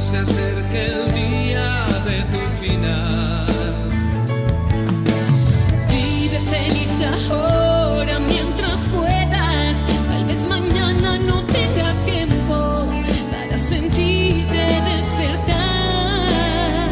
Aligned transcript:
se 0.00 0.16
acerque 0.16 0.86
el 0.86 1.12
día 1.12 1.86
de 2.06 2.22
tu 2.32 2.38
final. 2.58 3.46
Vive 5.88 6.38
feliz 6.48 7.02
ahora 7.30 8.18
mientras 8.18 8.86
puedas. 8.86 9.76
Tal 10.08 10.24
vez 10.24 10.46
mañana 10.48 11.18
no 11.18 11.44
tengas 11.44 11.96
tiempo 12.06 12.86
para 13.30 13.58
sentirte 13.58 14.62
despertar. 14.94 16.88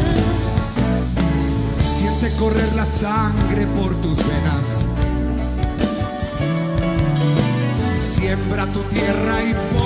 Siente 1.83 2.31
correr 2.37 2.71
la 2.75 2.85
sangre 2.85 3.65
por 3.73 3.95
tus 4.01 4.19
venas. 4.19 4.85
Siembra 7.95 8.67
tu 8.67 8.81
tierra 8.83 9.43
y 9.43 9.78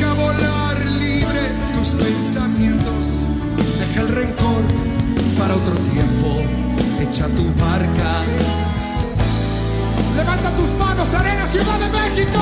Deja 0.00 0.14
volar 0.14 0.82
libre 0.98 1.52
tus 1.74 1.88
pensamientos. 1.88 3.26
Deja 3.78 4.00
el 4.00 4.08
rencor 4.08 4.62
para 5.38 5.54
otro 5.54 5.74
tiempo. 5.92 6.42
Echa 7.02 7.26
tu 7.28 7.44
barca. 7.60 8.24
Levanta 10.16 10.56
tus 10.56 10.70
manos, 10.78 11.12
Arena 11.12 11.46
Ciudad 11.48 11.78
de 11.78 11.90
México. 11.90 12.40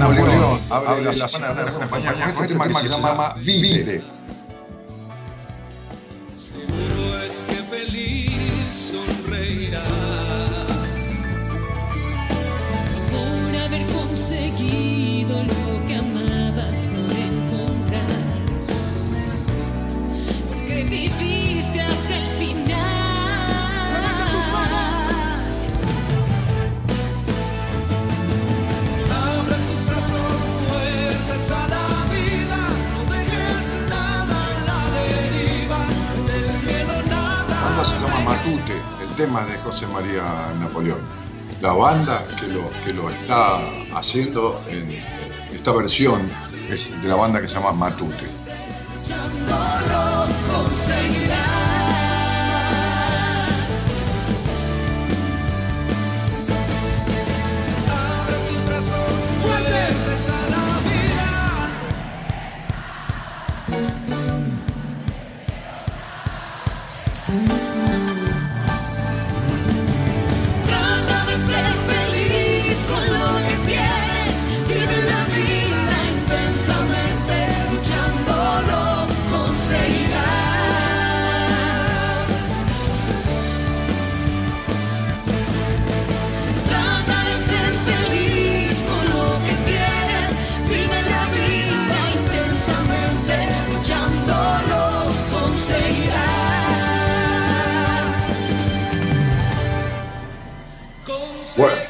Napoleón 0.00 0.60
abre 0.70 1.02
la 1.02 1.28
semana 1.28 1.62
de 1.62 1.72
compañía 1.72 2.14
con 2.14 2.44
este 2.44 2.46
tema 2.48 2.66
que 2.68 2.74
se 2.74 2.88
llama 2.88 3.34
Vive. 3.38 4.02
Seguro 6.38 7.22
es 7.22 7.44
que 7.44 7.56
feliz 7.56 8.72
sonreirás. 8.72 9.84
Por 13.12 13.56
haber 13.60 13.86
conseguido 13.88 15.44
lo 15.44 15.69
Matute, 38.30 38.80
el 39.02 39.08
tema 39.16 39.44
de 39.44 39.58
José 39.58 39.88
María 39.88 40.22
Napoleón. 40.60 41.00
La 41.60 41.72
banda 41.72 42.24
que 42.38 42.46
lo, 42.46 42.70
que 42.84 42.92
lo 42.92 43.10
está 43.10 43.58
haciendo 43.96 44.62
en 44.68 44.88
esta 45.52 45.72
versión 45.72 46.30
es 46.70 46.88
de 47.02 47.08
la 47.08 47.16
banda 47.16 47.40
que 47.40 47.48
se 47.48 47.54
llama 47.54 47.72
Matute. 47.72 48.28
Que 101.60 101.89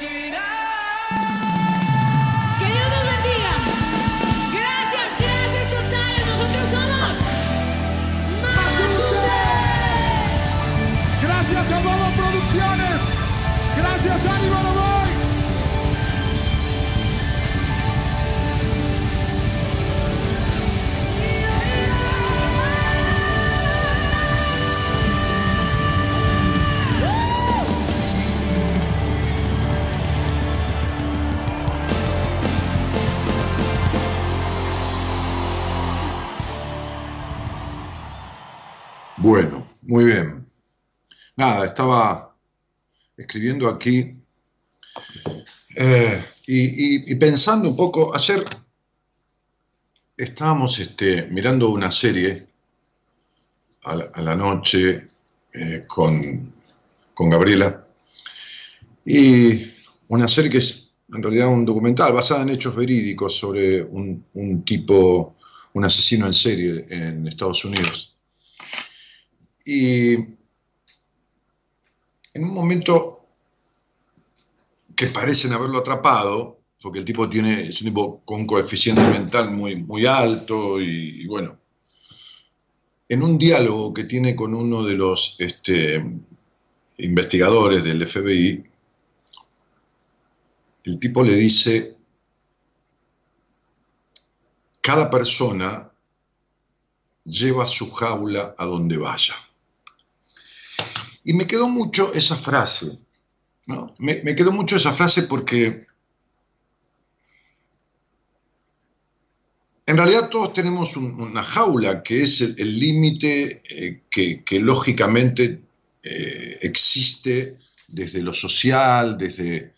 Bueno, 39.23 39.67
muy 39.83 40.07
bien. 40.07 40.47
Nada, 41.37 41.67
estaba 41.67 42.35
escribiendo 43.19 43.69
aquí 43.69 44.17
eh, 45.77 46.25
y, 46.47 47.15
pensando 47.17 47.69
un 47.69 47.77
poco, 47.77 48.15
ayer 48.15 48.43
estábamos 50.17 50.79
este, 50.79 51.29
mirando 51.31 51.69
una 51.69 51.91
serie 51.91 52.47
a 53.83 53.95
la, 53.95 54.35
noche 54.35 55.07
eh, 55.53 55.85
con, 55.87 56.55
con 57.13 57.29
Gabriela 57.29 57.87
y 59.05 59.71
una 60.09 60.29
serie 60.29 60.51
que 60.51 60.59
es 60.59 60.93
en 61.13 61.23
realidad 61.23 61.49
un 61.49 61.67
documental 61.67 62.15
basado 62.15 62.41
en 62.41 62.51
hechos 62.51 62.75
verídicos 62.75 63.37
sobre 63.37 63.83
un 63.83 64.63
tipo, 64.65 65.37
un 65.75 65.85
asesino 65.85 66.25
en 66.25 66.33
serie 66.33 66.87
en 66.89 67.29
Estados 67.29 67.67
Unidos. 67.67 68.10
Y 69.65 70.15
en 72.35 72.45
un 72.45 72.55
momento 72.55 73.27
que 74.97 75.07
parecen 75.09 75.53
haberlo 75.53 75.79
atrapado, 75.79 76.59
porque 76.83 76.99
el 76.99 77.05
tipo 77.05 77.29
tiene, 77.29 77.63
es 77.63 77.81
un 77.83 77.89
tipo 77.89 78.23
con 78.25 78.47
coeficiente 78.47 79.03
mental 79.03 79.51
muy, 79.51 79.77
muy 79.77 80.07
alto 80.07 80.81
y, 80.81 81.23
y 81.23 81.27
bueno, 81.27 81.59
en 83.11 83.23
un 83.25 83.37
diálogo 83.37 83.93
que 83.93 84.05
tiene 84.05 84.37
con 84.37 84.55
uno 84.55 84.85
de 84.85 84.95
los 84.95 85.35
este, 85.41 86.01
investigadores 86.99 87.83
del 87.83 88.07
FBI, 88.07 88.65
el 90.85 90.99
tipo 91.01 91.25
le 91.25 91.35
dice, 91.35 91.97
cada 94.81 95.11
persona 95.11 95.91
lleva 97.25 97.67
su 97.67 97.91
jaula 97.91 98.55
a 98.57 98.65
donde 98.65 98.97
vaya. 98.97 99.35
Y 101.25 101.33
me 101.35 101.47
quedó 101.47 101.69
mucho 101.69 102.13
esa 102.15 102.37
frase, 102.37 102.99
¿no? 103.67 103.95
Me, 103.99 104.23
quedó 104.35 104.53
mucho 104.53 104.77
esa 104.77 104.93
frase 104.93 105.25
porque 105.25 105.87
en 109.87 109.97
realidad 109.97 110.29
todos 110.31 110.55
tenemos 110.55 110.97
un- 110.97 111.21
una 111.21 111.43
jaula 111.43 112.03
que 112.03 112.23
es 112.23 112.41
el 112.41 112.79
límite 112.79 113.61
eh, 113.69 114.03
que, 114.11 114.45
que 114.45 114.61
lógicamente 114.61 115.61
eh, 116.03 116.59
existe 116.63 117.59
desde 117.89 118.23
lo 118.23 118.33
social, 118.33 119.19
desde, 119.19 119.75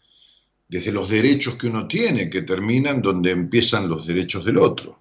desde 0.69 0.93
los 0.93 1.09
derechos 1.09 1.55
que 1.57 1.67
uno 1.69 1.89
tiene, 1.89 2.29
que 2.29 2.43
terminan 2.43 3.01
donde 3.01 3.31
empiezan 3.31 3.89
los 3.89 4.07
derechos 4.07 4.45
del 4.45 4.59
otro. 4.59 5.01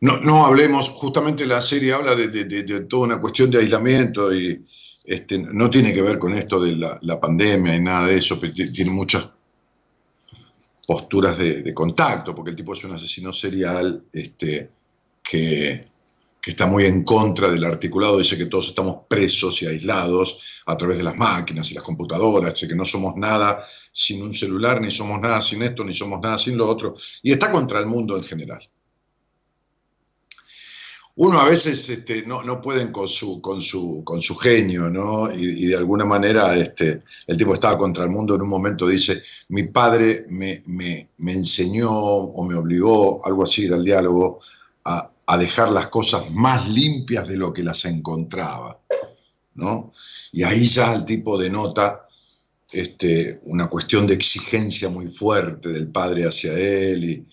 No, 0.00 0.18
no 0.20 0.44
hablemos, 0.44 0.90
justamente 0.90 1.46
la 1.46 1.60
serie 1.60 1.92
habla 1.94 2.14
de, 2.14 2.80
toda 2.84 3.04
una 3.04 3.20
cuestión 3.20 3.50
de 3.50 3.58
aislamiento 3.58 4.34
y 4.34 4.64
este, 5.04 5.38
no 5.38 5.70
tiene 5.70 5.94
que 5.94 6.02
ver 6.02 6.18
con 6.18 6.34
esto 6.34 6.60
de 6.60 6.76
la, 6.76 7.20
pandemia 7.20 7.74
y 7.74 7.80
nada 7.80 8.06
de 8.06 8.18
eso, 8.18 8.38
pero 8.38 8.52
ti- 8.52 8.72
tiene 8.72 8.90
muchas 8.90 9.28
posturas 10.86 11.38
de, 11.38 11.62
de 11.62 11.74
contacto, 11.74 12.34
porque 12.34 12.50
el 12.50 12.56
tipo 12.56 12.74
es 12.74 12.84
un 12.84 12.92
asesino 12.92 13.32
serial 13.32 14.04
este, 14.12 14.70
que, 15.22 15.88
que 16.40 16.50
está 16.50 16.66
muy 16.66 16.84
en 16.84 17.02
contra 17.02 17.48
del 17.48 17.64
articulado, 17.64 18.18
dice 18.18 18.36
que 18.36 18.46
todos 18.46 18.68
estamos 18.68 18.98
presos 19.08 19.62
y 19.62 19.66
aislados 19.66 20.62
a 20.66 20.76
través 20.76 20.98
de 20.98 21.04
las 21.04 21.16
máquinas 21.16 21.70
y 21.70 21.74
las 21.74 21.82
computadoras, 21.82 22.52
dice 22.54 22.68
que 22.68 22.76
no 22.76 22.84
somos 22.84 23.16
nada 23.16 23.64
sin 23.92 24.22
un 24.22 24.34
celular, 24.34 24.80
ni 24.80 24.90
somos 24.90 25.20
nada 25.20 25.40
sin 25.40 25.62
esto, 25.62 25.82
ni 25.84 25.94
somos 25.94 26.20
nada 26.20 26.36
sin 26.36 26.56
lo 26.58 26.68
otro, 26.68 26.94
y 27.22 27.32
está 27.32 27.50
contra 27.50 27.80
el 27.80 27.86
mundo 27.86 28.16
en 28.16 28.24
general. 28.24 28.60
Uno 31.18 31.40
a 31.40 31.48
veces 31.48 31.88
este, 31.88 32.26
no, 32.26 32.42
no 32.42 32.60
pueden 32.60 32.92
con 32.92 33.08
su, 33.08 33.40
con, 33.40 33.60
su, 33.60 34.02
con 34.04 34.20
su 34.20 34.36
genio, 34.36 34.90
¿no? 34.90 35.32
Y, 35.32 35.66
de 35.66 35.76
alguna 35.76 36.04
manera 36.04 36.54
este, 36.56 37.02
el 37.26 37.36
tipo 37.38 37.54
estaba 37.54 37.78
contra 37.78 38.04
el 38.04 38.10
mundo, 38.10 38.34
en 38.34 38.42
un 38.42 38.50
momento 38.50 38.86
dice, 38.86 39.22
mi 39.48 39.62
padre 39.64 40.26
me, 40.28 40.62
me, 40.66 41.08
me 41.18 41.32
enseñó 41.32 41.90
o 41.90 42.44
me 42.44 42.54
obligó, 42.54 43.24
algo 43.24 43.44
así 43.44 43.64
era 43.64 43.76
el 43.76 43.84
diálogo, 43.84 44.40
a, 44.84 45.10
a 45.26 45.38
dejar 45.38 45.70
las 45.72 45.88
cosas 45.88 46.30
más 46.30 46.68
limpias 46.68 47.26
de 47.26 47.38
lo 47.38 47.50
que 47.52 47.62
las 47.62 47.86
encontraba, 47.86 48.78
¿no? 49.54 49.92
Y 50.32 50.42
ahí 50.42 50.66
ya 50.66 50.94
el 50.94 51.06
tipo 51.06 51.38
denota 51.38 52.06
este, 52.70 53.40
una 53.44 53.68
cuestión 53.68 54.06
de 54.06 54.14
exigencia 54.14 54.90
muy 54.90 55.08
fuerte 55.08 55.70
del 55.70 55.88
padre 55.90 56.24
hacia 56.24 56.52
él 56.52 57.04
y- 57.04 57.26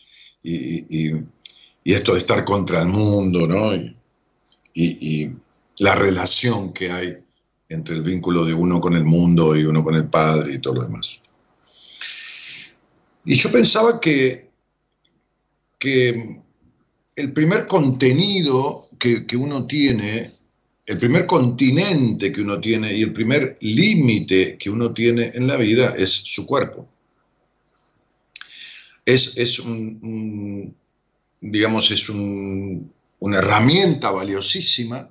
y 1.84 1.94
esto 1.94 2.14
de 2.14 2.20
estar 2.20 2.44
contra 2.46 2.82
el 2.82 2.88
mundo, 2.88 3.48
¿no? 3.48 3.74
Y, 3.76 3.96
y- 4.74 5.36
la 5.80 5.96
relación 5.96 6.72
que 6.72 6.92
hay 6.92 7.18
entre 7.68 7.96
el 7.96 8.04
vínculo 8.04 8.46
de 8.46 8.54
uno 8.54 8.80
con 8.80 8.96
el 8.96 9.04
mundo 9.04 9.56
y 9.56 9.64
uno 9.64 9.84
con 9.84 9.96
el 9.96 10.08
padre 10.08 10.54
y 10.54 10.60
todo 10.60 10.76
lo 10.76 10.84
demás. 10.84 11.24
Y 13.26 13.34
yo 13.36 13.52
pensaba 13.52 14.00
que, 14.00 14.50
que 15.80 16.40
el 17.16 17.34
primer 17.34 17.66
contenido 17.66 18.88
que, 19.00 19.26
que 19.26 19.36
uno 19.36 19.66
tiene, 19.66 20.32
el 20.86 20.98
primer 21.00 21.26
continente 21.26 22.32
que 22.32 22.42
uno 22.42 22.62
tiene 22.62 22.94
y 22.96 23.02
el 23.02 23.14
primer 23.14 23.58
límite 23.62 24.58
que 24.60 24.70
uno 24.70 24.94
tiene 24.94 25.32
en 25.34 25.48
la 25.48 25.58
vida 25.58 25.96
es 25.98 26.12
su 26.12 26.46
cuerpo. 26.46 26.88
Es, 29.06 29.36
es 29.38 29.60
un- 29.60 30.76
digamos, 31.44 31.92
es 31.92 32.08
un- 32.08 32.92
una 33.20 33.38
herramienta 33.40 34.12
valiosísima 34.12 35.10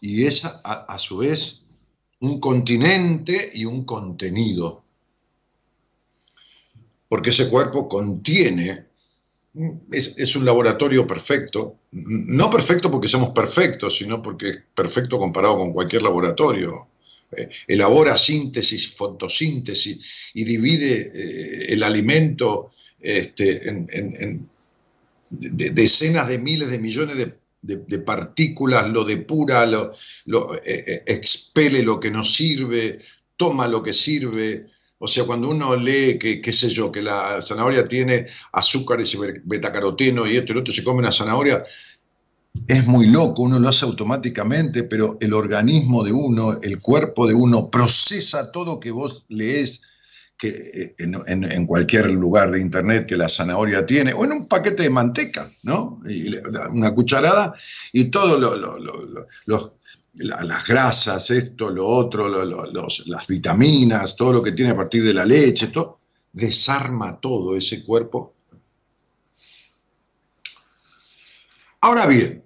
y 0.00 0.24
es 0.26 0.44
a, 0.44 0.96
su 0.98 1.18
vez 1.18 1.66
un 2.20 2.40
continente 2.40 3.50
y 3.54 3.64
un 3.64 3.84
contenido. 3.84 4.84
Porque 7.08 7.30
ese 7.30 7.48
cuerpo 7.48 7.88
contiene, 7.88 8.86
es, 9.90 10.36
un 10.36 10.44
laboratorio 10.44 11.06
perfecto, 11.06 11.78
no 11.90 12.48
perfecto 12.48 12.90
porque 12.90 13.08
seamos 13.08 13.30
perfectos, 13.30 13.96
sino 13.98 14.22
porque 14.22 14.48
es 14.50 14.56
perfecto 14.74 15.18
comparado 15.18 15.58
con 15.58 15.72
cualquier 15.72 16.02
laboratorio. 16.02 16.86
Eh, 17.36 17.48
elabora 17.66 18.16
síntesis, 18.16 18.94
fotosíntesis 18.94 20.32
y 20.34 20.44
divide 20.44 21.10
eh, 21.14 21.72
el 21.72 21.82
alimento 21.82 22.72
este, 23.00 23.68
en 23.68 24.48
de- 25.30 25.50
de- 25.50 25.70
decenas 25.70 26.28
de 26.28 26.38
miles 26.38 26.68
de 26.70 26.78
millones 26.78 27.16
de, 27.16 27.76
de- 27.76 27.98
partículas, 28.00 28.90
lo 28.90 29.04
depura, 29.04 29.66
lo, 29.66 29.92
lo, 30.26 30.54
eh, 30.56 30.84
eh, 30.86 31.02
expele 31.06 31.82
lo 31.82 31.98
que 32.00 32.10
no 32.10 32.24
sirve, 32.24 32.98
toma 33.36 33.68
lo 33.68 33.82
que 33.82 33.92
sirve. 33.92 34.66
O 34.98 35.06
sea, 35.06 35.24
cuando 35.24 35.48
uno 35.50 35.76
lee 35.76 36.18
que, 36.18 36.40
qué 36.42 36.52
sé 36.52 36.68
yo, 36.68 36.90
que 36.92 37.00
la 37.02 37.40
zanahoria 37.40 37.86
tiene 37.88 38.26
azúcares 38.52 39.14
y 39.14 39.18
be- 39.18 39.40
betacaroteno 39.44 40.26
y 40.26 40.36
esto 40.36 40.52
y 40.52 40.54
lo 40.56 40.60
otro, 40.60 40.74
se 40.74 40.84
come 40.84 40.98
una 41.00 41.12
zanahoria, 41.12 41.64
es 42.66 42.86
muy 42.86 43.06
loco, 43.06 43.42
uno 43.42 43.58
lo 43.58 43.68
hace 43.68 43.84
automáticamente, 43.84 44.82
pero 44.82 45.16
el 45.20 45.32
organismo 45.32 46.02
de 46.02 46.12
uno, 46.12 46.52
el 46.60 46.80
cuerpo 46.80 47.26
de 47.26 47.34
uno, 47.34 47.70
procesa 47.70 48.50
todo 48.50 48.80
que 48.80 48.90
vos 48.90 49.24
lees 49.28 49.82
eh, 50.48 50.94
en, 50.98 51.66
cualquier 51.66 52.10
lugar 52.10 52.50
de 52.50 52.60
internet 52.60 53.06
que 53.06 53.16
la 53.16 53.28
zanahoria 53.28 53.84
tiene, 53.84 54.12
o 54.12 54.24
en 54.24 54.32
un 54.32 54.46
paquete 54.48 54.82
de 54.84 54.90
manteca, 54.90 55.50
¿no? 55.62 56.00
Una 56.72 56.94
cucharada 56.94 57.54
y 57.92 58.04
todo 58.10 58.38
lo- 58.38 58.56
lo- 58.56 58.78
lo- 58.78 59.06
lo- 59.06 59.26
los- 59.46 59.72
la- 60.14 60.42
las 60.42 60.66
grasas, 60.66 61.30
esto, 61.30 61.70
lo 61.70 61.86
otro, 61.86 62.28
las 62.28 63.26
vitaminas, 63.26 64.16
todo 64.16 64.32
lo 64.34 64.42
que 64.42 64.52
tiene 64.52 64.72
a 64.72 64.76
partir 64.76 65.04
de 65.04 65.14
la 65.14 65.24
leche, 65.24 65.68
todo, 65.68 66.00
desarma 66.32 67.20
todo 67.20 67.56
ese 67.56 67.84
cuerpo. 67.84 68.34
Ahora 71.82 72.06
bien, 72.06 72.44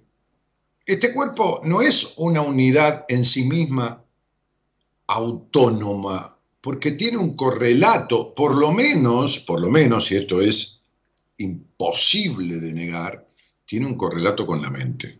este 0.85 1.13
cuerpo 1.13 1.61
no 1.63 1.81
es 1.81 2.13
una 2.17 2.41
unidad 2.41 3.05
en 3.09 3.25
sí 3.25 3.45
misma 3.45 4.03
autónoma, 5.07 6.34
porque 6.65 6.93
tiene 6.93 7.19
un 7.19 7.35
correlato, 7.35 8.33
por 8.33 8.55
lo 8.55 8.71
menos, 8.71 9.37
por 9.37 9.61
lo 9.61 9.69
menos, 9.69 10.11
y 10.11 10.15
esto 10.15 10.41
es 10.41 10.83
imposible 11.37 12.55
de 12.55 12.73
negar, 12.73 13.23
tiene 13.67 13.85
un 13.85 13.95
correlato 13.95 14.47
con 14.47 14.63
la 14.63 14.71
mente. 14.71 15.19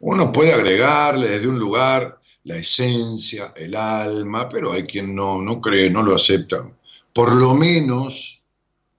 Uno 0.00 0.32
puede 0.32 0.54
agregarle 0.54 1.28
desde 1.28 1.48
un 1.48 1.58
lugar 1.58 2.18
la 2.44 2.56
esencia, 2.56 3.52
el 3.56 3.76
alma, 3.76 4.48
pero 4.48 4.72
hay 4.72 4.84
quien 4.84 5.14
no, 5.14 5.42
no 5.42 5.60
cree, 5.60 5.90
no 5.90 6.02
lo 6.02 6.14
acepta. 6.14 6.66
Por 7.12 7.34
lo 7.34 7.52
menos, 7.54 8.40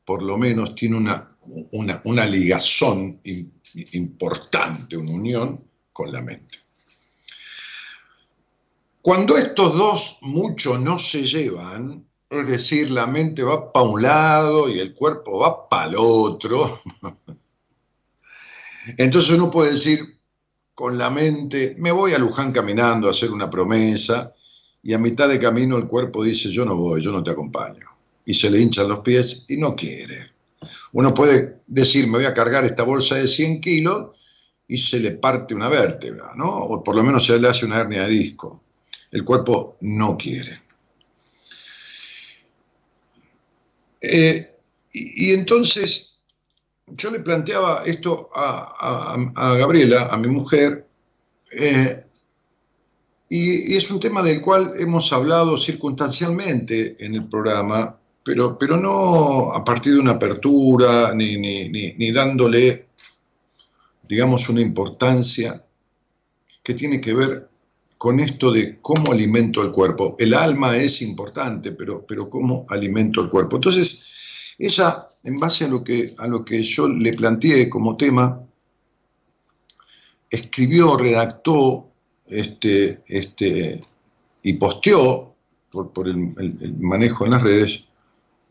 por 0.06 0.22
lo 0.22 0.38
menos 0.38 0.76
tiene 0.76 0.98
una, 0.98 1.36
una, 1.72 2.00
una 2.06 2.28
ligazón 2.28 3.20
im- 3.24 3.50
importante, 3.94 4.96
una 4.96 5.14
unión 5.14 5.64
con 5.92 6.12
la 6.12 6.22
mente. 6.22 6.60
Cuando 9.08 9.38
estos 9.38 9.78
dos 9.78 10.18
mucho 10.20 10.78
no 10.78 11.00
se 11.00 11.24
llevan, 11.24 12.06
es 12.30 12.46
decir, 12.46 12.92
la 12.92 13.08
mente 13.08 13.42
va 13.42 13.72
para 13.72 13.86
un 13.86 14.02
lado 14.02 14.68
y 14.68 14.82
el 14.82 14.94
cuerpo 14.94 15.40
va 15.40 15.70
para 15.70 15.92
el 15.92 15.96
otro, 15.98 16.82
entonces 18.98 19.32
uno 19.32 19.50
puede 19.50 19.72
decir 19.72 20.00
con 20.74 20.98
la 20.98 21.10
mente, 21.10 21.78
me 21.80 21.94
voy 21.94 22.16
a 22.16 22.20
Luján 22.20 22.52
caminando 22.52 23.08
a 23.08 23.12
hacer 23.12 23.32
una 23.32 23.50
promesa 23.50 24.36
y 24.84 24.92
a 24.92 24.98
mitad 24.98 25.30
de 25.30 25.40
camino 25.40 25.78
el 25.78 25.88
cuerpo 25.88 26.22
dice, 26.22 26.50
yo 26.50 26.66
no 26.66 26.76
voy, 26.76 27.02
yo 27.02 27.14
no 27.14 27.24
te 27.24 27.32
acompaño. 27.32 27.88
Y 28.26 28.34
se 28.34 28.50
le 28.50 28.60
hinchan 28.60 28.90
los 28.90 29.00
pies 29.00 29.46
y 29.48 29.56
no 29.56 29.74
quiere. 29.74 30.32
Uno 30.92 31.14
puede 31.14 31.62
decir, 31.66 32.08
me 32.08 32.18
voy 32.18 32.26
a 32.26 32.34
cargar 32.34 32.66
esta 32.66 32.84
bolsa 32.84 33.16
de 33.16 33.30
100 33.30 33.62
kilos 33.62 34.18
y 34.68 34.76
se 34.76 35.00
le 35.00 35.12
parte 35.12 35.56
una 35.56 35.70
vértebra, 35.70 36.34
¿no? 36.36 36.50
O 36.50 36.84
por 36.84 36.98
lo 36.98 37.04
menos 37.04 37.26
se 37.26 37.40
le 37.40 37.48
hace 37.48 37.66
una 37.66 37.80
hernia 37.80 38.02
de 38.02 38.10
disco. 38.10 38.64
El 39.12 39.24
cuerpo 39.24 39.78
no 39.82 40.18
quiere. 40.18 40.60
Eh, 44.02 44.56
y, 44.94 45.32
entonces 45.34 46.20
yo 46.88 47.12
le 47.12 47.20
planteaba 47.20 47.84
esto 47.86 48.30
a, 48.36 49.16
Gabriela, 49.58 50.08
a 50.08 50.18
mi 50.18 50.28
mujer, 50.28 50.88
eh, 51.52 52.04
y, 53.30 53.76
es 53.76 53.92
un 53.92 54.00
tema 54.00 54.24
del 54.24 54.42
cual 54.42 54.72
hemos 54.80 55.12
hablado 55.12 55.58
circunstancialmente 55.58 56.96
en 57.04 57.16
el 57.16 57.28
programa, 57.28 58.00
pero, 58.24 58.58
pero 58.58 58.78
no 58.78 59.52
a 59.54 59.64
partir 59.64 59.94
de 59.94 60.00
una 60.00 60.12
apertura, 60.14 61.14
ni, 61.14 61.38
ni- 61.38 61.70
ni- 61.70 61.94
ni 61.94 62.12
dándole, 62.12 62.88
digamos, 64.08 64.48
una 64.50 64.62
importancia 64.62 65.64
que 66.64 66.74
tiene 66.74 67.02
que 67.02 67.14
ver 67.14 67.50
con 67.98 68.20
esto 68.20 68.52
de 68.52 68.80
cómo 68.82 69.12
alimento 69.12 69.62
el 69.62 69.72
cuerpo. 69.72 70.16
El 70.20 70.34
alma 70.34 70.76
es 70.78 71.02
importante, 71.02 71.72
pero, 71.72 72.06
pero 72.06 72.30
cómo 72.30 72.66
alimento 72.70 73.22
el 73.22 73.30
cuerpo. 73.30 73.58
Entonces, 73.58 74.06
ella, 74.58 75.08
en 75.24 75.40
base 75.40 75.66
a 75.66 75.68
lo 75.68 75.84
que, 75.84 76.14
a 76.18 76.28
lo 76.28 76.46
que 76.46 76.64
yo 76.64 76.88
le 76.88 77.14
planteé 77.14 77.70
como 77.70 77.98
tema, 77.98 78.42
escribió, 80.30 80.98
redactó 80.98 81.92
este, 82.28 83.02
este, 83.08 83.80
y 84.44 84.54
posteó, 84.54 85.36
por, 85.72 86.08
el, 86.08 86.34
manejo 86.80 87.26
en 87.26 87.32
las 87.32 87.44
redes, 87.44 87.88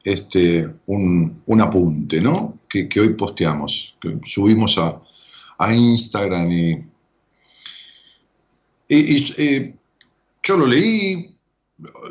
este, 0.04 0.68
un, 0.86 1.42
un 1.46 1.60
apunte, 1.60 2.20
¿no? 2.20 2.60
Que, 2.68 2.88
que 2.88 3.00
hoy 3.00 3.14
posteamos, 3.14 3.96
que 4.00 4.18
subimos 4.24 4.78
a, 4.78 5.00
a 5.58 5.74
Instagram 5.74 6.52
y, 6.52 6.95
y- 8.88 9.34
eh, 9.38 9.74
yo 10.42 10.56
lo 10.56 10.66
leí, 10.66 11.34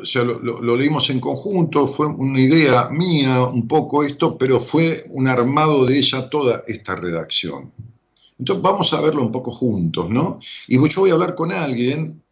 o 0.00 0.04
sea, 0.04 0.22
lo, 0.24 0.76
leímos 0.76 1.10
en 1.10 1.20
conjunto, 1.20 1.86
fue 1.88 2.06
una 2.06 2.40
idea 2.40 2.88
mía 2.90 3.42
un 3.44 3.66
poco 3.66 4.04
esto, 4.04 4.36
pero 4.38 4.60
fue 4.60 5.04
un 5.10 5.26
armado 5.28 5.84
de 5.86 5.98
ella 5.98 6.28
toda 6.30 6.62
esta 6.66 6.94
redacción. 6.96 7.72
Entonces 8.38 8.62
vamos 8.62 8.92
a 8.92 9.00
verlo 9.00 9.22
un 9.22 9.32
poco 9.32 9.50
juntos, 9.50 10.10
¿no? 10.10 10.38
Y 10.68 10.76
yo 10.88 11.00
voy 11.00 11.10
a 11.10 11.14
hablar 11.14 11.34
con 11.34 11.52
alguien 11.52 12.22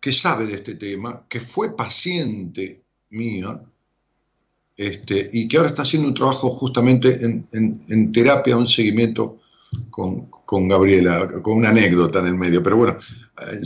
que 0.00 0.12
sabe 0.12 0.46
de 0.46 0.54
este 0.54 0.76
tema, 0.76 1.24
que 1.28 1.40
fue 1.40 1.76
paciente 1.76 2.82
mía, 3.10 3.60
este, 4.76 5.30
y 5.32 5.48
que 5.48 5.56
ahora 5.56 5.70
está 5.70 5.82
haciendo 5.82 6.08
un 6.08 6.14
trabajo 6.14 6.50
justamente 6.50 7.24
en, 7.24 7.46
en- 7.52 7.80
en 7.88 8.12
terapia, 8.12 8.56
un 8.56 8.66
seguimiento 8.66 9.38
con, 9.90 10.26
con 10.44 10.68
Gabriela, 10.68 11.26
con 11.42 11.54
una 11.58 11.70
anécdota 11.70 12.20
en 12.20 12.26
el 12.26 12.34
medio, 12.34 12.62
pero 12.62 12.76
bueno, 12.76 12.98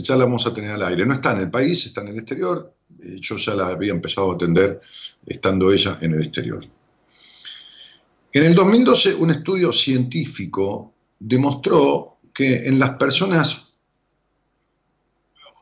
ya 0.03 0.15
la 0.15 0.25
vamos 0.25 0.45
a 0.45 0.53
tener 0.53 0.71
al 0.71 0.83
aire. 0.83 1.05
No 1.05 1.13
está 1.13 1.31
en 1.33 1.39
el 1.39 1.51
país, 1.51 1.85
está 1.85 2.01
en 2.01 2.09
el 2.09 2.17
exterior, 2.17 2.73
eh, 3.01 3.17
yo 3.19 3.37
ya 3.37 3.55
la 3.55 3.67
había 3.67 3.91
empezado 3.91 4.31
a 4.31 4.35
atender 4.35 4.79
estando 5.25 5.71
ella 5.71 5.97
en 6.01 6.13
el 6.13 6.21
exterior. 6.21 6.65
En 8.33 8.43
el 8.43 8.55
2012, 8.55 9.15
un 9.15 9.31
estudio 9.31 9.73
científico 9.73 10.93
demostró 11.19 12.17
que 12.33 12.67
en 12.67 12.79
las 12.79 12.91
personas 12.91 13.73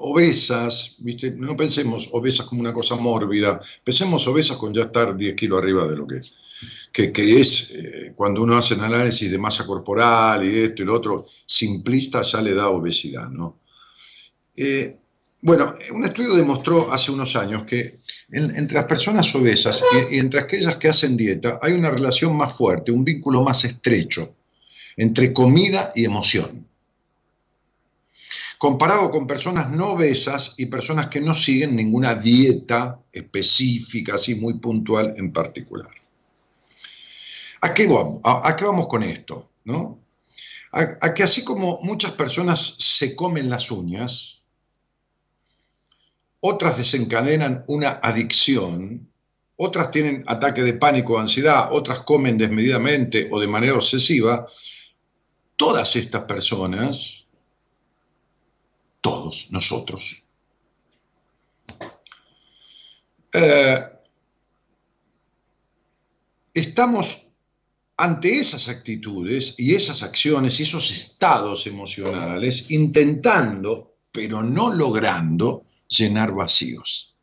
obesas, 0.02 0.98
no 1.38 1.58
pensemos 1.58 2.10
obesas 2.14 2.46
como 2.46 2.62
una 2.62 2.74
cosa 2.74 2.96
mórbida, 2.96 3.60
pensemos 3.84 4.26
obesas 4.28 4.58
con 4.58 4.74
ya 4.74 4.84
estar 4.84 5.16
10 5.16 5.36
kilos 5.36 5.62
arriba 5.62 5.88
de 5.88 5.98
lo 5.98 6.08
que 6.08 6.18
es, 6.18 6.36
que, 6.94 7.12
que 7.12 7.40
es 7.40 7.72
eh, 7.72 8.14
cuando 8.16 8.44
uno 8.44 8.58
hace 8.58 8.76
análisis 8.76 9.30
de 9.30 9.38
masa 9.38 9.66
corporal 9.66 10.48
y 10.48 10.60
esto 10.60 10.84
y 10.84 10.86
lo 10.86 10.96
otro, 10.96 11.26
simplista 11.46 12.22
ya 12.22 12.42
le 12.42 12.54
da 12.54 12.70
obesidad, 12.70 13.30
¿no? 13.30 13.59
Eh, 14.62 14.98
bueno, 15.42 15.74
un 15.94 16.04
estudio 16.04 16.36
demostró 16.36 16.92
hace 16.92 17.12
unos 17.12 17.34
años 17.38 17.64
que 17.64 18.00
en- 18.30 18.54
entre 18.58 18.76
las 18.76 18.86
personas 18.86 19.34
obesas 19.34 19.82
y, 20.12 20.18
entre 20.20 20.42
aquellas 20.42 20.76
que 20.76 20.90
hacen 20.90 21.16
dieta 21.16 21.60
hay 21.62 21.72
una 21.74 21.90
relación 21.90 22.36
más 22.36 22.54
fuerte, 22.58 22.92
un 22.92 23.06
vínculo 23.06 23.42
más 23.42 23.64
estrecho 23.64 24.36
entre 24.98 25.32
comida 25.32 25.94
y 25.96 26.04
emoción 26.04 26.68
comparado 28.58 29.10
con 29.10 29.26
personas 29.26 29.72
no 29.72 29.94
obesas 29.94 30.56
y 30.58 30.66
personas 30.66 31.08
que 31.08 31.22
no 31.22 31.34
siguen 31.34 31.78
ninguna 31.78 32.14
dieta 32.16 33.00
específica, 33.14 34.16
así 34.16 34.36
muy 34.36 34.56
puntual 34.56 35.14
en 35.16 35.32
particular. 35.32 35.90
¿A 37.62 37.74
qué 37.74 37.88
vamos, 37.88 38.22
vamos 38.22 38.88
con 38.88 39.04
esto? 39.04 39.50
¿no? 39.64 40.00
A, 40.74 40.82
a 41.00 41.14
que 41.14 41.24
así 41.24 41.46
como 41.46 41.80
muchas 41.84 42.12
personas 42.12 42.76
se 42.80 43.16
comen 43.16 43.50
las 43.50 43.72
uñas, 43.72 44.39
otras 46.42 46.78
desencadenan 46.78 47.66
una 47.68 48.00
adicción, 48.02 49.10
otras 49.58 49.92
tienen 49.92 50.24
ataque 50.28 50.64
de 50.64 50.74
pánico 50.74 51.14
o 51.14 51.20
ansiedad, 51.20 51.70
otras 51.72 52.02
comen 52.02 52.38
desmedidamente 52.38 53.28
o 53.32 53.40
de 53.40 53.48
manera 53.48 53.76
obsesiva, 53.76 54.48
todas 55.56 55.96
estas 55.96 56.24
personas 56.24 57.28
todos 59.02 59.48
nosotros. 59.50 60.24
Eh, 63.34 63.86
estamos 66.54 67.26
ante 67.98 68.40
esas 68.40 68.70
actitudes 68.70 69.56
y 69.58 69.76
esas 69.76 70.04
acciones 70.04 70.60
y 70.60 70.64
esos 70.64 70.90
estados 70.90 71.68
emocionales 71.68 72.72
intentando, 72.72 73.98
pero 74.12 74.42
no 74.42 74.74
logrando, 74.74 75.66
llenar 75.90 76.32
vacíos. 76.32 77.16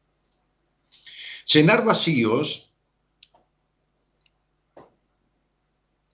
Llenar 1.46 1.84
vacíos 1.84 2.70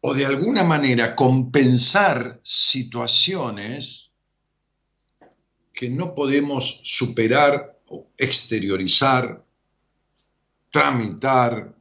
o 0.02 0.14
de 0.14 0.26
alguna 0.26 0.62
manera 0.62 1.16
compensar 1.16 2.38
situaciones 2.42 4.10
que 5.72 5.88
no 5.88 6.14
podemos 6.14 6.80
superar 6.84 7.80
o 7.86 8.08
exteriorizar, 8.18 9.44
tramitar, 10.70 11.74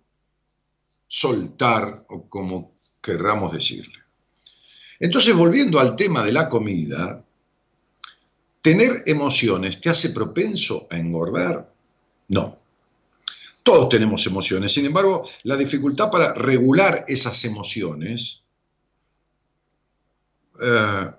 soltar 1.07 2.05
o 2.09 2.29
como 2.29 2.77
querramos 3.01 3.51
decirle. 3.51 3.99
Entonces, 4.99 5.35
volviendo 5.35 5.79
al 5.79 5.95
tema 5.95 6.23
de 6.23 6.31
la 6.31 6.47
comida, 6.47 7.25
¿tener 8.61 9.03
emociones 9.05 9.79
te 9.81 9.89
hace 9.89 10.09
propenso 10.09 10.87
a 10.89 10.97
engordar? 10.97 11.73
No. 12.29 12.59
Todos 13.63 13.89
tenemos 13.89 14.25
emociones, 14.25 14.71
sin 14.71 14.85
embargo, 14.85 15.27
la 15.43 15.55
dificultad 15.55 16.09
para 16.09 16.33
regular 16.33 17.05
esas 17.07 17.45
emociones 17.45 18.41
eh, 20.61 21.11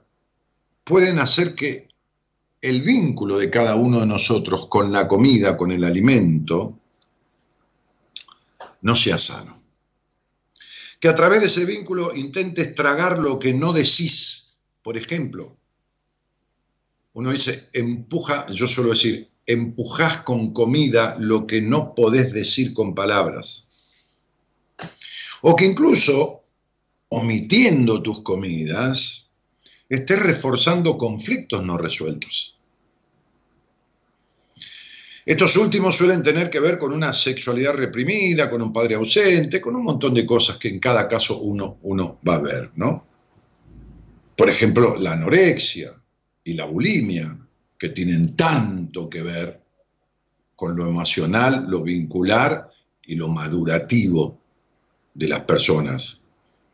pueden 0.85 1.19
hacer 1.19 1.55
que 1.55 1.89
el 2.61 2.83
vínculo 2.83 3.39
de 3.39 3.51
cada 3.51 3.75
uno 3.75 4.01
de 4.01 4.07
nosotros 4.07 4.67
con 4.69 4.93
la 4.93 5.09
comida, 5.09 5.57
con 5.57 5.73
el 5.73 5.83
alimento, 5.83 6.79
no 8.83 8.95
sea 8.95 9.19
sano. 9.19 9.61
Que 11.01 11.09
a 11.09 11.15
través 11.15 11.41
de 11.41 11.47
ese 11.47 11.65
vínculo 11.65 12.15
intentes 12.15 12.75
tragar 12.75 13.19
lo 13.19 13.39
que 13.39 13.53
no 13.53 13.73
decís. 13.73 14.61
Por 14.83 14.97
ejemplo, 14.97 15.57
uno 17.15 17.31
dice, 17.31 17.69
empuja, 17.73 18.47
yo 18.49 18.67
suelo 18.67 18.91
decir, 18.91 19.29
empujás 19.47 20.19
con 20.19 20.53
comida 20.53 21.17
lo 21.19 21.47
que 21.47 21.61
no 21.61 21.95
podés 21.95 22.33
decir 22.33 22.73
con 22.73 22.95
palabras. 22.95 23.67
O 25.43 25.55
que 25.55 25.67
incluso, 25.67 26.43
omitiendo 27.09 28.03
tus 28.03 28.23
comidas, 28.23 29.29
estés 29.89 30.21
reforzando 30.21 30.97
conflictos 30.97 31.63
no 31.63 31.77
resueltos. 31.77 32.59
Estos 35.25 35.57
últimos 35.57 35.97
suelen 35.97 36.23
tener 36.23 36.51
que 36.51 36.59
ver 36.59 36.79
con 36.79 36.93
una 36.93 37.13
sexualidad 37.13 37.75
reprimida, 37.75 38.51
con 38.51 38.63
un 38.63 38.73
padre 38.73 38.97
ausente, 38.97 39.61
con 39.61 39.77
un 39.77 39.85
montón 39.85 40.15
de 40.15 40.27
cosas 40.27 40.57
que 40.57 40.69
en 40.69 40.81
cada 40.81 41.07
caso 41.09 41.39
uno, 41.39 41.77
uno 41.83 42.19
va 42.27 42.37
a 42.37 42.43
ver, 42.43 42.71
¿no? 42.75 43.07
Por 44.35 44.51
ejemplo, 44.51 44.97
la 44.97 45.13
anorexia 45.13 46.02
y 46.45 46.55
la 46.55 46.65
bulimia, 46.65 47.39
que 47.79 47.91
tienen 47.91 48.37
tanto 48.37 49.09
que 49.09 49.23
ver 49.23 49.61
con 50.55 50.77
lo 50.77 50.87
emocional, 50.87 51.67
lo 51.69 51.83
vincular 51.83 52.71
y 53.07 53.17
lo 53.17 53.29
madurativo 53.29 54.39
de 55.15 55.29
las 55.29 55.43
personas, 55.43 56.25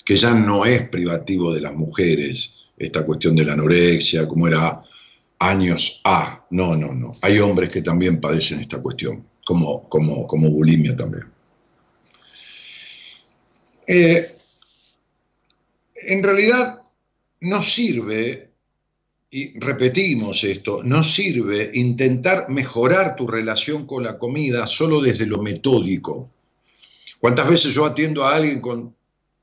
que 0.05 0.17
ya 0.17 0.35
no 0.35 0.65
es 0.65 0.89
privativo 0.89 1.53
de 1.53 1.61
las 1.61 1.75
mujeres, 1.75 2.55
esta 2.77 3.05
cuestión 3.05 3.35
de 3.35 3.45
la 3.45 3.55
anorexia, 3.55 4.29
como 4.29 4.47
era 4.47 4.83
años 5.39 6.01
A. 6.05 6.45
No, 6.51 6.77
no, 6.77 6.93
no. 6.93 7.13
Hay 7.23 7.39
hombres 7.39 7.73
que 7.73 7.83
también 7.83 8.21
padecen 8.21 8.61
esta 8.61 8.81
cuestión, 8.81 9.27
como, 9.45 9.89
como, 9.89 10.27
como 10.27 10.51
bulimia 10.51 10.97
también. 10.97 11.25
Eh, 13.87 14.37
en 15.95 16.23
realidad 16.23 16.83
no 17.41 17.63
sirve, 17.63 18.48
y 19.31 19.59
repetimos 19.59 20.43
esto, 20.45 20.83
no 20.83 21.03
sirve 21.03 21.71
intentar 21.75 22.49
mejorar 22.49 23.15
tu 23.15 23.27
relación 23.27 23.87
con 23.87 24.03
la 24.03 24.19
comida 24.19 24.67
solo 24.67 25.01
desde 25.01 25.27
lo 25.27 25.43
metódico. 25.43 26.31
¿Cuántas 27.21 27.49
veces 27.49 27.75
yo 27.75 27.85
atiendo 27.85 28.25
a 28.25 28.37
alguien 28.37 28.61
con 28.61 28.95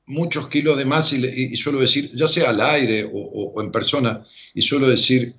muchos 0.06 0.48
kilos 0.48 0.76
de 0.78 0.84
más 0.84 1.12
y, 1.12 1.56
suelo 1.56 1.80
decir, 1.80 2.10
ya 2.14 2.26
sea 2.26 2.50
al 2.50 2.60
aire 2.60 3.08
o 3.12 3.60
en 3.60 3.70
persona, 3.70 4.24
y 4.54 4.62
suelo 4.62 4.88
decir, 4.88 5.34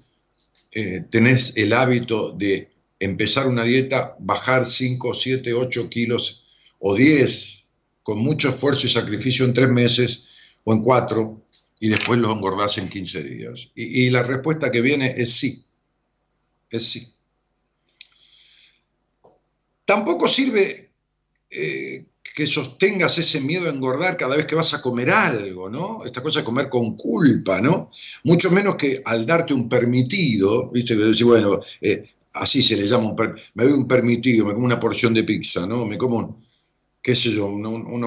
eh, 0.72 1.06
tenés 1.10 1.58
el 1.58 1.74
hábito 1.74 2.34
de 2.34 2.70
empezar 3.00 3.48
una 3.48 3.63
dieta, 3.63 4.16
bajar 4.20 4.66
5, 4.66 5.13
7, 5.13 5.54
8 5.54 5.89
kilos 5.89 6.46
o 6.80 6.96
10 6.96 7.70
con 8.04 8.20
mucho 8.20 8.50
esfuerzo 8.50 8.88
y 8.88 8.89
sacrificio 8.89 9.44
en 9.44 9.54
tres 9.54 9.70
meses 9.70 10.30
o 10.63 10.74
en 10.74 10.82
cuatro 10.82 11.47
y 11.79 11.89
después 11.89 12.19
los 12.19 12.34
engordás 12.36 12.77
en 12.77 12.89
15 12.89 13.24
días. 13.24 13.72
Y, 13.75 14.10
la 14.10 14.24
respuesta 14.24 14.72
que 14.72 14.81
viene 14.81 15.13
es 15.17 15.34
sí, 15.34 15.63
es 16.69 16.91
sí. 16.91 17.13
Tampoco 19.86 20.27
sirve 20.27 20.91
eh, 21.50 22.05
que 22.36 22.46
sostengas 22.46 23.17
ese 23.17 23.41
miedo 23.41 23.67
a 23.67 23.74
engordar 23.74 24.17
cada 24.17 24.38
vez 24.38 24.46
que 24.46 24.55
vas 24.55 24.74
a 24.74 24.81
comer 24.81 25.10
algo, 25.12 25.69
¿no? 25.69 26.05
Esta 26.05 26.22
cosa 26.22 26.39
de 26.39 26.46
comer 26.46 26.69
con 26.69 26.98
culpa, 26.98 27.62
¿no? 27.62 27.91
Mucho 28.25 28.51
menos 28.51 28.75
que 28.75 29.01
al 29.05 29.25
darte 29.25 29.53
un 29.53 29.69
permitido, 29.69 30.69
¿viste? 30.72 30.96
Que 30.98 31.03
decís, 31.03 31.24
bueno, 31.24 31.62
eh, 31.81 32.10
así 32.34 32.62
se 32.62 32.75
le 32.77 32.88
llama 32.88 33.10
un 33.10 33.15
per- 33.15 33.36
me 33.55 33.63
doy 33.65 33.74
un 33.74 33.88
permitido, 33.88 34.46
me 34.46 34.53
como 34.53 34.65
una 34.65 34.79
porción 34.79 35.13
de 35.13 35.24
pizza, 35.24 35.65
¿no? 35.67 35.86
Me 35.86 35.98
como, 35.98 36.17
un- 36.17 36.38
qué 37.08 37.16
sé 37.16 37.32
yo, 37.32 37.46
un- 37.48 37.66
un- 37.66 38.04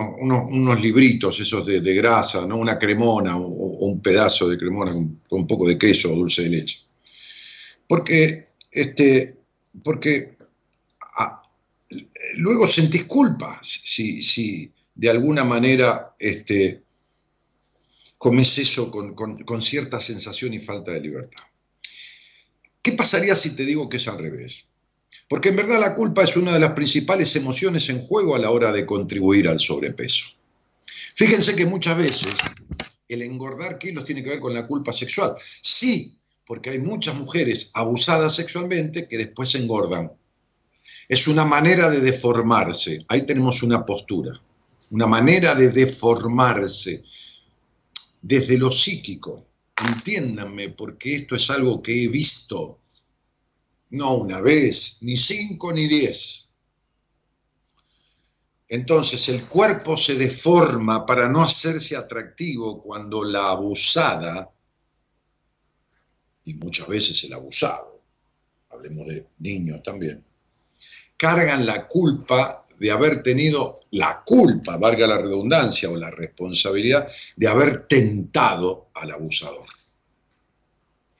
unos, 0.59 0.81
libritos 0.87 1.41
esos 1.41 1.65
de, 1.67 1.81
grasa, 1.95 2.47
¿no? 2.47 2.57
Una 2.59 2.79
cremona 2.79 3.39
o, 3.39 3.47
un 3.89 4.03
pedazo 4.03 4.47
de 4.49 4.59
cremona 4.59 4.93
con, 4.93 5.21
con 5.29 5.41
un 5.41 5.47
poco 5.47 5.67
de 5.67 5.79
queso 5.79 6.13
o 6.13 6.17
dulce 6.17 6.43
de 6.43 6.51
leche. 6.51 6.77
Porque, 7.87 8.49
este, 8.71 9.37
porque 9.83 10.37
ah, 11.19 11.43
luego 12.39 12.67
sentís 12.67 13.05
culpa 13.05 13.61
si, 13.63 14.23
si 14.23 14.73
de 14.95 15.11
alguna 15.11 15.45
manera 15.45 16.15
este, 16.19 16.85
comes 18.19 18.57
eso 18.59 18.89
con, 18.89 19.15
con- 19.15 19.43
con 19.45 19.61
cierta 19.61 19.99
sensación 19.99 20.55
y 20.55 20.61
falta 20.61 20.93
de 20.93 21.01
libertad. 21.01 21.43
¿Qué 22.83 22.93
pasaría 22.93 23.35
si 23.37 23.57
te 23.57 23.65
digo 23.65 23.89
que 23.89 23.97
es 23.97 24.07
al 24.09 24.19
revés? 24.19 24.70
Porque 25.31 25.51
en 25.51 25.57
verdad 25.57 25.79
la 25.79 25.95
culpa 25.95 26.25
es 26.25 26.37
una 26.37 26.53
de 26.53 26.59
las 26.59 26.73
principales 26.73 27.37
emociones 27.37 27.89
en 27.89 28.05
juego 28.05 28.35
a 28.35 28.39
la 28.41 28.51
hora 28.51 28.73
de 28.73 28.85
contribuir 28.85 29.47
al 29.47 29.61
sobrepeso. 29.61 30.25
Fíjense 31.15 31.55
que 31.55 31.67
muchas 31.67 31.97
veces 31.97 32.35
el 33.07 33.23
engordar 33.23 33.79
kilos 33.79 34.03
tiene 34.03 34.25
que 34.25 34.31
ver 34.31 34.41
con 34.41 34.53
la 34.53 34.67
culpa 34.67 34.93
sexual. 34.93 35.37
Sí, 35.63 36.19
porque 36.45 36.71
hay 36.71 36.81
muchas 36.81 37.15
mujeres 37.15 37.71
abusadas 37.75 38.35
sexualmente 38.35 39.07
que 39.07 39.19
después 39.19 39.51
se 39.51 39.59
engordan. 39.59 40.11
Es 41.09 41.29
una 41.29 41.45
manera 41.45 41.89
de 41.89 42.01
deformarse. 42.01 42.99
Ahí 43.07 43.23
tenemos 43.25 43.63
una 43.63 43.87
postura, 43.87 44.33
una 44.91 45.07
manera 45.07 45.55
de 45.55 45.71
deformarse 45.71 47.05
desde 48.21 48.59
lo 48.59 48.73
psíquico. 48.73 49.37
Entiéndanme, 49.81 50.71
porque 50.71 51.15
esto 51.15 51.37
es 51.37 51.49
algo 51.51 51.81
que 51.81 52.03
he 52.03 52.09
visto, 52.09 52.80
no 53.91 54.15
una 54.17 54.41
vez, 54.41 54.99
ni 55.03 55.17
cinco, 55.17 55.73
ni 55.73 55.87
diez. 55.87 56.55
Entonces 58.69 59.29
el 59.29 59.49
cuerpo 59.49 59.97
se 59.97 60.15
deforma 60.15 61.05
para 61.05 61.29
no 61.29 61.43
hacerse 61.43 61.97
atractivo 61.97 62.81
cuando 62.83 63.25
la 63.25 63.51
abusada, 63.51 64.49
y 66.45 66.55
muchas 66.55 66.87
veces 66.87 67.25
el 67.25 67.33
abusado, 67.33 68.01
hablemos 68.71 69.09
de 69.09 69.27
niños 69.41 69.83
también, 69.83 70.25
cargan 71.17 71.67
la 71.67 71.89
culpa 71.89 72.65
de 72.79 72.91
haber 72.91 73.23
tenido 73.23 73.81
la 73.91 74.23
culpa, 74.25 74.77
valga 74.77 75.07
la 75.07 75.19
redundancia, 75.19 75.91
o 75.91 75.97
la 75.97 76.11
responsabilidad 76.11 77.07
de 77.37 77.49
haber 77.49 77.89
tentado 77.89 78.91
al 78.95 79.11
abusador. 79.11 79.67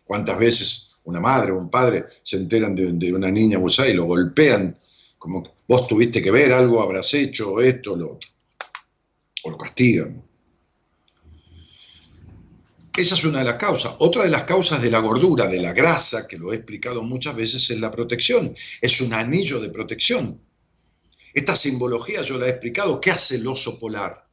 ¿Cuántas 0.05 0.39
veces 0.39 0.90
una 1.05 1.21
madre 1.21 1.53
o 1.53 1.59
un 1.59 1.71
padre 1.71 2.05
se 2.23 2.37
enteran 2.37 2.75
de, 2.75 3.13
una 3.13 3.31
niña 3.31 3.57
abusada 3.59 3.89
y 3.89 3.95
lo 3.95 4.05
golpean 4.05 4.77
como 5.19 5.43
vos 5.69 5.87
tuviste 5.87 6.23
que 6.23 6.31
ver 6.31 6.51
algo, 6.51 6.83
habrás 6.83 7.13
hecho 7.13 7.61
esto, 7.61 7.95
lo 7.95 8.13
otro? 8.15 8.31
O 9.45 9.51
lo 9.51 9.59
castigan. 9.59 10.23
Esa 12.97 13.15
es 13.15 13.25
una 13.25 13.41
de 13.41 13.45
las 13.45 13.57
causas. 13.57 13.95
Otra 13.99 14.25
de 14.25 14.31
las 14.31 14.45
causas 14.45 14.81
de 14.81 14.91
la 14.91 14.99
gordura, 15.01 15.47
de 15.47 15.61
la 15.61 15.75
grasa, 15.75 16.27
que 16.27 16.39
lo 16.39 16.53
he 16.53 16.57
explicado 16.57 17.03
muchas 17.03 17.37
veces, 17.37 17.69
es 17.69 17.79
la 17.79 17.91
protección. 17.91 18.55
Es 18.81 19.01
un 19.03 19.13
anillo 19.13 19.61
de 19.61 19.69
protección. 19.69 20.41
Esta 21.35 21.55
simbología 21.55 22.23
yo 22.23 22.39
la 22.39 22.47
he 22.47 22.51
explicado. 22.51 22.99
¿Qué 22.99 23.11
hace 23.11 23.37
el 23.37 23.47
oso 23.47 23.79
polar? 23.79 24.30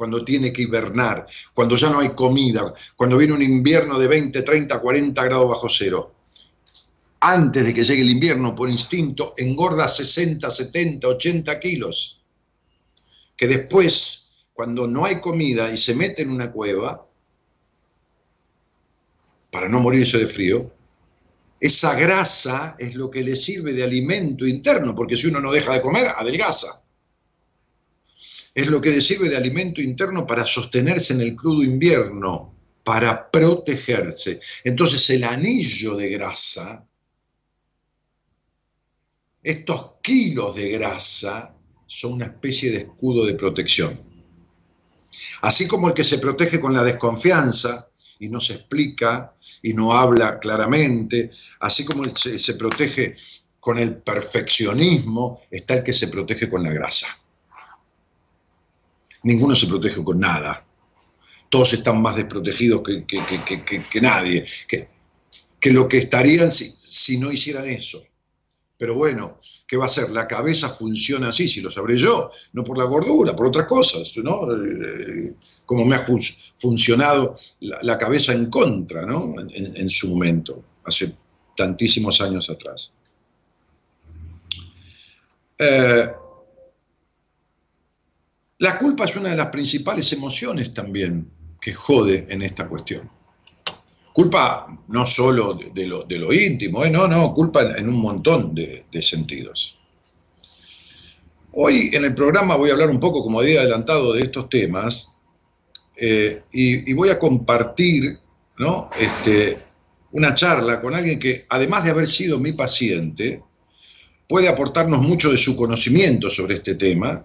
Cuando 0.00 0.24
tiene 0.24 0.50
que 0.50 0.62
hibernar, 0.62 1.26
cuando 1.52 1.76
ya 1.76 1.90
no 1.90 2.00
hay 2.00 2.14
comida, 2.14 2.72
cuando 2.96 3.18
viene 3.18 3.34
un 3.34 3.42
invierno 3.42 3.98
de 3.98 4.06
20, 4.06 4.40
30, 4.40 4.80
40 4.80 5.24
grados 5.24 5.50
bajo 5.50 5.68
cero. 5.68 6.14
Antes 7.20 7.66
de 7.66 7.74
que 7.74 7.84
llegue 7.84 8.00
el 8.00 8.08
invierno, 8.08 8.54
por 8.56 8.70
instinto, 8.70 9.34
engorda 9.36 9.86
60, 9.86 10.50
70, 10.50 11.06
80 11.06 11.60
kilos. 11.60 12.18
Que 13.36 13.46
después, 13.46 14.46
cuando 14.54 14.86
no 14.86 15.04
hay 15.04 15.20
comida 15.20 15.70
y 15.70 15.76
se 15.76 15.94
mete 15.94 16.22
en 16.22 16.30
una 16.30 16.50
cueva, 16.50 17.06
para 19.50 19.68
no 19.68 19.80
morirse 19.80 20.16
de 20.16 20.26
frío, 20.26 20.72
esa 21.60 21.94
grasa 21.94 22.74
es 22.78 22.94
lo 22.94 23.10
que 23.10 23.22
le 23.22 23.36
sirve 23.36 23.74
de 23.74 23.84
alimento 23.84 24.46
interno, 24.46 24.96
porque 24.96 25.18
si 25.18 25.26
uno 25.26 25.40
no 25.40 25.52
deja 25.52 25.74
de 25.74 25.82
comer, 25.82 26.08
adelgaza. 26.08 26.79
Es 28.54 28.66
lo 28.66 28.80
que 28.80 29.00
sirve 29.00 29.28
de 29.28 29.36
alimento 29.36 29.80
interno 29.80 30.26
para 30.26 30.44
sostenerse 30.44 31.14
en 31.14 31.20
el 31.20 31.36
crudo 31.36 31.62
invierno, 31.62 32.54
para 32.84 33.30
protegerse. 33.30 34.40
Entonces 34.64 35.08
el 35.10 35.24
anillo 35.24 35.94
de 35.94 36.08
grasa, 36.10 36.86
estos 39.42 39.92
kilos 40.02 40.54
de 40.56 40.70
grasa, 40.70 41.54
son 41.86 42.14
una 42.14 42.26
especie 42.26 42.70
de 42.70 42.78
escudo 42.78 43.24
de 43.24 43.34
protección. 43.34 43.98
Así 45.42 45.66
como 45.66 45.88
el 45.88 45.94
que 45.94 46.04
se 46.04 46.18
protege 46.18 46.60
con 46.60 46.74
la 46.74 46.84
desconfianza, 46.84 47.90
y 48.20 48.28
no 48.28 48.38
se 48.38 48.54
explica 48.54 49.34
y 49.62 49.72
no 49.72 49.96
habla 49.96 50.38
claramente, 50.38 51.30
así 51.60 51.84
como 51.84 52.04
el 52.04 52.14
se, 52.14 52.38
se 52.38 52.54
protege 52.54 53.14
con 53.58 53.78
el 53.78 53.96
perfeccionismo, 53.96 55.40
está 55.50 55.74
el 55.74 55.82
que 55.82 55.94
se 55.94 56.08
protege 56.08 56.48
con 56.48 56.62
la 56.62 56.72
grasa. 56.72 57.06
Ninguno 59.22 59.54
se 59.54 59.66
protege 59.66 60.02
con 60.02 60.18
nada. 60.20 60.64
Todos 61.48 61.72
están 61.72 62.00
más 62.00 62.16
desprotegidos 62.16 62.82
que, 62.82 63.04
que- 63.04 63.24
que- 63.64 63.84
que- 63.90 64.00
nadie, 64.00 64.44
que, 64.68 65.70
lo 65.72 65.88
que 65.88 65.98
estarían 65.98 66.50
si, 66.50 66.70
si 66.70 67.18
no 67.18 67.30
hicieran 67.30 67.66
eso. 67.66 68.02
Pero 68.78 68.94
bueno, 68.94 69.38
¿qué 69.66 69.76
va 69.76 69.84
a 69.86 69.88
ser? 69.88 70.08
La 70.10 70.26
cabeza 70.26 70.70
funciona 70.70 71.28
así, 71.28 71.46
si 71.48 71.60
lo 71.60 71.70
sabré 71.70 71.96
yo, 71.98 72.30
no 72.54 72.64
por 72.64 72.78
la 72.78 72.84
gordura, 72.84 73.36
por 73.36 73.46
otras 73.48 73.66
cosas, 73.66 74.16
¿no? 74.22 74.50
Eh, 74.54 75.34
como 75.66 75.84
me 75.84 75.96
ha 75.96 76.00
fun- 76.00 76.20
funcionado 76.56 77.36
la, 77.60 77.98
cabeza 77.98 78.32
en 78.32 78.48
contra, 78.48 79.04
¿no? 79.04 79.38
En, 79.38 79.50
en- 79.52 79.76
en 79.76 79.90
su 79.90 80.08
momento, 80.08 80.64
hace 80.84 81.14
tantísimos 81.54 82.20
años 82.22 82.48
atrás. 82.48 82.94
Eh, 85.58 86.06
la 88.60 88.78
culpa 88.78 89.04
es 89.04 89.16
una 89.16 89.30
de 89.30 89.36
las 89.36 89.48
principales 89.48 90.12
emociones 90.12 90.74
también 90.74 91.30
que 91.60 91.72
jode 91.72 92.26
en 92.28 92.42
esta 92.42 92.68
cuestión. 92.68 93.10
Culpa 94.12 94.66
no 94.88 95.06
solo 95.06 95.54
de, 95.54 95.86
lo, 95.86 96.32
íntimo, 96.32 96.84
¿eh? 96.84 96.90
no, 96.90 97.08
no, 97.08 97.32
culpa 97.32 97.62
en, 97.62 97.88
un 97.88 98.00
montón 98.00 98.54
de, 98.54 98.84
de 98.92 99.02
sentidos. 99.02 99.80
Hoy 101.52 101.90
en 101.92 102.04
el 102.04 102.14
programa 102.14 102.56
voy 102.56 102.68
a 102.68 102.74
hablar 102.74 102.90
un 102.90 103.00
poco, 103.00 103.22
como 103.22 103.40
había 103.40 103.60
adelantado, 103.60 104.12
de 104.12 104.22
estos 104.22 104.48
temas 104.50 105.16
eh, 105.96 106.42
y, 106.52 106.90
y 106.90 106.92
voy 106.92 107.08
a 107.08 107.18
compartir 107.18 108.18
¿no? 108.58 108.90
este, 108.98 109.58
una 110.12 110.34
charla 110.34 110.82
con 110.82 110.94
alguien 110.94 111.18
que, 111.18 111.46
además 111.48 111.84
de 111.84 111.92
haber 111.92 112.08
sido 112.08 112.38
mi 112.38 112.52
paciente, 112.52 113.42
puede 114.28 114.48
aportarnos 114.48 115.00
mucho 115.00 115.30
de 115.30 115.38
su 115.38 115.56
conocimiento 115.56 116.28
sobre 116.28 116.56
este 116.56 116.74
tema, 116.74 117.24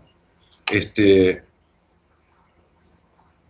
este, 0.72 1.44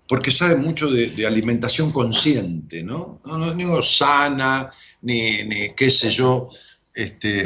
porque 0.07 0.31
sabe 0.31 0.55
mucho 0.57 0.89
de, 0.89 1.25
alimentación 1.25 1.91
consciente, 1.91 2.83
¿no? 2.83 3.19
No, 3.25 3.37
no 3.37 3.53
digo 3.53 3.81
sana, 3.81 4.71
ni, 5.01 5.43
ni 5.43 5.73
qué 5.75 5.89
sé 5.89 6.09
yo, 6.11 6.49
este, 6.93 7.43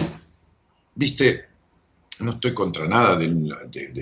viste, 0.95 1.45
no 2.21 2.31
estoy 2.31 2.53
contra 2.53 2.85
nada 2.85 3.15
de, 3.15 3.29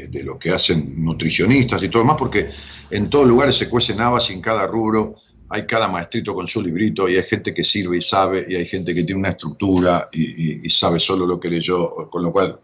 de- 0.07 0.23
lo 0.23 0.39
que 0.39 0.49
hacen 0.51 0.95
nutricionistas 1.03 1.83
y 1.83 1.89
todo 1.89 2.01
demás, 2.01 2.15
porque 2.17 2.49
en 2.89 3.09
todos 3.09 3.27
lugares 3.27 3.55
se 3.57 3.69
cuecen 3.69 4.01
habas 4.01 4.29
y 4.31 4.33
en 4.33 4.41
cada 4.41 4.65
rubro 4.65 5.15
hay 5.49 5.65
cada 5.67 5.87
maestrito 5.87 6.33
con 6.33 6.47
su 6.47 6.61
librito 6.61 7.07
y 7.07 7.15
hay 7.15 7.23
gente 7.23 7.53
que 7.53 7.63
sirve 7.63 7.97
y 7.97 8.01
sabe 8.01 8.45
y 8.49 8.55
hay 8.55 8.65
gente 8.65 8.93
que 8.93 9.03
tiene 9.03 9.19
una 9.19 9.29
estructura 9.29 10.09
y- 10.11 10.65
y 10.65 10.69
sabe 10.69 10.99
solo 10.99 11.25
lo 11.27 11.39
que 11.39 11.49
leyó, 11.49 12.09
con 12.09 12.23
lo 12.23 12.31
cual 12.31 12.59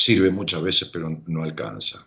sirve 0.00 0.30
muchas 0.30 0.62
veces, 0.62 0.90
pero 0.92 1.22
no 1.26 1.42
alcanza. 1.42 2.06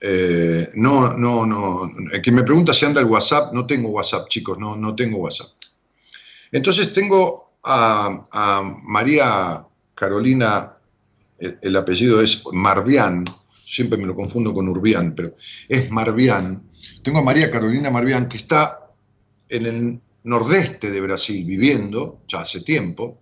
Eh, 0.00 0.70
no, 0.74 1.12
no, 1.16 1.44
no. 1.44 1.90
Que 2.22 2.32
me 2.32 2.42
pregunta 2.42 2.72
si 2.72 2.86
anda 2.86 3.00
el 3.00 3.06
WhatsApp, 3.06 3.52
no 3.52 3.66
tengo 3.66 3.90
WhatsApp, 3.90 4.28
chicos, 4.28 4.58
no, 4.58 4.76
no 4.76 4.94
tengo 4.94 5.18
WhatsApp. 5.18 5.50
Entonces 6.52 6.92
tengo 6.92 7.58
a, 7.64 8.62
María 8.84 9.66
Carolina, 9.94 10.76
el, 11.38 11.58
el 11.60 11.76
apellido 11.76 12.22
es 12.22 12.42
Marvián, 12.52 13.24
siempre 13.64 13.98
me 13.98 14.06
lo 14.06 14.16
confundo 14.16 14.54
con 14.54 14.68
Urbián, 14.68 15.14
pero 15.14 15.34
es 15.68 15.90
Marvián. 15.90 16.68
Tengo 17.02 17.18
a 17.18 17.22
María 17.22 17.50
Carolina 17.50 17.90
Marvián, 17.90 18.28
que 18.28 18.38
está 18.38 18.90
en 19.48 19.66
el 19.66 20.00
nordeste 20.24 20.90
de 20.90 21.00
Brasil 21.00 21.44
viviendo, 21.44 22.22
ya 22.26 22.40
hace 22.40 22.62
tiempo, 22.62 23.20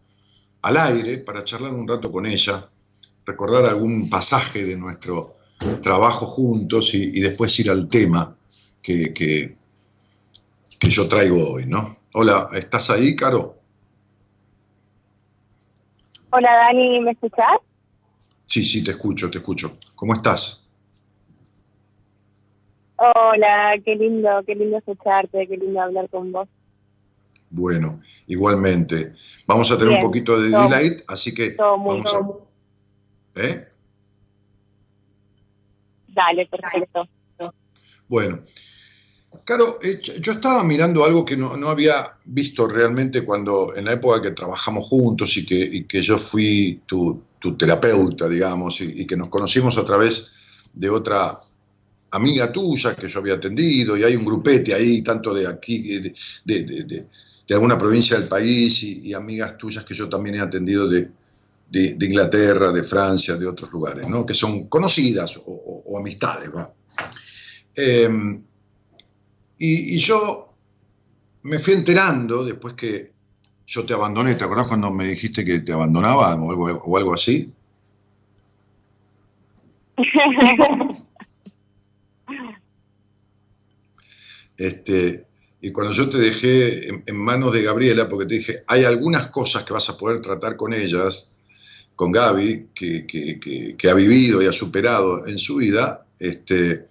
al 0.62 0.76
aire, 0.76 1.18
para 1.18 1.44
charlar 1.44 1.72
un 1.74 1.86
rato 1.86 2.10
con 2.10 2.26
ella, 2.26 2.68
recordar 3.28 3.66
algún 3.66 4.08
pasaje 4.10 4.64
de 4.64 4.76
nuestro 4.76 5.36
trabajo 5.82 6.26
juntos 6.26 6.94
y, 6.94 7.18
y 7.18 7.20
después 7.20 7.58
ir 7.60 7.70
al 7.70 7.86
tema 7.88 8.36
que, 8.82 9.12
que, 9.12 9.56
que 10.78 10.88
yo 10.90 11.08
traigo 11.08 11.52
hoy, 11.52 11.66
¿no? 11.66 11.96
Hola, 12.14 12.48
¿estás 12.54 12.90
ahí, 12.90 13.14
Caro? 13.14 13.56
Hola 16.30 16.52
Dani, 16.54 17.00
¿me 17.00 17.12
escuchás? 17.12 17.58
Sí, 18.46 18.64
sí, 18.64 18.82
te 18.82 18.92
escucho, 18.92 19.30
te 19.30 19.38
escucho. 19.38 19.78
¿Cómo 19.94 20.14
estás? 20.14 20.68
Hola, 22.96 23.74
qué 23.84 23.94
lindo, 23.94 24.28
qué 24.46 24.54
lindo 24.54 24.78
escucharte, 24.78 25.46
qué 25.46 25.56
lindo 25.56 25.80
hablar 25.80 26.08
con 26.10 26.32
vos. 26.32 26.48
Bueno, 27.50 28.00
igualmente. 28.26 29.14
Vamos 29.46 29.70
a 29.70 29.76
tener 29.78 29.88
Bien, 29.94 30.00
un 30.02 30.06
poquito 30.08 30.40
de 30.40 30.50
todo- 30.50 30.62
delay, 30.68 30.96
así 31.08 31.34
que 31.34 31.50
Todo 31.52 31.78
muy, 31.78 31.96
vamos 31.96 32.14
a... 32.14 32.47
¿Eh? 33.38 33.68
Dale, 36.08 36.46
perfecto. 36.46 37.08
Bueno, 38.08 38.40
claro, 39.44 39.78
eh, 39.82 40.00
yo- 40.02 40.32
estaba 40.32 40.64
mirando 40.64 41.04
algo 41.04 41.24
que 41.24 41.36
no, 41.36 41.56
no 41.56 41.68
había 41.68 42.18
visto 42.24 42.66
realmente 42.66 43.24
cuando, 43.24 43.74
en 43.76 43.84
la 43.84 43.92
época 43.92 44.22
que 44.22 44.30
trabajamos 44.32 44.86
juntos 44.88 45.36
y 45.36 45.44
que, 45.46 45.56
y 45.60 45.84
que 45.84 46.00
yo 46.02 46.18
fui 46.18 46.82
tu, 46.86 47.22
tu 47.38 47.56
terapeuta, 47.56 48.28
digamos, 48.28 48.80
y, 48.80 49.02
y 49.02 49.06
que 49.06 49.16
nos 49.16 49.28
conocimos 49.28 49.76
a 49.78 49.84
través 49.84 50.70
de 50.72 50.88
otra 50.90 51.38
amiga 52.12 52.52
tuya 52.52 52.94
que 52.96 53.08
yo 53.08 53.20
había 53.20 53.34
atendido, 53.34 53.96
y 53.96 54.04
hay 54.04 54.16
un 54.16 54.24
grupete 54.24 54.74
ahí, 54.74 55.02
tanto 55.02 55.34
de 55.34 55.46
aquí, 55.46 55.82
de, 56.00 56.14
de- 56.44 56.64
de- 56.64 56.84
de- 56.84 57.08
de 57.48 57.54
alguna 57.54 57.78
provincia 57.78 58.18
del 58.18 58.28
país, 58.28 58.82
y, 58.82 59.08
y 59.08 59.14
amigas 59.14 59.56
tuyas 59.58 59.84
que 59.84 59.94
yo 59.94 60.08
también 60.08 60.36
he 60.36 60.40
atendido 60.40 60.88
de, 60.88 61.10
de- 61.70 61.94
de 61.96 62.06
Inglaterra, 62.06 62.72
de 62.72 62.82
Francia, 62.82 63.36
de 63.36 63.46
otros 63.46 63.70
lugares, 63.72 64.08
¿no? 64.08 64.24
que 64.24 64.34
son 64.34 64.68
conocidas 64.68 65.36
o, 65.36 65.42
o- 65.46 65.82
o 65.86 65.98
amistades. 65.98 66.50
¿va? 66.54 66.72
Eh, 67.76 68.08
y, 69.58 69.96
y 69.96 69.98
yo 69.98 70.52
me 71.42 71.58
fui 71.58 71.74
enterando 71.74 72.44
después 72.44 72.74
que 72.74 73.12
yo 73.66 73.84
te 73.84 73.92
abandoné. 73.92 74.34
¿Te 74.34 74.44
acordás 74.44 74.66
cuando 74.66 74.90
me 74.90 75.06
dijiste 75.08 75.44
que 75.44 75.60
te 75.60 75.72
abandonaba 75.72 76.34
o 76.34 76.50
algo, 76.50 76.64
o 76.84 76.96
algo 76.96 77.14
así? 77.14 77.52
Este, 84.56 85.24
y 85.60 85.70
cuando 85.72 85.92
yo 85.92 86.08
te 86.08 86.18
dejé 86.18 86.88
en, 86.88 87.02
en 87.06 87.16
manos 87.16 87.52
de 87.52 87.62
Gabriela, 87.62 88.08
porque 88.08 88.26
te 88.26 88.34
dije, 88.36 88.64
hay 88.66 88.84
algunas 88.84 89.26
cosas 89.30 89.64
que 89.64 89.72
vas 89.72 89.88
a 89.88 89.96
poder 89.96 90.20
tratar 90.20 90.56
con 90.56 90.72
ellas, 90.72 91.32
con 91.98 92.12
Gaby, 92.12 92.68
que, 92.72 93.90
ha 93.90 93.94
vivido 93.94 94.40
y 94.40 94.46
ha 94.46 94.52
superado 94.52 95.26
en 95.26 95.36
su 95.36 95.56
vida, 95.56 96.06
este, 96.20 96.86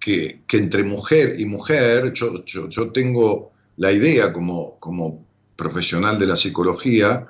que, 0.00 0.40
entre 0.50 0.82
mujer 0.82 1.34
y 1.38 1.44
mujer, 1.44 2.10
yo, 2.14 2.90
tengo 2.90 3.52
la 3.76 3.92
idea 3.92 4.32
como, 4.32 5.26
profesional 5.54 6.18
de 6.18 6.26
la 6.26 6.36
psicología, 6.36 7.26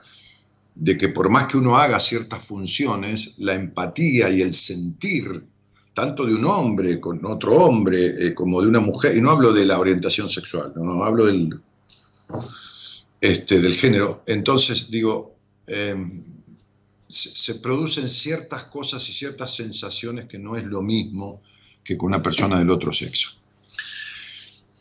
de 0.76 0.96
que 0.96 1.08
por 1.08 1.30
más 1.30 1.46
que 1.46 1.56
uno 1.56 1.76
haga 1.76 1.98
ciertas 1.98 2.46
funciones, 2.46 3.34
la 3.38 3.54
empatía 3.54 4.30
y 4.30 4.40
el 4.40 4.52
sentir, 4.52 5.42
tanto 5.94 6.24
de 6.24 6.36
un 6.36 6.44
hombre 6.44 7.00
con 7.00 7.26
otro 7.26 7.56
hombre, 7.56 8.28
eh, 8.28 8.34
como 8.34 8.62
de 8.62 8.68
una 8.68 8.78
mujer, 8.78 9.16
y 9.16 9.20
no 9.20 9.32
hablo 9.32 9.52
de 9.52 9.66
la 9.66 9.80
orientación 9.80 10.28
sexual, 10.28 10.72
no, 10.76 11.02
hablo 11.02 11.26
del, 11.26 11.60
este, 13.20 13.58
del 13.58 13.74
género, 13.74 14.22
entonces 14.28 14.88
digo, 14.92 15.34
eh, 15.66 15.96
se, 17.12 17.54
producen 17.56 18.08
ciertas 18.08 18.64
cosas 18.64 19.06
y 19.08 19.12
ciertas 19.12 19.54
sensaciones 19.54 20.26
que 20.26 20.38
no 20.38 20.56
es 20.56 20.64
lo 20.64 20.82
mismo 20.82 21.42
que 21.84 21.96
con 21.96 22.08
una 22.08 22.22
persona 22.22 22.58
del 22.58 22.70
otro 22.70 22.92
sexo. 22.92 23.30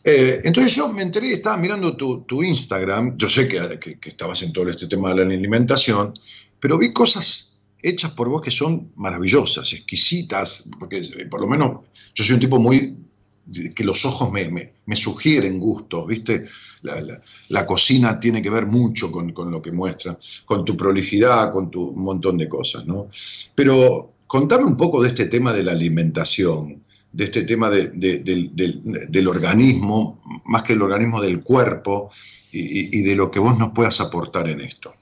Eh, 0.04 0.40
entonces 0.44 0.74
yo 0.74 0.88
me 0.88 1.02
enteré, 1.02 1.34
estaba 1.34 1.56
mirando 1.56 1.96
tu, 1.96 2.22
tu 2.22 2.42
Instagram, 2.42 3.16
yo 3.16 3.28
sé 3.28 3.46
que, 3.46 3.78
que- 3.78 4.00
que 4.00 4.08
estabas 4.08 4.42
en 4.42 4.52
todo 4.52 4.68
este 4.68 4.88
tema 4.88 5.10
de 5.14 5.24
la 5.24 5.32
alimentación, 5.34 6.12
pero 6.58 6.76
vi 6.78 6.92
cosas 6.92 7.58
hechas 7.80 8.12
por 8.12 8.28
vos 8.28 8.42
que 8.42 8.50
son 8.50 8.90
maravillosas, 8.96 9.72
exquisitas, 9.72 10.64
porque 10.78 11.02
por 11.30 11.40
lo 11.40 11.46
menos 11.46 11.88
yo 12.14 12.24
soy 12.24 12.34
un 12.34 12.40
tipo 12.40 12.58
muy 12.58 12.96
que 13.74 13.84
los 13.84 14.04
ojos 14.04 14.30
me, 14.32 14.48
me- 14.48 14.72
sugieren 14.96 15.58
gustos, 15.58 16.06
¿viste? 16.06 16.44
La, 16.82 17.00
la- 17.00 17.66
cocina 17.66 18.18
tiene 18.20 18.42
que 18.42 18.50
ver 18.50 18.66
mucho 18.66 19.10
con, 19.10 19.32
con 19.32 19.50
lo 19.50 19.60
que 19.62 19.72
muestra, 19.72 20.18
con 20.44 20.64
tu 20.64 20.76
prolijidad, 20.76 21.52
con 21.52 21.70
tu 21.70 21.92
montón 21.92 22.38
de 22.38 22.48
cosas, 22.48 22.84
¿no? 22.86 23.08
Pero 23.54 24.12
contame 24.26 24.64
un 24.64 24.76
poco 24.76 25.02
de 25.02 25.08
este 25.08 25.26
tema 25.26 25.52
de 25.52 25.62
la 25.64 25.72
alimentación, 25.72 26.82
de 27.12 27.24
este 27.24 27.42
tema 27.44 27.68
de- 27.70 27.88
de- 27.88 28.18
del, 28.20 28.54
del- 28.54 29.28
organismo, 29.28 30.22
más 30.46 30.62
que 30.62 30.72
el 30.74 30.82
organismo 30.82 31.20
del 31.20 31.42
cuerpo, 31.44 32.10
y- 32.52 32.98
y 32.98 33.02
de 33.02 33.16
lo 33.16 33.30
que 33.30 33.38
vos 33.40 33.58
nos 33.58 33.72
puedas 33.72 34.00
aportar 34.00 34.48
en 34.48 34.60
esto. 34.60 34.94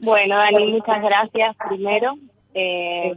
Bueno, 0.00 0.36
Dani, 0.36 0.72
muchas 0.72 1.00
gracias 1.02 1.56
primero. 1.68 2.14
Eh, 2.54 3.12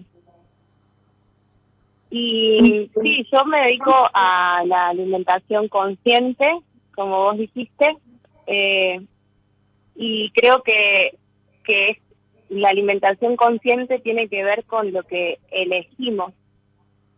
y 2.17 2.89
sí, 3.01 3.28
yo 3.30 3.43
me 3.43 3.60
dedico 3.60 3.93
a 4.13 4.63
la 4.65 4.88
alimentación 4.88 5.67
consciente, 5.67 6.49
como 6.95 7.23
vos 7.25 7.38
dijiste, 7.38 7.97
eh, 8.47 9.06
y 9.95 10.32
creo 10.32 10.63
que, 10.63 11.17
que 11.65 11.89
es, 11.89 11.97
la 12.47 12.69
alimentación 12.69 13.36
consciente 13.36 13.99
tiene 13.99 14.30
que 14.30 14.45
ver 14.45 14.63
con 14.63 14.93
lo 14.93 15.04
que 15.04 15.39
elegimos 15.51 16.32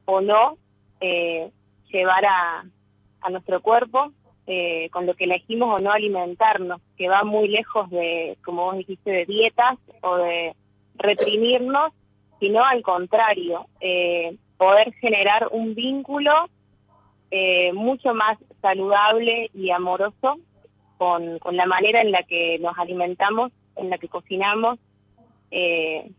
o 0.05 0.19
no 0.19 0.57
eh, 0.99 1.51
llevar 1.91 2.25
a, 2.25 2.65
a 3.21 3.29
nuestro 3.29 3.61
cuerpo, 3.61 4.11
eh, 4.47 4.89
con 4.91 5.05
lo 5.05 5.13
que 5.13 5.25
elegimos 5.25 5.79
o 5.79 5.83
no 5.83 5.91
alimentarnos, 5.91 6.81
que 6.97 7.07
va 7.07 7.23
muy 7.23 7.49
lejos 7.49 7.87
de, 7.91 8.35
como 8.43 8.65
vos 8.65 8.77
dijiste, 8.77 9.11
de 9.11 9.25
dietas 9.27 9.77
o 10.01 10.15
de 10.15 10.55
reprimirnos, 10.95 11.93
sino 12.39 12.65
al 12.65 12.81
contrario, 12.81 13.67
eh, 13.79 14.35
poder 14.57 14.93
generar 14.95 15.49
un 15.51 15.75
vínculo 15.75 16.31
eh, 17.31 17.73
mucho 17.73 18.13
más 18.13 18.37
saludable 18.61 19.49
y 19.53 19.71
amoroso 19.71 20.39
con, 20.97 21.39
con 21.39 21.55
la 21.55 21.65
manera 21.65 22.01
en 22.01 22.11
la 22.11 22.23
que 22.23 22.57
nos 22.59 22.77
alimentamos, 22.77 23.51
en 23.75 23.89
la 23.89 23.97
que 23.97 24.07
cocinamos 24.07 24.79
eh, 25.51 26.09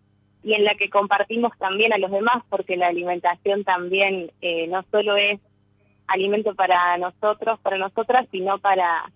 y 0.42 0.54
en 0.54 0.64
la 0.64 0.74
que 0.76 0.88
compartimos 0.88 1.52
también 1.58 1.92
a 1.92 1.98
los 1.98 2.10
demás, 2.10 2.42
porque 2.48 2.76
la 2.76 2.88
alimentación 2.88 3.64
también 3.64 4.30
eh, 4.40 4.66
no 4.68 4.84
solo 4.90 5.16
es 5.16 5.40
alimento 6.06 6.54
para 6.54 6.96
nosotros, 6.96 7.58
para 7.60 7.76
nosotras, 7.76 8.26
sino 8.30 8.58
para, 8.58 9.10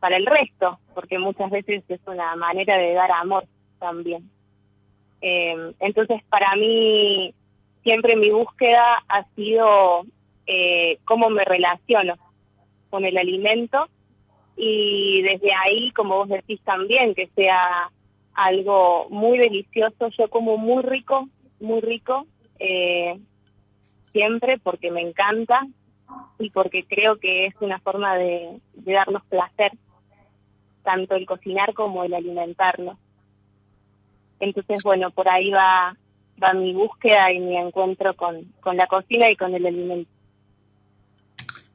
para 0.00 0.16
el 0.16 0.26
resto, 0.26 0.78
porque 0.94 1.18
muchas 1.18 1.50
veces 1.50 1.84
es 1.88 2.00
una 2.06 2.34
manera 2.36 2.78
de 2.78 2.94
dar 2.94 3.10
amor 3.10 3.44
también. 3.78 4.30
Eh, 5.20 5.72
entonces, 5.80 6.22
para 6.30 6.54
mí, 6.56 7.34
siempre 7.88 8.16
mi 8.16 8.28
búsqueda 8.28 9.02
ha 9.08 9.24
sido 9.34 10.02
eh, 10.46 10.98
cómo 11.06 11.30
me 11.30 11.42
relaciono 11.42 12.16
con 12.90 13.06
el 13.06 13.16
alimento 13.16 13.88
y 14.58 15.22
desde 15.22 15.54
ahí, 15.54 15.90
como 15.92 16.16
vos 16.16 16.28
decís 16.28 16.60
también, 16.64 17.14
que 17.14 17.28
sea 17.28 17.90
algo 18.34 19.08
muy 19.08 19.38
delicioso, 19.38 20.08
yo 20.18 20.28
como 20.28 20.58
muy 20.58 20.82
rico, 20.82 21.30
muy 21.60 21.80
rico, 21.80 22.26
eh, 22.58 23.18
siempre 24.12 24.58
porque 24.58 24.90
me 24.90 25.00
encanta 25.00 25.66
y 26.38 26.50
porque 26.50 26.84
creo 26.84 27.16
que 27.16 27.46
es 27.46 27.54
una 27.60 27.78
forma 27.78 28.16
de, 28.16 28.60
de 28.74 28.92
darnos 28.92 29.24
placer, 29.30 29.72
tanto 30.82 31.14
el 31.14 31.24
cocinar 31.24 31.72
como 31.72 32.04
el 32.04 32.12
alimentarnos. 32.12 32.98
Entonces, 34.40 34.82
bueno, 34.84 35.10
por 35.10 35.30
ahí 35.30 35.50
va, 35.50 35.96
va 36.42 36.52
mi 36.54 36.72
búsqueda 36.72 37.32
y 37.32 37.40
mi 37.40 37.56
encuentro 37.56 38.14
con, 38.14 38.44
con 38.60 38.76
la 38.76 38.86
cocina 38.86 39.30
y 39.30 39.36
con 39.36 39.54
el 39.54 39.66
alimento. 39.66 40.10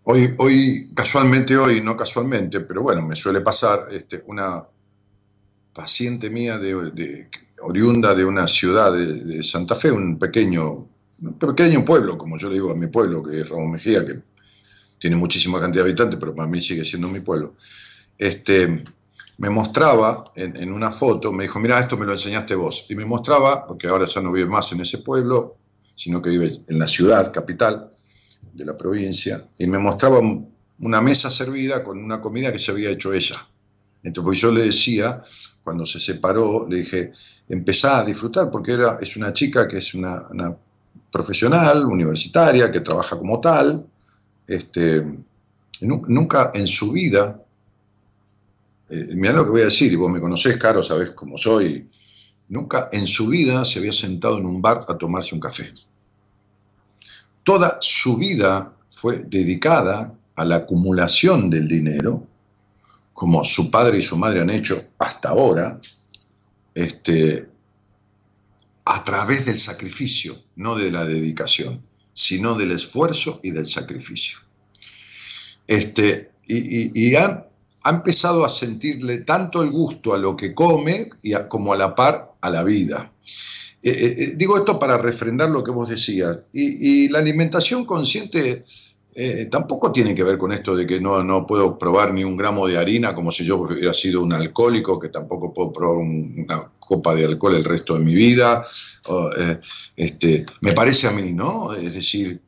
Hoy, 0.05 0.27
hoy, 0.37 0.89
casualmente 0.93 1.55
hoy, 1.55 1.81
no 1.81 1.95
casualmente, 1.95 2.59
pero 2.61 2.81
bueno, 2.81 3.01
me 3.01 3.15
suele 3.15 3.41
pasar, 3.41 3.87
este, 3.91 4.21
una, 4.27 4.63
paciente 5.73 6.29
mía 6.29 6.57
de, 6.57 7.27
oriunda 7.61 8.13
de 8.13 8.23
una 8.23 8.47
ciudad 8.47 8.93
de, 8.93 9.05
de 9.23 9.43
Santa 9.43 9.75
Fe, 9.75 9.91
un 9.91 10.19
pequeño, 10.19 10.87
un 11.21 11.39
pequeño 11.39 11.83
pueblo, 11.83 12.17
como 12.17 12.37
yo 12.37 12.49
le 12.49 12.55
digo 12.55 12.71
a 12.71 12.75
mi 12.75 12.87
pueblo, 12.87 13.23
que 13.23 13.41
es 13.41 13.49
Ramón 13.49 13.71
Mejía, 13.71 14.05
que 14.05 14.19
tiene 14.99 15.15
muchísima 15.15 15.59
cantidad 15.59 15.83
de 15.83 15.89
habitantes, 15.89 16.19
pero 16.19 16.35
para 16.35 16.47
mí 16.47 16.61
sigue 16.61 16.85
siendo 16.85 17.09
mi 17.09 17.21
pueblo. 17.21 17.55
Este, 18.17 18.83
me 19.37 19.49
mostraba 19.49 20.23
en, 20.35 20.71
una 20.71 20.91
foto, 20.91 21.31
me 21.33 21.43
dijo, 21.43 21.59
mira, 21.59 21.79
esto 21.79 21.97
me 21.97 22.05
lo 22.05 22.11
enseñaste 22.13 22.55
vos. 22.55 22.85
Y 22.89 22.95
me 22.95 23.05
mostraba, 23.05 23.65
porque 23.67 23.87
ahora 23.87 24.05
ya 24.05 24.21
no 24.21 24.31
vive 24.31 24.49
más 24.49 24.71
en 24.73 24.81
ese 24.81 24.99
pueblo, 24.99 25.57
sino 25.95 26.21
que 26.21 26.29
vive 26.29 26.61
en 26.67 26.79
la 26.79 26.87
ciudad, 26.87 27.31
capital 27.33 27.91
de 28.53 28.65
la 28.65 28.77
provincia, 28.77 29.47
y 29.57 29.67
me 29.67 29.79
mostraba 29.79 30.19
un- 30.19 30.53
una 30.79 31.01
mesa 31.01 31.31
servida 31.31 31.83
con 31.83 31.97
una 31.97 32.21
comida 32.21 32.51
que 32.51 32.59
se 32.59 32.71
había 32.71 32.89
hecho 32.89 33.13
ella. 33.13 33.37
Entonces 34.03 34.25
pues 34.25 34.39
yo 34.41 34.51
le 34.51 34.63
decía, 34.63 35.23
cuando 35.63 35.85
se 35.85 35.99
separó, 35.99 36.67
le 36.69 36.77
dije, 36.77 37.13
empezá 37.49 37.99
a 37.99 38.03
disfrutar, 38.05 38.51
porque 38.51 38.73
era, 38.73 38.97
es 39.01 39.15
una 39.15 39.31
chica 39.33 39.67
que 39.67 39.77
es 39.77 39.93
una, 39.93 40.27
una 40.29 40.55
profesional, 41.11 41.85
universitaria, 41.85 42.71
que 42.71 42.81
trabaja 42.81 43.17
como 43.17 43.39
tal, 43.39 43.85
este, 44.47 45.03
nunca 45.81 46.51
en 46.53 46.67
su 46.67 46.91
vida, 46.91 47.42
eh, 48.93 49.15
mirá 49.15 49.33
lo 49.33 49.43
que 49.45 49.51
voy 49.51 49.61
a 49.61 49.65
decir, 49.65 49.91
y 49.91 49.95
vos 49.95 50.11
me 50.11 50.19
conocés, 50.21 50.57
Caro, 50.57 50.83
sabés 50.83 51.11
cómo 51.11 51.37
soy, 51.37 51.89
nunca 52.49 52.89
en 52.91 53.05
su 53.07 53.27
vida 53.27 53.63
se 53.65 53.79
había 53.79 53.93
sentado 53.93 54.37
en 54.37 54.45
un 54.45 54.61
bar 54.61 54.85
a 54.87 54.97
tomarse 54.97 55.33
un 55.35 55.41
café. 55.41 55.71
Toda 57.43 57.77
su 57.81 58.17
vida 58.17 58.73
fue 58.89 59.23
dedicada 59.27 60.13
a 60.35 60.45
la 60.45 60.55
acumulación 60.57 61.49
del 61.49 61.67
dinero, 61.67 62.25
como 63.13 63.43
su 63.43 63.69
padre 63.69 63.99
y 63.99 64.01
su 64.01 64.17
madre 64.17 64.41
han 64.41 64.49
hecho 64.49 64.75
hasta 64.97 65.29
ahora, 65.29 65.79
este, 66.73 67.47
a 68.85 69.03
través 69.03 69.45
del 69.45 69.57
sacrificio, 69.59 70.35
no 70.55 70.75
de 70.75 70.91
la 70.91 71.05
dedicación, 71.05 71.81
sino 72.13 72.55
del 72.55 72.71
esfuerzo 72.71 73.39
y 73.43 73.51
del 73.51 73.65
sacrificio. 73.65 74.39
Este, 75.67 76.31
y 76.47 76.57
y- 76.57 76.91
y 77.11 77.15
ha, 77.15 77.47
ha 77.83 77.89
empezado 77.89 78.45
a 78.45 78.49
sentirle 78.49 79.19
tanto 79.19 79.61
el 79.61 79.71
gusto 79.71 80.13
a 80.13 80.17
lo 80.17 80.35
que 80.35 80.53
come 80.53 81.09
y 81.21 81.33
como 81.49 81.73
a 81.73 81.77
la 81.77 81.93
par 81.93 82.33
a 82.41 82.49
la 82.49 82.63
vida. 82.63 83.11
Eh, 83.81 83.89
eh, 83.89 84.15
eh, 84.17 84.33
digo 84.37 84.57
esto 84.57 84.79
para 84.79 84.97
refrendar 84.97 85.49
lo 85.49 85.63
que 85.63 85.71
vos 85.71 85.89
decías. 85.89 86.39
Y, 86.53 87.09
la 87.09 87.19
alimentación 87.19 87.85
consciente 87.85 88.63
tampoco 89.51 89.91
tiene 89.91 90.15
que 90.15 90.23
ver 90.23 90.39
con 90.39 90.51
esto 90.51 90.75
de 90.75 90.87
que 90.87 90.99
no, 90.99 91.23
no 91.23 91.45
puedo 91.45 91.77
probar 91.77 92.11
ni 92.11 92.23
un 92.23 92.35
gramo 92.35 92.65
de 92.65 92.79
harina 92.79 93.13
como 93.13 93.31
si 93.31 93.45
yo 93.45 93.57
hubiera 93.57 93.93
sido 93.93 94.23
un 94.23 94.33
alcohólico, 94.33 94.97
que 94.97 95.09
tampoco 95.09 95.53
puedo 95.53 95.71
probar 95.71 95.97
un- 95.99 96.33
una 96.45 96.71
copa 96.79 97.13
de 97.13 97.25
alcohol 97.25 97.55
el 97.55 97.63
resto 97.63 97.93
de 97.93 98.03
mi 98.03 98.15
vida. 98.15 98.65
Este, 99.95 100.47
me 100.61 100.71
parece 100.71 101.07
a 101.07 101.11
mí, 101.11 101.31
¿no? 101.31 101.73
Es 101.73 101.93
decir, 101.93 102.41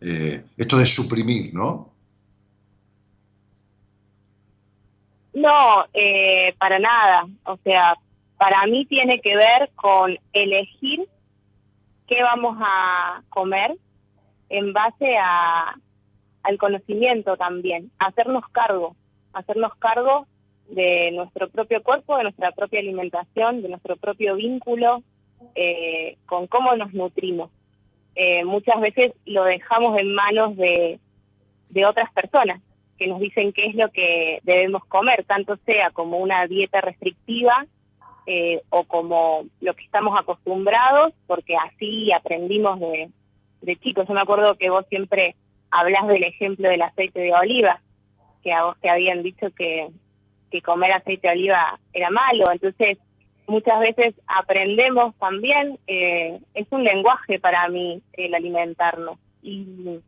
esto 0.00 0.76
de 0.78 0.86
suprimir, 0.86 1.54
¿no? 1.54 1.93
No, 5.34 5.84
eh, 5.92 6.54
para 6.58 6.78
nada. 6.78 7.26
O 7.44 7.56
sea, 7.58 7.94
para 8.38 8.66
mí 8.66 8.86
tiene 8.86 9.20
que 9.20 9.36
ver 9.36 9.70
con 9.74 10.16
elegir 10.32 11.06
qué 12.06 12.22
vamos 12.22 12.56
a 12.60 13.22
comer 13.30 13.74
en 14.48 14.72
base 14.72 15.16
a, 15.16 15.74
al 16.42 16.58
conocimiento 16.58 17.36
también, 17.36 17.90
hacernos 17.98 18.44
cargo, 18.52 18.94
hacernos 19.32 19.74
cargo 19.76 20.26
de 20.68 21.10
nuestro 21.12 21.48
propio 21.48 21.82
cuerpo, 21.82 22.16
de 22.16 22.24
nuestra 22.24 22.52
propia 22.52 22.80
alimentación, 22.80 23.62
de 23.62 23.70
nuestro 23.70 23.96
propio 23.96 24.36
vínculo 24.36 25.02
eh, 25.54 26.16
con 26.26 26.46
cómo 26.46 26.76
nos 26.76 26.92
nutrimos. 26.94 27.50
Eh, 28.14 28.44
muchas 28.44 28.80
veces 28.80 29.12
lo 29.24 29.42
dejamos 29.44 29.98
en 29.98 30.14
manos 30.14 30.56
de, 30.56 31.00
de 31.70 31.86
otras 31.86 32.12
personas 32.12 32.60
que 32.98 33.06
nos 33.06 33.20
dicen 33.20 33.52
qué 33.52 33.66
es 33.66 33.74
lo 33.74 33.90
que 33.90 34.40
debemos 34.42 34.84
comer, 34.86 35.24
tanto 35.24 35.56
sea 35.64 35.90
como 35.90 36.18
una 36.18 36.46
dieta 36.46 36.80
restrictiva 36.80 37.66
eh, 38.26 38.62
o 38.70 38.84
como 38.84 39.44
lo 39.60 39.74
que 39.74 39.84
estamos 39.84 40.18
acostumbrados, 40.18 41.12
porque 41.26 41.56
así 41.56 42.12
aprendimos 42.12 42.80
de, 42.80 43.10
de 43.62 43.76
chicos. 43.76 44.06
Yo 44.08 44.14
me 44.14 44.20
acuerdo 44.20 44.56
que 44.56 44.70
vos 44.70 44.86
siempre 44.88 45.34
hablas 45.70 46.06
del 46.06 46.24
ejemplo 46.24 46.68
del 46.68 46.82
aceite 46.82 47.20
de 47.20 47.34
oliva, 47.34 47.80
que 48.42 48.52
a 48.52 48.64
vos 48.64 48.76
te 48.80 48.88
habían 48.88 49.22
dicho 49.22 49.50
que, 49.56 49.88
que 50.50 50.62
comer 50.62 50.92
aceite 50.92 51.28
de 51.28 51.34
oliva 51.34 51.78
era 51.92 52.10
malo. 52.10 52.50
Entonces, 52.52 52.98
muchas 53.46 53.80
veces 53.80 54.14
aprendemos 54.26 55.14
también, 55.16 55.78
eh, 55.86 56.38
es 56.54 56.66
un 56.70 56.84
lenguaje 56.84 57.38
para 57.38 57.68
mí 57.68 58.00
el 58.12 58.34
alimentarnos. 58.34 59.18
Y, 59.42 60.00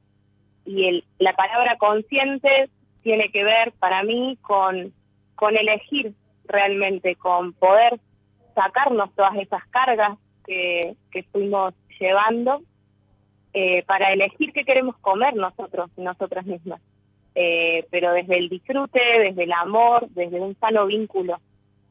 y 0.65 0.85
el, 0.89 1.05
la 1.19 1.35
palabra 1.35 1.77
consciente 1.77 2.71
tiene 3.07 3.31
que 3.31 3.45
ver 3.45 3.71
para 3.79 4.03
mí 4.03 4.37
con, 4.43 4.93
con 5.37 5.57
elegir 5.57 6.13
realmente, 6.45 7.15
con 7.15 7.53
poder 7.53 8.01
sacarnos 8.53 9.15
todas 9.15 9.37
esas 9.37 9.65
cargas 9.69 10.19
que, 10.45 10.97
que 11.13 11.23
fuimos 11.23 11.73
llevando 12.01 12.63
eh, 13.53 13.85
para 13.85 14.13
elegir 14.13 14.53
qué 14.53 14.65
queremos 14.65 14.99
comer 14.99 15.37
nosotros 15.37 15.89
y 15.97 16.01
nosotras 16.01 16.47
mismas. 16.47 16.81
Eh, 17.37 17.87
pero 17.93 18.13
desde 18.13 18.39
el 18.39 18.49
disfrute, 18.49 19.01
desde 19.21 19.45
el 19.45 19.53
amor, 19.53 20.09
desde 20.09 20.41
un 20.41 20.57
sano 20.59 20.87
vínculo 20.87 21.39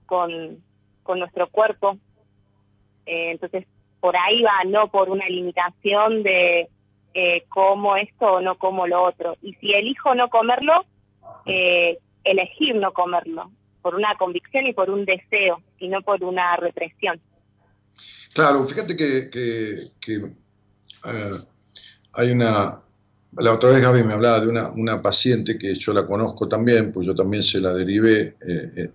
con, 0.05 0.61
con 1.01 1.19
nuestro 1.19 1.47
cuerpo. 1.47 1.97
Eh, 3.05 3.31
entonces, 3.31 3.65
por 4.01 4.17
ahí 4.17 4.41
va, 4.41 4.65
no 4.65 4.89
por 4.89 5.09
una 5.09 5.29
limitación 5.29 6.23
de 6.23 6.67
eh, 7.13 7.45
como 7.47 7.95
esto 7.95 8.33
o 8.33 8.41
no 8.41 8.57
como 8.57 8.85
lo 8.85 9.01
otro. 9.01 9.37
Y 9.41 9.53
si 9.53 9.71
elijo 9.71 10.13
no 10.13 10.27
comerlo, 10.27 10.83
eh, 11.45 11.99
elegir 12.23 12.75
no 12.75 12.91
comerlo, 12.93 13.51
por 13.81 13.95
una 13.95 14.15
convicción 14.17 14.65
y 14.65 14.73
por 14.73 14.89
un 14.89 15.05
deseo, 15.05 15.61
y 15.79 15.87
no 15.87 16.01
por 16.01 16.23
una 16.23 16.55
represión. 16.57 17.19
Claro, 18.33 18.65
fíjate 18.65 18.95
que, 18.97 19.29
eh, 21.05 21.39
hay 22.13 22.31
una... 22.31 22.81
La 23.37 23.51
otra 23.51 23.69
vez 23.69 23.81
Gaby 23.81 24.03
me 24.03 24.13
hablaba 24.13 24.39
de 24.39 24.47
una, 24.47 24.71
una 24.71 25.01
paciente 25.01 25.57
que 25.57 25.75
yo 25.75 25.93
la 25.93 26.07
conozco 26.07 26.47
también, 26.47 26.93
pues 26.93 27.05
yo 27.05 27.13
también 27.13 27.43
se 27.43 27.59
la 27.59 27.73
derivé 27.73 28.37
eh, 28.47 28.91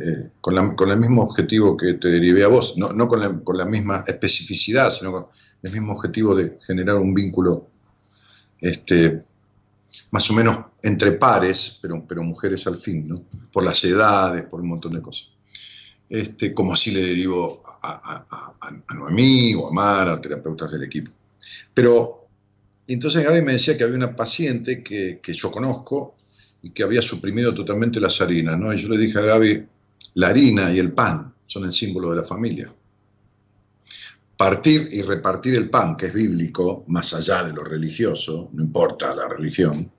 eh, 0.00 0.30
con, 0.40 0.54
la- 0.54 0.76
con 0.76 0.88
el 0.90 0.96
mismo 1.00 1.22
objetivo 1.22 1.76
que 1.76 1.94
te 1.94 2.06
derivé 2.08 2.44
a 2.44 2.48
vos, 2.48 2.76
no, 2.76 2.92
no 2.92 3.08
con, 3.08 3.18
la, 3.18 3.40
con 3.42 3.56
la 3.56 3.64
misma 3.64 4.04
especificidad, 4.06 4.90
sino 4.90 5.10
con 5.10 5.26
el 5.64 5.72
mismo 5.72 5.92
objetivo 5.94 6.36
de 6.36 6.56
generar 6.64 6.98
un 6.98 7.12
vínculo 7.12 7.66
este, 8.60 9.22
más 10.10 10.30
o 10.30 10.34
menos 10.34 10.58
entre 10.82 11.12
pares, 11.12 11.78
pero, 11.82 12.04
pero 12.06 12.22
mujeres 12.22 12.66
al 12.66 12.76
fin, 12.78 13.08
¿no? 13.08 13.16
por 13.52 13.64
las 13.64 13.82
edades, 13.84 14.44
por 14.46 14.60
un 14.60 14.68
montón 14.68 14.94
de 14.94 15.02
cosas 15.02 15.30
este, 16.08 16.52
como 16.52 16.72
así 16.72 16.90
le 16.90 17.02
derivo 17.04 17.60
a, 17.64 17.92
a- 17.92 18.26
a- 18.60 18.78
a 18.88 18.94
Noemí 18.94 19.54
o 19.54 19.68
a 19.68 19.72
Mara, 19.72 20.20
terapeutas 20.20 20.70
del 20.72 20.82
equipo. 20.82 21.10
Pero 21.72 22.26
entonces 22.88 23.22
Gaby 23.24 23.42
me 23.42 23.52
decía 23.52 23.78
que 23.78 23.84
había 23.84 23.96
una 23.96 24.16
paciente 24.16 24.82
que, 24.82 25.20
que 25.22 25.32
yo 25.32 25.50
conozco 25.52 26.16
y 26.62 26.70
que 26.70 26.82
había 26.82 27.00
suprimido 27.00 27.54
totalmente 27.54 28.00
las 28.00 28.20
harinas, 28.20 28.58
¿no? 28.58 28.72
Y 28.74 28.76
yo 28.78 28.88
le 28.88 28.98
dije 28.98 29.18
a 29.18 29.22
Gaby, 29.22 29.66
la 30.14 30.28
harina 30.28 30.72
y 30.72 30.78
el 30.80 30.92
pan 30.92 31.32
son 31.46 31.64
el 31.64 31.72
símbolo 31.72 32.10
de 32.10 32.16
la 32.16 32.24
familia. 32.24 32.72
Partir 34.36 34.88
y 34.92 35.02
repartir 35.02 35.54
el 35.54 35.68
pan, 35.68 35.96
que 35.96 36.06
es 36.06 36.14
bíblico, 36.14 36.84
más 36.88 37.12
allá 37.14 37.44
de 37.44 37.52
lo 37.52 37.62
religioso, 37.62 38.48
no 38.54 38.64
importa 38.64 39.14
la 39.14 39.28
religión, 39.28 39.92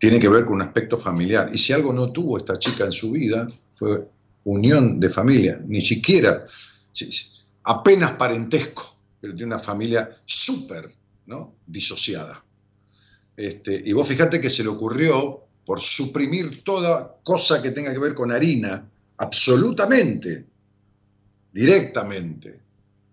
tiene 0.00 0.18
que 0.18 0.28
ver 0.30 0.44
con 0.46 0.54
un 0.54 0.62
aspecto 0.62 0.96
familiar. 0.96 1.50
Y 1.52 1.58
si 1.58 1.72
algo 1.74 1.92
no 1.92 2.10
tuvo 2.10 2.38
esta 2.38 2.58
chica 2.58 2.86
en 2.86 2.92
su 2.92 3.12
vida, 3.12 3.46
fue 3.74 4.08
unión 4.44 4.98
de 4.98 5.10
familia, 5.10 5.60
ni 5.66 5.82
siquiera, 5.82 6.44
si- 6.90 7.12
si- 7.12 7.26
apenas 7.64 8.12
parentesco, 8.12 8.96
pero 9.20 9.34
de 9.34 9.44
una 9.44 9.58
familia 9.58 10.10
súper 10.24 10.90
disociada. 11.66 12.42
Este, 13.36 13.80
y 13.86 13.92
vos 13.92 14.08
fíjate 14.08 14.40
que 14.40 14.50
se 14.50 14.62
le 14.64 14.70
ocurrió, 14.70 15.44
por 15.64 15.80
suprimir 15.80 16.64
toda 16.64 17.16
cosa 17.22 17.62
que 17.62 17.70
tenga 17.70 17.92
que 17.92 17.98
ver 18.00 18.14
con 18.14 18.32
harina, 18.32 18.90
absolutamente, 19.18 20.46
directamente, 21.52 22.60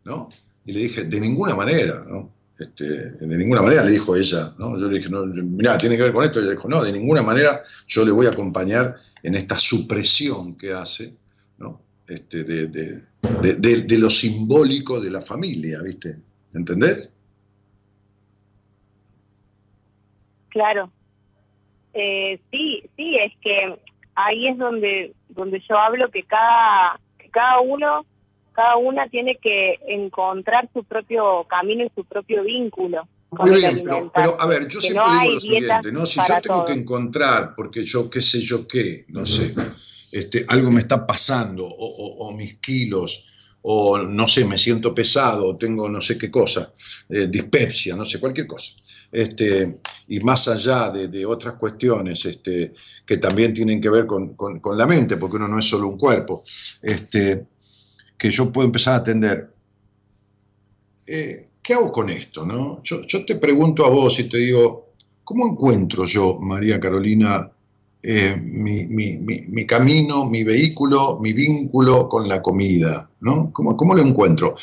¿no? 0.05 0.29
Y 0.65 0.71
le 0.71 0.79
dije, 0.81 1.03
de 1.03 1.19
ninguna 1.19 1.53
manera, 1.53 2.03
¿no? 2.07 2.31
Este, 2.59 2.85
de 3.11 3.37
ninguna 3.37 3.61
manera 3.61 3.83
le 3.83 3.91
dijo 3.91 4.15
ella, 4.15 4.53
¿no? 4.57 4.79
Yo 4.79 4.87
le 4.87 4.97
dije, 4.97 5.09
no, 5.09 5.25
mira, 5.27 5.77
tiene 5.77 5.95
que 5.95 6.03
ver 6.03 6.11
con 6.13 6.23
esto. 6.23 6.39
Ella 6.39 6.51
dijo, 6.51 6.67
no, 6.67 6.83
de 6.83 6.91
ninguna 6.91 7.21
manera 7.21 7.61
yo 7.87 8.03
le 8.03 8.11
voy 8.11 8.25
a 8.25 8.29
acompañar 8.29 8.95
en 9.21 9.35
esta 9.35 9.55
supresión 9.59 10.55
que 10.57 10.73
hace, 10.73 11.17
¿no? 11.59 11.81
Este, 12.07 12.43
de, 12.43 12.67
de- 12.67 13.03
de- 13.41 13.55
de- 13.55 13.81
de 13.83 13.97
lo 13.99 14.09
simbólico 14.09 14.99
de 14.99 15.11
la 15.11 15.21
familia, 15.21 15.81
¿viste? 15.83 16.17
¿Entendés? 16.53 17.13
Claro. 20.49 20.91
Eh, 21.93 22.39
sí, 22.51 22.83
sí, 22.95 23.15
es 23.23 23.33
que 23.41 23.79
ahí 24.15 24.47
es 24.47 24.57
donde 24.57 25.13
donde 25.29 25.61
yo 25.67 25.77
hablo 25.77 26.09
que 26.09 26.23
cada 26.23 26.99
que 27.19 27.29
cada 27.29 27.59
uno 27.59 28.05
cada 28.57 28.75
una 28.77 29.07
tiene 29.07 29.37
que 29.41 29.75
encontrar 29.87 30.67
su 30.73 30.83
propio 30.83 31.45
camino 31.47 31.85
y 31.85 31.91
su 31.95 32.03
propio 32.05 32.43
vínculo 32.43 33.07
Muy 33.29 33.51
bien, 33.59 33.81
pero, 33.85 34.11
pero, 34.15 34.41
a 34.41 34.47
ver, 34.47 34.67
yo 34.67 34.81
siempre 34.81 35.03
no 35.05 35.19
digo 35.21 35.33
lo 35.35 35.39
siguiente, 35.39 35.91
¿no? 35.91 36.05
Si 36.07 36.19
yo 36.19 36.25
tengo 36.41 36.55
todos. 36.61 36.65
que 36.65 36.73
encontrar, 36.73 37.53
porque 37.55 37.83
yo 37.83 38.09
qué 38.09 38.21
sé 38.21 38.39
yo 38.41 38.67
qué, 38.67 39.05
no 39.09 39.25
sé, 39.27 39.53
este, 40.11 40.43
algo 40.47 40.71
me 40.71 40.81
está 40.81 41.05
pasando, 41.05 41.65
o, 41.67 41.85
o- 41.85 42.27
o 42.27 42.31
mis 42.33 42.55
kilos, 42.57 43.27
o 43.61 43.97
no 43.99 44.27
sé, 44.27 44.43
me 44.45 44.57
siento 44.57 44.95
pesado, 44.95 45.45
o 45.49 45.57
tengo 45.57 45.87
no 45.89 46.01
sé 46.01 46.17
qué 46.17 46.31
cosa, 46.31 46.73
eh, 47.09 47.27
dispepsia, 47.27 47.95
no 47.95 48.05
sé, 48.05 48.19
cualquier 48.19 48.47
cosa. 48.47 48.71
Este, 49.11 49.77
y 50.07 50.19
más 50.21 50.47
allá 50.47 50.89
de, 50.89 51.07
de 51.09 51.25
otras 51.25 51.55
cuestiones 51.55 52.25
este, 52.25 52.73
que 53.05 53.17
también 53.17 53.53
tienen 53.53 53.79
que 53.81 53.89
ver 53.89 54.05
con, 54.05 54.35
con- 54.35 54.59
con 54.61 54.77
la 54.77 54.85
mente, 54.87 55.17
porque 55.17 55.35
uno 55.37 55.47
no 55.47 55.59
es 55.59 55.65
solo 55.65 55.87
un 55.89 55.97
cuerpo, 55.97 56.43
este, 56.81 57.45
que 58.17 58.29
yo 58.29 58.51
puedo 58.51 58.67
empezar 58.67 58.93
a 58.95 58.97
atender. 58.97 59.53
Eh, 61.07 61.45
¿Qué 61.61 61.73
hago 61.73 61.91
con 61.91 62.09
esto? 62.09 62.45
No? 62.45 62.81
Yo, 62.83 63.01
yo 63.05 63.25
te 63.25 63.35
pregunto 63.35 63.85
a 63.85 63.89
vos 63.89 64.19
y 64.19 64.25
te 64.29 64.37
digo, 64.37 64.93
¿cómo 65.23 65.47
encuentro 65.47 66.05
yo, 66.05 66.39
María 66.39 66.79
Carolina, 66.79 67.49
eh, 68.01 68.35
mi, 68.41 68.85
mi- 68.87 69.17
mi- 69.17 69.47
mi 69.47 69.65
camino, 69.65 70.25
mi 70.25 70.43
vehículo, 70.43 71.19
mi 71.19 71.33
vínculo 71.33 72.07
con 72.07 72.27
la 72.27 72.41
comida? 72.41 73.09
¿no? 73.21 73.51
¿Cómo, 73.53 73.75
cómo 73.75 73.93
lo 73.95 74.01
encuentro? 74.01 74.55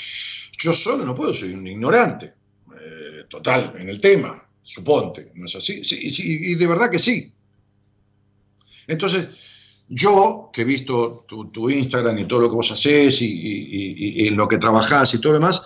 Yo 0.59 0.73
solo 0.75 1.05
no 1.05 1.15
puedo, 1.15 1.35
soy 1.35 1.53
un 1.53 1.67
ignorante, 1.67 2.27
eh, 2.27 3.25
total, 3.29 3.75
en 3.79 3.89
el 3.89 4.01
tema, 4.01 4.43
suponte, 4.63 5.33
¿no 5.35 5.47
es 5.47 5.57
así? 5.57 5.85
Sí, 5.85 6.11
sí, 6.11 6.53
y 6.53 6.55
de 6.55 6.67
verdad 6.67 6.91
que 6.91 6.99
sí. 6.99 7.33
Entonces, 8.87 9.29
yo, 9.89 10.51
que 10.53 10.63
he 10.63 10.65
visto 10.65 11.25
tu, 11.29 11.47
tu 11.51 11.69
Instagram 11.71 12.19
y 12.19 12.25
todo 12.27 12.41
lo 12.41 12.49
que 12.49 12.57
vos 12.57 12.71
haces 12.73 13.21
y, 13.23 13.27
y- 13.27 13.67
y- 13.71 14.25
y 14.25 14.29
en 14.29 14.37
lo 14.37 14.49
que 14.49 14.59
trabajás 14.59 15.15
y 15.15 15.21
todo 15.21 15.33
lo 15.35 15.39
demás, 15.41 15.63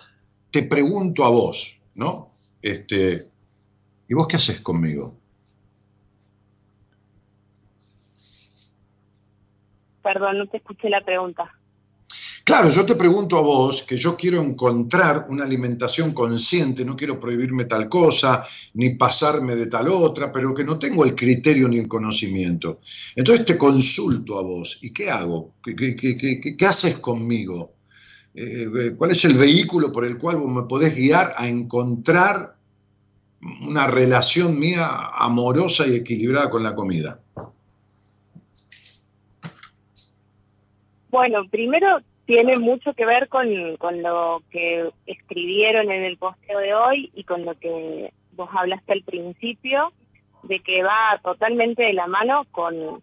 te 0.51 0.63
pregunto 0.65 1.25
a 1.25 1.31
vos, 1.31 1.81
¿no? 1.95 2.33
Este, 2.63 3.29
¿Y 4.09 4.15
vos 4.15 4.27
qué 4.27 4.37
haces 4.37 4.61
conmigo? 4.61 5.15
Perdón, 10.03 10.39
no 10.39 10.47
te 10.47 10.57
escuché 10.59 10.89
la 10.89 11.05
pregunta. 11.05 11.58
Claro, 12.49 12.71
yo 12.71 12.87
te 12.87 12.95
pregunto 12.95 13.37
a 13.37 13.43
vos 13.43 13.83
que 13.83 13.99
yo 13.99 14.17
quiero 14.17 14.41
encontrar 14.41 15.27
una 15.29 15.45
alimentación 15.45 16.15
consciente, 16.15 16.83
no 16.83 16.97
quiero 16.97 17.21
prohibirme 17.21 17.67
tal 17.67 17.91
cosa, 17.91 18.43
ni 18.73 18.95
pasarme 18.95 19.55
de 19.55 19.67
tal 19.67 19.89
otra, 19.89 20.33
pero 20.33 20.55
que 20.55 20.65
no 20.65 20.79
tengo 20.79 21.05
el 21.05 21.15
criterio 21.15 21.69
ni 21.69 21.77
el 21.77 21.87
conocimiento. 21.87 22.81
Entonces 23.15 23.45
te 23.45 23.59
consulto 23.59 24.39
a 24.39 24.41
vos, 24.41 24.79
¿y 24.81 24.95
qué 24.95 25.11
hago? 25.11 25.57
¿Qué, 25.63 26.57
haces 26.67 27.01
conmigo? 27.01 27.75
Eh, 28.35 28.95
¿Cuál 28.97 29.11
es 29.11 29.27
el 29.27 29.37
vehículo 29.37 29.93
por 29.93 30.07
el 30.07 30.17
cual 30.17 30.37
vos 30.37 30.49
me 30.51 30.63
podés 30.63 30.97
guiar 30.97 31.35
a 31.37 31.47
encontrar 31.47 32.57
una 33.61 33.89
relación 33.89 34.59
mía 34.59 34.89
amorosa 35.13 35.87
y 35.87 35.97
equilibrada 35.97 36.49
con 36.49 36.63
la 36.63 36.75
comida? 36.75 37.21
Bueno, 41.11 41.43
primero 41.51 42.01
tiene 42.29 42.59
mucho 42.59 42.93
que 42.93 43.07
ver 43.07 43.31
con, 43.31 43.79
con 43.79 44.03
lo 44.03 44.43
que 44.51 44.91
escribieron 45.07 45.91
en 45.91 46.05
el 46.05 46.19
posteo 46.19 46.59
de 46.59 46.75
hoy 46.75 47.11
y 47.14 47.25
con 47.25 47.47
lo 47.47 47.55
que 47.55 48.12
vos 48.33 48.51
hablaste 48.53 48.93
al 48.93 49.03
principio, 49.03 49.95
de 50.43 50.61
que 50.61 50.83
va 50.83 51.19
totalmente 51.25 51.85
de 51.85 51.95
la 51.95 52.07
mano 52.07 52.45
con, 52.51 53.03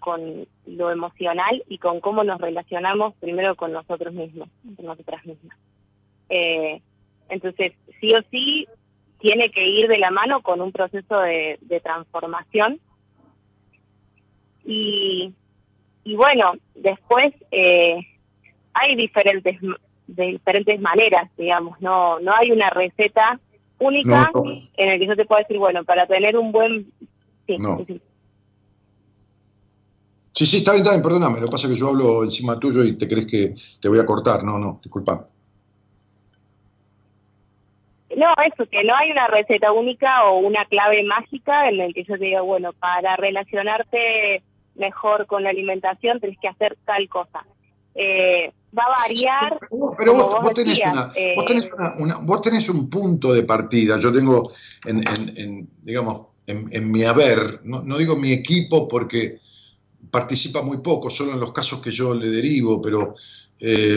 con 0.00 0.46
lo 0.64 0.90
emocional 0.90 1.62
y 1.68 1.76
con 1.76 2.00
cómo 2.00 2.24
nos 2.24 2.40
relacionamos 2.40 3.14
primero 3.16 3.54
con 3.54 3.70
nosotros 3.70 4.14
mismos, 4.14 4.48
con 4.76 4.86
nosotras 4.86 5.26
mismas. 5.26 5.58
Eh, 6.30 6.80
entonces, 7.28 7.74
sí 8.00 8.14
o 8.14 8.22
sí, 8.30 8.66
tiene 9.18 9.50
que 9.50 9.68
ir 9.68 9.88
de 9.88 9.98
la 9.98 10.10
mano 10.10 10.40
con 10.40 10.62
un 10.62 10.72
proceso 10.72 11.20
de, 11.20 11.58
de 11.60 11.80
transformación. 11.80 12.80
Y, 14.64 15.34
y 16.02 16.16
bueno, 16.16 16.54
después 16.74 17.34
eh, 17.50 17.98
hay 18.74 18.94
diferentes 18.96 19.58
de 20.06 20.24
diferentes 20.26 20.80
maneras, 20.80 21.30
digamos, 21.36 21.80
no 21.80 22.20
no 22.20 22.32
hay 22.34 22.50
una 22.50 22.68
receta 22.70 23.40
única 23.78 24.30
No, 24.34 24.42
no. 24.44 24.50
en 24.76 24.88
el 24.88 24.98
que 25.00 25.06
yo 25.06 25.16
te 25.16 25.24
pueda 25.24 25.40
decir, 25.40 25.58
bueno, 25.58 25.82
para 25.84 26.06
tener 26.06 26.36
un 26.36 26.52
buen 26.52 26.86
sí, 27.46 27.56
No. 27.58 27.78
sí, 27.78 27.84
sí. 27.86 28.00
Sí, 30.32 30.46
sí, 30.46 30.56
está 30.58 30.72
bien, 30.72 30.82
está 30.82 30.90
bien, 30.94 31.02
perdóname. 31.04 31.38
Lo 31.40 31.46
que 31.46 31.52
pasa 31.52 31.68
es 31.68 31.74
que 31.74 31.78
yo 31.78 31.90
hablo 31.90 32.24
encima 32.24 32.58
tuyo 32.58 32.82
y 32.82 32.98
te 32.98 33.06
crees 33.06 33.26
que 33.26 33.54
te 33.80 33.88
voy 33.88 34.00
a 34.00 34.04
cortar. 34.06 34.42
No, 34.42 34.58
no, 34.58 34.80
disculpa. 34.82 35.28
No, 38.16 38.28
eso, 38.44 38.68
que 38.68 38.82
no 38.84 38.94
hay 38.96 39.10
una 39.12 39.26
receta 39.28 39.70
única 39.72 40.24
o 40.24 40.38
una 40.38 40.64
clave 40.66 41.02
mágica 41.04 41.68
en 41.68 41.80
el 41.80 41.94
que 41.94 42.02
yo 42.04 42.18
te 42.18 42.24
diga, 42.24 42.40
bueno, 42.42 42.72
para 42.72 43.14
relacionarte 43.16 44.42
mejor 44.74 45.26
con 45.26 45.44
la 45.44 45.50
alimentación 45.50 46.18
tenés 46.20 46.38
que 46.40 46.48
hacer 46.48 46.76
tal 46.84 47.08
cosa. 47.08 47.44
Eh, 47.94 48.52
va 48.76 48.82
a 48.84 49.00
variar. 49.02 49.58
Pero 49.98 50.14
vos, 50.14 50.36
vos 50.42 50.54
tenés, 50.54 50.78
decías, 50.78 50.92
una, 50.92 51.12
eh, 51.14 51.34
vos, 51.36 51.44
tenés 51.46 51.72
una- 51.72 51.94
una- 51.98 52.16
vos 52.18 52.42
tenés 52.42 52.68
un 52.68 52.90
punto 52.90 53.32
de 53.32 53.44
partida. 53.44 53.98
Yo 54.00 54.12
tengo, 54.12 54.50
en, 54.84 54.98
en- 54.98 55.32
en, 55.38 55.70
digamos, 55.82 56.26
en, 56.46 56.66
en 56.72 56.90
mi 56.90 57.04
haber, 57.04 57.60
no, 57.64 57.82
no 57.82 57.96
digo 57.96 58.16
mi 58.16 58.32
equipo 58.32 58.86
porque 58.88 59.38
participa 60.10 60.60
muy 60.62 60.78
poco, 60.78 61.08
solo 61.08 61.32
en 61.32 61.40
los 61.40 61.52
casos 61.52 61.80
que 61.80 61.90
yo 61.90 62.14
le 62.14 62.28
derivo, 62.28 62.80
pero 62.82 63.14
eh, 63.60 63.94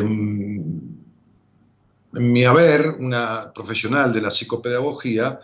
en 2.14 2.32
mi 2.32 2.44
haber, 2.46 2.90
una 3.00 3.52
profesional 3.54 4.14
de 4.14 4.22
la 4.22 4.32
psicopedagogía, 4.32 5.40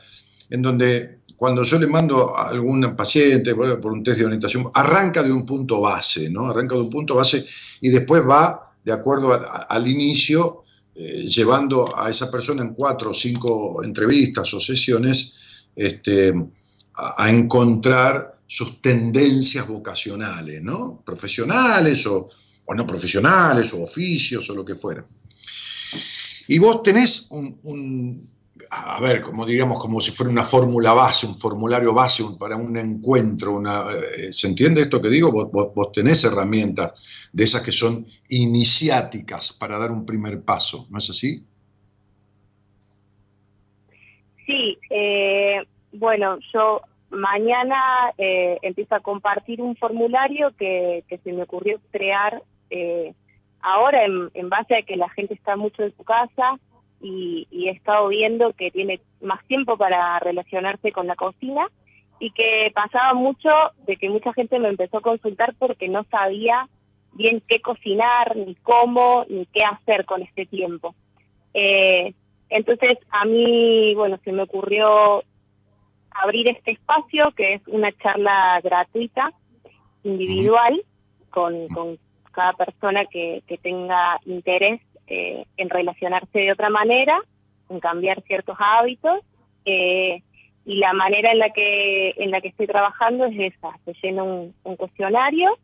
en 0.50 0.62
donde 0.62 1.20
cuando 1.44 1.66
yo 1.66 1.78
le 1.78 1.88
mando 1.88 2.38
a 2.38 2.48
algún 2.48 2.96
paciente 2.96 3.54
por, 3.54 3.92
un 3.92 4.02
test 4.02 4.20
de 4.20 4.26
orientación, 4.28 4.72
arranca 4.74 5.22
de 5.22 5.30
un 5.30 5.46
punto 5.46 5.82
base, 5.82 6.30
¿no? 6.30 6.50
Arranca 6.50 6.76
de 6.76 6.84
un 6.84 6.90
punto 6.90 7.16
base 7.16 7.46
y 7.82 7.90
después 7.90 8.24
va, 8.26 8.72
de 8.82 8.94
acuerdo 8.94 9.38
al, 9.68 9.86
inicio, 9.86 10.62
eh, 10.96 11.26
llevando 11.26 12.00
a 12.00 12.10
esa 12.10 12.32
persona 12.32 12.62
en 12.62 12.74
cuatro 12.74 13.12
o 13.12 13.14
cinco 13.14 13.84
entrevistas 13.84 14.54
o 14.54 14.60
sesiones 14.62 15.36
este, 15.76 16.34
a, 16.96 17.30
encontrar 17.30 18.40
sus 18.48 18.82
tendencias 18.82 19.68
vocacionales, 19.68 20.64
¿no? 20.64 21.02
Profesionales 21.06 22.08
o, 22.08 22.30
no 22.74 22.88
profesionales, 22.88 23.74
o 23.74 23.84
oficios 23.84 24.50
o 24.50 24.56
lo 24.56 24.64
que 24.64 24.76
fuera. 24.76 25.04
Y 26.48 26.58
vos 26.58 26.82
tenés 26.84 27.28
un- 27.32 28.30
a 28.76 29.00
ver, 29.02 29.22
como 29.22 29.46
digamos, 29.46 29.80
como 29.80 30.00
si 30.02 30.12
fuera 30.12 30.32
una 30.32 30.44
fórmula 30.44 30.94
base, 30.94 31.28
un 31.28 31.36
formulario 31.36 31.94
base 31.94 32.24
para 32.40 32.56
un 32.56 32.76
encuentro, 32.78 33.54
una, 33.56 33.84
eh, 34.18 34.32
¿se 34.32 34.48
entiende 34.48 34.82
esto 34.82 35.02
que 35.02 35.10
digo? 35.10 35.32
Vos, 35.32 35.52
vos- 35.52 35.74
vos 35.76 35.92
tenés 35.92 36.24
herramientas 36.24 37.30
de 37.32 37.44
esas 37.44 37.62
que 37.62 37.72
son 37.72 38.06
iniciáticas 38.30 39.54
para 39.54 39.78
dar 39.78 39.92
un 39.92 40.06
primer 40.06 40.42
paso, 40.44 40.88
¿no 40.90 40.98
es 40.98 41.10
así? 41.10 41.44
Sí, 44.46 44.78
eh, 44.90 45.62
bueno, 45.94 46.38
yo 46.54 46.82
mañana 47.10 48.12
eh, 48.18 48.58
empiezo 48.62 48.96
a 48.96 49.00
compartir 49.00 49.62
un 49.62 49.76
formulario 49.76 50.52
que, 50.58 51.04
que 51.08 51.18
se 51.20 51.32
me 51.32 51.44
ocurrió 51.44 51.80
crear 51.92 52.42
eh, 52.70 53.14
ahora 53.62 54.04
en, 54.06 54.30
en 54.34 54.50
base 54.50 54.76
a 54.76 54.82
que 54.82 54.98
la 54.98 55.10
gente 55.10 55.34
está 55.34 55.56
mucho 55.56 55.84
en 55.84 55.96
su 55.96 56.04
casa 56.04 56.60
y, 57.04 57.48
y 57.52 57.68
he 57.68 57.72
estado 57.72 58.08
viendo 58.08 58.54
que 58.54 58.72
tiene 58.72 59.02
más 59.22 59.46
tiempo 59.46 59.78
para 59.78 60.18
relacionarse 60.20 60.92
con 60.92 61.06
la 61.06 61.16
cocina 61.16 61.68
y 62.20 62.32
que 62.32 62.72
pasaba 62.74 63.14
mucho 63.14 63.50
de 63.86 63.98
que 63.98 64.10
mucha 64.10 64.34
gente 64.34 64.58
me 64.58 64.70
empezó 64.70 64.98
a 64.98 65.02
consultar 65.02 65.54
porque 65.60 65.90
no 65.90 66.06
sabía 66.06 66.70
bien 67.12 67.44
qué 67.48 67.60
cocinar, 67.62 68.36
ni 68.36 68.56
cómo, 68.56 69.26
ni 69.30 69.46
qué 69.48 69.64
hacer 69.66 70.06
con 70.06 70.22
este 70.22 70.46
tiempo. 70.46 70.96
Eh, 71.54 72.14
entonces, 72.50 72.98
a 73.10 73.26
mí, 73.26 73.94
bueno, 73.96 74.20
se 74.24 74.32
me 74.32 74.44
ocurrió 74.44 75.24
abrir 76.12 76.50
este 76.50 76.72
espacio, 76.72 77.32
que 77.36 77.56
es 77.56 77.62
una 77.68 77.92
charla 77.92 78.60
gratuita, 78.64 79.34
individual, 80.04 80.82
con, 81.30 81.68
con 81.70 81.98
cada 82.32 82.54
persona 82.54 83.06
que, 83.06 83.44
que 83.48 83.58
tenga 83.58 84.20
interés 84.26 84.82
eh, 85.08 85.46
en 85.58 85.70
relacionarse 85.70 86.40
de 86.40 86.52
otra 86.52 86.70
manera, 86.70 87.20
en 87.70 87.80
cambiar 87.80 88.22
ciertos 88.24 88.58
hábitos. 88.60 89.20
eh, 89.66 90.22
y 90.66 90.78
la 90.78 90.94
manera 90.94 91.32
en 91.32 91.40
la 91.40 91.50
que 91.50 92.12
en 92.12 92.32
la 92.32 92.40
que 92.40 92.48
estoy 92.48 92.68
trabajando 92.68 93.26
es 93.26 93.54
esa, 93.54 93.78
se 93.84 93.94
llena 94.02 94.24
un, 94.24 94.54
cuestionario 94.78 95.58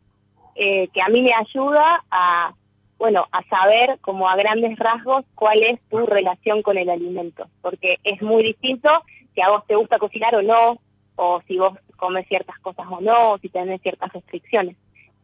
eh, 0.54 0.88
que 0.88 1.00
a 1.00 1.08
mí 1.08 1.22
me 1.22 1.32
ayuda 1.32 2.04
a 2.10 2.52
bueno, 2.98 3.26
a 3.32 3.42
saber 3.44 3.98
como 4.02 4.28
a 4.28 4.36
grandes 4.36 4.78
rasgos 4.78 5.24
cuál 5.34 5.58
es 5.64 5.80
tu 5.88 6.04
relación 6.04 6.60
con 6.60 6.76
el 6.76 6.90
alimento, 6.90 7.46
porque 7.62 7.96
es 8.04 8.20
muy 8.20 8.42
distinto 8.42 8.90
si 9.34 9.40
a 9.40 9.48
vos 9.48 9.66
te 9.66 9.74
gusta 9.74 9.98
cocinar 9.98 10.34
o 10.34 10.42
no, 10.42 10.78
o 11.16 11.40
si 11.48 11.56
vos 11.56 11.78
comes 11.96 12.28
ciertas 12.28 12.58
cosas 12.58 12.86
o 12.90 13.00
no, 13.00 13.38
si 13.38 13.48
tenés 13.48 13.80
ciertas 13.80 14.12
restricciones. 14.12 14.76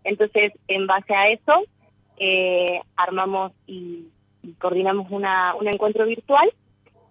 Entonces, 0.05 0.55
en 0.69 0.87
base 0.87 1.15
a 1.15 1.27
eso, 1.27 1.65
eh, 2.19 2.81
armamos 2.97 3.53
y, 3.67 4.09
coordinamos 4.59 5.11
una, 5.11 5.55
un 5.57 5.67
encuentro 5.67 6.07
virtual 6.07 6.49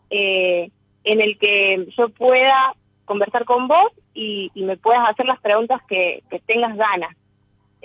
eh, 0.09 0.69
en 1.03 1.21
el 1.21 1.37
que 1.37 1.87
yo 1.97 2.09
pueda 2.09 2.73
conversar 3.03 3.43
con 3.43 3.67
vos 3.67 3.91
y, 4.13 4.51
y 4.55 4.63
me 4.63 4.77
puedas 4.77 5.09
hacer 5.09 5.25
las 5.25 5.39
preguntas 5.41 5.81
que, 5.87 6.23
que 6.29 6.39
tengas 6.39 6.75
ganas, 6.77 7.15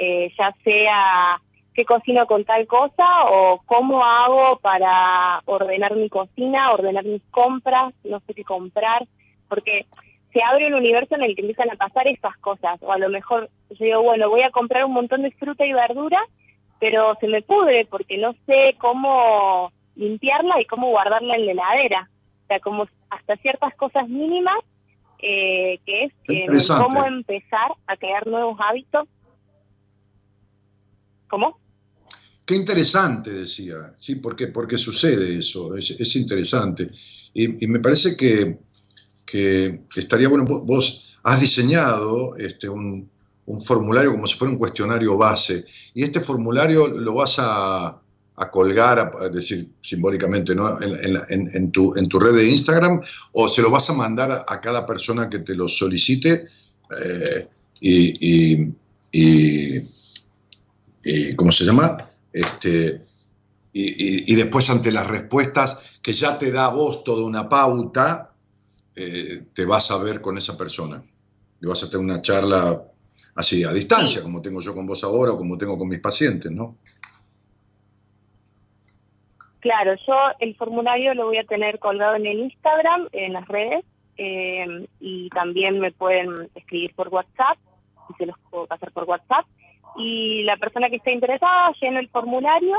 Eh, 0.02 0.32
ya 0.38 0.54
sea 0.64 1.40
qué 1.74 1.84
cocino 1.84 2.24
con 2.26 2.44
tal 2.44 2.66
cosa 2.66 3.06
o 3.28 3.60
cómo 3.66 4.02
hago 4.02 4.58
para 4.60 5.42
ordenar 5.44 5.94
mi 5.94 6.08
cocina, 6.08 6.70
ordenar 6.72 7.04
mis 7.04 7.22
compras, 7.30 7.92
no 8.04 8.18
sé 8.20 8.32
qué 8.32 8.44
comprar, 8.44 9.06
porque 9.48 9.84
se 10.32 10.40
abre 10.42 10.68
un 10.68 10.74
universo 10.74 11.16
en 11.16 11.22
el 11.22 11.34
que 11.34 11.42
empiezan 11.42 11.70
a 11.70 11.76
pasar 11.76 12.06
estas 12.06 12.36
cosas, 12.38 12.80
o 12.82 12.90
a 12.92 12.98
lo 12.98 13.08
mejor 13.10 13.50
yo 13.76 13.84
digo, 13.84 14.02
bueno, 14.02 14.30
voy 14.30 14.42
a 14.42 14.50
comprar 14.50 14.84
un 14.84 14.94
montón 14.94 15.20
de 15.22 15.32
fruta 15.32 15.66
y 15.66 15.72
verdura, 15.74 16.20
pero 16.80 17.14
se 17.20 17.28
me 17.28 17.42
pudre 17.42 17.86
porque 17.90 18.16
no 18.18 18.34
sé 18.46 18.74
cómo 18.80 19.70
limpiarla 19.96 20.60
y 20.60 20.64
cómo 20.64 20.88
guardarla 20.90 21.36
en 21.36 21.46
la 21.46 21.52
heladera. 21.52 22.10
O 22.44 22.46
sea, 22.48 22.60
como 22.60 22.88
hasta 23.10 23.36
ciertas 23.36 23.74
cosas 23.76 24.08
mínimas, 24.08 24.56
eh, 25.22 25.78
que 25.84 26.04
es 26.04 26.12
Interesante. 26.28 26.82
cómo 26.84 27.04
empezar 27.04 27.72
a 27.86 27.96
crear 27.96 28.26
nuevos 28.26 28.58
hábitos. 28.60 29.06
¿Cómo? 31.28 31.58
Qué 32.46 32.56
interesante, 32.56 33.30
decía, 33.30 33.92
sí, 33.94 34.16
porque, 34.16 34.48
porque 34.48 34.76
sucede 34.76 35.38
eso, 35.38 35.76
es, 35.76 35.90
es 35.92 36.16
interesante. 36.16 36.90
Y, 37.32 37.64
y 37.64 37.68
me 37.68 37.78
parece 37.78 38.16
que, 38.16 38.58
que- 39.24 39.82
estaría 39.94 40.28
bueno, 40.28 40.44
vos, 40.46 40.66
vos 40.66 41.18
has 41.22 41.40
diseñado 41.40 42.36
este, 42.36 42.68
un, 42.68 43.08
un 43.50 43.60
formulario 43.60 44.12
como 44.12 44.26
si 44.26 44.36
fuera 44.36 44.52
un 44.52 44.58
cuestionario 44.58 45.16
base, 45.16 45.64
y 45.94 46.02
este 46.02 46.20
formulario 46.20 46.88
lo 46.88 47.14
vas 47.14 47.36
a, 47.38 47.88
a 48.36 48.50
colgar, 48.50 48.98
a, 48.98 49.28
decir 49.28 49.70
simbólicamente, 49.82 50.54
¿no? 50.54 50.78
en, 50.80 51.70
tu, 51.72 51.92
en 51.96 52.08
tu 52.08 52.18
red 52.18 52.34
de 52.34 52.48
Instagram, 52.48 53.00
o 53.32 53.48
se 53.48 53.62
lo 53.62 53.70
vas 53.70 53.90
a 53.90 53.94
mandar 53.94 54.44
a, 54.46 54.60
cada 54.60 54.86
persona 54.86 55.28
que 55.28 55.40
te 55.40 55.54
lo 55.54 55.68
solicite, 55.68 56.48
eh, 56.98 57.48
y, 57.80 58.72
¿cómo 61.34 61.52
se 61.52 61.64
llama? 61.64 62.08
Este, 62.32 63.02
y 63.72 64.34
después 64.34 64.68
ante 64.70 64.92
las 64.92 65.06
respuestas 65.06 65.78
que 66.02 66.12
ya 66.12 66.38
te 66.38 66.50
da 66.50 66.66
a 66.66 66.70
vos 66.70 67.04
toda 67.04 67.24
una 67.24 67.48
pauta, 67.48 68.32
eh, 68.94 69.44
te 69.54 69.64
vas 69.64 69.90
a 69.90 69.98
ver 69.98 70.20
con 70.20 70.36
esa 70.38 70.56
persona. 70.56 71.02
Y 71.60 71.66
vas 71.66 71.82
a 71.82 71.90
tener 71.90 72.04
una 72.04 72.22
charla 72.22 72.82
así, 73.34 73.64
a 73.64 73.72
distancia, 73.72 74.22
como 74.22 74.40
tengo 74.42 74.60
yo 74.60 74.74
con 74.74 74.86
vos 74.86 75.02
ahora 75.04 75.32
o 75.32 75.38
como 75.38 75.56
tengo 75.58 75.78
con 75.78 75.88
mis 75.88 76.00
pacientes, 76.00 76.50
¿no? 76.50 76.76
Claro, 79.60 79.94
yo 80.06 80.14
el 80.38 80.54
formulario 80.56 81.14
lo 81.14 81.26
voy 81.26 81.36
a 81.38 81.44
tener 81.44 81.78
colgado 81.78 82.16
en 82.16 82.26
el 82.26 82.38
Instagram, 82.40 83.08
en 83.12 83.34
las 83.34 83.46
redes, 83.46 83.84
eh, 84.16 84.86
y 85.00 85.28
también 85.30 85.78
me 85.80 85.92
pueden 85.92 86.48
escribir 86.54 86.94
por 86.94 87.08
WhatsApp, 87.08 87.58
y 88.08 88.14
se 88.14 88.26
los 88.26 88.36
puedo 88.50 88.66
pasar 88.66 88.90
por 88.92 89.04
WhatsApp. 89.04 89.44
Y 89.96 90.44
la 90.44 90.56
persona 90.56 90.88
que 90.88 90.96
esté 90.96 91.12
interesada 91.12 91.72
llena 91.80 92.00
el 92.00 92.08
formulario, 92.08 92.74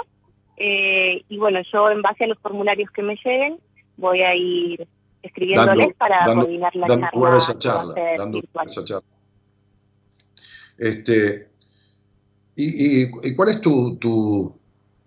eh, 0.58 1.24
y 1.30 1.38
bueno, 1.38 1.60
yo 1.72 1.90
en 1.92 2.02
base 2.02 2.24
a 2.24 2.28
los 2.28 2.40
formularios 2.40 2.90
que 2.92 3.04
me 3.04 3.16
lleguen, 3.24 3.60
voy 3.98 4.22
a 4.22 4.36
ir 4.36 4.88
escribiéndoles 5.22 5.78
Dando- 5.78 5.96
para 5.98 6.24
dando- 6.26 6.42
coordinar 6.42 6.76
la 6.76 6.88
dando 6.88 7.08
charla. 7.12 7.38
esa 7.38 7.54
dando 8.18 8.40
esa 8.66 8.86
charla. 8.86 9.08
Este, 10.82 11.48
y, 12.56 13.04
y- 13.04 13.12
y 13.24 13.36
cuál 13.36 13.50
es 13.50 13.62
tu, 13.62 13.98
tu, 13.98 14.52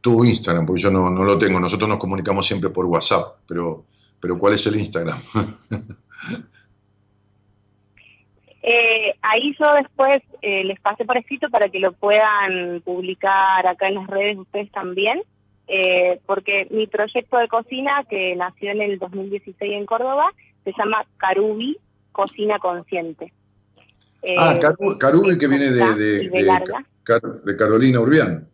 tu 0.01 0.25
Instagram? 0.25 0.65
Porque 0.67 0.83
yo 0.83 0.91
no, 0.93 1.11
no 1.11 1.25
lo 1.25 1.37
tengo, 1.37 1.59
nosotros 1.59 1.89
nos 1.89 1.99
comunicamos 1.99 2.47
siempre 2.47 2.71
por 2.71 2.87
WhatsApp, 2.87 3.41
pero, 3.49 3.85
pero 4.21 4.39
¿cuál 4.39 4.55
es 4.55 4.65
el 4.69 4.77
Instagram? 4.77 5.19
Eh, 8.67 9.15
ahí 9.21 9.55
yo 9.61 9.67
después 9.75 10.23
eh, 10.41 10.65
les 10.65 10.81
pasé 10.81 11.05
por 11.05 11.19
escrito 11.19 11.51
para 11.51 11.69
que 11.69 11.81
lo 11.81 11.93
puedan 11.93 12.81
publicar 12.81 13.67
acá 13.67 13.89
en 13.89 13.97
las 13.97 14.07
redes 14.07 14.39
ustedes 14.39 14.71
también, 14.73 15.23
eh, 15.69 16.19
porque 16.25 16.67
mi 16.71 16.87
proyecto 16.87 17.37
de 17.37 17.49
cocina, 17.49 18.05
que 18.09 18.35
nació 18.37 18.71
en 18.71 18.81
el 18.81 18.99
2016 18.99 19.71
en 19.71 19.85
Córdoba, 19.85 20.31
se 20.65 20.73
llama 20.79 21.05
Carubi 21.19 21.77
Cocina 22.13 22.59
Consciente. 22.59 23.35
Eh, 24.27 24.37
ah, 24.39 24.59
Caru- 24.61 24.97
Carubi 24.99 25.37
que 25.39 25.47
viene 25.47 25.71
de, 25.71 25.95
de, 26.31 26.43
larga. 26.43 26.85
Carolina 27.59 28.01
Urbián. 28.01 28.49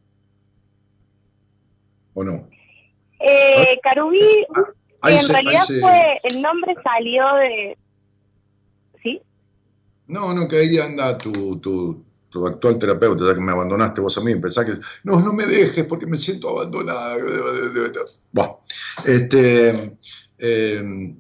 ¿O 2.15 2.25
no? 2.25 2.49
Eh, 3.21 3.79
Carubi, 3.83 4.21
Ahí 5.03 5.15
en 5.17 5.23
se- 5.23 5.33
realidad 5.33 5.63
se- 5.65 5.81
fue, 5.81 6.13
el 6.25 6.43
nombre 6.43 6.75
salió 6.83 7.25
de... 7.37 7.79
¿Sí? 9.03 9.23
No, 10.09 10.35
no, 10.35 10.49
que 10.49 10.57
ahí 10.57 10.79
anda 10.79 11.17
tu, 11.17 11.61
tu, 11.61 12.05
tu 12.29 12.47
actual 12.47 12.79
terapeuta, 12.79 13.25
ya 13.27 13.35
que 13.35 13.41
me 13.41 13.53
abandonaste 13.53 14.01
vos 14.01 14.19
a 14.19 14.23
mí, 14.23 14.35
pensás 14.37 14.65
que, 14.67 14.73
no, 15.05 15.21
no 15.21 15.33
me 15.33 15.47
dejes 15.47 15.85
porque 15.85 16.07
me 16.07 16.17
siento 16.17 16.49
abandonada. 16.51 17.17
Bueno, 18.33 18.61
este, 19.07 19.97
eh, 20.39 21.15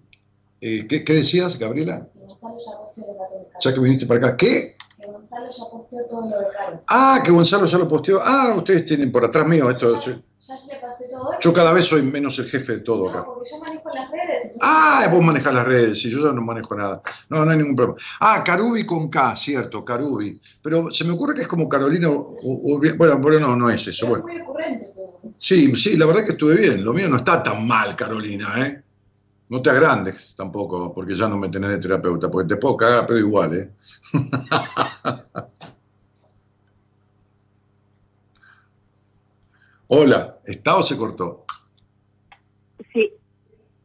eh, 0.60 0.86
¿qué, 0.88 1.04
qué 1.04 1.12
decías, 1.12 1.58
Gabriela? 1.58 2.08
Gonzalo 2.30 2.58
ya 2.58 2.78
posteó 2.78 3.06
de 3.06 3.18
Caro. 3.18 3.46
Ya 3.60 3.74
que 3.74 3.80
viniste 3.80 4.06
para 4.06 4.18
acá, 4.20 4.36
¿qué? 4.36 4.76
Que 5.00 5.06
Gonzalo 5.06 5.46
ya 5.50 5.64
posteó 5.70 6.06
todo 6.08 6.30
lo 6.30 6.38
de 6.38 6.46
Caro. 6.56 6.82
Ah, 6.88 7.20
que 7.24 7.30
Gonzalo 7.30 7.66
ya 7.66 7.78
lo 7.78 7.88
posteó. 7.88 8.20
Ah, 8.22 8.54
ustedes 8.56 8.86
tienen 8.86 9.10
por 9.12 9.24
atrás 9.24 9.46
mío 9.46 9.70
esto. 9.70 9.94
Ya, 9.94 10.00
sí. 10.00 10.10
ya 10.46 10.54
le 10.66 10.80
pasé 10.80 11.04
todo. 11.10 11.30
Yo 11.40 11.52
cada 11.52 11.72
vez 11.72 11.84
soy 11.86 12.02
menos 12.02 12.38
el 12.38 12.48
jefe 12.50 12.72
de 12.72 12.80
todo 12.80 13.04
No, 13.04 13.10
acá. 13.10 13.24
porque 13.24 13.48
yo 13.50 13.58
manejo 13.60 13.88
las 13.94 14.10
redes. 14.10 14.42
entonces- 14.44 14.60
Ah, 14.62 15.08
vos 15.10 15.22
manejás 15.22 15.54
las 15.54 15.66
redes, 15.66 16.04
y 16.04 16.10
yo 16.10 16.26
ya 16.26 16.32
no 16.32 16.42
manejo 16.42 16.74
nada. 16.76 17.00
No, 17.28 17.44
no 17.44 17.50
hay 17.50 17.58
ningún 17.58 17.76
problema. 17.76 17.98
Ah, 18.20 18.42
Carubi 18.44 18.84
con 18.84 19.08
K, 19.08 19.34
cierto, 19.36 19.84
Carubi. 19.84 20.40
Pero 20.62 20.90
se 20.92 21.04
me 21.04 21.12
ocurre 21.12 21.34
que 21.34 21.42
es 21.42 21.48
como 21.48 21.68
Carolina. 21.68 22.08
Bueno, 22.96 23.20
pero 23.22 23.40
no, 23.40 23.56
no 23.56 23.70
es 23.70 23.86
eso. 23.86 24.06
Pero 24.06 24.16
es 24.16 24.22
Bueno. 24.22 24.38
muy 24.38 24.42
ocurrente 24.42 24.86
todo. 24.94 25.20
Sí, 25.36 25.74
sí, 25.76 25.96
la 25.96 26.06
verdad 26.06 26.24
que 26.24 26.32
estuve 26.32 26.56
bien. 26.56 26.84
Lo 26.84 26.92
mío 26.92 27.08
no 27.08 27.16
está 27.16 27.42
tan 27.42 27.66
mal, 27.66 27.94
Carolina, 27.96 28.48
¿eh? 28.66 28.82
No 29.50 29.60
te 29.60 29.68
agrandes 29.68 30.34
tampoco, 30.36 30.94
porque 30.94 31.14
ya 31.16 31.28
no 31.28 31.36
me 31.36 31.48
tenés 31.48 31.70
de 31.70 31.78
terapeuta, 31.78 32.30
porque 32.30 32.54
te 32.54 32.56
puedo 32.56 32.76
cagar, 32.76 33.04
pero 33.04 33.18
igual, 33.18 33.52
¿eh? 33.58 33.72
Hola, 39.88 40.38
¿está 40.44 40.76
o 40.76 40.82
se 40.84 40.96
cortó? 40.96 41.46
Sí, 42.92 43.12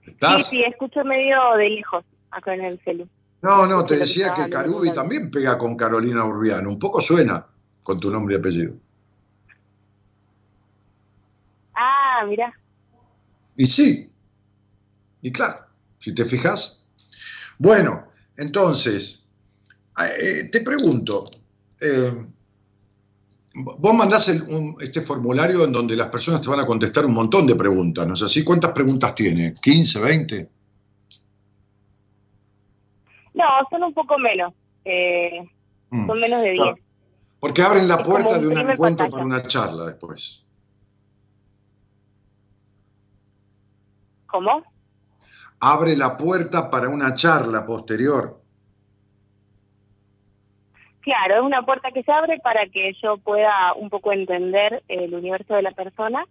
¿Estás? 0.05 0.45
sí, 0.45 0.57
sí, 0.57 0.63
escucho 0.63 1.03
medio 1.03 1.55
de 1.57 1.72
lejos 1.72 2.05
acá 2.30 2.53
en 2.53 2.63
el 2.63 2.80
celu. 2.82 3.09
No, 3.41 3.66
no, 3.66 3.84
te 3.88 3.97
decía 3.97 4.36
que 4.36 4.47
Carubi 4.47 4.93
también 4.93 5.32
pega 5.32 5.57
con 5.57 5.76
Carolina 5.76 6.26
Urbiano. 6.26 6.70
Un 6.70 6.78
poco 6.78 7.01
suena 7.01 7.43
con 7.82 7.97
tu 7.97 8.11
nombre 8.11 8.36
y 8.36 8.38
apellido. 8.38 8.76
Ah, 11.74 12.24
mira. 12.28 12.53
Y 13.57 13.66
sí. 13.66 14.14
Y 15.26 15.32
claro, 15.32 15.56
si 15.98 16.14
te 16.14 16.24
fijas. 16.24 16.86
Bueno, 17.58 18.10
entonces, 18.38 19.28
eh, 20.00 20.50
te 20.52 20.62
pregunto, 20.62 21.32
eh, 21.82 22.14
vos 23.56 23.94
mandás 23.96 24.28
el- 24.28 24.44
un- 24.44 24.76
este 24.80 25.02
formulario 25.02 25.64
en 25.64 25.72
donde 25.72 25.96
las 25.96 26.10
personas 26.10 26.42
te 26.44 26.50
van 26.50 26.60
a 26.60 26.66
contestar 26.68 27.08
un 27.08 27.16
montón 27.16 27.48
de 27.48 27.56
preguntas, 27.56 28.06
¿no 28.06 28.14
es 28.14 28.22
así? 28.22 28.44
¿Cuántas 28.44 28.72
preguntas 28.72 29.16
tiene? 29.16 29.52
¿15, 29.54 30.00
20? 30.00 30.48
No, 33.34 33.46
son 33.72 33.82
un 33.82 33.94
poco 33.96 34.20
menos. 34.20 34.54
Eh, 34.86 35.42
Mm. 35.90 36.06
son 36.06 36.20
menos 36.20 36.42
de 36.44 36.52
10. 36.52 36.62
Claro. 36.62 36.78
Porque 37.40 37.62
abren 37.64 37.88
la 37.88 37.96
Es 37.96 38.08
puerta 38.08 38.36
un 38.38 38.42
de 38.42 38.48
un 38.50 38.70
encuentro 38.70 39.10
para 39.10 39.26
una 39.26 39.42
charla 39.48 39.86
después. 39.88 40.44
¿Cómo? 44.28 44.75
Abre 45.60 45.95
la 45.95 46.18
puerta 46.18 46.70
para 46.70 46.89
una 46.89 47.16
charla 47.16 47.66
posterior. 47.66 48.41
Claro, 51.01 51.36
es 51.36 51.41
una 51.41 51.64
puerta 51.64 51.91
que 51.91 52.03
se 52.03 52.12
abre 52.12 52.39
para 52.39 52.68
que 52.68 52.93
yo 53.01 53.18
pueda 53.18 53.74
un 53.76 53.89
poco 53.89 54.12
entender 54.12 54.84
el 54.88 55.14
universo 55.14 55.53
de 55.53 55.62
la 55.62 55.72
persona 55.72 56.26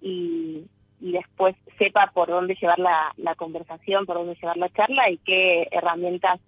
y, 0.00 0.64
y 1.00 1.12
después 1.12 1.54
sepa 1.78 2.10
por 2.14 2.28
dónde 2.28 2.54
llevar 2.54 2.78
la, 2.78 3.12
la 3.18 3.34
conversación, 3.34 4.06
por 4.06 4.16
dónde 4.16 4.34
llevar 4.40 4.56
la 4.56 4.72
charla 4.72 5.10
y 5.10 5.18
qué 5.18 5.68
herramientas 5.70 6.40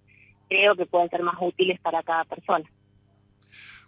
creo 0.48 0.76
que 0.76 0.86
pueden 0.86 1.10
ser 1.10 1.22
más 1.22 1.36
útiles 1.40 1.78
para 1.80 2.02
cada 2.02 2.24
persona. 2.24 2.64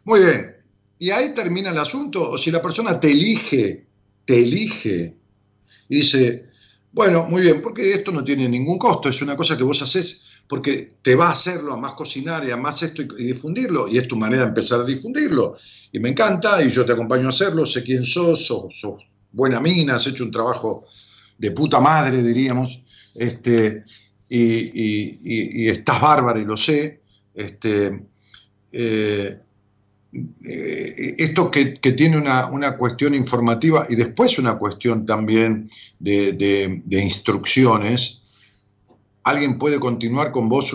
Muy 0.04 0.20
bien. 0.20 0.56
¿Y 0.98 1.10
ahí 1.10 1.34
termina 1.34 1.70
el 1.70 1.78
asunto? 1.78 2.32
O 2.32 2.38
si 2.38 2.50
la 2.50 2.60
persona 2.60 3.00
te 3.00 3.10
elige, 3.10 3.86
te 4.26 4.42
elige 4.42 5.16
y 5.88 5.96
dice, 5.96 6.49
bueno, 6.92 7.26
muy 7.26 7.42
bien, 7.42 7.62
porque 7.62 7.92
esto 7.92 8.12
no 8.12 8.24
tiene 8.24 8.48
ningún 8.48 8.78
costo, 8.78 9.08
es 9.08 9.22
una 9.22 9.36
cosa 9.36 9.56
que 9.56 9.62
vos 9.62 9.80
haces 9.82 10.24
porque 10.48 10.96
te 11.02 11.14
va 11.14 11.28
a 11.28 11.32
hacerlo, 11.32 11.72
a 11.72 11.76
más 11.76 11.92
cocinar 11.92 12.44
y 12.44 12.50
a 12.50 12.56
más 12.56 12.82
esto 12.82 13.02
y, 13.02 13.24
difundirlo, 13.24 13.86
y 13.86 13.98
es 13.98 14.08
tu 14.08 14.16
manera 14.16 14.42
de 14.42 14.48
empezar 14.48 14.80
a 14.80 14.84
difundirlo. 14.84 15.56
Y 15.92 16.00
me 16.00 16.08
encanta, 16.08 16.60
y 16.62 16.68
yo 16.68 16.84
te 16.84 16.92
acompaño 16.92 17.26
a 17.26 17.28
hacerlo, 17.28 17.64
sé 17.64 17.84
quién 17.84 18.02
sos, 18.02 18.46
sos, 18.46 18.76
sos 18.76 19.04
buena 19.30 19.60
mina, 19.60 19.94
has 19.94 20.08
hecho 20.08 20.24
un 20.24 20.32
trabajo 20.32 20.84
de 21.38 21.52
puta 21.52 21.78
madre, 21.78 22.20
diríamos, 22.22 22.82
este, 23.14 23.84
y 24.28 25.68
estás 25.68 26.00
bárbara 26.00 26.40
y 26.40 26.44
lo 26.44 26.56
sé. 26.56 27.00
Este, 27.34 28.06
eh, 28.72 29.38
eh, 30.12 31.14
esto 31.18 31.50
que, 31.50 31.66
tiene 31.92 32.16
una, 32.18 32.46
una 32.46 32.76
cuestión 32.76 33.14
informativa 33.14 33.86
y 33.88 33.94
después 33.94 34.38
una 34.38 34.58
cuestión 34.58 35.06
también 35.06 35.68
de, 35.98 36.32
de- 36.32 36.82
de 36.84 37.04
instrucciones, 37.04 38.32
alguien 39.22 39.58
puede 39.58 39.78
continuar 39.78 40.32
con 40.32 40.48
vos 40.48 40.74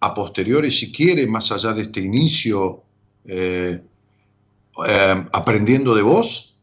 a 0.00 0.14
posteriori 0.14 0.70
si 0.70 0.92
quiere, 0.92 1.26
más 1.26 1.50
allá 1.52 1.72
de 1.72 1.82
este 1.82 2.00
inicio, 2.00 2.82
eh, 3.26 3.80
eh, 4.86 5.24
aprendiendo 5.32 5.94
de 5.94 6.02
vos. 6.02 6.58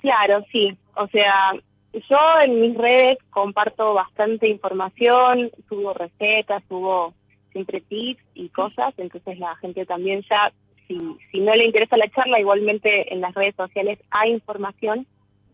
Claro, 0.00 0.44
sí. 0.52 0.76
O 0.96 1.06
sea, 1.08 1.52
yo 1.92 2.18
en 2.42 2.60
mis 2.60 2.76
redes 2.76 3.18
comparto 3.30 3.94
bastante 3.94 4.48
información, 4.48 5.50
subo 5.68 5.92
recetas, 5.94 6.62
subo 6.68 7.14
siempre 7.58 7.80
tips 7.80 8.22
y 8.34 8.48
cosas, 8.50 8.94
entonces 8.98 9.38
la 9.38 9.56
gente 9.56 9.84
también 9.84 10.22
ya, 10.30 10.52
si, 10.86 10.96
si 11.32 11.40
no 11.40 11.52
le 11.52 11.66
interesa 11.66 11.96
la 11.96 12.08
charla, 12.10 12.38
igualmente 12.38 13.12
en 13.12 13.20
las 13.20 13.34
redes 13.34 13.56
sociales 13.56 13.98
hay 14.10 14.32
información. 14.32 15.06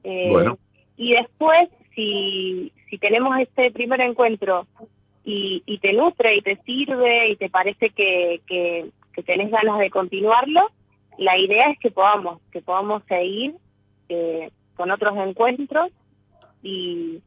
Eh, 0.05 0.29
Bueno. 0.31 0.59
Y 0.97 1.13
después, 1.13 1.65
si, 1.95 2.71
si 2.91 2.99
tenemos 2.99 3.33
este 3.41 3.71
primer 3.71 4.01
encuentro 4.03 4.67
y, 5.25 5.63
y 5.65 5.79
te 5.79 5.93
nutre 5.95 6.37
y 6.37 6.43
te 6.43 6.57
sirve 6.67 7.31
y 7.31 7.37
te 7.37 7.49
parece 7.49 7.89
que, 7.91 8.43
que, 8.47 8.91
que 9.15 9.23
tenés 9.23 9.51
ganas 9.51 9.79
de 9.79 9.89
continuarlo, 9.89 10.61
la 11.17 11.39
idea 11.39 11.71
es 11.71 11.79
que 11.79 11.91
podamos, 11.91 12.41
que 12.53 12.61
podamos 12.61 13.03
seguir 13.09 13.55
eh, 14.09 14.51
con 14.77 14.91
otros 14.91 15.15
encuentros 15.17 15.91
y, 16.63 17.21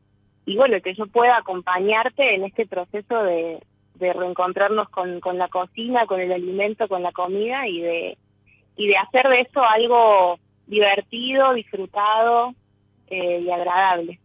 y 0.46 0.56
bueno, 0.56 0.80
que 0.82 0.94
yo 0.94 1.08
pueda 1.08 1.38
acompañarte 1.38 2.36
en 2.36 2.46
este 2.46 2.66
proceso 2.68 3.24
de, 3.24 3.60
de 4.00 4.14
reencontrarnos 4.14 4.90
con, 4.90 5.20
con 5.20 5.38
la 5.38 5.48
cocina, 5.48 6.06
con 6.06 6.20
el 6.20 6.32
alimento, 6.32 6.88
con 6.88 7.04
la 7.04 7.12
comida 7.12 7.68
y 7.68 7.82
de, 7.82 8.18
y 8.76 8.88
de 8.88 8.98
hacer 8.98 9.28
de 9.30 9.42
eso 9.42 9.62
algo 9.64 10.40
divertido, 10.68 11.54
disfrutado 11.54 12.54
eh, 13.08 13.42
y 13.44 13.50
agradable. 13.50 14.20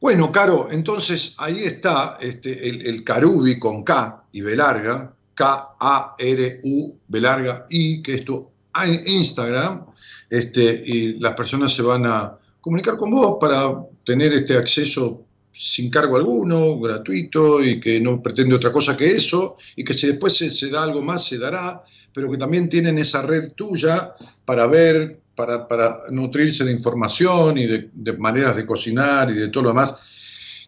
Bueno, 0.00 0.30
Caro, 0.30 0.68
entonces 0.70 1.34
ahí 1.38 1.64
está 1.64 2.18
este, 2.20 2.68
el, 2.68 3.02
Carubi 3.02 3.58
con 3.58 3.82
K 3.82 4.24
y 4.32 4.42
B 4.42 4.54
larga, 4.54 5.14
K-A-R-U, 5.34 6.98
B 7.08 7.20
larga 7.20 7.66
I, 7.70 8.02
que 8.02 8.14
esto 8.14 8.50
en 8.84 9.00
Instagram, 9.06 9.86
este, 10.28 10.82
y 10.84 11.18
las 11.18 11.32
personas 11.32 11.72
se 11.72 11.82
van 11.82 12.04
a 12.04 12.36
comunicar 12.60 12.98
con 12.98 13.10
vos 13.10 13.38
para 13.40 13.74
tener 14.04 14.32
este 14.32 14.56
acceso 14.56 15.25
sin 15.56 15.90
cargo 15.90 16.16
alguno, 16.16 16.78
gratuito, 16.78 17.62
y 17.62 17.80
que 17.80 18.00
no 18.00 18.22
pretende 18.22 18.54
otra 18.54 18.72
cosa 18.72 18.96
que 18.96 19.06
eso, 19.06 19.56
y 19.74 19.84
que 19.84 19.94
si 19.94 20.06
después 20.06 20.36
se, 20.36 20.70
da 20.70 20.82
algo 20.82 21.02
más, 21.02 21.24
se 21.24 21.38
dará, 21.38 21.82
pero 22.12 22.30
que 22.30 22.36
también 22.36 22.68
tienen 22.68 22.98
esa 22.98 23.22
red 23.22 23.52
tuya 23.54 24.14
para 24.44 24.66
ver, 24.66 25.20
para, 25.34 25.66
para 25.66 25.98
nutrirse 26.10 26.64
de 26.64 26.72
información 26.72 27.58
y 27.58 27.66
de, 27.66 27.90
de 27.92 28.12
maneras 28.14 28.56
de 28.56 28.66
cocinar 28.66 29.30
y 29.30 29.34
de 29.34 29.48
todo 29.48 29.64
lo 29.64 29.68
demás, 29.70 29.96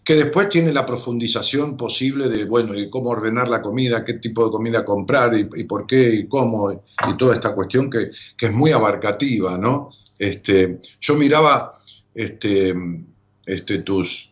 que 0.09 0.15
después 0.15 0.49
tiene 0.49 0.73
la 0.73 0.87
profundización 0.87 1.77
posible 1.77 2.29
de, 2.29 2.47
bueno, 2.47 2.75
y 2.75 2.89
cómo 2.89 3.11
ordenar 3.11 3.47
la 3.47 3.61
comida, 3.61 4.07
qué 4.07 4.15
tipo 4.15 4.47
de 4.47 4.51
comida 4.51 4.83
comprar 4.83 5.35
y, 5.35 5.47
y 5.61 5.65
por 5.65 5.87
qué 5.87 6.15
y 6.15 6.27
cómo, 6.27 6.73
y 6.73 7.17
toda 7.19 7.35
esta 7.35 7.55
cuestión 7.55 7.91
que, 7.91 8.11
que 8.35 8.47
es 8.47 8.53
muy 8.53 8.71
abarcativa, 8.71 9.59
¿no? 9.59 9.91
Este, 10.19 10.81
yo 10.99 11.15
miraba 11.15 11.73
este, 12.15 12.75
este, 13.45 13.79
tus, 13.79 14.28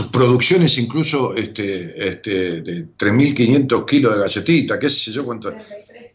tus 0.00 0.10
producciones 0.10 0.78
incluso 0.78 1.34
este, 1.34 2.08
este, 2.08 2.62
de 2.62 2.88
3.500 2.96 3.84
kilos 3.84 4.14
de 4.14 4.20
galletita, 4.20 4.78
qué 4.78 4.88
sé 4.88 5.12
yo 5.12 5.26
cuánto, 5.26 5.52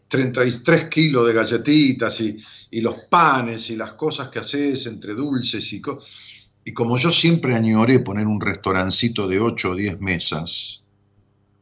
33 0.08 0.88
kilos 0.88 1.24
de 1.26 1.32
galletitas 1.32 2.20
y, 2.20 2.36
y 2.72 2.80
los 2.80 2.94
panes 3.08 3.70
y 3.70 3.76
las 3.76 3.92
cosas 3.92 4.28
que 4.28 4.40
haces 4.40 4.86
entre 4.86 5.14
dulces 5.14 5.72
y 5.72 5.80
cosas. 5.80 6.50
Y 6.64 6.72
como 6.72 6.98
yo 6.98 7.12
siempre 7.12 7.54
añoré 7.54 8.00
poner 8.00 8.26
un 8.26 8.40
restaurancito 8.40 9.28
de 9.28 9.38
8 9.38 9.70
o 9.70 9.74
10 9.76 10.00
mesas, 10.00 10.88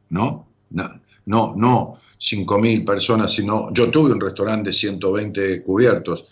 ¿no? 0.09 0.47
No, 0.71 1.01
no, 1.25 1.53
no 1.55 1.99
5.000 2.19 2.85
personas, 2.85 3.33
sino 3.33 3.71
yo 3.71 3.91
tuve 3.91 4.13
un 4.13 4.21
restaurante 4.21 4.71
de 4.71 4.73
120 4.73 5.61
cubiertos, 5.61 6.25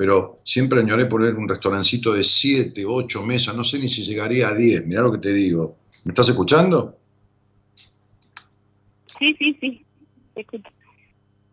pero 0.00 0.38
siempre 0.44 0.80
añoré 0.80 1.04
poner 1.04 1.34
un 1.34 1.46
restaurancito 1.46 2.14
de 2.14 2.24
7, 2.24 2.86
8 2.86 3.22
mesas, 3.22 3.54
no 3.54 3.62
sé 3.62 3.78
ni 3.78 3.86
si 3.86 4.02
llegaría 4.02 4.48
a 4.48 4.54
10, 4.54 4.86
mirá 4.86 5.02
lo 5.02 5.12
que 5.12 5.18
te 5.18 5.30
digo. 5.30 5.76
¿Me 6.04 6.12
estás 6.12 6.30
escuchando? 6.30 6.96
Sí, 9.18 9.36
sí, 9.38 9.58
sí. 9.60 9.86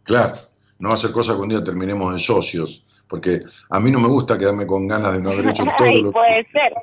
Claro, 0.03 0.35
no 0.79 0.87
va 0.87 0.95
a 0.95 0.97
ser 0.97 1.11
cosa 1.11 1.35
que 1.35 1.41
un 1.41 1.49
día 1.49 1.61
terminemos 1.61 2.13
en 2.13 2.19
socios, 2.19 3.03
porque 3.09 3.41
a 3.69 3.81
mí 3.81 3.91
no 3.91 3.99
me 3.99 4.07
gusta 4.07 4.37
quedarme 4.37 4.65
con 4.65 4.87
ganas 4.87 5.17
de 5.17 5.23
no 5.23 5.31
haber 5.31 5.47
hecho 5.47 5.65
todo 5.77 5.85
Ay, 5.85 6.03
lo, 6.03 6.13
puede 6.13 6.47
ser. 6.49 6.73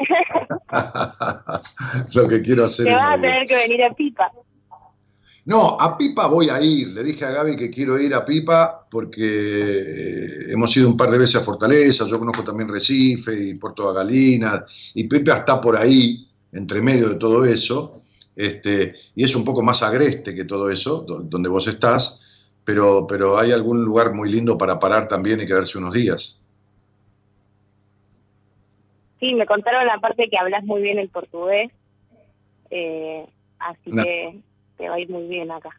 lo 2.15 2.29
que 2.29 2.43
quiero 2.43 2.65
hacer. 2.65 2.85
Te 2.85 2.95
vas 2.95 3.19
a 3.19 3.21
tener 3.23 3.47
que 3.47 3.55
venir 3.55 3.85
a 3.85 3.95
Pipa. 3.95 4.31
No, 5.47 5.79
a 5.79 5.97
Pipa 5.99 6.27
voy 6.27 6.49
a 6.49 6.59
ir. 6.63 6.89
Le 6.89 7.03
dije 7.03 7.25
a 7.27 7.31
Gaby 7.31 7.57
que 7.57 7.69
quiero 7.71 7.99
ir 7.99 8.15
a 8.15 8.25
Pipa 8.25 8.87
porque 8.91 9.21
eh, 9.23 10.53
hemos 10.53 10.75
ido 10.77 10.89
un 10.89 10.97
par 10.97 11.11
de 11.11 11.19
veces 11.19 11.37
a 11.37 11.41
Fortaleza, 11.45 12.07
yo 12.07 12.19
conozco 12.19 12.43
también 12.45 12.69
Recife 12.69 13.35
y 13.49 13.55
Puerto 13.55 13.89
de 13.89 13.95
Galinas, 13.99 14.63
y 14.95 15.05
Pipa 15.05 15.37
está 15.37 15.61
por 15.61 15.77
ahí, 15.77 16.27
entre 16.53 16.81
medio 16.81 17.11
de 17.11 17.17
todo 17.17 17.45
eso, 17.45 18.01
este, 18.37 18.95
y 19.15 19.25
es 19.25 19.35
un 19.37 19.45
poco 19.45 19.63
más 19.63 19.83
agreste 19.83 20.35
que 20.35 20.45
todo 20.45 20.71
eso, 20.71 21.03
do- 21.03 21.21
donde 21.21 21.49
vos 21.51 21.67
estás, 21.67 22.23
pero, 22.65 23.07
pero 23.07 23.39
hay 23.39 23.53
algún 23.53 23.85
lugar 23.85 24.15
muy 24.15 24.31
lindo 24.31 24.57
para 24.57 24.79
parar 24.81 25.07
también 25.09 25.41
y 25.43 25.47
quedarse 25.47 25.77
unos 25.77 25.93
días. 25.93 26.47
Sí, 29.21 29.35
me 29.35 29.47
contaron 29.47 29.87
la 29.87 29.99
parte 30.01 30.29
que 30.31 30.39
hablas 30.39 30.65
muy 30.65 30.81
bien 30.83 30.99
el 30.99 31.09
portugués, 31.11 31.71
eh, 32.71 33.27
así 33.59 33.91
No. 33.91 34.03
que 34.03 34.41
te 34.85 34.89
va 34.91 34.97
a 34.97 35.01
ir 35.01 35.09
muy 35.09 35.27
bien 35.27 35.51
acá. 35.51 35.71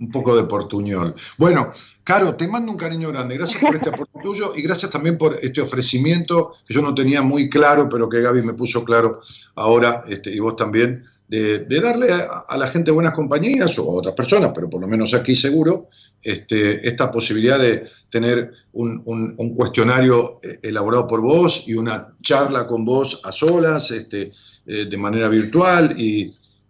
Un 0.00 0.10
poco 0.10 0.34
de 0.34 0.44
portuñol. 0.44 1.14
Bueno, 1.38 1.70
Caro, 2.04 2.34
te 2.34 2.48
mando 2.48 2.72
un 2.72 2.78
cariño 2.78 3.10
grande. 3.10 3.36
Gracias 3.36 3.60
por 3.62 3.76
este 3.76 3.90
aporte 3.90 4.18
tuyo 4.24 4.52
y 4.56 4.62
gracias 4.62 4.90
también 4.90 5.16
por 5.16 5.36
este 5.40 5.60
ofrecimiento 5.60 6.52
que 6.66 6.74
yo 6.74 6.82
no 6.82 6.94
tenía 6.94 7.22
muy 7.22 7.48
claro, 7.48 7.88
pero 7.88 8.08
que 8.08 8.20
Gaby 8.20 8.42
me 8.42 8.54
puso 8.54 8.84
claro 8.84 9.12
ahora, 9.54 10.02
este, 10.08 10.34
y 10.34 10.40
vos 10.40 10.56
también, 10.56 11.04
de, 11.28 11.60
de 11.60 11.80
darle 11.80 12.10
a, 12.12 12.24
a 12.48 12.56
la 12.56 12.66
gente 12.66 12.90
buenas 12.90 13.14
compañías 13.14 13.78
o 13.78 13.82
a 13.82 13.94
otras 13.94 14.14
personas, 14.16 14.50
pero 14.54 14.68
por 14.68 14.80
lo 14.80 14.88
menos 14.88 15.14
aquí 15.14 15.36
seguro, 15.36 15.88
este, 16.22 16.86
esta 16.88 17.10
posibilidad 17.10 17.58
de 17.60 17.84
tener 18.10 18.52
un, 18.72 19.02
un- 19.04 19.34
un 19.38 19.54
cuestionario 19.54 20.40
eh, 20.42 20.58
elaborado 20.64 21.06
por 21.06 21.20
vos 21.20 21.68
y 21.68 21.74
una 21.74 22.14
charla 22.22 22.66
con 22.66 22.84
vos 22.84 23.20
a 23.24 23.30
solas, 23.30 23.90
este, 23.92 24.32
eh, 24.66 24.86
de 24.86 24.96
manera 24.96 25.28
virtual 25.28 25.94
y, 25.96 26.26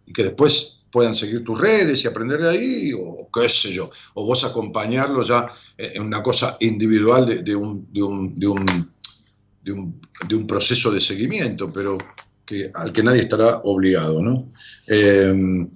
y 0.07 0.13
que 0.13 0.25
después 0.25 0.82
puedan 0.93 1.14
seguir 1.14 1.43
tus 1.43 1.59
redes 1.59 2.05
y 2.05 2.07
aprender 2.07 2.40
de 2.40 2.51
ahí, 2.51 2.93
o 2.93 3.28
qué 3.32 3.49
sé 3.49 3.72
yo, 3.72 3.90
o 4.14 4.26
vos 4.26 4.45
acompañarlo 4.45 5.22
ya 5.22 5.49
en 5.76 6.03
una 6.03 6.22
cosa 6.22 6.57
individual 6.61 7.43
de, 7.43 7.57
un, 7.57 7.90
de, 7.93 8.03
un, 8.03 8.34
de, 8.34 8.47
un, 8.47 8.66
de, 9.62 9.72
un, 9.72 10.01
de 10.28 10.34
un 10.36 10.47
proceso 10.47 10.90
de 10.93 11.01
seguimiento, 11.01 11.72
pero 11.72 11.97
que, 12.45 12.70
al 12.74 12.93
que 12.93 13.03
nadie 13.03 13.22
estará 13.22 13.61
obligado, 13.64 14.22
¿no? 14.22 14.53
Eh, 14.86 15.66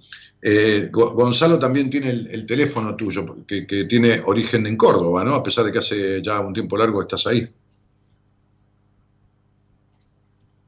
eh, 0.43 0.89
Go- 0.93 1.15
Gonzalo 1.15 1.59
también 1.59 1.89
tiene 1.89 2.11
el, 2.11 2.27
el 2.29 2.47
teléfono 2.47 2.95
tuyo, 2.95 3.47
que, 3.47 3.63
tiene 3.89 4.21
origen 4.27 4.67
en 4.67 4.77
Córdoba, 4.77 5.25
¿no? 5.25 5.35
A 5.35 5.43
pesar 5.43 5.65
de 5.65 5.73
que 5.73 5.79
hace 5.79 6.23
ya 6.23 6.41
un 6.41 6.53
tiempo 6.53 6.77
largo 6.77 7.01
estás 7.01 7.27
ahí. 7.27 7.49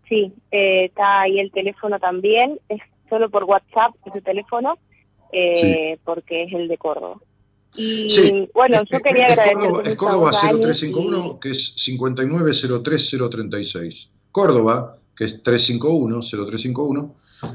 Sí, 0.09 0.33
eh, 0.51 0.87
está 0.87 1.21
ahí 1.21 1.39
el 1.39 1.53
teléfono 1.53 1.99
también, 2.01 2.59
solo 3.09 3.31
por 3.31 3.45
WhatsApp 3.45 3.95
ese 4.07 4.21
teléfono, 4.21 4.79
eh, 5.33 5.99
porque 6.05 6.45
es 6.45 6.53
el 6.53 6.69
de 6.69 6.77
Córdoba. 6.79 7.17
Y 7.75 8.09
Sí. 8.11 8.49
bueno, 8.55 8.79
yo 8.91 8.97
Es- 8.97 9.03
quería 9.03 9.27
es 9.27 9.33
agradecer 9.33 9.59
Córdoba, 9.59 9.83
es 9.85 9.95
Córdoba 9.97 10.31
vos, 10.31 10.43
Dani, 10.43 10.61
0351, 10.61 11.39
que 11.41 11.51
es 11.51 11.75
5903036. 11.77 14.15
Córdoba, 14.33 14.97
que 15.17 15.25
es 15.25 15.43
351, 15.43 16.23
0351, 16.23 17.15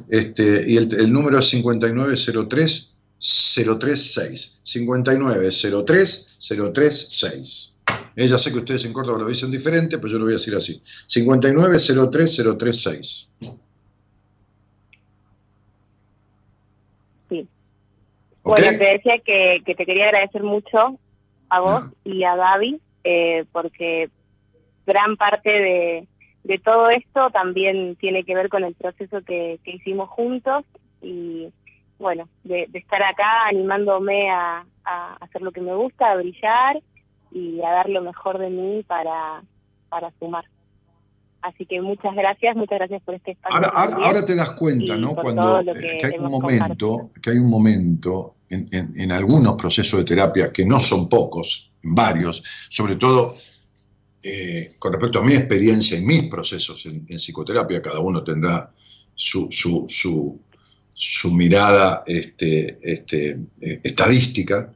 este, 0.09 0.65
y 0.69 0.77
el, 0.77 0.93
el 0.99 1.11
número 1.11 1.39
es 1.39 1.49
5903 1.49 2.95
036. 3.19 4.61
5903 4.63 6.37
036. 6.39 7.69
Ella 8.15 8.37
sé 8.37 8.51
que 8.51 8.59
ustedes 8.59 8.85
en 8.85 8.93
Córdoba 8.93 9.19
lo 9.19 9.27
dicen 9.27 9.49
diferente, 9.51 9.97
pero 9.97 10.07
yo 10.09 10.19
lo 10.19 10.25
voy 10.25 10.33
a 10.33 10.37
decir 10.37 10.55
así. 10.55 10.81
5903 11.07 11.85
036. 12.57 13.33
Bueno, 18.43 18.65
te 18.77 18.85
decía 18.85 19.19
que, 19.19 19.61
que 19.65 19.75
te 19.75 19.85
quería 19.85 20.05
agradecer 20.05 20.43
mucho 20.43 20.97
a 21.49 21.59
vos 21.59 21.83
Ah. 21.83 21.91
y 22.03 22.23
a 22.23 22.35
Gaby, 22.35 22.81
eh, 23.03 23.45
porque 23.51 24.09
gran 24.85 25.15
parte 25.17 25.49
de, 25.51 26.07
de 26.43 26.59
todo 26.59 26.89
esto 26.89 27.29
también 27.31 27.95
tiene 27.95 28.23
que 28.23 28.35
ver 28.35 28.49
con 28.49 28.63
el 28.63 28.75
proceso 28.75 29.21
que, 29.21 29.59
que 29.63 29.71
hicimos 29.71 30.09
juntos 30.09 30.65
y 31.01 31.49
bueno, 31.99 32.27
de, 32.43 32.65
de 32.69 32.79
estar 32.79 33.01
acá 33.03 33.47
animándome 33.47 34.29
a, 34.29 34.65
a 34.83 35.13
hacer 35.21 35.41
lo 35.41 35.51
que 35.51 35.61
me 35.61 35.73
gusta, 35.73 36.11
a 36.11 36.15
brillar 36.15 36.81
y 37.31 37.61
a 37.61 37.69
dar 37.71 37.89
lo 37.89 38.01
mejor 38.01 38.39
de 38.39 38.49
mí 38.49 38.83
para, 38.85 39.41
para 39.89 40.11
sumar. 40.19 40.43
Así 41.43 41.65
que 41.65 41.81
muchas 41.81 42.15
gracias, 42.15 42.55
muchas 42.55 42.79
gracias 42.79 43.01
por 43.03 43.15
este 43.15 43.31
espacio. 43.31 43.55
Ahora, 43.57 43.67
ahora, 43.69 43.89
también. 43.89 44.07
ahora 44.07 44.25
te 44.25 44.35
das 44.35 44.49
cuenta, 44.51 44.95
¿no? 44.97 45.13
Cuando 45.15 45.73
que 45.73 45.97
que 45.99 46.05
hay 46.07 46.13
un 46.17 46.31
momento, 46.31 47.09
que 47.21 47.29
hay 47.31 47.37
un 47.37 47.49
momento 47.49 48.35
en, 48.49 48.67
en- 48.71 48.93
en 48.95 49.11
algunos 49.11 49.55
procesos 49.55 49.99
de 49.99 50.05
terapia 50.05 50.51
que 50.53 50.65
no 50.65 50.79
son 50.79 51.09
pocos, 51.09 51.69
varios, 51.83 52.41
sobre 52.69 52.95
todo 52.95 53.35
eh, 54.23 54.75
con 54.79 54.93
respecto 54.93 55.19
a 55.19 55.23
mi 55.23 55.33
experiencia 55.33 55.97
y 55.97 56.01
mis 56.01 56.29
procesos 56.29 56.85
en, 56.85 57.05
en 57.09 57.17
psicoterapia, 57.17 57.81
cada 57.81 57.99
uno 57.99 58.23
tendrá 58.23 58.71
su, 59.13 59.49
su, 59.51 59.85
su, 59.89 60.39
su 60.93 61.31
mirada 61.33 62.03
este, 62.07 62.79
este, 62.81 63.37
eh, 63.59 63.81
estadística, 63.83 64.71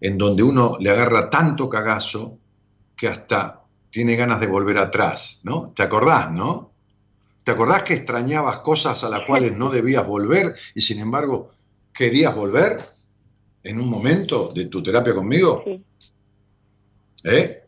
en 0.00 0.16
donde 0.16 0.44
uno 0.44 0.76
le 0.78 0.90
agarra 0.90 1.28
tanto 1.28 1.68
cagazo 1.68 2.38
que 2.96 3.08
hasta 3.08 3.63
tiene 3.94 4.16
ganas 4.16 4.40
de 4.40 4.48
volver 4.48 4.76
atrás, 4.78 5.38
¿no? 5.44 5.70
¿Te 5.70 5.84
acordás, 5.84 6.28
no? 6.32 6.72
¿Te 7.44 7.52
acordás 7.52 7.84
que 7.84 7.94
extrañabas 7.94 8.58
cosas 8.58 9.04
a 9.04 9.08
las 9.08 9.20
cuales 9.24 9.56
no 9.56 9.70
debías 9.70 10.04
volver 10.04 10.52
y 10.74 10.80
sin 10.80 10.98
embargo 10.98 11.50
querías 11.92 12.34
volver 12.34 12.76
en 13.62 13.80
un 13.80 13.88
momento 13.88 14.50
de 14.52 14.64
tu 14.66 14.82
terapia 14.82 15.14
conmigo? 15.14 15.62
Sí, 15.64 15.84
¿Eh? 17.22 17.62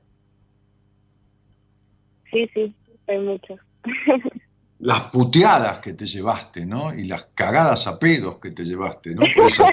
sí, 2.33 2.51
sí, 2.53 2.75
hay 3.07 3.19
muchos. 3.21 3.61
Las 4.81 5.03
puteadas 5.13 5.79
que 5.79 5.95
te 5.95 6.07
llevaste, 6.07 6.67
¿no? 6.67 6.93
Y 6.93 7.05
las 7.05 7.31
cagadas 7.35 7.87
a 7.87 7.99
pedos 8.01 8.39
que 8.41 8.51
te 8.51 8.63
llevaste, 8.65 9.15
¿no? 9.15 9.23
Por 9.35 9.47
esas, 9.47 9.73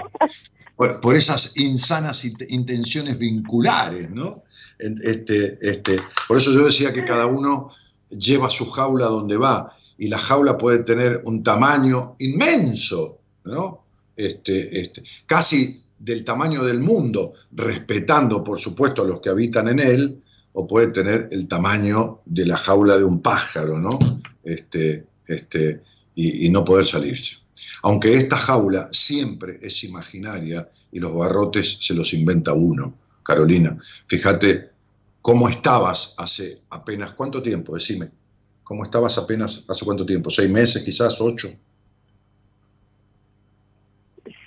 por- 0.76 0.98
por 1.00 1.14
esas 1.14 1.58
insanas 1.58 2.24
int- 2.24 2.46
intenciones 2.48 3.18
vinculares, 3.18 4.08
¿no? 4.10 4.43
Este, 4.78 5.58
este, 5.60 6.00
por 6.26 6.36
eso 6.36 6.52
yo 6.52 6.66
decía 6.66 6.92
que 6.92 7.04
cada 7.04 7.26
uno 7.26 7.70
lleva 8.10 8.50
su 8.50 8.70
jaula 8.70 9.06
donde 9.06 9.36
va 9.36 9.72
y 9.96 10.08
la 10.08 10.18
jaula 10.18 10.58
puede 10.58 10.82
tener 10.82 11.22
un 11.24 11.42
tamaño 11.42 12.16
inmenso, 12.18 13.18
¿no? 13.44 13.84
Este, 14.16 14.80
este, 14.80 15.02
casi 15.26 15.82
del 15.98 16.24
tamaño 16.24 16.64
del 16.64 16.80
mundo, 16.80 17.32
respetando 17.52 18.42
por 18.42 18.58
supuesto 18.58 19.02
a 19.02 19.06
los 19.06 19.20
que 19.20 19.30
habitan 19.30 19.68
en 19.68 19.80
él, 19.80 20.20
o 20.52 20.66
puede 20.66 20.88
tener 20.88 21.28
el 21.32 21.48
tamaño 21.48 22.20
de 22.24 22.46
la 22.46 22.56
jaula 22.56 22.96
de 22.96 23.04
un 23.04 23.20
pájaro, 23.20 23.78
¿no? 23.78 23.98
Este, 24.44 25.06
este, 25.26 25.82
y 26.14 26.48
no 26.48 26.64
poder 26.64 26.84
salirse. 26.84 27.44
Aunque 27.82 28.16
esta 28.16 28.36
jaula 28.36 28.88
siempre 28.90 29.58
es 29.62 29.84
imaginaria 29.84 30.68
y 30.90 31.00
los 31.00 31.14
barrotes 31.14 31.78
se 31.80 31.94
los 31.94 32.14
inventa 32.14 32.52
uno. 32.52 32.94
Carolina, 33.24 33.76
fíjate 34.06 34.70
cómo 35.22 35.48
estabas 35.48 36.14
hace 36.18 36.58
apenas, 36.70 37.12
¿cuánto 37.14 37.42
tiempo? 37.42 37.74
Decime, 37.74 38.10
¿cómo 38.62 38.84
estabas 38.84 39.16
apenas 39.16 39.64
hace 39.68 39.84
cuánto 39.84 40.04
tiempo? 40.04 40.28
¿Seis 40.30 40.50
meses 40.50 40.82
quizás? 40.82 41.18
¿Ocho? 41.20 41.48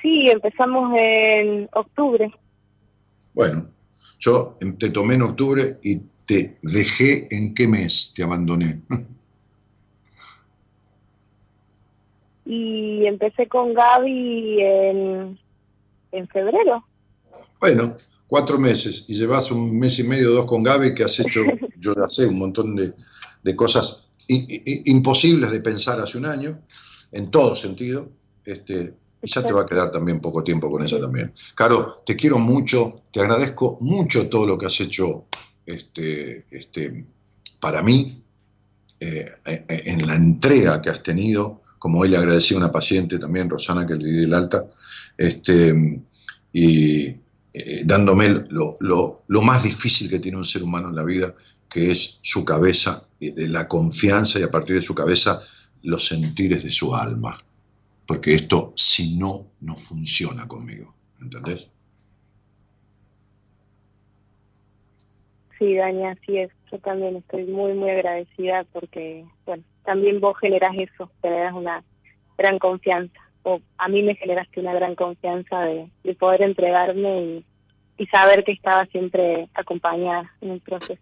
Sí, 0.02 0.30
empezamos 0.30 0.94
en 0.96 1.68
octubre. 1.74 2.32
Bueno, 3.34 3.68
yo 4.20 4.58
em- 4.62 4.78
te 4.78 4.90
tomé 4.92 5.16
en 5.16 5.24
octubre 5.24 5.80
y 5.84 5.98
te 6.26 6.60
dejé 6.62 7.28
en 7.36 7.56
qué 7.56 7.68
mes 7.68 8.14
te 8.16 8.24
abandoné. 8.24 8.82
Y 12.50 13.06
empecé 13.06 13.50
con 13.50 13.74
Gaby 13.74 14.62
en, 14.62 15.38
en 16.14 16.28
febrero. 16.30 16.82
Bueno, 17.60 17.98
cuatro 18.28 18.60
meses 18.60 19.06
y 19.08 19.16
llevas 19.16 19.52
un 19.52 19.78
mes 19.80 19.98
y 20.00 20.04
medio, 20.04 20.32
dos 20.32 20.46
con 20.46 20.64
Gaby, 20.64 20.94
que 20.94 21.04
has 21.04 21.20
hecho, 21.20 21.42
yo 21.80 21.96
ya 21.96 22.08
sé, 22.08 22.26
un 22.28 22.38
montón 22.40 22.76
de, 22.76 22.94
de 23.44 23.56
cosas 23.56 24.06
i- 24.28 24.46
i- 24.66 24.92
imposibles 24.92 25.52
de 25.52 25.62
pensar 25.62 26.00
hace 26.00 26.18
un 26.18 26.26
año, 26.26 26.60
en 27.12 27.32
todo 27.32 27.56
sentido, 27.56 28.10
este, 28.46 28.94
y 29.22 29.28
ya 29.30 29.42
te 29.42 29.54
va 29.54 29.62
a 29.62 29.66
quedar 29.66 29.90
también 29.92 30.20
poco 30.20 30.44
tiempo 30.44 30.70
con 30.70 30.84
ella 30.84 31.00
también. 31.00 31.34
Caro, 31.56 32.04
te 32.06 32.16
quiero 32.16 32.38
mucho, 32.38 33.04
te 33.12 33.22
agradezco 33.22 33.78
mucho 33.82 34.30
todo 34.30 34.46
lo 34.46 34.58
que 34.58 34.66
has 34.68 34.80
hecho 34.82 35.26
este, 35.66 36.46
este, 36.52 37.06
para 37.62 37.82
mí, 37.82 38.22
eh, 39.00 39.30
eh, 39.46 39.66
en 39.86 40.06
la 40.08 40.16
entrega 40.16 40.82
que 40.82 40.90
has 40.90 41.02
tenido, 41.04 41.62
como 41.80 42.00
hoy 42.00 42.10
le 42.10 42.18
agradecí 42.18 42.54
a 42.54 42.58
una 42.58 42.72
paciente 42.72 43.20
también, 43.20 43.50
Rosana, 43.50 43.86
que 43.86 43.96
le 43.96 44.06
di 44.12 44.24
el 44.24 44.34
alta, 44.34 44.66
este, 45.18 46.02
y 46.54 47.16
eh, 47.58 47.82
dándome 47.86 48.30
lo, 48.50 48.76
lo- 48.80 49.22
lo 49.28 49.42
más 49.42 49.64
difícil 49.64 50.10
que 50.10 50.20
tiene 50.20 50.38
un 50.38 50.46
ser 50.46 50.64
humano 50.64 50.90
en 50.90 50.96
la 50.96 51.04
vida, 51.04 51.36
que 51.70 51.92
es 51.92 52.20
su 52.24 52.46
cabeza, 52.46 53.08
eh, 53.20 53.34
la 53.48 53.68
confianza 53.68 54.40
y 54.40 54.44
a 54.44 54.52
partir 54.52 54.76
de 54.76 54.82
su 54.82 54.96
cabeza 54.96 55.42
los 55.84 56.06
sentires 56.08 56.64
de 56.64 56.72
su 56.72 56.96
alma. 56.96 57.38
Porque 58.06 58.34
esto, 58.36 58.74
si 58.76 59.18
no, 59.18 59.48
no 59.62 59.76
funciona 59.76 60.48
conmigo. 60.48 60.96
¿Entendés? 61.22 61.74
Sí, 65.58 65.76
Dani, 65.76 66.06
así 66.06 66.38
es. 66.38 66.52
Yo 66.72 66.80
también 66.80 67.16
estoy 67.18 67.46
muy, 67.46 67.74
muy 67.74 67.90
agradecida 67.90 68.64
porque, 68.66 69.26
bueno, 69.46 69.64
también 69.84 70.20
vos 70.20 70.38
generas 70.40 70.76
eso, 70.78 71.12
generas 71.22 71.54
una 71.54 71.84
gran 72.38 72.60
confianza. 72.60 73.20
O 73.50 73.62
a 73.78 73.88
mí 73.88 74.04
me 74.04 74.14
generaste 74.16 74.60
una 74.60 74.74
gran 74.74 74.94
confianza 74.96 75.60
de, 75.62 75.90
de 76.04 76.14
poder 76.16 76.42
entregarme 76.42 77.12
y, 77.24 77.46
y 78.04 78.06
saber 78.08 78.44
que 78.44 78.52
estaba 78.52 78.86
siempre 78.88 79.48
acompañada 79.54 80.30
en 80.42 80.50
el 80.52 80.60
proceso. 80.60 81.02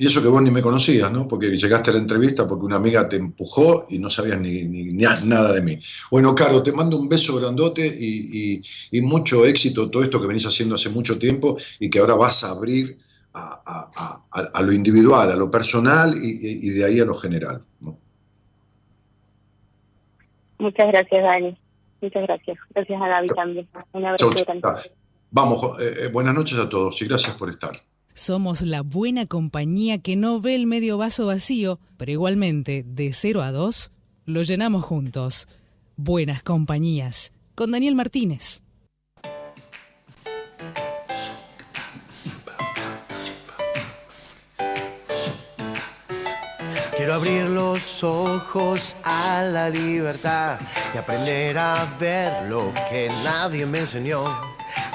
Y 0.00 0.06
eso 0.06 0.22
que 0.22 0.28
vos 0.28 0.40
ni 0.40 0.50
me 0.50 0.62
conocías, 0.62 1.10
¿no? 1.12 1.26
Porque 1.28 1.48
llegaste 1.50 1.90
a 1.90 1.94
la 1.94 1.98
entrevista 1.98 2.46
porque 2.48 2.64
una 2.64 2.76
amiga 2.76 3.06
te 3.08 3.16
empujó 3.16 3.84
y 3.90 3.98
no 3.98 4.08
sabías 4.08 4.40
ni, 4.40 4.62
ni- 4.64 4.84
ni 4.84 5.02
nada 5.24 5.52
de 5.52 5.60
mí. 5.60 5.78
Bueno, 6.10 6.34
Caro, 6.34 6.62
te 6.62 6.72
mando 6.72 6.96
un 6.96 7.08
beso 7.08 7.36
grandote 7.38 7.84
y, 7.84 8.54
y- 8.54 8.62
y 8.92 9.02
mucho 9.02 9.44
éxito 9.44 9.90
todo 9.90 10.02
esto 10.04 10.20
que 10.20 10.28
venís 10.28 10.46
haciendo 10.46 10.76
hace 10.76 10.88
mucho 10.88 11.18
tiempo 11.18 11.58
y 11.80 11.90
que 11.90 11.98
ahora 11.98 12.14
vas 12.14 12.44
a 12.44 12.50
abrir 12.52 12.96
a, 13.34 13.60
a- 13.66 14.22
a- 14.30 14.50
a- 14.54 14.62
lo 14.62 14.72
individual, 14.72 15.30
a 15.32 15.36
lo 15.36 15.50
personal 15.50 16.14
y- 16.14 16.66
y 16.66 16.70
de 16.70 16.84
ahí 16.84 17.00
a 17.00 17.04
lo 17.04 17.14
general. 17.14 17.60
¿no? 17.80 17.98
Muchas 20.58 20.88
gracias, 20.88 21.22
Dani. 21.22 21.56
Muchas 22.00 22.22
gracias. 22.22 22.58
Gracias 22.74 23.02
a 23.02 23.08
Gaby 23.08 23.28
también. 23.28 23.68
Un 23.92 24.04
abrazo 24.04 24.30
Chau, 24.32 24.44
grande. 24.44 24.62
chau. 24.62 24.92
Vamos, 25.30 25.80
eh, 25.80 26.04
eh, 26.04 26.08
buenas 26.08 26.34
noches 26.34 26.58
a 26.58 26.68
todos 26.68 27.00
y 27.02 27.06
gracias 27.06 27.36
por 27.36 27.50
estar. 27.50 27.72
Somos 28.14 28.62
la 28.62 28.82
buena 28.82 29.26
compañía 29.26 29.98
que 29.98 30.16
no 30.16 30.40
ve 30.40 30.54
el 30.54 30.66
medio 30.66 30.98
vaso 30.98 31.26
vacío, 31.26 31.78
pero 31.96 32.10
igualmente, 32.10 32.84
de 32.84 33.12
0 33.12 33.42
a 33.42 33.52
2, 33.52 33.92
lo 34.24 34.42
llenamos 34.42 34.84
juntos. 34.84 35.48
Buenas 35.96 36.42
compañías. 36.42 37.32
Con 37.54 37.70
Daniel 37.72 37.94
Martínez. 37.94 38.62
Quiero 47.08 47.20
abrir 47.20 47.44
los 47.44 48.04
ojos 48.04 48.94
a 49.02 49.40
la 49.40 49.70
libertad 49.70 50.58
y 50.94 50.98
aprender 50.98 51.56
a 51.56 51.86
ver 51.98 52.46
lo 52.50 52.70
que 52.90 53.08
nadie 53.24 53.64
me 53.64 53.78
enseñó. 53.78 54.22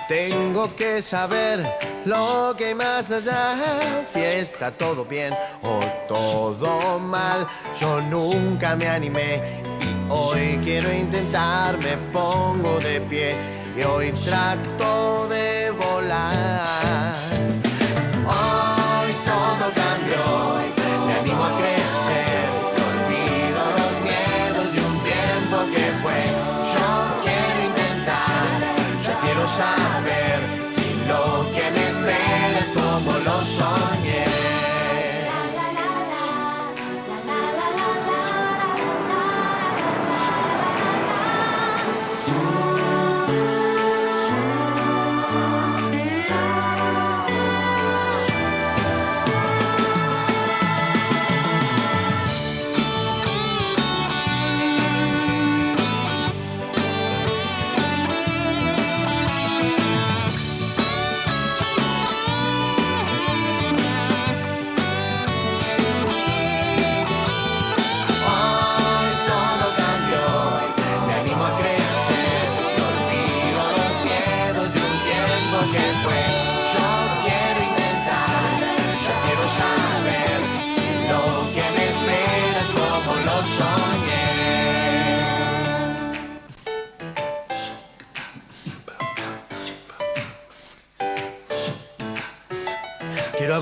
Tengo 0.07 0.75
que 0.75 1.01
saber 1.01 1.67
lo 2.05 2.53
que 2.55 2.65
hay 2.65 2.75
más 2.75 3.09
allá, 3.09 4.03
si 4.07 4.19
está 4.19 4.69
todo 4.69 5.03
bien 5.03 5.33
o 5.63 5.79
todo 6.07 6.99
mal. 6.99 7.47
Yo 7.81 7.99
nunca 7.99 8.75
me 8.75 8.87
animé 8.87 9.63
y 9.81 10.11
hoy 10.11 10.59
quiero 10.63 10.93
intentar, 10.93 11.79
me 11.79 11.97
pongo 12.13 12.79
de 12.79 13.01
pie 13.01 13.35
y 13.75 13.81
hoy 13.81 14.11
trato 14.11 15.27
de 15.29 15.71
volar. 15.71 17.22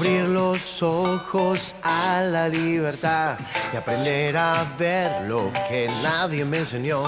Abrir 0.02 0.30
los 0.30 0.82
ojos 0.82 1.76
a 1.84 2.22
la 2.22 2.50
libertad 2.50 3.38
y 3.72 3.78
aprender 3.78 4.36
a 4.36 4.66
ver 4.80 5.30
lo 5.30 5.52
que 5.70 5.88
nadie 6.02 6.44
me 6.44 6.58
enseñó. 6.58 7.04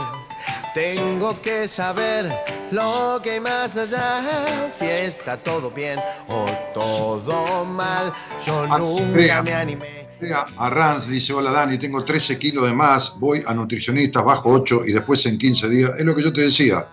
Tengo 0.76 1.42
que 1.42 1.68
saber 1.68 2.30
lo 2.70 3.20
que 3.24 3.32
hay 3.32 3.40
más 3.40 3.76
allá, 3.78 4.70
si 4.72 4.86
está 4.86 5.38
todo 5.38 5.72
bien 5.72 5.98
o 6.30 6.46
todo 6.76 7.66
mal. 7.66 8.14
Yo 8.46 8.68
nunca 8.68 9.04
Andrea. 9.04 9.42
me 9.42 9.54
animé. 9.56 10.08
Andrea 10.20 10.46
Arranz 10.58 11.08
dice, 11.08 11.34
hola 11.34 11.50
Dani, 11.50 11.80
tengo 11.80 12.06
13 12.06 12.38
kilos 12.38 12.66
de 12.66 12.74
más, 12.74 13.18
voy 13.20 13.44
a 13.48 13.56
nutricionistas, 13.56 14.24
bajo 14.24 14.52
8 14.52 14.82
y 14.86 14.92
después 14.92 15.26
en 15.26 15.40
15 15.40 15.68
días. 15.68 15.92
Es 15.98 16.06
lo 16.06 16.16
que 16.16 16.22
yo 16.22 16.32
te 16.32 16.42
decía, 16.42 16.88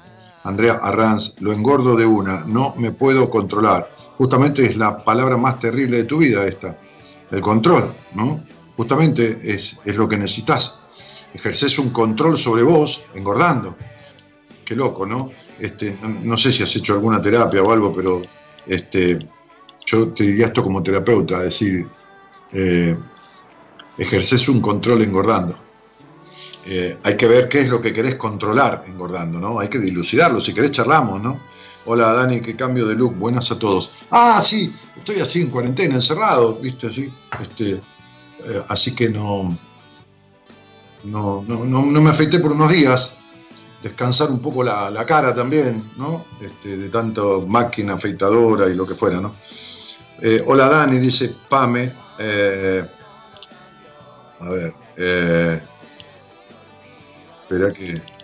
Andrea 0.44 0.80
Arranz, 0.82 1.38
lo 1.40 1.52
engordo 1.52 1.94
de 1.94 2.06
una, 2.06 2.40
no 2.46 2.74
me 2.78 2.90
puedo 2.90 3.28
controlar. 3.28 3.99
Justamente 4.20 4.66
es 4.66 4.76
la 4.76 5.02
palabra 5.02 5.38
más 5.38 5.58
terrible 5.58 5.96
de 5.96 6.04
tu 6.04 6.18
vida 6.18 6.46
esta, 6.46 6.76
el 7.30 7.40
control, 7.40 7.94
¿no? 8.12 8.44
Justamente 8.76 9.40
es, 9.42 9.80
es 9.82 9.96
lo 9.96 10.06
que 10.06 10.18
necesitas. 10.18 10.78
Ejerces 11.32 11.78
un 11.78 11.88
control 11.88 12.36
sobre 12.36 12.62
vos 12.62 13.02
engordando. 13.14 13.78
Qué 14.62 14.76
loco, 14.76 15.06
¿no? 15.06 15.30
Este, 15.58 15.96
no, 16.02 16.36
sé 16.36 16.52
si 16.52 16.62
has 16.62 16.76
hecho 16.76 16.92
alguna 16.92 17.22
terapia 17.22 17.62
o 17.62 17.72
algo, 17.72 17.94
pero 17.94 18.20
este, 18.66 19.18
yo 19.86 20.08
te 20.08 20.24
diría 20.24 20.48
esto 20.48 20.62
como 20.62 20.82
terapeuta, 20.82 21.38
es 21.38 21.44
decir, 21.44 21.86
eh, 22.52 22.94
ejerces 23.96 24.50
un 24.50 24.60
control 24.60 25.00
engordando. 25.00 25.58
Eh, 26.66 26.98
hay 27.02 27.16
que 27.16 27.26
ver 27.26 27.48
qué 27.48 27.60
es 27.60 27.70
lo 27.70 27.80
que 27.80 27.94
querés 27.94 28.16
controlar 28.16 28.84
engordando, 28.86 29.40
¿no? 29.40 29.58
Hay 29.58 29.68
que 29.68 29.78
dilucidarlo, 29.78 30.40
si 30.40 30.52
querés 30.52 30.72
charlamos, 30.72 31.22
¿no? 31.22 31.40
Hola 31.86 32.12
Dani, 32.12 32.40
qué 32.40 32.54
cambio 32.56 32.86
de 32.86 32.94
look, 32.94 33.16
buenas 33.16 33.50
a 33.50 33.58
todos. 33.58 33.92
Ah, 34.10 34.40
sí, 34.44 34.72
estoy 34.96 35.20
así 35.20 35.40
en 35.42 35.50
cuarentena, 35.50 35.94
encerrado, 35.94 36.56
¿viste? 36.56 36.88
Así, 36.88 37.12
este, 37.40 37.70
eh, 37.72 38.64
así 38.68 38.94
que 38.94 39.08
no, 39.08 39.58
no, 41.04 41.42
no, 41.46 41.64
no, 41.64 41.82
no 41.86 42.00
me 42.00 42.10
afeité 42.10 42.38
por 42.38 42.52
unos 42.52 42.70
días. 42.70 43.16
Descansar 43.82 44.30
un 44.30 44.42
poco 44.42 44.62
la, 44.62 44.90
la 44.90 45.06
cara 45.06 45.34
también, 45.34 45.90
¿no? 45.96 46.26
Este, 46.38 46.76
de 46.76 46.90
tanto 46.90 47.46
máquina 47.46 47.94
afeitadora 47.94 48.68
y 48.68 48.74
lo 48.74 48.86
que 48.86 48.94
fuera, 48.94 49.18
¿no? 49.20 49.36
Eh, 50.20 50.42
hola 50.46 50.68
Dani, 50.68 50.98
dice 50.98 51.34
Pame. 51.48 51.90
eh, 52.18 52.86
a 54.38 54.50
ver, 54.50 54.74
espera 57.42 57.72
que. 57.72 58.19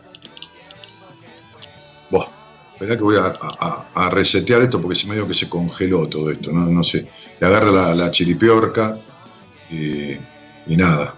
Espera 2.77 2.95
que 2.95 3.03
voy 3.03 3.16
a, 3.16 4.11
resetear 4.11 4.61
esto 4.61 4.83
porque 4.83 4.99
se 4.99 5.09
me 5.09 5.14
dio 5.14 5.27
que 5.27 5.33
se 5.33 5.49
congeló 5.49 6.07
todo 6.09 6.31
esto, 6.31 6.53
no, 6.53 6.66
no 6.66 6.85
sé. 6.85 7.09
Le 7.41 7.47
agarra 7.47 7.70
la, 7.70 7.95
la 7.95 8.11
chiripiorca 8.11 8.99
y, 9.70 10.12
y 10.66 10.77
nada. 10.77 11.14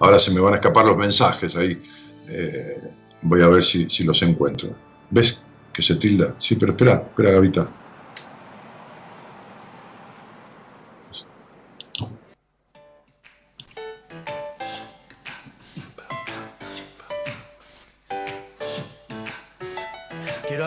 Ahora 0.00 0.18
se 0.18 0.32
me 0.32 0.40
van 0.40 0.52
a 0.52 0.56
escapar 0.56 0.84
los 0.84 0.98
mensajes 0.98 1.56
ahí. 1.56 1.80
Eh, 2.28 2.76
voy 3.22 3.40
a 3.40 3.48
ver 3.48 3.64
si, 3.64 3.88
si 3.88 4.04
los 4.04 4.20
encuentro. 4.20 4.76
¿Ves 5.08 5.40
que 5.72 5.80
se 5.80 5.96
tilda? 5.96 6.34
Sí, 6.36 6.56
pero 6.56 6.72
espera, 6.72 7.04
espera, 7.08 7.30
Gavita. 7.30 7.66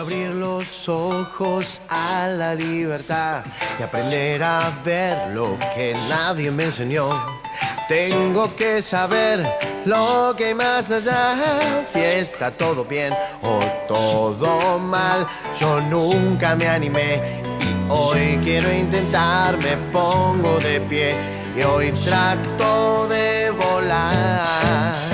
Abrir 0.02 0.30
los 0.30 0.88
ojos 0.88 1.80
a 1.88 2.26
la 2.26 2.56
libertad 2.56 3.44
y 3.78 3.82
aprender 3.84 4.42
a 4.42 4.72
ver 4.84 5.32
lo 5.32 5.56
que 5.76 5.94
nadie 6.08 6.50
me 6.50 6.64
enseñó. 6.64 7.08
Tengo 7.88 8.54
que 8.56 8.82
saber 8.82 9.48
lo 9.84 10.34
que 10.36 10.46
hay 10.46 10.54
más 10.54 10.90
allá, 10.90 11.84
si 11.88 12.00
está 12.00 12.50
todo 12.50 12.84
bien 12.84 13.12
o 13.42 13.60
todo 13.86 14.80
mal. 14.80 15.24
Yo 15.60 15.80
nunca 15.82 16.56
me 16.56 16.66
animé 16.66 17.40
y 17.60 17.88
hoy 17.88 18.40
quiero 18.42 18.72
intentar, 18.72 19.56
me 19.58 19.76
pongo 19.92 20.58
de 20.58 20.80
pie 20.80 21.14
y 21.56 21.62
hoy 21.62 21.92
trato 22.04 23.06
de 23.06 23.50
volar. 23.50 25.11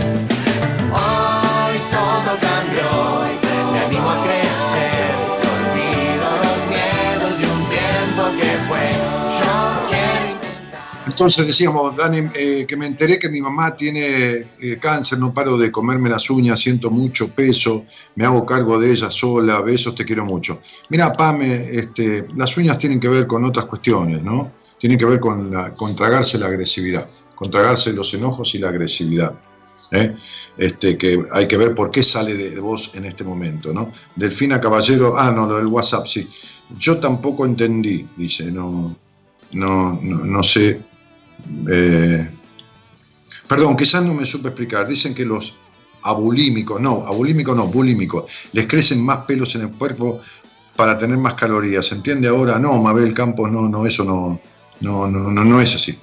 Entonces 11.18 11.48
decíamos, 11.48 11.96
Dani, 11.96 12.30
eh, 12.32 12.64
que 12.64 12.76
me 12.76 12.86
enteré 12.86 13.18
que 13.18 13.28
mi 13.28 13.40
mamá 13.40 13.74
tiene 13.74 14.46
eh, 14.60 14.78
cáncer, 14.80 15.18
no 15.18 15.34
paro 15.34 15.58
de 15.58 15.72
comerme 15.72 16.08
las 16.08 16.30
uñas, 16.30 16.60
siento 16.60 16.92
mucho 16.92 17.34
peso, 17.34 17.86
me 18.14 18.24
hago 18.24 18.46
cargo 18.46 18.78
de 18.78 18.92
ella 18.92 19.10
sola, 19.10 19.60
besos, 19.60 19.96
te 19.96 20.04
quiero 20.04 20.24
mucho. 20.24 20.60
Mira, 20.90 21.12
Pame, 21.12 21.70
este, 21.72 22.28
las 22.36 22.56
uñas 22.56 22.78
tienen 22.78 23.00
que 23.00 23.08
ver 23.08 23.26
con 23.26 23.44
otras 23.44 23.66
cuestiones, 23.66 24.22
¿no? 24.22 24.52
Tienen 24.78 24.96
que 24.96 25.06
ver 25.06 25.18
con, 25.18 25.50
la, 25.50 25.74
con 25.74 25.96
tragarse 25.96 26.38
la 26.38 26.46
agresividad, 26.46 27.08
con 27.34 27.50
tragarse 27.50 27.92
los 27.92 28.14
enojos 28.14 28.54
y 28.54 28.58
la 28.60 28.68
agresividad. 28.68 29.32
¿eh? 29.90 30.14
Este, 30.56 30.96
que 30.96 31.20
hay 31.32 31.48
que 31.48 31.56
ver 31.56 31.74
por 31.74 31.90
qué 31.90 32.04
sale 32.04 32.36
de, 32.36 32.50
de 32.50 32.60
vos 32.60 32.92
en 32.94 33.06
este 33.06 33.24
momento, 33.24 33.72
¿no? 33.72 33.92
Delfina 34.14 34.60
Caballero, 34.60 35.18
ah, 35.18 35.32
no, 35.32 35.48
lo 35.48 35.56
del 35.56 35.66
WhatsApp, 35.66 36.06
sí. 36.06 36.30
Yo 36.78 37.00
tampoco 37.00 37.44
entendí, 37.44 38.08
dice, 38.16 38.52
no, 38.52 38.94
no, 39.52 39.98
no, 40.00 40.24
no 40.24 40.42
sé. 40.44 40.87
Eh, 41.68 42.30
perdón, 43.46 43.76
quizás 43.76 44.04
no 44.04 44.14
me 44.14 44.24
supe 44.24 44.48
explicar. 44.48 44.86
Dicen 44.86 45.14
que 45.14 45.24
los 45.24 45.56
abulímicos, 46.02 46.80
no, 46.80 47.04
abulímicos 47.06 47.56
no, 47.56 47.66
bulímicos, 47.66 48.30
les 48.52 48.66
crecen 48.66 49.04
más 49.04 49.18
pelos 49.26 49.54
en 49.54 49.62
el 49.62 49.70
cuerpo 49.72 50.20
para 50.76 50.98
tener 50.98 51.18
más 51.18 51.34
calorías. 51.34 51.86
¿Se 51.86 51.94
entiende 51.94 52.28
ahora? 52.28 52.58
No, 52.58 52.78
Mabel 52.78 53.12
Campos, 53.12 53.50
no, 53.50 53.68
no, 53.68 53.84
eso 53.84 54.04
no, 54.04 54.40
no, 54.80 55.06
no, 55.08 55.44
no, 55.44 55.60
es 55.60 55.74
así. 55.74 55.98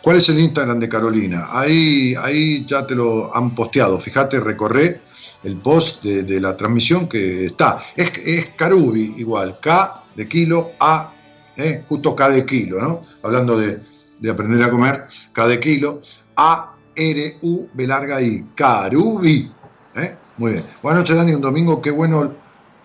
¿Cuál 0.00 0.16
es 0.18 0.28
el 0.28 0.38
Instagram 0.38 0.78
de 0.78 0.88
Carolina? 0.88 1.48
Ahí, 1.50 2.14
ahí 2.14 2.64
ya 2.64 2.86
te 2.86 2.94
lo 2.94 3.34
han 3.34 3.54
posteado. 3.54 3.98
Fíjate, 3.98 4.38
recorré 4.38 5.00
el 5.42 5.56
post 5.56 6.04
de, 6.04 6.22
de 6.22 6.40
la 6.40 6.56
transmisión 6.56 7.08
que 7.08 7.46
está. 7.46 7.82
Es, 7.96 8.12
es 8.24 8.50
Carubi 8.50 9.14
igual, 9.16 9.58
K 9.60 10.04
de 10.14 10.28
kilo, 10.28 10.72
A, 10.78 11.12
¿eh? 11.56 11.84
justo 11.88 12.14
K 12.14 12.30
de 12.30 12.46
kilo, 12.46 12.80
¿no? 12.80 13.02
Hablando 13.22 13.58
de, 13.58 13.80
de 14.20 14.30
aprender 14.30 14.62
a 14.62 14.70
comer, 14.70 15.06
de 15.34 15.60
kilo, 15.60 16.00
A, 16.36 16.76
R, 16.94 17.38
U, 17.42 17.68
B 17.72 17.86
larga 17.86 18.20
I, 18.20 18.46
Carubi. 18.54 19.50
¿eh? 19.96 20.14
Muy 20.36 20.52
bien. 20.52 20.64
Buenas 20.82 21.00
noches, 21.02 21.16
Dani, 21.16 21.32
un 21.32 21.40
domingo, 21.40 21.80
qué 21.80 21.90
bueno. 21.90 22.34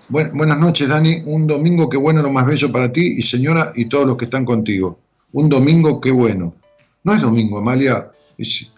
Buen- 0.10 0.38
buenas 0.38 0.58
noches, 0.60 0.88
Dani, 0.88 1.24
un 1.26 1.48
domingo, 1.48 1.90
qué 1.90 1.98
bueno, 1.98 2.22
lo 2.22 2.30
más 2.32 2.46
bello 2.46 2.72
para 2.72 2.92
ti 2.92 3.16
y 3.18 3.22
señora 3.22 3.72
y 3.76 3.86
todos 3.86 4.06
los 4.06 4.18
que 4.18 4.26
están 4.26 4.46
contigo. 4.46 5.00
Un 5.34 5.50
domingo, 5.50 6.00
qué 6.00 6.12
bueno. 6.12 6.54
No 7.04 7.14
es 7.14 7.22
domingo, 7.22 7.58
Amalia, 7.58 8.12
es, 8.38 8.72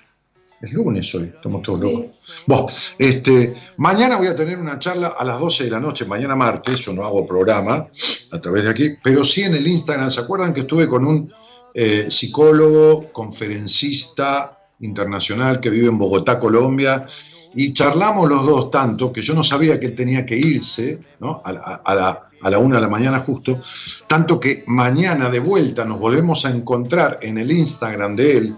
es 0.62 0.74
lunes 0.74 1.14
hoy, 1.16 1.32
estamos 1.36 1.62
todos 1.64 1.82
locos. 1.82 2.06
Bueno, 2.46 2.68
este, 2.98 3.56
mañana 3.78 4.18
voy 4.18 4.28
a 4.28 4.36
tener 4.36 4.58
una 4.58 4.80
charla 4.80 5.16
a 5.20 5.24
las 5.26 5.40
12 5.40 5.66
de 5.66 5.70
la 5.72 5.80
noche, 5.80 6.06
mañana 6.06 6.36
martes, 6.36 6.80
yo 6.80 6.94
no 6.94 7.04
hago 7.04 7.28
programa 7.28 7.88
a 8.32 8.42
través 8.42 8.64
de 8.64 8.70
aquí, 8.70 8.90
pero 9.04 9.24
sí 9.26 9.42
en 9.44 9.56
el 9.56 9.68
Instagram, 9.68 10.10
¿se 10.10 10.22
acuerdan 10.22 10.54
que 10.54 10.62
estuve 10.62 10.88
con 10.88 11.06
un 11.06 11.32
eh, 11.80 12.08
psicólogo, 12.10 13.12
conferencista 13.12 14.58
internacional 14.80 15.60
que 15.60 15.70
vive 15.70 15.88
en 15.90 15.98
Bogotá, 16.00 16.40
Colombia, 16.40 17.06
y 17.54 17.72
charlamos 17.72 18.28
los 18.28 18.46
dos 18.46 18.72
tanto 18.72 19.14
que 19.14 19.22
yo 19.22 19.36
no 19.36 19.44
sabía 19.44 19.80
que 19.80 19.86
él 19.88 19.96
tenía 19.96 20.26
que 20.26 20.36
irse, 20.36 21.00
¿no? 21.20 21.42
A, 21.46 21.52
la- 21.54 21.82
a 21.86 21.96
la, 21.96 22.30
a 22.42 22.50
la 22.50 22.58
una 22.58 22.76
de 22.78 22.82
la 22.82 22.90
mañana 22.90 23.20
justo, 23.20 23.62
tanto 24.08 24.40
que 24.40 24.64
mañana 24.68 25.30
de 25.30 25.40
vuelta 25.40 25.86
nos 25.86 26.00
volvemos 26.00 26.46
a 26.46 26.50
encontrar 26.50 27.20
en 27.22 27.38
el 27.38 27.52
Instagram 27.52 28.16
de 28.16 28.38
él, 28.38 28.56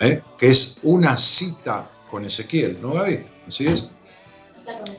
¿eh? 0.00 0.22
que 0.38 0.48
es 0.48 0.78
una 0.82 1.16
cita 1.18 1.86
con 2.10 2.24
Ezequiel, 2.24 2.78
¿no, 2.80 2.92
Gaby? 2.94 3.24
¿Así 3.48 3.66
es? 3.66 3.88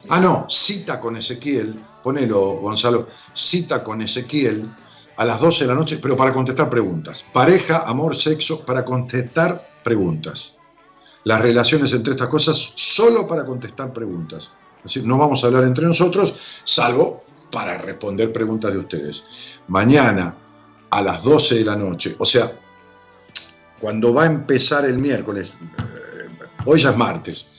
Ah, 0.10 0.20
no, 0.20 0.46
cita 0.50 1.00
con 1.00 1.18
Ezequiel, 1.18 1.80
ponelo, 2.04 2.58
Gonzalo, 2.62 3.08
cita 3.34 3.84
con 3.84 4.02
Ezequiel 4.02 4.70
a 5.18 5.26
las 5.26 5.40
12 5.42 5.64
de 5.64 5.68
la 5.68 5.76
noche, 5.76 6.00
pero 6.02 6.16
para 6.16 6.32
contestar 6.32 6.70
preguntas. 6.70 7.26
Pareja, 7.34 7.84
amor, 7.86 8.16
sexo, 8.16 8.64
para 8.64 8.86
contestar 8.86 9.70
preguntas. 9.84 10.62
Las 11.24 11.42
relaciones 11.42 11.92
entre 11.94 12.14
estas 12.14 12.28
cosas 12.28 12.74
solo 12.76 13.28
para 13.28 13.44
contestar 13.44 13.92
preguntas. 13.92 14.52
Es 14.78 14.84
decir, 14.84 15.06
no 15.06 15.18
vamos 15.18 15.44
a 15.44 15.48
hablar 15.48 15.64
entre 15.64 15.86
nosotros, 15.86 16.62
salvo 16.64 17.24
para 17.52 17.78
responder 17.78 18.32
preguntas 18.32 18.72
de 18.72 18.80
ustedes. 18.80 19.24
Mañana 19.68 20.36
a 20.90 21.02
las 21.02 21.24
12 21.24 21.56
de 21.56 21.66
la 21.66 21.76
noche, 21.76 22.16
o 22.20 22.26
sea, 22.26 22.52
cuando 23.80 24.14
va 24.14 24.24
a 24.24 24.28
empezar 24.28 24.86
el 24.86 25.00
miércoles, 25.00 25.56
eh, 25.80 26.48
hoy 26.66 26.80
ya 26.80 26.92
es 26.92 26.98
martes, 26.98 27.58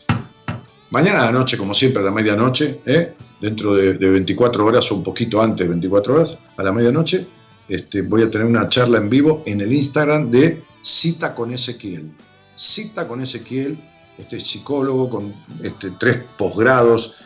Mañana 0.91 1.21
a 1.21 1.27
la 1.27 1.33
noche, 1.33 1.59
como 1.59 1.75
siempre, 1.75 2.01
a 2.01 2.07
la 2.07 2.11
medianoche, 2.11 2.81
¿eh? 2.87 3.15
dentro 3.43 3.75
de, 3.75 3.95
de 3.95 4.09
24 4.09 4.65
horas 4.65 4.91
o 4.91 4.95
un 4.95 5.03
poquito 5.03 5.43
antes 5.43 5.67
de 5.67 5.69
24 5.69 6.15
horas, 6.15 6.39
a 6.57 6.63
la 6.63 6.73
medianoche, 6.73 7.29
este, 7.69 8.03
voy 8.03 8.23
a 8.23 8.31
tener 8.31 8.47
una 8.47 8.69
charla 8.69 8.99
en 8.99 9.11
vivo 9.11 9.43
en 9.47 9.61
el 9.61 9.73
Instagram 9.73 10.31
de 10.31 10.63
Cita 10.83 11.35
con 11.35 11.53
Ezequiel. 11.53 12.11
Cita 12.55 13.07
con 13.07 13.21
Ezequiel, 13.21 13.79
este 14.17 14.41
psicólogo 14.41 15.11
con 15.11 15.35
este, 15.63 15.93
tres 15.99 16.21
posgrados, 16.37 17.17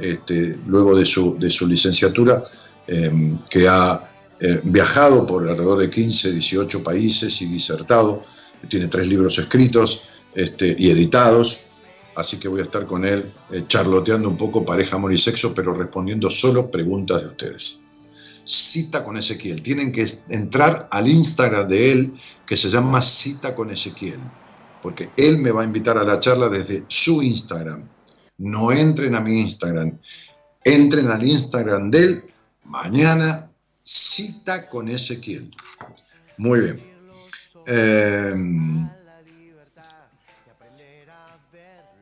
este, 0.00 0.58
luego 0.66 0.96
de 0.96 1.04
su, 1.04 1.38
licenciatura, 1.66 2.42
eh, 2.86 3.38
que 3.48 3.68
ha 3.68 4.12
eh, 4.40 4.60
viajado 4.64 5.24
por 5.24 5.48
alrededor 5.48 5.78
de 5.78 5.88
15, 5.88 6.32
18 6.32 6.82
países 6.82 7.40
y 7.40 7.46
disertado. 7.46 8.24
Tiene 8.68 8.88
tres 8.88 9.06
libros 9.06 9.38
escritos 9.38 10.02
y 10.34 10.90
editados. 10.90 11.60
Así 12.14 12.38
que 12.38 12.48
voy 12.48 12.60
a 12.60 12.64
estar 12.64 12.86
con 12.86 13.04
él 13.04 13.24
eh, 13.50 13.64
charloteando 13.66 14.28
un 14.28 14.36
poco 14.36 14.64
pareja, 14.64 14.96
amor 14.96 15.12
y 15.12 15.18
sexo, 15.18 15.54
pero 15.54 15.72
respondiendo 15.74 16.28
solo 16.28 16.70
preguntas 16.70 17.22
de 17.22 17.28
ustedes. 17.28 17.81
Cita 18.52 19.02
con 19.02 19.16
Ezequiel. 19.16 19.62
Tienen 19.62 19.92
que 19.92 20.06
entrar 20.28 20.86
al 20.90 21.08
Instagram 21.08 21.66
de 21.68 21.92
él, 21.92 22.14
que 22.46 22.56
se 22.56 22.68
llama 22.68 23.00
Cita 23.00 23.54
con 23.54 23.70
Ezequiel, 23.70 24.20
porque 24.82 25.10
él 25.16 25.38
me 25.38 25.50
va 25.50 25.62
a 25.62 25.64
invitar 25.64 25.96
a 25.96 26.04
la 26.04 26.20
charla 26.20 26.50
desde 26.50 26.84
su 26.86 27.22
Instagram. 27.22 27.88
No 28.38 28.70
entren 28.70 29.14
a 29.14 29.20
mi 29.20 29.40
Instagram, 29.40 29.98
entren 30.62 31.08
al 31.08 31.24
Instagram 31.24 31.90
de 31.90 32.04
él 32.04 32.24
mañana. 32.64 33.48
Cita 33.84 34.68
con 34.68 34.88
Ezequiel. 34.88 35.50
Muy 36.36 36.60
bien. 36.60 36.78
Eh, 37.66 38.34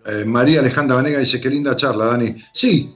eh, 0.07 0.25
María 0.27 0.61
Alejandra 0.61 0.97
Vanega 0.97 1.21
dice, 1.21 1.41
qué 1.41 1.49
linda 1.49 1.77
charla, 1.77 2.07
Dani. 2.07 2.37
Sí, 2.53 2.95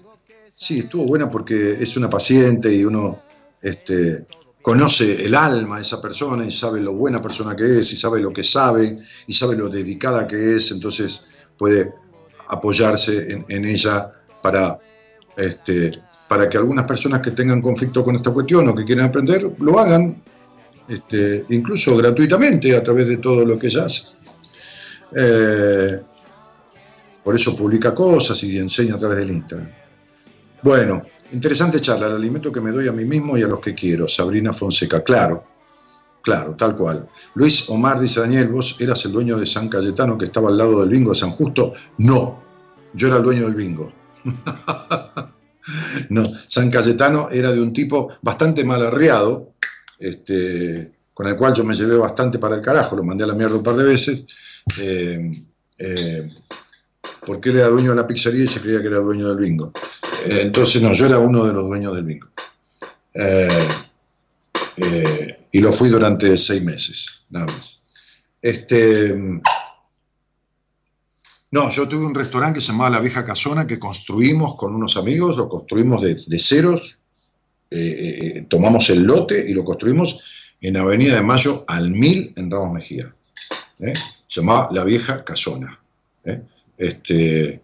sí, 0.54 0.80
estuvo 0.80 1.06
buena 1.06 1.30
porque 1.30 1.72
es 1.80 1.96
una 1.96 2.10
paciente 2.10 2.74
y 2.74 2.84
uno 2.84 3.23
este, 3.64 4.26
conoce 4.60 5.24
el 5.24 5.34
alma 5.34 5.76
de 5.76 5.82
esa 5.82 6.00
persona 6.00 6.44
y 6.44 6.50
sabe 6.50 6.80
lo 6.80 6.92
buena 6.92 7.20
persona 7.20 7.56
que 7.56 7.80
es 7.80 7.92
y 7.92 7.96
sabe 7.96 8.20
lo 8.20 8.30
que 8.30 8.44
sabe 8.44 8.98
y 9.26 9.32
sabe 9.32 9.56
lo 9.56 9.70
dedicada 9.70 10.28
que 10.28 10.56
es, 10.56 10.70
entonces 10.70 11.26
puede 11.58 11.94
apoyarse 12.48 13.42
en, 13.48 13.64
ella 13.64 14.12
para, 14.42 14.78
este, 15.38 15.92
para 16.28 16.48
que 16.48 16.58
algunas 16.58 16.84
personas 16.84 17.22
que 17.22 17.30
tengan 17.30 17.62
conflicto 17.62 18.04
con 18.04 18.16
esta 18.16 18.30
cuestión 18.30 18.68
o 18.68 18.74
que 18.74 18.84
quieran 18.84 19.06
aprender, 19.06 19.50
lo 19.58 19.78
hagan, 19.78 20.22
este, 20.86 21.46
incluso 21.48 21.96
gratuitamente 21.96 22.76
a 22.76 22.82
través 22.82 23.08
de 23.08 23.16
todo 23.16 23.46
lo 23.46 23.58
que 23.58 23.68
ella 23.68 23.86
hace. 23.86 24.08
Eh, 25.16 26.00
por 27.22 27.34
eso 27.34 27.56
publica 27.56 27.94
cosas 27.94 28.42
y 28.44 28.58
enseña 28.58 28.96
a 28.96 28.98
través 28.98 29.18
del 29.20 29.30
Instagram. 29.30 29.70
Bueno, 30.62 31.02
interesante 31.34 31.80
charla, 31.80 32.06
el 32.06 32.14
alimento 32.14 32.50
que 32.50 32.60
me 32.60 32.70
doy 32.70 32.88
a 32.88 32.92
mí 32.92 33.04
mismo 33.04 33.36
y 33.36 33.42
a 33.42 33.48
los 33.48 33.60
que 33.60 33.74
quiero. 33.74 34.08
Sabrina 34.08 34.52
Fonseca, 34.52 35.02
claro, 35.02 35.44
claro, 36.22 36.54
tal 36.54 36.76
cual. 36.76 37.08
Luis 37.34 37.68
Omar 37.68 38.00
dice, 38.00 38.20
Daniel, 38.20 38.48
¿vos 38.48 38.76
eras 38.80 39.04
el 39.04 39.12
dueño 39.12 39.38
de 39.38 39.46
San 39.46 39.68
Cayetano 39.68 40.16
que 40.16 40.26
estaba 40.26 40.48
al 40.48 40.56
lado 40.56 40.80
del 40.80 40.90
bingo 40.90 41.10
de 41.10 41.18
San 41.18 41.30
Justo? 41.32 41.72
No, 41.98 42.42
yo 42.94 43.08
era 43.08 43.18
el 43.18 43.22
dueño 43.22 43.42
del 43.46 43.54
bingo. 43.54 43.92
no, 46.10 46.24
San 46.46 46.70
Cayetano 46.70 47.28
era 47.30 47.52
de 47.52 47.60
un 47.60 47.72
tipo 47.72 48.10
bastante 48.22 48.64
mal 48.64 48.82
arreado, 48.82 49.54
este, 49.98 50.92
con 51.12 51.26
el 51.26 51.36
cual 51.36 51.54
yo 51.54 51.64
me 51.64 51.74
llevé 51.74 51.96
bastante 51.96 52.38
para 52.38 52.56
el 52.56 52.62
carajo, 52.62 52.96
lo 52.96 53.04
mandé 53.04 53.24
a 53.24 53.28
la 53.28 53.34
mierda 53.34 53.56
un 53.56 53.62
par 53.62 53.76
de 53.76 53.84
veces. 53.84 54.24
eh, 54.80 55.44
eh, 55.78 56.28
porque 57.26 57.50
él 57.50 57.56
era 57.56 57.68
dueño 57.68 57.90
de 57.90 57.96
la 57.96 58.06
pizzería 58.06 58.44
y 58.44 58.46
se 58.46 58.60
creía 58.60 58.80
que 58.80 58.88
era 58.88 58.98
dueño 58.98 59.28
del 59.28 59.38
bingo. 59.38 59.72
Eh, 60.24 60.40
entonces, 60.42 60.82
no, 60.82 60.92
yo 60.92 61.06
era 61.06 61.18
uno 61.18 61.44
de 61.44 61.52
los 61.52 61.66
dueños 61.66 61.94
del 61.94 62.04
bingo. 62.04 62.28
Eh, 63.14 63.68
eh, 64.76 65.46
y 65.52 65.60
lo 65.60 65.72
fui 65.72 65.88
durante 65.88 66.36
seis 66.36 66.62
meses, 66.62 67.26
nada 67.30 67.46
más. 67.46 67.86
Este, 68.42 69.14
no, 71.50 71.70
yo 71.70 71.88
tuve 71.88 72.04
un 72.04 72.14
restaurante 72.14 72.58
que 72.58 72.64
se 72.64 72.72
llamaba 72.72 72.90
La 72.90 73.00
Vieja 73.00 73.24
Casona 73.24 73.66
que 73.66 73.78
construimos 73.78 74.56
con 74.56 74.74
unos 74.74 74.96
amigos, 74.96 75.36
lo 75.36 75.48
construimos 75.48 76.02
de, 76.02 76.38
ceros, 76.38 76.98
tomamos 78.48 78.90
el 78.90 79.04
lote 79.04 79.48
y 79.48 79.54
lo 79.54 79.64
construimos 79.64 80.20
en 80.60 80.76
Avenida 80.76 81.14
de 81.14 81.22
Mayo 81.22 81.64
al 81.68 81.90
1000 81.90 82.34
en 82.36 82.50
Ramos 82.50 82.74
Mejía. 82.74 83.14
Se 83.76 84.40
llamaba 84.40 84.68
La 84.72 84.84
Vieja 84.84 85.24
Casona. 85.24 85.78
Este, 86.76 87.62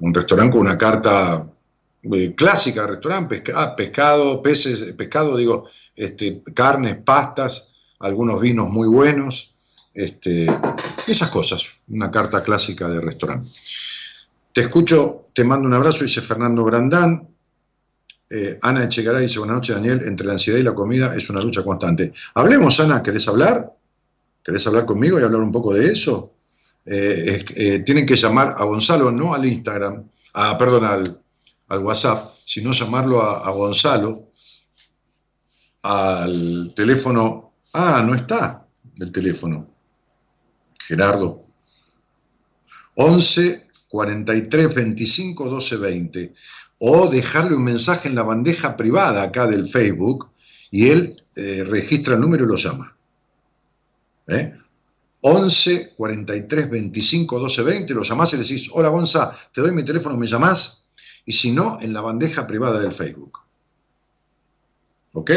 un 0.00 0.14
restaurante 0.14 0.52
con 0.52 0.60
una 0.62 0.78
carta 0.78 1.48
eh, 2.02 2.34
clásica 2.34 2.82
de 2.82 2.86
restaurante, 2.88 3.42
ah, 3.54 3.74
pescado, 3.76 4.42
peces, 4.42 4.94
pescado, 4.94 5.36
digo, 5.36 5.68
este, 5.94 6.42
carnes, 6.54 6.96
pastas, 7.04 7.74
algunos 8.00 8.40
vinos 8.40 8.68
muy 8.68 8.88
buenos, 8.88 9.54
este, 9.94 10.46
esas 11.06 11.28
cosas, 11.30 11.64
una 11.88 12.10
carta 12.10 12.42
clásica 12.42 12.88
de 12.88 13.00
restaurante. 13.00 13.48
Te 14.52 14.62
escucho, 14.62 15.28
te 15.34 15.44
mando 15.44 15.68
un 15.68 15.74
abrazo, 15.74 16.04
dice 16.04 16.20
Fernando 16.20 16.64
Brandán. 16.64 17.28
Eh, 18.30 18.58
Ana 18.62 18.84
Echegaray 18.84 19.22
dice, 19.22 19.38
buenas 19.38 19.56
noches 19.56 19.74
Daniel, 19.74 20.02
entre 20.04 20.26
la 20.26 20.34
ansiedad 20.34 20.58
y 20.58 20.62
la 20.62 20.74
comida 20.74 21.14
es 21.16 21.30
una 21.30 21.40
lucha 21.40 21.62
constante. 21.62 22.12
Hablemos, 22.34 22.78
Ana, 22.78 23.02
¿querés 23.02 23.26
hablar? 23.26 23.72
¿Querés 24.44 24.66
hablar 24.66 24.84
conmigo 24.84 25.18
y 25.18 25.22
hablar 25.22 25.40
un 25.40 25.52
poco 25.52 25.74
de 25.74 25.90
eso? 25.90 26.32
Eh, 26.90 27.44
eh, 27.54 27.78
tienen 27.80 28.06
que 28.06 28.16
llamar 28.16 28.54
a 28.56 28.64
Gonzalo, 28.64 29.10
no 29.10 29.34
al 29.34 29.44
Instagram, 29.44 30.08
a, 30.34 30.56
perdón, 30.56 30.84
al, 30.84 31.22
al 31.68 31.78
WhatsApp, 31.80 32.32
sino 32.44 32.72
llamarlo 32.72 33.22
a, 33.22 33.46
a 33.46 33.50
Gonzalo 33.50 34.30
al 35.82 36.72
teléfono. 36.74 37.52
Ah, 37.74 38.02
no 38.06 38.14
está 38.14 38.66
el 38.98 39.12
teléfono. 39.12 39.68
Gerardo. 40.78 41.44
11 42.94 43.68
43 43.88 44.74
25 44.74 45.48
12 45.48 45.76
20. 45.76 46.34
O 46.78 47.08
dejarle 47.08 47.56
un 47.56 47.64
mensaje 47.64 48.08
en 48.08 48.14
la 48.14 48.22
bandeja 48.22 48.76
privada 48.76 49.22
acá 49.22 49.46
del 49.46 49.68
Facebook 49.68 50.30
y 50.70 50.88
él 50.88 51.22
eh, 51.34 51.64
registra 51.64 52.14
el 52.14 52.20
número 52.20 52.44
y 52.44 52.48
lo 52.48 52.56
llama. 52.56 52.96
¿Eh? 54.28 54.54
11 55.20 55.94
43 55.96 56.70
25 56.70 57.38
12 57.38 57.62
20, 57.62 57.94
lo 57.94 58.02
llamás 58.02 58.32
y 58.32 58.36
le 58.36 58.42
decís, 58.42 58.70
hola 58.72 58.88
Gonza, 58.88 59.36
te 59.52 59.60
doy 59.60 59.72
mi 59.72 59.84
teléfono, 59.84 60.16
me 60.16 60.26
llamás, 60.26 60.86
y 61.24 61.32
si 61.32 61.52
no, 61.52 61.78
en 61.80 61.92
la 61.92 62.00
bandeja 62.00 62.46
privada 62.46 62.80
del 62.80 62.92
Facebook. 62.92 63.40
¿Ok? 65.12 65.30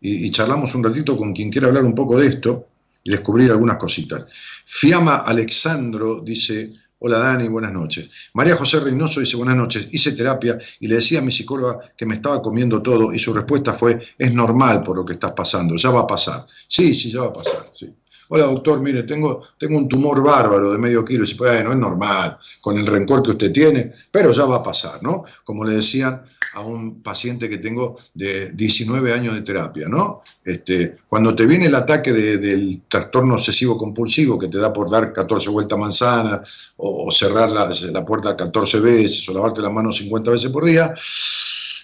Y, 0.00 0.30
charlamos 0.32 0.74
un 0.74 0.82
ratito 0.82 1.16
con 1.16 1.32
quien 1.32 1.50
quiera 1.50 1.68
hablar 1.68 1.84
un 1.84 1.94
poco 1.94 2.18
de 2.18 2.26
esto 2.26 2.68
y 3.04 3.10
descubrir 3.10 3.50
algunas 3.50 3.78
cositas. 3.78 4.24
Fiamma 4.66 5.18
Alexandro 5.18 6.20
dice, 6.20 6.72
hola 6.98 7.18
Dani, 7.18 7.48
buenas 7.48 7.72
noches. 7.72 8.10
María 8.34 8.56
José 8.56 8.80
Reynoso 8.80 9.20
dice, 9.20 9.36
buenas 9.36 9.56
noches, 9.56 9.88
hice 9.92 10.12
terapia 10.12 10.58
y 10.80 10.88
le 10.88 10.96
decía 10.96 11.20
a 11.20 11.22
mi 11.22 11.30
psicóloga 11.30 11.78
que 11.96 12.04
me 12.04 12.16
estaba 12.16 12.42
comiendo 12.42 12.82
todo 12.82 13.12
y 13.12 13.18
su 13.18 13.32
respuesta 13.32 13.74
fue, 13.74 14.00
es 14.18 14.34
normal 14.34 14.82
por 14.82 14.96
lo 14.96 15.04
que 15.04 15.14
estás 15.14 15.32
pasando, 15.32 15.76
ya 15.76 15.90
va 15.90 16.00
a 16.00 16.06
pasar. 16.06 16.46
Sí, 16.66 16.94
sí, 16.94 17.10
ya 17.10 17.22
va 17.22 17.28
a 17.28 17.32
pasar, 17.32 17.70
sí. 17.72 17.94
Hola 18.28 18.46
doctor, 18.46 18.80
mire, 18.80 19.02
tengo, 19.02 19.42
tengo 19.58 19.76
un 19.78 19.88
tumor 19.88 20.22
bárbaro 20.22 20.72
de 20.72 20.78
medio 20.78 21.04
kilo. 21.04 21.24
Y 21.24 21.26
dice, 21.26 21.38
bueno, 21.38 21.72
es 21.72 21.78
normal, 21.78 22.38
con 22.60 22.78
el 22.78 22.86
rencor 22.86 23.22
que 23.22 23.32
usted 23.32 23.52
tiene, 23.52 23.92
pero 24.10 24.32
ya 24.32 24.44
va 24.46 24.56
a 24.56 24.62
pasar, 24.62 25.02
¿no? 25.02 25.24
Como 25.44 25.64
le 25.64 25.74
decían 25.74 26.22
a 26.54 26.60
un 26.60 27.02
paciente 27.02 27.48
que 27.48 27.58
tengo 27.58 27.96
de 28.14 28.52
19 28.52 29.12
años 29.12 29.34
de 29.34 29.42
terapia, 29.42 29.88
¿no? 29.88 30.22
Este, 30.44 30.96
cuando 31.08 31.34
te 31.34 31.46
viene 31.46 31.66
el 31.66 31.74
ataque 31.74 32.12
de- 32.12 32.38
del 32.38 32.82
trastorno 32.88 33.34
obsesivo 33.34 33.76
compulsivo 33.76 34.38
que 34.38 34.48
te 34.48 34.58
da 34.58 34.72
por 34.72 34.90
dar 34.90 35.12
14 35.12 35.48
vueltas 35.50 35.78
manzana 35.78 36.42
o, 36.76 37.10
cerrar 37.10 37.50
la, 37.50 37.70
la 37.90 38.04
puerta 38.06 38.36
14 38.36 38.80
veces 38.80 39.28
o 39.28 39.34
lavarte 39.34 39.60
las 39.60 39.72
manos 39.72 39.96
50 39.98 40.30
veces 40.30 40.50
por 40.50 40.64
día, 40.64 40.94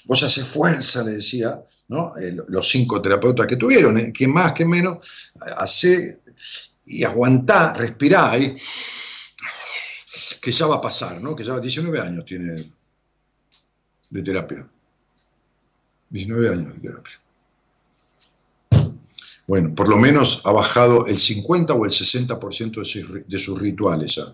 vos 0.07 0.22
haces 0.22 0.47
fuerza, 0.47 1.03
le 1.05 1.12
decía, 1.12 1.61
¿no? 1.89 2.14
Eh, 2.18 2.36
los 2.49 2.68
cinco 2.68 3.01
terapeutas 3.01 3.47
que 3.47 3.57
tuvieron, 3.57 3.99
¿eh? 3.99 4.12
¿quién 4.16 4.32
más, 4.32 4.53
quién 4.53 4.68
menos? 4.68 4.99
Hace 5.57 6.20
y 6.86 7.05
aguantá, 7.05 7.72
respirá 7.74 8.30
ahí, 8.30 8.57
que 10.41 10.53
ya 10.53 10.66
va 10.66 10.76
a 10.76 10.80
pasar, 10.80 11.20
¿no? 11.20 11.34
Que 11.36 11.45
ya 11.45 11.59
19 11.61 12.01
años 12.01 12.24
tiene 12.24 12.72
de 14.11 14.22
terapia. 14.22 14.66
19 16.11 16.49
años 16.49 16.74
de 16.74 16.80
terapia. 16.89 17.12
Bueno, 19.47 19.74
por 19.74 19.89
lo 19.89 19.97
menos 19.97 20.43
ha 20.45 20.53
bajado 20.53 21.07
el 21.07 21.18
50 21.18 21.72
o 21.74 21.84
el 21.84 21.91
60% 21.91 22.80
de 22.80 22.84
sus, 22.84 23.26
de 23.26 23.39
sus 23.39 23.59
rituales 23.59 24.16
ya. 24.16 24.24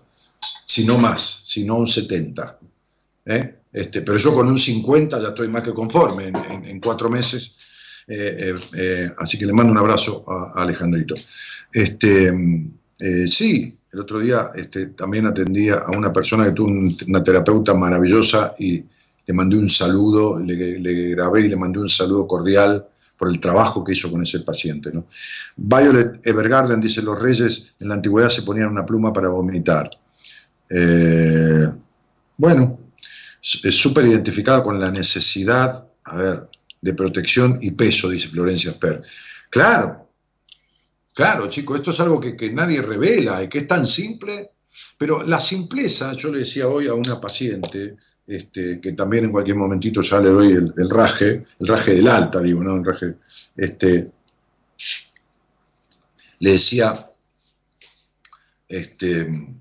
Si 0.65 0.85
no 0.85 0.97
más, 0.97 1.43
si 1.45 1.63
no 1.63 1.75
un 1.75 1.87
70. 1.87 2.59
¿eh? 3.25 3.55
Este, 3.71 4.01
pero 4.01 4.17
yo 4.17 4.33
con 4.33 4.47
un 4.47 4.57
50 4.57 5.21
ya 5.21 5.29
estoy 5.29 5.47
más 5.47 5.63
que 5.63 5.73
conforme 5.73 6.27
en, 6.27 6.65
en- 6.65 6.79
cuatro 6.81 7.09
meses. 7.09 7.57
Eh, 8.07 8.37
eh, 8.39 8.59
eh, 8.77 9.11
así 9.17 9.37
que 9.39 9.45
le 9.45 9.53
mando 9.53 9.71
un 9.71 9.77
abrazo 9.77 10.23
a, 10.27 10.59
a 10.59 10.63
Alejandrito. 10.63 11.15
Este, 11.75 12.29
eh, 12.99 13.27
sí, 13.27 13.77
el 13.91 13.99
otro 13.99 14.19
día 14.21 14.49
este, 14.55 14.87
también 14.87 15.25
atendía 15.27 15.75
a 15.85 15.91
una 15.91 16.13
persona 16.13 16.45
que 16.45 16.51
tuvo 16.51 16.69
un- 16.69 16.95
una 17.09 17.21
terapeuta 17.21 17.73
maravillosa 17.73 18.53
y 18.57 18.81
le 19.27 19.33
mandé 19.33 19.57
un 19.57 19.67
saludo, 19.67 20.39
le, 20.39 21.09
grabé 21.09 21.41
y 21.41 21.49
le 21.49 21.57
mandé 21.57 21.79
un 21.79 21.89
saludo 21.89 22.25
cordial 22.27 22.85
por 23.17 23.27
el 23.29 23.41
trabajo 23.41 23.83
que 23.83 23.91
hizo 23.91 24.09
con 24.09 24.21
ese 24.21 24.39
paciente. 24.39 24.89
¿no? 24.93 25.07
Violet 25.57 26.25
Evergarden 26.25 26.79
dice, 26.79 27.01
los 27.01 27.21
reyes 27.21 27.73
en 27.81 27.89
la 27.89 27.95
antigüedad 27.95 28.29
se 28.29 28.43
ponían 28.43 28.69
una 28.69 28.85
pluma 28.85 29.11
para 29.11 29.27
vomitar. 29.27 29.89
Eh, 30.69 31.67
bueno, 32.37 32.79
es 33.41 33.75
súper 33.75 34.05
identificada 34.05 34.63
con 34.63 34.79
la 34.79 34.91
necesidad, 34.91 35.85
a 36.05 36.15
ver, 36.15 36.49
de 36.81 36.93
protección 36.93 37.57
y 37.61 37.71
peso, 37.71 38.09
dice 38.09 38.29
Florencia 38.29 38.71
Sper. 38.71 39.01
Claro, 39.49 40.04
claro, 41.15 41.49
chicos, 41.49 41.77
esto 41.77 41.91
es 41.91 41.99
algo 42.01 42.19
que, 42.19 42.37
que 42.37 42.51
nadie 42.51 42.81
revela 42.81 43.41
y 43.41 43.49
que 43.49 43.59
es 43.59 43.67
tan 43.67 43.87
simple, 43.87 44.51
pero 44.97 45.23
la 45.23 45.39
simpleza, 45.39 46.13
yo 46.13 46.31
le 46.31 46.39
decía 46.39 46.67
hoy 46.67 46.87
a 46.87 46.93
una 46.93 47.19
paciente, 47.19 47.95
este, 48.27 48.81
que 48.81 48.91
también 48.91 49.25
en 49.25 49.31
cualquier 49.31 49.55
momentito 49.55 50.01
ya 50.01 50.19
le 50.19 50.29
doy 50.29 50.51
el, 50.51 50.73
el 50.77 50.89
raje, 50.89 51.45
el 51.59 51.67
raje 51.67 51.93
del 51.93 52.07
alta, 52.07 52.41
digo, 52.41 52.61
¿no? 52.61 52.75
El 52.75 52.85
raje, 52.85 53.15
este, 53.55 54.11
le 56.39 56.51
decía, 56.51 57.09
este, 58.67 59.55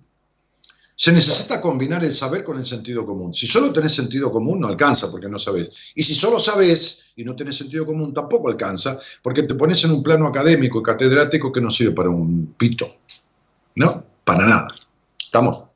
se 0.96 1.12
necesita 1.12 1.60
combinar 1.60 2.02
el 2.02 2.12
saber 2.12 2.42
con 2.42 2.58
el 2.58 2.64
sentido 2.64 3.06
común. 3.06 3.32
Si 3.32 3.46
solo 3.46 3.72
tenés 3.72 3.92
sentido 3.92 4.32
común, 4.32 4.60
no 4.60 4.68
alcanza 4.68 5.10
porque 5.10 5.28
no 5.28 5.38
sabés. 5.38 5.70
Y 5.94 6.02
si 6.02 6.14
solo 6.14 6.40
sabés 6.40 7.03
y 7.16 7.24
no 7.24 7.36
tenés 7.36 7.56
sentido 7.56 7.86
común, 7.86 8.12
tampoco 8.12 8.48
alcanza 8.48 8.98
porque 9.22 9.44
te 9.44 9.54
pones 9.54 9.82
en 9.84 9.92
un 9.92 10.02
plano 10.02 10.26
académico 10.26 10.80
y 10.80 10.82
catedrático 10.82 11.52
que 11.52 11.60
no 11.60 11.70
sirve 11.70 11.92
para 11.92 12.10
un 12.10 12.54
pito. 12.58 12.96
¿No? 13.76 14.04
Para 14.24 14.46
nada. 14.46 14.68
¿Estamos? 15.18 15.68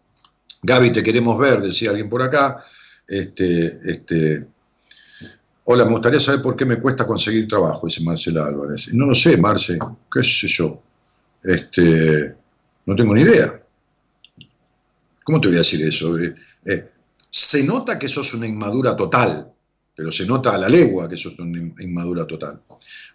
Gaby, 0.62 0.92
te 0.92 1.02
queremos 1.02 1.38
ver, 1.38 1.60
decía 1.60 1.90
alguien 1.90 2.08
por 2.08 2.22
acá. 2.22 2.64
Este, 3.06 3.80
este, 3.84 4.46
Hola, 5.70 5.84
me 5.84 5.92
gustaría 5.92 6.18
saber 6.18 6.40
por 6.40 6.56
qué 6.56 6.64
me 6.64 6.80
cuesta 6.80 7.06
conseguir 7.06 7.46
trabajo, 7.46 7.86
dice 7.86 8.02
Marcela 8.02 8.46
Álvarez. 8.46 8.88
No 8.94 9.04
lo 9.04 9.14
sé, 9.14 9.36
Marce, 9.36 9.78
qué 10.10 10.24
sé 10.24 10.48
yo. 10.48 10.82
Este, 11.44 12.34
no 12.86 12.96
tengo 12.96 13.14
ni 13.14 13.20
idea. 13.20 13.60
¿Cómo 15.24 15.38
te 15.38 15.48
voy 15.48 15.56
a 15.56 15.58
decir 15.58 15.86
eso? 15.86 16.18
Eh, 16.18 16.34
eh, 16.64 16.90
se 17.18 17.64
nota 17.64 17.98
que 17.98 18.08
sos 18.08 18.32
una 18.32 18.46
inmadura 18.46 18.96
total, 18.96 19.52
pero 19.98 20.12
se 20.12 20.24
nota 20.26 20.54
a 20.54 20.58
la 20.58 20.68
legua 20.68 21.08
que 21.08 21.16
sos 21.16 21.36
una 21.40 21.58
in- 21.58 21.74
inmadura 21.80 22.24
total. 22.24 22.60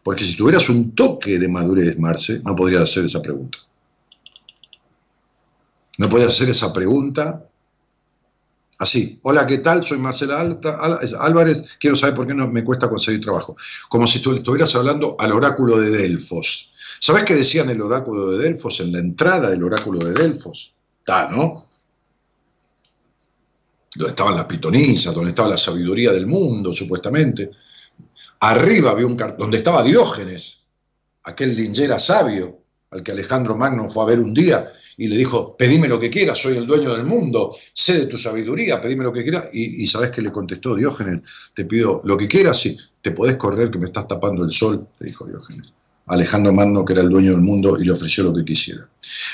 Porque 0.04 0.26
si 0.26 0.36
tuvieras 0.36 0.68
un 0.68 0.94
toque 0.94 1.40
de 1.40 1.48
madurez, 1.48 1.98
Marce, 1.98 2.42
no 2.44 2.54
podrías 2.58 2.82
hacer 2.84 3.06
esa 3.06 3.22
pregunta. 3.22 3.58
No 5.98 6.10
podrías 6.10 6.34
hacer 6.34 6.50
esa 6.50 6.74
pregunta 6.74 7.42
así. 8.80 9.18
Hola, 9.24 9.48
¿qué 9.48 9.60
tal? 9.60 9.86
Soy 9.86 9.98
Marcela 9.98 10.42
Alta- 10.42 10.78
Al- 10.78 11.00
Álvarez, 11.22 11.64
quiero 11.80 11.96
saber 11.96 12.16
por 12.16 12.28
qué 12.28 12.34
no 12.34 12.50
me 12.50 12.66
cuesta 12.66 12.90
conseguir 12.90 13.22
trabajo. 13.22 13.56
Como 13.88 14.06
si 14.06 14.22
tú 14.22 14.34
estuvieras 14.34 14.76
hablando 14.76 15.16
al 15.20 15.32
oráculo 15.32 15.80
de 15.80 15.90
Delfos. 15.90 16.74
¿Sabes 17.00 17.24
qué 17.24 17.36
decía 17.36 17.62
en 17.62 17.70
el 17.70 17.82
oráculo 17.82 18.32
de 18.32 18.44
Delfos, 18.44 18.82
en 18.82 18.92
la 18.92 19.00
entrada 19.00 19.50
del 19.50 19.64
oráculo 19.64 20.00
de 20.06 20.12
Delfos? 20.12 20.74
Está, 21.00 21.30
¿no? 21.32 21.66
Donde 23.96 24.12
estaban 24.12 24.36
las 24.36 24.46
pitonisas, 24.46 25.14
donde 25.14 25.30
estaba 25.30 25.50
la 25.50 25.58
sabiduría 25.58 26.12
del 26.12 26.28
mundo, 26.28 26.74
supuestamente. 26.74 27.52
Arriba 28.40 28.92
había 28.92 29.06
un 29.06 29.16
cartón, 29.16 29.40
donde 29.40 29.58
estaba 29.58 29.84
Diógenes, 29.84 30.70
aquel 31.24 31.56
lingera 31.56 32.00
sabio, 32.00 32.60
al 32.92 33.04
que 33.04 33.12
Alejandro 33.12 33.56
Magno 33.56 33.90
fue 33.90 34.04
a 34.04 34.08
ver 34.08 34.20
un 34.20 34.34
día 34.34 34.68
y 34.98 35.08
le 35.08 35.18
dijo, 35.18 35.56
pedime 35.58 35.88
lo 35.88 36.00
que 36.00 36.10
quieras, 36.10 36.40
soy 36.40 36.58
el 36.58 36.68
dueño 36.68 36.94
del 36.94 37.06
mundo, 37.06 37.56
sé 37.74 38.02
de 38.02 38.08
tu 38.08 38.18
sabiduría, 38.18 38.80
pedime 38.80 39.04
lo 39.04 39.12
que 39.12 39.24
quieras. 39.24 39.46
Y, 39.54 39.84
y 39.84 39.88
¿sabes 39.88 40.12
qué 40.12 40.22
le 40.22 40.32
contestó 40.32 40.76
Diógenes? 40.76 41.22
Te 41.56 41.66
pido 41.66 42.02
lo 42.04 42.18
que 42.18 42.28
quieras, 42.28 42.60
sí, 42.60 42.78
te 43.02 43.12
podés 43.12 43.38
correr 43.38 43.72
que 43.72 43.80
me 43.80 43.88
estás 43.88 44.08
tapando 44.08 44.44
el 44.44 44.52
sol, 44.52 44.88
le 45.00 45.08
dijo 45.08 45.26
Diógenes. 45.26 45.74
Alejandro 46.08 46.52
Magno, 46.52 46.84
que 46.84 46.94
era 46.94 47.02
el 47.02 47.10
dueño 47.10 47.32
del 47.32 47.42
mundo, 47.42 47.80
y 47.80 47.86
le 47.86 47.92
ofreció 47.92 48.26
lo 48.26 48.34
que 48.34 48.44
quisiera. 48.44 48.88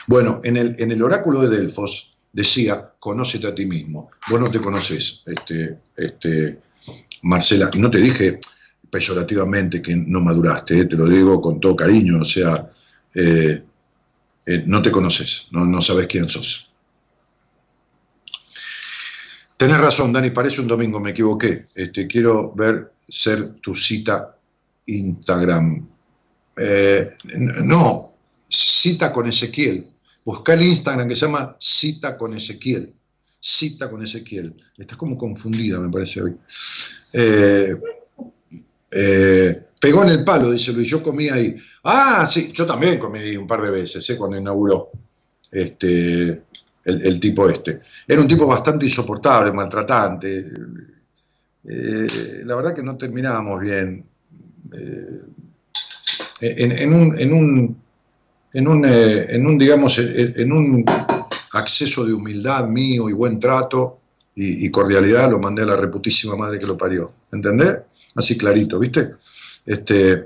Bueno, 0.07 0.39
en 0.43 0.55
el, 0.55 0.75
en 0.79 0.91
el 0.91 1.01
oráculo 1.01 1.41
de 1.41 1.57
Delfos 1.57 2.09
decía, 2.31 2.93
conócete 2.99 3.47
a 3.47 3.55
ti 3.55 3.65
mismo. 3.65 4.11
Vos 4.29 4.39
no 4.39 4.51
te 4.51 4.59
conoces, 4.59 5.23
este, 5.25 5.79
este, 5.95 6.59
Marcela, 7.23 7.69
y 7.73 7.79
no 7.79 7.89
te 7.89 7.99
dije 7.99 8.39
peyorativamente 8.89 9.81
que 9.81 9.95
no 9.95 10.19
maduraste, 10.21 10.79
eh, 10.79 10.85
te 10.85 10.95
lo 10.95 11.07
digo 11.07 11.41
con 11.41 11.59
todo 11.59 11.75
cariño, 11.75 12.21
o 12.21 12.25
sea, 12.25 12.69
eh, 13.13 13.63
eh, 14.45 14.63
no 14.65 14.81
te 14.81 14.91
conoces, 14.91 15.47
no, 15.51 15.65
no 15.65 15.81
sabes 15.81 16.07
quién 16.07 16.29
sos. 16.29 16.71
Tenés 19.57 19.79
razón, 19.79 20.13
Dani, 20.13 20.29
parece 20.29 20.61
un 20.61 20.67
domingo, 20.67 21.01
me 21.01 21.11
equivoqué. 21.11 21.65
Este, 21.75 22.07
quiero 22.07 22.53
ver 22.53 22.93
ser 23.07 23.55
tu 23.55 23.75
cita 23.75 24.37
Instagram. 24.85 25.85
No, 27.63 28.13
cita 28.47 29.11
con 29.11 29.27
Ezequiel. 29.27 29.88
Busca 30.29 30.53
el 30.53 30.61
Instagram 30.61 31.09
que 31.09 31.15
se 31.15 31.25
llama 31.25 31.57
Cita 31.59 32.15
con 32.15 32.35
Ezequiel. 32.35 32.93
Cita 33.41 33.89
con 33.89 34.03
Ezequiel. 34.03 34.53
Estás 34.77 34.95
como 34.95 35.17
confundida, 35.17 35.79
me 35.79 35.89
parece 35.89 36.21
hoy. 36.21 36.35
Eh, 37.13 37.75
eh, 38.91 39.65
pegó 39.81 40.03
en 40.03 40.09
el 40.09 40.23
palo, 40.23 40.51
dice 40.51 40.71
Luis, 40.71 40.87
yo 40.87 41.01
comí 41.01 41.29
ahí. 41.29 41.57
Ah, 41.83 42.27
sí, 42.27 42.51
yo 42.53 42.67
también 42.67 42.99
comí 42.99 43.17
ahí 43.17 43.37
un 43.37 43.47
par 43.47 43.63
de 43.63 43.71
veces, 43.71 44.07
eh, 44.07 44.17
cuando 44.17 44.37
inauguró 44.37 44.91
este, 45.51 46.43
el, 46.83 47.19
tipo 47.19 47.49
este. 47.49 47.81
Era 48.07 48.21
un 48.21 48.27
tipo 48.27 48.45
bastante 48.45 48.85
insoportable, 48.85 49.51
maltratante. 49.51 50.45
Eh, 51.63 52.43
la 52.45 52.55
verdad 52.55 52.75
que 52.75 52.83
no 52.83 52.95
terminábamos 52.95 53.61
bien. 53.61 54.05
Eh, 54.73 55.21
en 56.41 57.33
un, 57.33 57.81
en 58.53 58.67
un, 58.67 58.85
eh, 58.85 59.27
en 59.29 59.45
un, 59.45 59.57
digamos, 59.57 59.97
en, 59.99 60.33
en 60.35 60.51
un 60.51 60.85
acceso 61.53 62.05
de 62.05 62.13
humildad 62.13 62.67
mío 62.67 63.09
y 63.09 63.13
buen 63.13 63.39
trato 63.39 63.99
y, 64.41 64.69
cordialidad, 64.71 65.29
lo 65.29 65.37
mandé 65.37 65.63
a 65.63 65.65
la 65.65 65.75
reputísima 65.75 66.35
madre 66.37 66.59
que 66.59 66.65
lo 66.65 66.77
parió. 66.77 67.11
¿Entendés? 67.29 67.79
Así 68.15 68.37
clarito, 68.37 68.79
¿viste? 68.79 69.15
Este, 69.65 70.23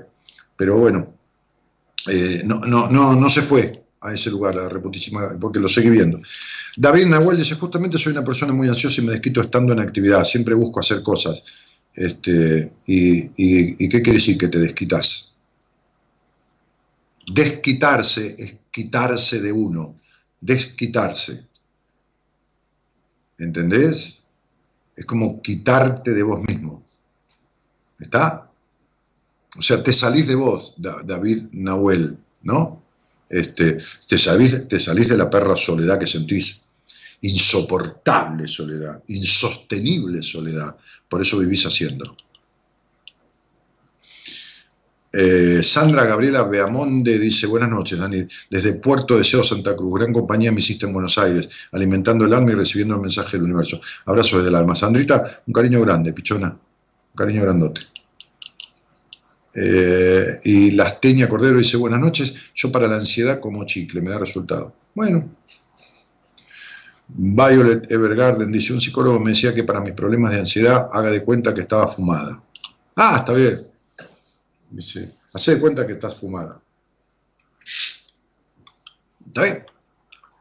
pero 0.56 0.78
bueno, 0.78 1.14
eh, 2.06 2.42
no, 2.44 2.60
no, 2.60 2.88
no, 2.88 3.16
no 3.16 3.28
se 3.28 3.42
fue 3.42 3.86
a 4.00 4.14
ese 4.14 4.30
lugar, 4.30 4.54
la 4.54 4.68
reputísima, 4.68 5.36
porque 5.40 5.58
lo 5.58 5.66
seguí 5.66 5.90
viendo. 5.90 6.20
David 6.76 7.06
Nahuel 7.06 7.38
dice, 7.38 7.56
justamente 7.56 7.98
soy 7.98 8.12
una 8.12 8.24
persona 8.24 8.52
muy 8.52 8.68
ansiosa 8.68 9.00
y 9.00 9.04
me 9.04 9.12
desquito 9.12 9.40
estando 9.40 9.72
en 9.72 9.80
actividad, 9.80 10.22
siempre 10.22 10.54
busco 10.54 10.78
hacer 10.78 11.02
cosas. 11.02 11.42
Este, 11.92 12.72
¿y 12.86 13.88
qué 13.88 14.00
quiere 14.00 14.18
decir 14.18 14.38
que 14.38 14.48
te 14.48 14.60
desquitas? 14.60 15.33
Desquitarse 17.32 18.34
es 18.38 18.56
quitarse 18.70 19.40
de 19.40 19.52
uno, 19.52 19.96
desquitarse. 20.40 21.46
¿Entendés? 23.38 24.24
Es 24.96 25.04
como 25.06 25.40
quitarte 25.42 26.12
de 26.12 26.22
vos 26.24 26.40
mismo. 26.48 26.84
¿Está? 27.98 28.50
O 29.58 29.62
sea, 29.62 29.82
te 29.82 29.92
salís 29.92 30.26
de 30.26 30.34
vos, 30.34 30.74
Da- 30.76 31.02
David 31.04 31.44
Nahuel, 31.52 32.16
¿no? 32.42 32.82
Este, 33.28 33.78
te, 34.08 34.18
salís, 34.18 34.68
te 34.68 34.78
salís 34.80 35.08
de 35.08 35.16
la 35.16 35.30
perra 35.30 35.56
soledad 35.56 35.98
que 35.98 36.06
sentís. 36.06 36.66
Insoportable 37.22 38.46
soledad, 38.46 39.02
insostenible 39.08 40.22
soledad. 40.22 40.76
Por 41.08 41.22
eso 41.22 41.38
vivís 41.38 41.64
haciendo. 41.66 42.16
Eh, 45.16 45.62
Sandra 45.62 46.04
Gabriela 46.04 46.42
Beamonde 46.42 47.20
dice, 47.20 47.46
buenas 47.46 47.70
noches, 47.70 47.96
Dani, 47.96 48.26
desde 48.50 48.72
Puerto 48.72 49.16
Deseo, 49.16 49.44
Santa 49.44 49.76
Cruz, 49.76 50.00
gran 50.00 50.12
compañía 50.12 50.50
me 50.50 50.58
hiciste 50.58 50.86
en 50.86 50.92
Buenos 50.92 51.16
Aires, 51.18 51.48
alimentando 51.70 52.24
el 52.24 52.34
alma 52.34 52.50
y 52.50 52.54
recibiendo 52.56 52.96
el 52.96 53.00
mensaje 53.00 53.36
del 53.36 53.44
universo. 53.44 53.80
Abrazo 54.06 54.38
desde 54.38 54.48
el 54.48 54.56
alma. 54.56 54.74
Sandrita, 54.74 55.42
un 55.46 55.52
cariño 55.52 55.80
grande, 55.82 56.12
pichona, 56.12 56.48
un 56.48 57.16
cariño 57.16 57.42
grandote. 57.42 57.82
Eh, 59.54 60.40
y 60.46 60.72
Lasteña 60.72 61.28
Cordero 61.28 61.58
dice, 61.58 61.76
buenas 61.76 62.00
noches, 62.00 62.34
yo 62.52 62.72
para 62.72 62.88
la 62.88 62.96
ansiedad 62.96 63.38
como 63.38 63.64
chicle, 63.66 64.00
me 64.00 64.10
da 64.10 64.18
resultado. 64.18 64.74
Bueno. 64.96 65.30
Violet 67.06 67.88
Evergarden 67.88 68.50
dice, 68.50 68.72
un 68.72 68.80
psicólogo 68.80 69.20
me 69.20 69.30
decía 69.30 69.54
que 69.54 69.62
para 69.62 69.80
mis 69.80 69.92
problemas 69.92 70.32
de 70.32 70.40
ansiedad 70.40 70.88
haga 70.92 71.12
de 71.12 71.22
cuenta 71.22 71.54
que 71.54 71.60
estaba 71.60 71.86
fumada. 71.86 72.42
Ah, 72.96 73.18
está 73.20 73.32
bien. 73.32 73.73
Dice, 74.74 75.14
hace 75.32 75.54
de 75.54 75.60
cuenta 75.60 75.86
que 75.86 75.92
estás 75.92 76.16
fumada. 76.16 76.60
¿Está 79.26 79.42
bien? 79.42 79.64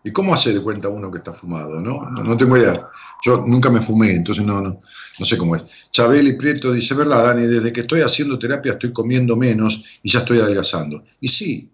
¿Y 0.03 0.11
cómo 0.11 0.34
hace 0.34 0.53
de 0.53 0.61
cuenta 0.61 0.89
uno 0.89 1.11
que 1.11 1.19
está 1.19 1.34
fumado? 1.34 1.79
No, 1.79 2.09
no, 2.09 2.38
tengo 2.38 2.57
idea. 2.57 2.89
Yo 3.23 3.43
nunca 3.45 3.69
me 3.69 3.79
fumé, 3.81 4.11
entonces 4.11 4.43
no, 4.43 4.59
no, 4.59 4.81
no 5.19 5.25
sé 5.25 5.38
cómo 5.38 5.55
es. 5.55 5.63
Chabeli 5.91 6.34
Prieto 6.34 6.71
dice, 6.73 6.93
verdad, 6.95 7.23
Dani, 7.23 7.43
desde 7.43 7.71
que 7.71 7.81
estoy 7.81 8.01
haciendo 8.01 8.38
terapia 8.39 8.73
estoy 8.73 8.91
comiendo 8.91 9.36
menos 9.38 9.84
y 10.01 10.11
ya 10.11 10.19
estoy 10.19 10.39
adelgazando. 10.39 11.05
Y 11.21 11.29
sí, 11.29 11.71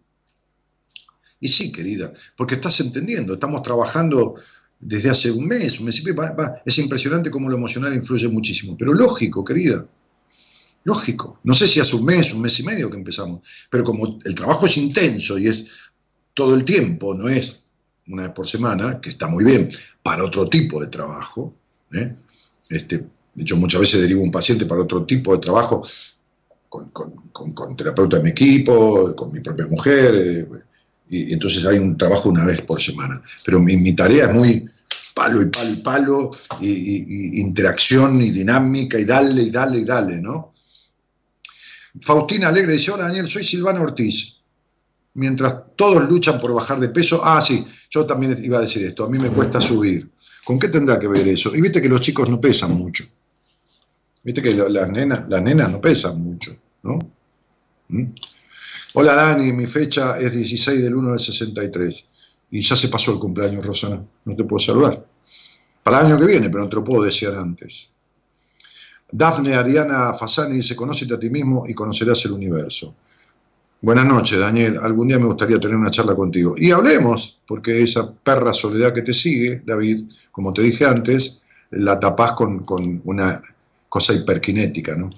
Y 1.40 1.48
sí, 1.48 1.72
querida, 1.72 2.14
porque 2.36 2.56
estás 2.56 2.80
entendiendo, 2.82 3.34
estamos 3.34 3.64
trabajando 3.64 4.36
desde 4.80 5.10
hace 5.10 5.32
un 5.32 5.48
mes, 5.48 5.80
un 5.80 5.86
mes 5.86 6.00
y 6.00 6.06
es 6.66 6.78
impresionante 6.78 7.32
cómo 7.32 7.50
lo 7.50 7.56
emocional 7.56 7.94
influye 7.96 8.28
muchísimo, 8.28 8.76
pero 8.78 8.94
lógico, 8.94 9.44
querida, 9.44 9.86
lógico. 10.84 11.40
No 11.44 11.54
sé 11.54 11.68
si 11.68 11.80
hace 11.80 11.96
un 11.96 12.06
mes, 12.06 12.34
un 12.34 12.42
mes 12.42 12.60
y 12.60 12.64
medio 12.64 12.90
que 12.90 12.98
empezamos, 12.98 13.42
pero 13.70 13.84
como 13.84 14.20
el 14.24 14.36
trabajo 14.36 14.66
es 14.66 14.78
intenso 14.78 15.38
y 15.38 15.48
es 15.48 15.66
todo 16.34 16.56
el 16.56 16.64
tiempo, 16.64 17.14
no 17.14 17.28
es 17.28 17.66
una 18.08 18.24
vez 18.24 18.32
por 18.34 18.48
semana, 18.48 19.00
que 19.02 19.10
está 19.10 19.28
muy 19.28 19.44
bien, 19.44 19.70
para 20.02 20.24
otro 20.24 20.48
tipo 20.50 20.82
de 20.82 20.88
trabajo, 20.88 21.54
¿eh? 21.94 22.16
este, 22.70 23.06
yo 23.36 23.56
muchas 23.58 23.82
veces 23.82 24.02
derivo 24.02 24.24
un 24.24 24.32
paciente 24.32 24.66
para 24.66 24.82
otro 24.82 25.06
tipo 25.06 25.34
de 25.34 25.40
trabajo 25.40 25.86
con, 26.68 26.90
con, 26.90 27.12
con- 27.32 27.78
terapeuta 27.78 28.18
de 28.18 28.24
mi 28.24 28.30
equipo, 28.30 29.16
con 29.16 29.32
mi 29.32 29.40
propia 29.42 29.68
mujer, 29.68 30.16
eh, 30.16 30.48
y, 31.10 31.34
entonces 31.34 31.66
hay 31.66 31.78
un 31.78 31.98
trabajo 31.98 32.30
una 32.30 32.46
vez 32.46 32.62
por 32.62 32.82
semana. 32.82 33.22
Pero 33.44 33.60
mi, 33.60 33.78
mi 33.78 33.94
tarea 33.94 34.26
es 34.26 34.34
muy 34.34 34.66
palo 35.14 35.42
y 35.42 35.50
palo 35.50 35.72
y 35.72 35.76
palo, 35.78 36.32
y 36.62 37.42
interacción 37.42 38.22
y 38.22 38.32
dinámica, 38.32 39.00
y 39.00 39.06
dale, 39.06 39.44
y 39.44 39.52
dale, 39.52 39.80
y 39.80 39.86
dale, 39.86 40.22
¿no? 40.22 40.54
Faustina 42.02 42.50
Alegre 42.50 42.74
dice, 42.74 42.92
hola 42.92 43.06
Daniel, 43.06 43.28
soy 43.28 43.44
Silvana 43.44 43.82
Ortiz. 43.82 44.36
Mientras 45.16 45.56
todos 45.76 46.08
luchan 46.10 46.40
por 46.40 46.54
bajar 46.54 46.80
de 46.80 46.90
peso, 46.90 47.22
ah, 47.24 47.42
sí, 47.42 47.66
yo 47.90 48.06
también 48.06 48.38
iba 48.44 48.60
a 48.60 48.62
decir 48.62 48.86
esto, 48.86 49.04
a 49.06 49.10
mí 49.10 49.18
me 49.18 49.30
cuesta 49.32 49.60
subir. 49.60 50.10
¿Con 50.46 50.60
qué 50.60 50.68
tendrá 50.70 51.00
que 51.00 51.08
ver 51.08 51.28
eso? 51.28 51.56
Y 51.56 51.62
viste 51.62 51.82
que 51.82 51.90
los 51.90 52.02
chicos 52.02 52.30
no 52.30 52.40
pesan 52.40 52.74
mucho. 52.74 53.04
Viste 54.24 54.42
que 54.42 54.54
la- 54.54 54.70
las 54.70 54.90
nenas, 54.90 55.28
las 55.28 55.42
nenas 55.42 55.72
no 55.72 55.82
pesan 55.82 56.22
mucho, 56.22 56.52
¿no? 56.84 57.00
¿Mm? 57.90 58.04
Hola 58.94 59.14
Dani, 59.16 59.52
mi 59.54 59.66
fecha 59.68 60.20
es 60.20 60.34
16 60.34 60.82
del 60.82 60.96
1 60.96 61.12
del 61.12 61.20
63. 61.20 62.06
Y 62.52 62.62
ya 62.62 62.76
se 62.76 62.88
pasó 62.90 63.12
el 63.14 63.20
cumpleaños, 63.20 63.66
Rosana. 63.66 64.04
No 64.26 64.36
te 64.36 64.44
puedo 64.44 64.60
saludar. 64.60 65.06
Para 65.84 66.00
el 66.02 66.08
año 66.08 66.20
que 66.20 66.26
viene, 66.26 66.50
pero 66.50 66.64
no 66.64 66.70
te 66.70 66.76
lo 66.78 66.84
puedo 66.84 67.04
desear 67.04 67.36
antes. 67.36 67.94
Dafne 69.12 69.56
Ariana 69.56 70.14
Fasani 70.14 70.56
dice, 70.56 70.76
conócete 70.76 71.14
a 71.14 71.20
ti 71.20 71.30
mismo 71.30 71.64
y 71.68 71.74
conocerás 71.74 72.24
el 72.26 72.34
universo. 72.34 72.94
Buenas 73.82 74.06
noches, 74.06 74.38
Daniel. 74.38 74.78
Algún 74.82 75.08
día 75.08 75.18
me 75.18 75.26
gustaría 75.26 75.60
tener 75.60 75.78
una 75.78 75.90
charla 75.90 76.14
contigo. 76.14 76.56
Y 76.58 76.72
hablemos, 76.72 77.40
porque 77.48 77.82
esa 77.82 78.12
perra 78.12 78.54
soledad 78.54 78.94
que 78.94 79.02
te 79.02 79.14
sigue, 79.14 79.62
David, 79.66 80.04
como 80.32 80.54
te 80.54 80.62
dije 80.62 80.86
antes, 80.86 81.44
la 81.72 82.00
tapás 82.00 82.34
con, 82.34 82.66
con 82.66 83.02
una 83.06 83.42
cosa 83.88 84.14
hiperkinética, 84.14 84.96
¿no? 84.96 85.10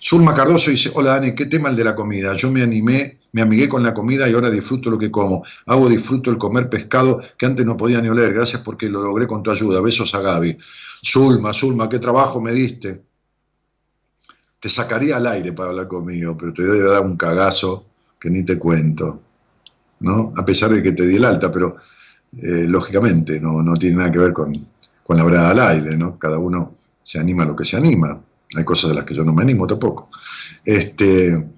Zulma 0.00 0.34
Cardoso 0.34 0.70
dice, 0.70 0.90
hola 0.94 1.12
Dani, 1.12 1.34
¿qué 1.34 1.46
tema 1.46 1.68
el 1.68 1.76
de 1.76 1.84
la 1.84 1.94
comida? 1.94 2.34
Yo 2.34 2.50
me 2.50 2.62
animé, 2.62 3.20
me 3.32 3.42
amigué 3.42 3.68
con 3.68 3.82
la 3.82 3.94
comida 3.94 4.28
y 4.28 4.32
ahora 4.32 4.50
disfruto 4.50 4.90
lo 4.90 4.98
que 4.98 5.10
como. 5.10 5.44
Hago 5.66 5.88
disfruto 5.88 6.30
el 6.30 6.38
comer 6.38 6.68
pescado 6.68 7.20
que 7.36 7.46
antes 7.46 7.64
no 7.64 7.76
podía 7.76 8.00
ni 8.00 8.08
oler. 8.08 8.34
Gracias 8.34 8.62
porque 8.62 8.88
lo 8.88 9.02
logré 9.02 9.26
con 9.26 9.42
tu 9.42 9.50
ayuda. 9.50 9.80
Besos 9.80 10.14
a 10.14 10.20
Gaby. 10.20 10.56
Zulma, 11.04 11.52
Zulma, 11.52 11.88
qué 11.88 11.98
trabajo 11.98 12.40
me 12.40 12.52
diste. 12.52 13.05
Te 14.66 14.70
sacaría 14.70 15.18
al 15.18 15.28
aire 15.28 15.52
para 15.52 15.68
hablar 15.70 15.86
conmigo, 15.86 16.36
pero 16.36 16.52
te 16.52 16.64
debe 16.64 16.82
dar 16.90 17.00
un 17.02 17.16
cagazo 17.16 17.86
que 18.18 18.28
ni 18.28 18.42
te 18.42 18.58
cuento. 18.58 19.22
¿No? 20.00 20.32
A 20.36 20.44
pesar 20.44 20.70
de 20.70 20.82
que 20.82 20.90
te 20.90 21.06
di 21.06 21.14
el 21.14 21.24
alta, 21.24 21.52
pero 21.52 21.76
eh, 22.36 22.66
lógicamente 22.66 23.38
no, 23.38 23.62
no 23.62 23.74
tiene 23.76 23.98
nada 23.98 24.10
que 24.10 24.18
ver 24.18 24.32
con, 24.32 24.52
con 25.04 25.16
la 25.16 25.22
brada 25.22 25.50
al 25.50 25.60
aire, 25.60 25.96
¿no? 25.96 26.18
Cada 26.18 26.38
uno 26.38 26.74
se 27.00 27.20
anima 27.20 27.44
a 27.44 27.46
lo 27.46 27.54
que 27.54 27.64
se 27.64 27.76
anima. 27.76 28.20
Hay 28.56 28.64
cosas 28.64 28.90
de 28.90 28.96
las 28.96 29.04
que 29.04 29.14
yo 29.14 29.24
no 29.24 29.32
me 29.32 29.42
animo 29.42 29.68
tampoco. 29.68 30.10
Este, 30.64 31.48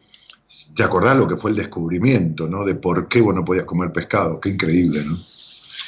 ¿Te 0.74 0.82
acordás 0.82 1.16
lo 1.16 1.26
que 1.26 1.38
fue 1.38 1.52
el 1.52 1.56
descubrimiento, 1.56 2.46
¿no? 2.46 2.62
De 2.62 2.74
por 2.74 3.08
qué 3.08 3.22
vos 3.22 3.34
no 3.34 3.42
podías 3.42 3.64
comer 3.64 3.90
pescado? 3.90 4.38
Qué 4.38 4.50
increíble, 4.50 5.02
¿no? 5.06 5.16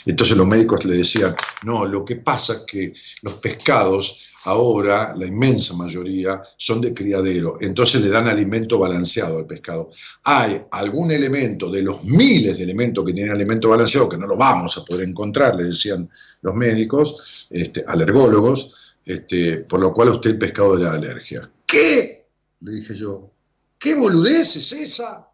Entonces 0.06 0.36
los 0.36 0.46
médicos 0.46 0.84
le 0.84 0.98
decían, 0.98 1.34
no, 1.64 1.86
lo 1.86 2.04
que 2.04 2.16
pasa 2.16 2.54
es 2.54 2.58
que 2.60 2.94
los 3.22 3.34
pescados 3.34 4.30
ahora, 4.44 5.14
la 5.16 5.26
inmensa 5.26 5.74
mayoría, 5.74 6.40
son 6.56 6.80
de 6.80 6.94
criadero, 6.94 7.58
entonces 7.60 8.00
le 8.00 8.08
dan 8.08 8.28
alimento 8.28 8.78
balanceado 8.78 9.38
al 9.38 9.46
pescado. 9.46 9.90
Hay 10.24 10.62
algún 10.70 11.10
elemento 11.10 11.70
de 11.70 11.82
los 11.82 12.02
miles 12.04 12.56
de 12.56 12.64
elementos 12.64 13.04
que 13.04 13.12
tienen 13.12 13.32
alimento 13.32 13.68
balanceado 13.68 14.08
que 14.08 14.16
no 14.16 14.26
lo 14.26 14.36
vamos 14.36 14.76
a 14.78 14.84
poder 14.84 15.08
encontrar, 15.08 15.56
le 15.56 15.64
decían 15.64 16.08
los 16.42 16.54
médicos, 16.54 17.48
este, 17.50 17.84
alergólogos, 17.86 18.96
este, 19.04 19.58
por 19.58 19.80
lo 19.80 19.92
cual 19.92 20.08
a 20.08 20.12
usted 20.12 20.30
el 20.30 20.38
pescado 20.38 20.76
le 20.76 20.84
da 20.84 20.94
alergia. 20.94 21.50
¿Qué? 21.66 22.26
Le 22.60 22.72
dije 22.72 22.94
yo. 22.94 23.30
¿Qué 23.78 23.94
boludez 23.94 24.56
es 24.56 24.72
esa? 24.72 25.26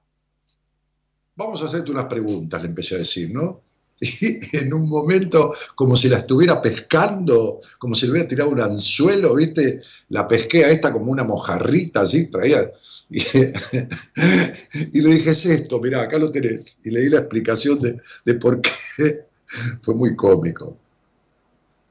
Vamos 1.35 1.61
a 1.63 1.67
hacerte 1.67 1.91
unas 1.91 2.07
preguntas, 2.07 2.63
le 2.63 2.69
empecé 2.69 2.95
a 2.95 2.99
decir, 2.99 3.31
¿no? 3.31 3.66
Y 4.01 4.39
en 4.57 4.73
un 4.75 4.89
momento, 4.89 5.53
como 5.75 5.97
si 5.97 6.09
la 6.09 6.19
estuviera 6.19 6.61
pescando, 6.61 7.61
como 7.79 7.95
si 7.95 8.07
le 8.07 8.13
hubiera 8.13 8.29
tirado 8.29 8.51
un 8.51 8.61
anzuelo, 8.61 9.35
¿viste? 9.35 9.81
La 10.11 10.29
pesqué 10.29 10.65
a 10.65 10.71
esta 10.71 10.93
como 10.93 11.11
una 11.11 11.25
mojarrita, 11.25 12.03
así, 12.03 12.31
traía. 12.31 12.71
Y, 13.09 13.21
y 14.93 15.01
le 15.01 15.15
dije, 15.15 15.31
es 15.31 15.47
esto, 15.47 15.81
mirá, 15.81 16.03
acá 16.03 16.19
lo 16.19 16.31
tenés. 16.31 16.81
Y 16.85 16.91
le 16.91 17.01
di 17.01 17.09
la 17.09 17.21
explicación 17.21 17.81
de, 17.81 18.01
de 18.25 18.35
por 18.35 18.61
qué. 18.61 19.27
Fue 19.83 19.95
muy 19.95 20.17
cómico. 20.17 20.77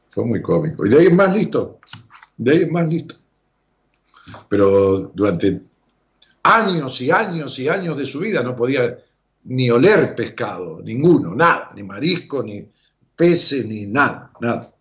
Fue 0.10 0.26
muy 0.26 0.42
cómico. 0.42 0.86
Y 0.86 0.90
de 0.90 1.00
ahí 1.00 1.06
es 1.08 1.14
más 1.14 1.34
listo. 1.34 1.80
De 2.38 2.52
ahí 2.52 2.58
es 2.64 2.72
más 2.72 2.88
listo. 2.88 3.16
Pero 4.50 5.12
durante 5.14 5.62
años 6.44 7.02
y 7.02 7.12
años 7.12 7.58
y 7.60 7.68
años 7.68 7.98
de 7.98 8.06
su 8.06 8.20
vida 8.20 8.44
no 8.44 8.56
podía 8.56 8.98
ni 9.46 9.70
oler 9.70 10.16
pescado, 10.16 10.82
ninguno, 10.84 11.36
nada, 11.36 11.72
ni 11.76 11.84
marisco, 11.84 12.44
ni 12.44 12.66
peces, 13.16 13.66
ni 13.66 13.86
nada, 13.86 14.32
nada. 14.42 14.72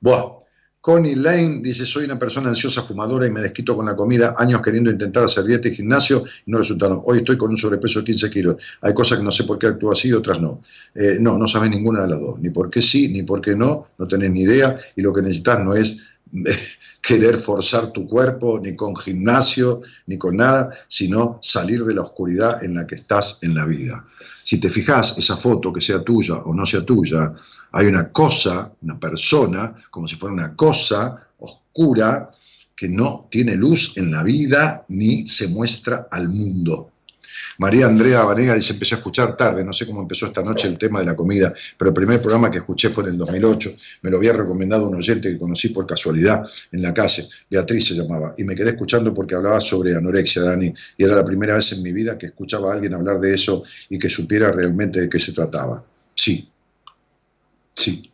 Bueno, 0.00 0.44
Connie 0.80 1.16
Lane 1.16 1.60
dice, 1.62 1.86
soy 1.86 2.04
una 2.04 2.18
persona 2.18 2.50
ansiosa, 2.50 2.82
fumadora 2.82 3.26
y 3.26 3.30
me 3.30 3.40
desquito 3.40 3.74
con 3.74 3.86
la 3.86 3.96
comida, 3.96 4.34
años 4.36 4.60
queriendo 4.60 4.90
intentar 4.90 5.24
hacer 5.24 5.44
dieta 5.44 5.68
y 5.68 5.74
gimnasio 5.74 6.24
y 6.44 6.50
no 6.50 6.58
resultaron. 6.58 7.00
Hoy 7.06 7.18
estoy 7.18 7.38
con 7.38 7.48
un 7.48 7.56
sobrepeso 7.56 8.00
de 8.00 8.04
15 8.04 8.30
kilos. 8.30 8.56
Hay 8.82 8.92
cosas 8.92 9.16
que 9.16 9.24
no 9.24 9.30
sé 9.30 9.44
por 9.44 9.58
qué 9.58 9.68
actúo 9.68 9.92
así, 9.92 10.12
otras 10.12 10.42
no. 10.42 10.60
Eh, 10.94 11.16
no, 11.20 11.38
no 11.38 11.48
sabes 11.48 11.70
ninguna 11.70 12.02
de 12.02 12.08
las 12.08 12.20
dos. 12.20 12.38
Ni 12.38 12.50
por 12.50 12.68
qué 12.68 12.82
sí, 12.82 13.08
ni 13.08 13.22
por 13.22 13.40
qué 13.40 13.56
no, 13.56 13.88
no 13.96 14.06
tenés 14.06 14.30
ni 14.30 14.42
idea 14.42 14.78
y 14.94 15.00
lo 15.00 15.14
que 15.14 15.22
necesitas 15.22 15.64
no 15.64 15.74
es 15.74 15.96
querer 17.06 17.38
forzar 17.38 17.92
tu 17.92 18.08
cuerpo, 18.08 18.58
ni 18.58 18.74
con 18.74 18.96
gimnasio, 18.96 19.82
ni 20.06 20.16
con 20.16 20.38
nada, 20.38 20.70
sino 20.88 21.38
salir 21.42 21.84
de 21.84 21.94
la 21.94 22.00
oscuridad 22.00 22.64
en 22.64 22.74
la 22.74 22.86
que 22.86 22.94
estás 22.94 23.38
en 23.42 23.54
la 23.54 23.66
vida. 23.66 24.06
Si 24.42 24.58
te 24.58 24.70
fijas, 24.70 25.18
esa 25.18 25.36
foto, 25.36 25.70
que 25.70 25.82
sea 25.82 26.02
tuya 26.02 26.36
o 26.36 26.54
no 26.54 26.64
sea 26.64 26.82
tuya, 26.82 27.34
hay 27.72 27.86
una 27.86 28.10
cosa, 28.10 28.72
una 28.80 28.98
persona, 28.98 29.74
como 29.90 30.08
si 30.08 30.16
fuera 30.16 30.32
una 30.32 30.56
cosa 30.56 31.28
oscura, 31.38 32.30
que 32.74 32.88
no 32.88 33.28
tiene 33.30 33.54
luz 33.54 33.96
en 33.98 34.10
la 34.10 34.22
vida 34.22 34.84
ni 34.88 35.28
se 35.28 35.48
muestra 35.48 36.08
al 36.10 36.28
mundo. 36.30 36.90
María 37.58 37.86
Andrea 37.86 38.22
Vanega 38.22 38.54
dice, 38.54 38.72
empecé 38.72 38.94
a 38.94 38.98
escuchar 38.98 39.36
tarde, 39.36 39.64
no 39.64 39.72
sé 39.72 39.86
cómo 39.86 40.02
empezó 40.02 40.26
esta 40.26 40.42
noche 40.42 40.68
el 40.68 40.78
tema 40.78 41.00
de 41.00 41.06
la 41.06 41.16
comida, 41.16 41.52
pero 41.78 41.90
el 41.90 41.94
primer 41.94 42.20
programa 42.20 42.50
que 42.50 42.58
escuché 42.58 42.88
fue 42.88 43.04
en 43.04 43.10
el 43.10 43.18
2008, 43.18 43.70
me 44.02 44.10
lo 44.10 44.16
había 44.16 44.32
recomendado 44.32 44.88
un 44.88 44.96
oyente 44.96 45.30
que 45.30 45.38
conocí 45.38 45.68
por 45.68 45.86
casualidad 45.86 46.44
en 46.72 46.82
la 46.82 46.92
calle, 46.92 47.28
Beatriz 47.50 47.86
se 47.88 47.94
llamaba, 47.94 48.34
y 48.36 48.44
me 48.44 48.54
quedé 48.54 48.70
escuchando 48.70 49.14
porque 49.14 49.34
hablaba 49.34 49.60
sobre 49.60 49.94
anorexia, 49.94 50.42
Dani, 50.42 50.72
y 50.96 51.04
era 51.04 51.14
la 51.14 51.24
primera 51.24 51.54
vez 51.54 51.72
en 51.72 51.82
mi 51.82 51.92
vida 51.92 52.18
que 52.18 52.26
escuchaba 52.26 52.70
a 52.70 52.74
alguien 52.74 52.94
hablar 52.94 53.20
de 53.20 53.34
eso 53.34 53.62
y 53.88 53.98
que 53.98 54.08
supiera 54.08 54.50
realmente 54.50 55.00
de 55.00 55.08
qué 55.08 55.20
se 55.20 55.32
trataba. 55.32 55.84
Sí, 56.14 56.48
sí, 57.74 58.10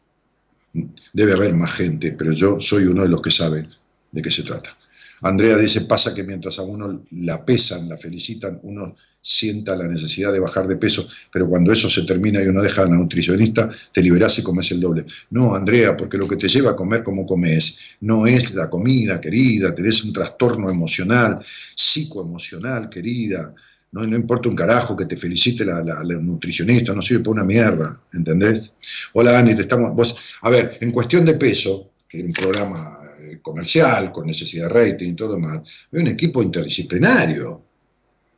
debe 1.12 1.32
haber 1.32 1.54
más 1.54 1.72
gente, 1.72 2.14
pero 2.16 2.32
yo 2.32 2.60
soy 2.60 2.84
uno 2.84 3.02
de 3.02 3.08
los 3.08 3.22
que 3.22 3.30
sabe 3.30 3.68
de 4.12 4.22
qué 4.22 4.30
se 4.30 4.42
trata. 4.42 4.76
Andrea 5.22 5.56
dice, 5.56 5.82
pasa 5.82 6.14
que 6.14 6.22
mientras 6.24 6.59
a 6.59 6.62
uno 6.62 7.02
la 7.12 7.44
pesan, 7.44 7.88
la 7.88 7.97
felicitan, 7.97 8.59
uno 8.62 8.97
sienta 9.22 9.76
la 9.76 9.86
necesidad 9.86 10.32
de 10.32 10.40
bajar 10.40 10.66
de 10.66 10.76
peso, 10.76 11.06
pero 11.30 11.47
cuando 11.47 11.72
eso 11.72 11.90
se 11.90 12.05
termina 12.05 12.42
y 12.42 12.47
uno 12.47 12.62
deja 12.62 12.82
a 12.82 12.86
la 12.86 12.97
nutricionista, 12.97 13.68
te 13.92 14.02
liberás 14.02 14.38
y 14.38 14.42
comes 14.42 14.70
el 14.72 14.80
doble. 14.80 15.05
No, 15.30 15.55
Andrea, 15.55 15.94
porque 15.94 16.16
lo 16.16 16.26
que 16.26 16.36
te 16.36 16.48
lleva 16.48 16.70
a 16.70 16.76
comer 16.76 17.02
como 17.02 17.26
comes 17.26 17.78
no 18.01 18.26
es 18.26 18.55
la 18.55 18.70
comida, 18.70 19.20
querida, 19.20 19.74
tenés 19.74 20.02
un 20.05 20.12
trastorno 20.14 20.70
emocional, 20.70 21.38
psicoemocional, 21.76 22.88
querida. 22.88 23.55
No, 23.92 24.06
no 24.06 24.16
importa 24.16 24.48
un 24.48 24.56
carajo 24.56 24.97
que 24.97 25.05
te 25.05 25.16
felicite 25.16 25.64
la, 25.64 25.82
la- 25.82 26.02
nutricionista, 26.05 26.94
no 26.94 27.02
sirve 27.02 27.24
para 27.24 27.32
una 27.32 27.44
mierda, 27.44 28.01
¿entendés? 28.14 28.72
Hola, 29.14 29.32
Dani, 29.32 29.55
te 29.55 29.62
estamos... 29.62 30.14
A 30.42 30.48
ver, 30.48 30.78
en 30.80 30.92
cuestión 30.92 31.24
de 31.26 31.34
peso, 31.34 31.90
que 32.09 32.18
era 32.20 32.26
un 32.28 32.32
programa 32.32 32.98
comercial, 33.42 34.12
con 34.12 34.26
necesidad 34.26 34.68
de 34.68 34.74
rating 34.74 35.10
y 35.10 35.16
todo 35.16 35.38
más, 35.38 35.62
hay 35.92 36.00
un 36.00 36.08
equipo 36.08 36.42
interdisciplinario, 36.42 37.62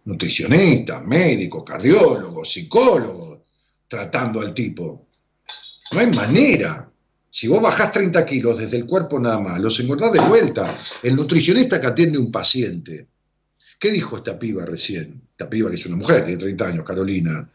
nutricionistas, 0.05 1.05
médicos, 1.05 1.63
cardiólogos, 1.65 2.53
psicólogos, 2.53 3.39
tratando 3.89 4.41
al 4.41 4.53
tipo. 4.53 5.07
No 5.93 6.01
hay 6.01 6.07
manera. 6.09 6.89
Si 7.29 7.49
vos 7.49 7.63
bajás 7.63 7.93
30 7.93 8.27
kilos 8.27 8.59
desde 8.59 8.77
el 8.77 8.87
cuerpo 8.87 9.19
nada 9.19 9.39
más, 9.39 9.59
los 9.61 9.79
engordás 9.81 10.13
de 10.13 10.21
vuelta. 10.21 10.77
El 11.03 11.17
nutricionista 11.17 11.81
que 11.81 11.87
atiende 11.87 12.19
un 12.19 12.31
paciente. 12.31 13.07
¿Qué 13.79 13.91
dijo 13.91 14.17
esta 14.17 14.39
piba 14.39 14.65
recién? 14.65 15.23
Esta 15.31 15.49
piba 15.49 15.69
que 15.71 15.77
es 15.77 15.87
una 15.87 15.97
mujer, 15.97 16.25
tiene 16.25 16.41
30 16.41 16.67
años, 16.67 16.85
Carolina. 16.87 17.51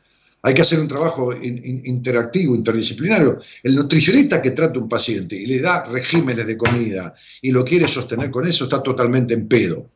Hay 0.48 0.54
que 0.54 0.62
hacer 0.62 0.80
un 0.80 0.88
trabajo 0.88 1.34
in- 1.34 1.62
in- 1.62 1.82
interactivo, 1.88 2.56
interdisciplinario. 2.56 3.38
El 3.62 3.76
nutricionista 3.76 4.42
que 4.42 4.52
trata 4.52 4.80
a 4.80 4.82
un 4.82 4.88
paciente 4.88 5.36
y 5.36 5.46
le 5.46 5.60
da 5.60 5.84
regímenes 5.84 6.48
de 6.48 6.56
comida 6.56 7.14
y 7.42 7.52
lo 7.52 7.66
quiere 7.66 7.86
sostener 7.86 8.32
con 8.32 8.48
eso 8.48 8.64
está 8.64 8.82
totalmente 8.82 9.34
en 9.34 9.46
pedo. 9.50 9.90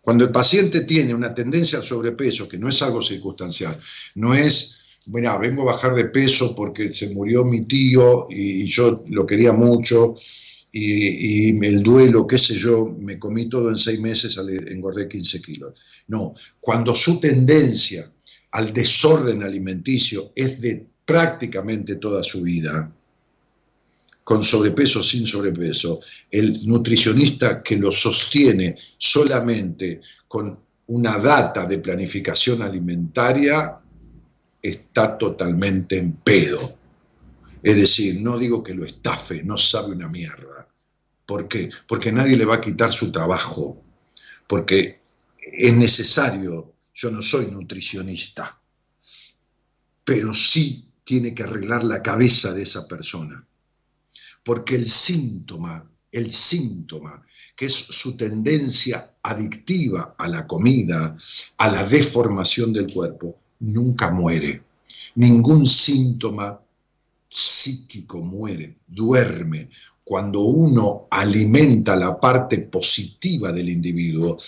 Cuando 0.00 0.24
el 0.24 0.30
paciente 0.30 0.80
tiene 0.80 1.14
una 1.14 1.34
tendencia 1.34 1.78
al 1.78 1.84
sobrepeso, 1.84 2.48
que 2.48 2.56
no 2.56 2.70
es 2.70 2.80
algo 2.80 3.02
circunstancial, 3.02 3.78
no 4.14 4.32
es, 4.34 4.78
bueno, 5.04 5.38
vengo 5.38 5.60
a 5.60 5.74
bajar 5.74 5.94
de 5.94 6.06
peso 6.06 6.54
porque 6.56 6.90
se 6.90 7.10
murió 7.10 7.44
mi 7.44 7.66
tío 7.66 8.26
y, 8.30 8.64
yo 8.66 9.04
lo 9.10 9.26
quería 9.26 9.52
mucho 9.52 10.14
y, 10.72 11.50
y 11.50 11.66
el 11.66 11.82
duelo, 11.82 12.26
qué 12.26 12.38
sé 12.38 12.54
yo, 12.54 12.96
me 12.98 13.18
comí 13.18 13.50
todo 13.50 13.68
en 13.68 13.76
seis 13.76 14.00
meses, 14.00 14.38
engordé 14.38 15.06
15 15.06 15.42
kilos. 15.42 15.78
No, 16.08 16.34
cuando 16.58 16.94
su 16.94 17.20
tendencia 17.20 18.10
al 18.52 18.72
desorden 18.72 19.42
alimenticio 19.42 20.32
es 20.34 20.60
de 20.60 20.86
prácticamente 21.04 21.96
toda 21.96 22.22
su 22.22 22.42
vida, 22.42 22.90
con 24.24 24.42
sobrepeso 24.42 25.02
sin 25.02 25.26
sobrepeso, 25.26 26.00
el 26.30 26.66
nutricionista 26.66 27.62
que 27.62 27.76
lo 27.76 27.90
sostiene 27.90 28.78
solamente 28.96 30.00
con 30.28 30.58
una 30.86 31.18
data 31.18 31.66
de 31.66 31.78
planificación 31.78 32.62
alimentaria 32.62 33.78
está 34.60 35.18
totalmente 35.18 35.98
en 35.98 36.12
pedo. 36.12 36.78
Es 37.62 37.76
decir, 37.76 38.20
no 38.20 38.38
digo 38.38 38.62
que 38.62 38.74
lo 38.74 38.84
estafe, 38.84 39.42
no 39.42 39.56
sabe 39.56 39.92
una 39.92 40.08
mierda. 40.08 40.68
¿Por 41.26 41.48
qué? 41.48 41.70
Porque 41.86 42.12
nadie 42.12 42.36
le 42.36 42.44
va 42.44 42.56
a 42.56 42.60
quitar 42.60 42.92
su 42.92 43.10
trabajo. 43.10 43.82
Porque 44.46 45.00
es 45.40 45.74
necesario, 45.74 46.71
yo 46.94 47.10
no 47.10 47.22
soy 47.22 47.46
nutricionista, 47.46 48.58
pero 50.04 50.34
sí 50.34 50.92
tiene 51.04 51.34
que 51.34 51.42
arreglar 51.42 51.84
la 51.84 52.02
cabeza 52.02 52.52
de 52.52 52.62
esa 52.62 52.86
persona. 52.86 53.44
Porque 54.44 54.74
el 54.74 54.86
síntoma, 54.86 55.88
el 56.10 56.30
síntoma, 56.30 57.24
que 57.56 57.66
es 57.66 57.74
su 57.74 58.16
tendencia 58.16 59.16
adictiva 59.22 60.14
a 60.18 60.28
la 60.28 60.46
comida, 60.46 61.16
a 61.58 61.68
la 61.68 61.84
deformación 61.84 62.72
del 62.72 62.92
cuerpo, 62.92 63.38
nunca 63.60 64.10
muere. 64.10 64.62
Ningún 65.14 65.66
síntoma 65.66 66.60
psíquico 67.28 68.22
muere, 68.22 68.76
duerme. 68.86 69.70
Cuando 70.04 70.40
uno 70.40 71.06
alimenta 71.10 71.96
la 71.96 72.18
parte 72.18 72.58
positiva 72.58 73.52
del 73.52 73.68
individuo, 73.68 74.38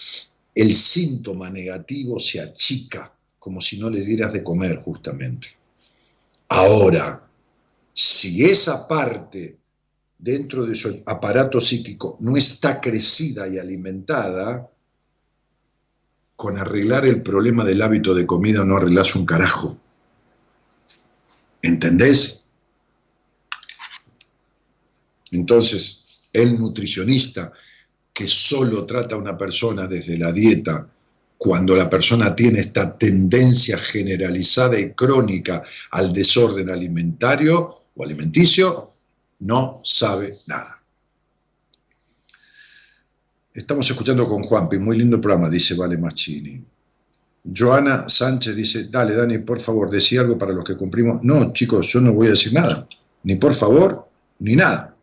el 0.55 0.75
síntoma 0.75 1.51
negativo 1.51 2.21
se 2.21 2.41
achica, 2.41 3.13
como 3.39 3.61
si 3.61 3.79
no 3.79 3.91
le 3.91 4.01
dieras 4.01 4.33
de 4.33 4.45
comer 4.45 4.77
justamente. 4.77 5.49
Ahora, 6.49 7.27
si 7.93 8.45
esa 8.45 8.87
parte 8.87 9.59
dentro 10.19 10.65
de 10.65 10.75
su 10.75 11.03
aparato 11.07 11.61
psíquico 11.61 12.17
no 12.21 12.37
está 12.37 12.81
crecida 12.81 13.49
y 13.49 13.59
alimentada, 13.59 14.71
con 16.37 16.59
arreglar 16.59 17.07
el 17.07 17.23
problema 17.23 17.65
del 17.65 17.83
hábito 17.83 18.15
de 18.15 18.27
comida 18.27 18.65
no 18.65 18.77
arreglas 18.77 19.15
un 19.15 19.25
carajo. 19.27 19.79
¿Entendés? 21.63 22.51
Entonces, 25.31 26.29
el 26.33 26.59
nutricionista 26.59 27.53
que 28.15 28.29
solo 28.29 28.87
trata 28.87 29.17
a 29.17 29.19
una 29.19 29.37
persona 29.37 29.89
desde 29.89 30.17
la 30.17 30.31
dieta, 30.31 30.89
cuando 31.37 31.75
la 31.75 31.91
persona 31.91 32.35
tiene 32.35 32.61
esta 32.61 32.97
tendencia 32.97 33.77
generalizada 33.77 34.79
y 34.79 34.93
crónica 34.93 35.65
al 35.91 36.13
desorden 36.13 36.71
alimentario 36.71 37.83
o 37.95 38.05
alimenticio, 38.05 38.93
no 39.41 39.81
sabe 39.83 40.39
nada. 40.47 40.81
Estamos 43.53 43.91
escuchando 43.91 44.29
con 44.29 44.45
Juanpi, 44.45 44.79
muy 44.79 44.97
lindo 44.97 45.21
programa, 45.21 45.51
dice 45.51 45.75
Vale 45.75 45.99
Machini. 45.99 46.65
Joana 47.45 48.09
Sánchez 48.09 48.57
dice, 48.57 48.85
dale 48.85 49.15
Dani, 49.15 49.39
por 49.39 49.61
favor, 49.61 49.91
decía 49.91 50.23
algo 50.23 50.39
para 50.39 50.53
los 50.53 50.65
que 50.65 50.77
cumplimos. 50.77 51.23
No, 51.23 51.53
chicos, 51.53 51.89
yo 51.89 52.01
no 52.01 52.13
voy 52.13 52.29
a 52.29 52.31
decir 52.31 52.53
nada, 52.55 52.89
ni 53.25 53.35
por 53.35 53.55
favor, 53.55 54.09
ni 54.39 54.57
nada. 54.57 54.94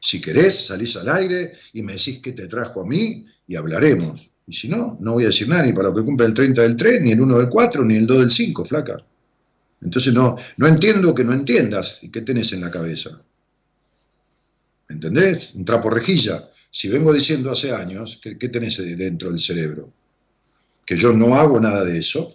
Si 0.00 0.20
querés, 0.20 0.66
salís 0.66 0.96
al 0.96 1.08
aire 1.10 1.52
y 1.74 1.82
me 1.82 1.92
decís 1.92 2.20
qué 2.22 2.32
te 2.32 2.46
trajo 2.46 2.80
a 2.80 2.86
mí 2.86 3.26
y 3.46 3.54
hablaremos. 3.54 4.30
Y 4.46 4.52
si 4.52 4.68
no, 4.68 4.96
no 5.00 5.12
voy 5.12 5.24
a 5.24 5.26
decir 5.26 5.46
nada 5.48 5.62
ni 5.62 5.72
para 5.72 5.88
los 5.88 5.98
que 5.98 6.04
cumplen 6.04 6.30
el 6.30 6.34
30 6.34 6.62
del 6.62 6.76
3, 6.76 7.02
ni 7.02 7.12
el 7.12 7.20
1 7.20 7.38
del 7.38 7.48
4, 7.48 7.84
ni 7.84 7.96
el 7.96 8.06
2 8.06 8.18
del 8.18 8.30
5, 8.30 8.64
flaca. 8.64 9.04
Entonces 9.82 10.12
no, 10.12 10.36
no 10.56 10.66
entiendo 10.66 11.14
que 11.14 11.24
no 11.24 11.32
entiendas 11.32 11.98
y 12.02 12.10
qué 12.10 12.22
tenés 12.22 12.52
en 12.52 12.62
la 12.62 12.70
cabeza. 12.70 13.20
¿Entendés? 14.88 15.54
Un 15.54 15.64
trapo 15.64 15.90
rejilla. 15.90 16.48
Si 16.70 16.88
vengo 16.88 17.12
diciendo 17.12 17.52
hace 17.52 17.72
años, 17.72 18.18
¿qué, 18.22 18.38
qué 18.38 18.48
tenés 18.48 18.78
dentro 18.96 19.30
del 19.30 19.38
cerebro? 19.38 19.92
Que 20.84 20.96
yo 20.96 21.12
no 21.12 21.36
hago 21.36 21.60
nada 21.60 21.84
de 21.84 21.98
eso, 21.98 22.34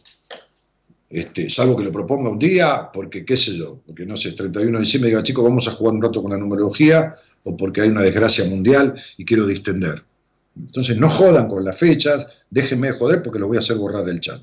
este, 1.10 1.50
salvo 1.50 1.78
que 1.78 1.84
lo 1.84 1.92
proponga 1.92 2.30
un 2.30 2.40
día, 2.40 2.90
porque 2.92 3.24
qué 3.24 3.38
sé 3.38 3.56
yo, 3.58 3.82
porque 3.86 4.06
no 4.06 4.18
sé, 4.18 4.32
31 4.32 4.80
de 4.80 4.84
diciembre 4.84 5.10
diga, 5.10 5.24
chicos, 5.24 5.44
vamos 5.44 5.68
a 5.68 5.72
jugar 5.72 5.94
un 5.94 6.02
rato 6.02 6.22
con 6.22 6.32
la 6.32 6.38
numerología, 6.38 7.14
o 7.46 7.56
porque 7.56 7.82
hay 7.82 7.90
una 7.90 8.02
desgracia 8.02 8.46
mundial 8.46 8.94
y 9.18 9.26
quiero 9.26 9.46
distender. 9.48 10.04
Entonces 10.58 10.98
no 10.98 11.10
jodan 11.10 11.48
con 11.48 11.64
las 11.64 11.78
fechas, 11.78 12.26
déjenme 12.50 12.88
de 12.88 12.98
joder 12.98 13.24
porque 13.24 13.40
lo 13.40 13.48
voy 13.48 13.58
a 13.58 13.60
hacer 13.60 13.78
borrar 13.78 14.06
del 14.06 14.20
chat. 14.20 14.42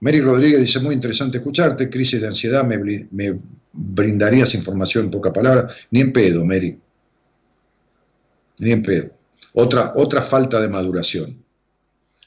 Mary 0.00 0.20
Rodríguez 0.20 0.60
dice, 0.60 0.80
muy 0.80 0.94
interesante 0.94 1.38
escucharte, 1.38 1.88
crisis 1.88 2.20
de 2.20 2.26
ansiedad, 2.26 2.64
me, 2.64 3.06
me 3.10 3.40
brindarías 3.72 4.54
información 4.54 5.06
en 5.06 5.10
pocas 5.10 5.32
palabras, 5.32 5.74
ni 5.90 6.00
en 6.00 6.12
pedo, 6.12 6.44
Mary. 6.44 6.78
Ni 8.58 8.72
en 8.72 8.82
pedo. 8.82 9.10
Otra, 9.54 9.92
otra 9.94 10.20
falta 10.20 10.60
de 10.60 10.68
maduración. 10.68 11.42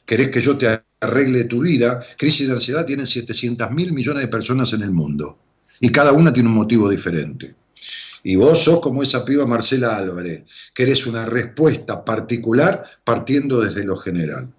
¿Querés 0.06 0.30
que 0.30 0.42
yo 0.42 0.58
te 0.58 0.82
arregle 1.00 1.44
tu 1.44 1.62
vida? 1.62 2.04
Crisis 2.18 2.48
de 2.48 2.54
ansiedad 2.54 2.86
tienen 2.86 3.06
700 3.06 3.70
mil 3.72 3.94
millones 3.94 4.24
de 4.24 4.30
personas 4.30 4.72
en 4.74 4.82
el 4.82 4.92
mundo. 4.92 5.38
Y 5.80 5.90
cada 5.90 6.14
una 6.14 6.34
tiene 6.34 6.50
un 6.50 6.56
motivo 6.56 6.90
diferente. 6.90 7.54
Y 8.24 8.36
vos 8.36 8.64
sos 8.64 8.80
como 8.80 9.04
esa 9.04 9.24
piba 9.24 9.46
Marcela 9.46 9.96
Álvarez, 9.96 10.44
que 10.74 10.84
eres 10.84 11.06
una 11.06 11.26
respuesta 11.26 12.04
particular 12.04 12.84
partiendo 13.04 13.62
desde 13.62 13.84
lo 13.84 13.96
general. 13.98 14.50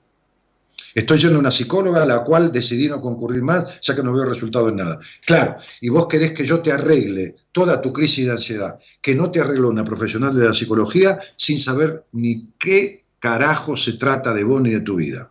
Estoy 0.95 1.19
yendo 1.19 1.37
a 1.37 1.41
una 1.41 1.51
psicóloga 1.51 2.03
a 2.03 2.07
la 2.07 2.25
cual 2.25 2.51
decidí 2.51 2.89
no 2.89 3.01
concurrir 3.01 3.43
más, 3.43 3.81
ya 3.81 3.95
que 3.95 4.03
no 4.03 4.13
veo 4.13 4.25
resultado 4.25 4.69
en 4.69 4.77
nada. 4.77 4.99
Claro, 5.25 5.57
y 5.81 5.89
vos 5.89 6.07
querés 6.09 6.33
que 6.33 6.47
yo 6.47 6.61
te 6.61 6.73
arregle 6.73 7.37
toda 7.53 7.81
tu 7.81 7.93
crisis 7.93 8.27
de 8.27 8.33
ansiedad, 8.33 8.79
que 9.01 9.15
no 9.15 9.31
te 9.31 9.41
arreglo 9.41 9.69
una 9.69 9.85
profesional 9.85 10.37
de 10.37 10.47
la 10.47 10.55
psicología 10.55 11.19
sin 11.37 11.59
saber 11.59 12.05
ni 12.13 12.49
qué 12.59 13.05
carajo 13.19 13.77
se 13.77 13.95
trata 13.95 14.33
de 14.33 14.45
vos 14.45 14.61
ni 14.61 14.71
de 14.71 14.81
tu 14.81 14.97
vida. 14.97 15.31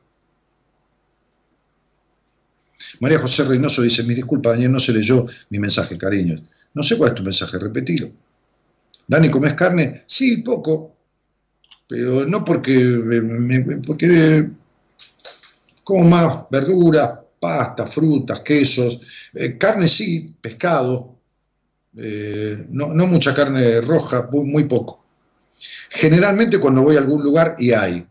María 3.00 3.20
José 3.20 3.44
Reynoso 3.44 3.82
dice, 3.82 4.04
mis 4.04 4.16
disculpas, 4.16 4.54
Daniel, 4.54 4.72
no 4.72 4.80
se 4.80 4.94
leyó 4.94 5.26
mi 5.50 5.60
mensaje, 5.60 5.98
cariños. 5.98 6.42
No 6.78 6.84
sé 6.84 6.98
cuál 6.98 7.10
es 7.12 7.16
tu 7.16 7.24
mensaje, 7.24 7.58
repetilo. 7.60 8.08
Dani, 9.08 9.30
¿comes 9.32 9.54
carne? 9.54 10.04
Sí, 10.06 10.38
poco, 10.44 10.96
pero 11.88 12.26
no 12.26 12.44
porque, 12.46 12.74
me- 12.76 13.78
porque 13.88 14.50
como 15.84 16.04
más 16.04 16.50
verduras, 16.50 17.12
pasta, 17.40 17.86
frutas, 17.86 18.42
quesos, 18.42 19.00
eh, 19.34 19.58
carne 19.58 19.88
sí, 19.88 20.36
pescado, 20.42 21.16
eh, 21.98 22.66
no, 22.70 22.94
no 22.94 23.08
mucha 23.08 23.34
carne 23.36 23.82
roja, 23.82 24.30
muy, 24.32 24.48
muy 24.48 24.64
poco. 24.66 25.06
Generalmente 25.90 26.60
cuando 26.60 26.84
voy 26.84 26.98
a 26.98 27.00
algún 27.00 27.24
lugar 27.24 27.56
y 27.60 27.72
hay, 27.72 28.06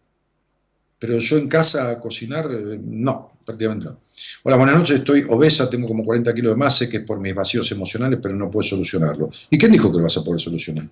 pero 0.98 1.18
yo 1.18 1.36
en 1.38 1.48
casa 1.48 1.90
a 1.90 2.00
cocinar, 2.00 2.46
eh, 2.50 2.78
no, 2.82 3.32
prácticamente 3.46 3.86
no. 3.86 4.00
Hola, 4.42 4.56
buenas 4.56 4.76
noches, 4.76 4.98
estoy 4.98 5.24
obesa, 5.28 5.70
tengo 5.70 5.86
como 5.86 6.04
40 6.04 6.34
kilos 6.34 6.52
de 6.52 6.56
más, 6.56 6.76
sé 6.76 6.88
que 6.88 6.98
es 6.98 7.04
por 7.04 7.20
mis 7.20 7.34
vacíos 7.34 7.70
emocionales, 7.70 8.18
pero 8.20 8.34
no 8.34 8.50
puedo 8.50 8.68
solucionarlo. 8.68 9.30
¿Y 9.48 9.56
quién 9.56 9.72
dijo 9.72 9.90
que 9.90 9.98
lo 9.98 10.02
vas 10.02 10.16
a 10.18 10.24
poder 10.24 10.40
solucionar? 10.40 10.86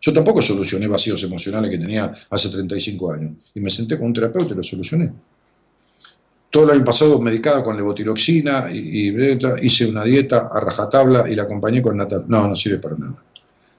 Yo 0.00 0.12
tampoco 0.12 0.42
solucioné 0.42 0.86
vacíos 0.86 1.22
emocionales 1.22 1.70
que 1.70 1.78
tenía 1.78 2.12
hace 2.28 2.50
35 2.50 3.12
años. 3.12 3.32
Y 3.54 3.60
me 3.60 3.70
senté 3.70 3.96
con 3.96 4.08
un 4.08 4.12
terapeuta 4.12 4.52
y 4.52 4.56
lo 4.56 4.62
solucioné. 4.62 5.10
Todo 6.50 6.64
el 6.64 6.70
año 6.72 6.84
pasado 6.84 7.18
medicada 7.18 7.62
con 7.62 7.74
levotiroxina 7.74 8.68
y, 8.70 9.08
y 9.08 9.38
hice 9.62 9.86
una 9.86 10.04
dieta 10.04 10.50
a 10.52 10.60
rajatabla 10.60 11.30
y 11.30 11.34
la 11.34 11.44
acompañé 11.44 11.80
con 11.80 11.96
natal. 11.96 12.26
No, 12.28 12.46
no 12.46 12.54
sirve 12.54 12.78
para 12.78 12.96
nada. 12.96 13.22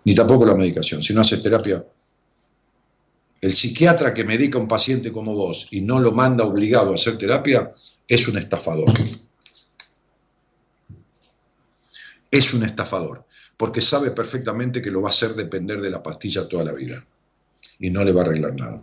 Ni 0.06 0.16
tampoco 0.16 0.46
la 0.46 0.56
medicación. 0.56 1.04
Si 1.04 1.14
no 1.14 1.22
haces 1.22 1.44
terapia, 1.44 1.84
el 3.42 3.52
psiquiatra 3.52 4.12
que 4.12 4.24
medica 4.24 4.58
a 4.58 4.62
un 4.62 4.68
paciente 4.68 5.12
como 5.12 5.36
vos 5.36 5.68
y 5.70 5.82
no 5.82 6.00
lo 6.00 6.12
manda 6.12 6.44
obligado 6.44 6.92
a 6.92 6.96
hacer 6.96 7.18
terapia 7.20 7.72
es 8.08 8.28
un 8.28 8.38
estafador. 8.38 8.92
Es 12.32 12.54
un 12.54 12.64
estafador, 12.64 13.26
porque 13.56 13.82
sabe 13.82 14.12
perfectamente 14.12 14.82
que 14.82 14.92
lo 14.92 15.02
va 15.02 15.10
a 15.10 15.12
hacer 15.12 15.36
depender 15.36 15.80
de 15.80 15.90
la 15.90 16.04
pastilla 16.04 16.48
toda 16.48 16.66
la 16.66 16.74
vida 16.74 17.04
y 17.80 17.90
no 17.90 18.04
le 18.04 18.12
va 18.12 18.22
a 18.22 18.26
arreglar 18.26 18.56
nada. 18.56 18.82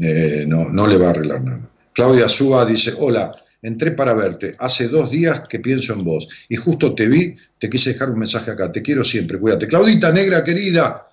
Eh, 0.00 0.44
no, 0.46 0.68
no 0.68 0.86
le 0.86 0.98
va 0.98 1.06
a 1.06 1.10
arreglar 1.10 1.42
nada. 1.42 1.70
Claudia 1.94 2.28
Suba 2.28 2.66
dice, 2.66 2.92
hola, 2.98 3.34
entré 3.62 3.92
para 3.92 4.12
verte. 4.12 4.52
Hace 4.58 4.88
dos 4.88 5.10
días 5.10 5.48
que 5.48 5.60
pienso 5.60 5.94
en 5.94 6.04
vos. 6.04 6.28
Y 6.50 6.56
justo 6.56 6.94
te 6.94 7.08
vi, 7.08 7.34
te 7.58 7.70
quise 7.70 7.94
dejar 7.94 8.10
un 8.10 8.18
mensaje 8.18 8.50
acá. 8.50 8.70
Te 8.70 8.82
quiero 8.82 9.02
siempre, 9.02 9.38
cuídate. 9.38 9.66
Claudita 9.66 10.12
Negra, 10.12 10.44
querida, 10.44 11.05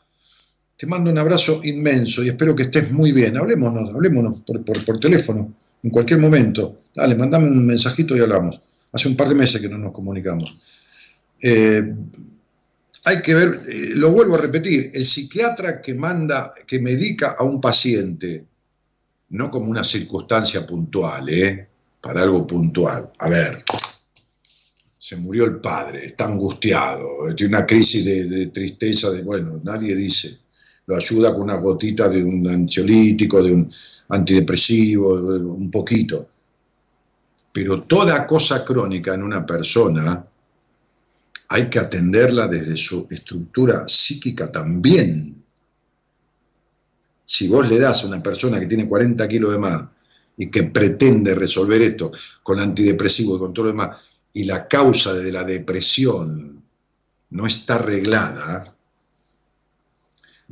te 0.83 0.87
mando 0.87 1.09
un 1.09 1.17
abrazo 1.17 1.61
inmenso 1.63 2.21
y 2.25 2.27
espero 2.27 2.53
que 2.53 2.63
estés 2.63 2.91
muy 2.91 3.13
bien. 3.13 3.37
Hablémonos, 3.37 3.95
hablémonos 3.95 4.41
por, 4.41 4.65
por- 4.65 4.99
teléfono, 4.99 5.53
en 5.81 5.89
cualquier 5.89 6.19
momento. 6.19 6.81
Dale, 6.93 7.15
mandame 7.15 7.47
un 7.47 7.65
mensajito 7.65 8.17
y 8.17 8.19
hablamos. 8.19 8.59
Hace 8.91 9.07
un 9.07 9.15
par 9.15 9.29
de 9.29 9.35
meses 9.35 9.61
que 9.61 9.69
no 9.69 9.77
nos 9.77 9.93
comunicamos. 9.93 10.53
Eh, 11.41 11.89
hay 13.05 13.21
que 13.21 13.33
ver, 13.33 13.61
eh, 13.65 13.91
lo 13.95 14.11
vuelvo 14.11 14.35
a 14.35 14.39
repetir, 14.39 14.91
el 14.93 15.05
psiquiatra 15.05 15.81
que 15.81 15.93
manda, 15.93 16.51
que 16.67 16.79
medica 16.79 17.37
a 17.39 17.45
un 17.45 17.61
paciente, 17.61 18.43
no 19.29 19.49
como 19.49 19.71
una 19.71 19.85
circunstancia 19.85 20.67
puntual, 20.67 21.29
¿eh? 21.29 21.69
para 22.01 22.23
algo 22.23 22.45
puntual. 22.45 23.09
A 23.19 23.29
ver, 23.29 23.63
se 24.99 25.15
murió 25.15 25.45
el 25.45 25.61
padre, 25.61 26.07
está 26.07 26.25
angustiado, 26.25 27.33
tiene 27.37 27.55
una 27.55 27.65
crisis 27.65 28.03
de, 28.03 28.25
de 28.25 28.47
tristeza, 28.47 29.11
de 29.11 29.21
bueno, 29.21 29.61
nadie 29.63 29.95
dice, 29.95 30.42
lo 30.85 30.95
ayuda 30.95 31.33
con 31.33 31.43
una 31.43 31.57
gotita 31.57 32.09
de 32.09 32.23
un 32.23 32.47
ansiolítico, 32.47 33.41
de 33.41 33.53
un 33.53 33.71
antidepresivo, 34.09 35.13
un 35.13 35.71
poquito. 35.71 36.29
Pero 37.51 37.83
toda 37.83 38.25
cosa 38.25 38.65
crónica 38.65 39.13
en 39.13 39.23
una 39.23 39.45
persona 39.45 40.25
hay 41.49 41.69
que 41.69 41.79
atenderla 41.79 42.47
desde 42.47 42.75
su 42.75 43.07
estructura 43.09 43.87
psíquica 43.87 44.51
también. 44.51 45.43
Si 47.25 47.47
vos 47.47 47.69
le 47.69 47.79
das 47.79 48.03
a 48.03 48.07
una 48.07 48.23
persona 48.23 48.59
que 48.59 48.65
tiene 48.65 48.87
40 48.87 49.27
kilos 49.27 49.51
de 49.51 49.57
más 49.59 49.83
y 50.35 50.49
que 50.49 50.63
pretende 50.63 51.35
resolver 51.35 51.81
esto 51.81 52.11
con 52.41 52.59
antidepresivo 52.59 53.35
y 53.35 53.39
con 53.39 53.53
todo 53.53 53.65
lo 53.65 53.71
demás, 53.71 53.97
y 54.33 54.45
la 54.45 54.67
causa 54.67 55.13
de 55.13 55.31
la 55.31 55.43
depresión 55.43 56.63
no 57.29 57.45
está 57.45 57.75
arreglada, 57.75 58.75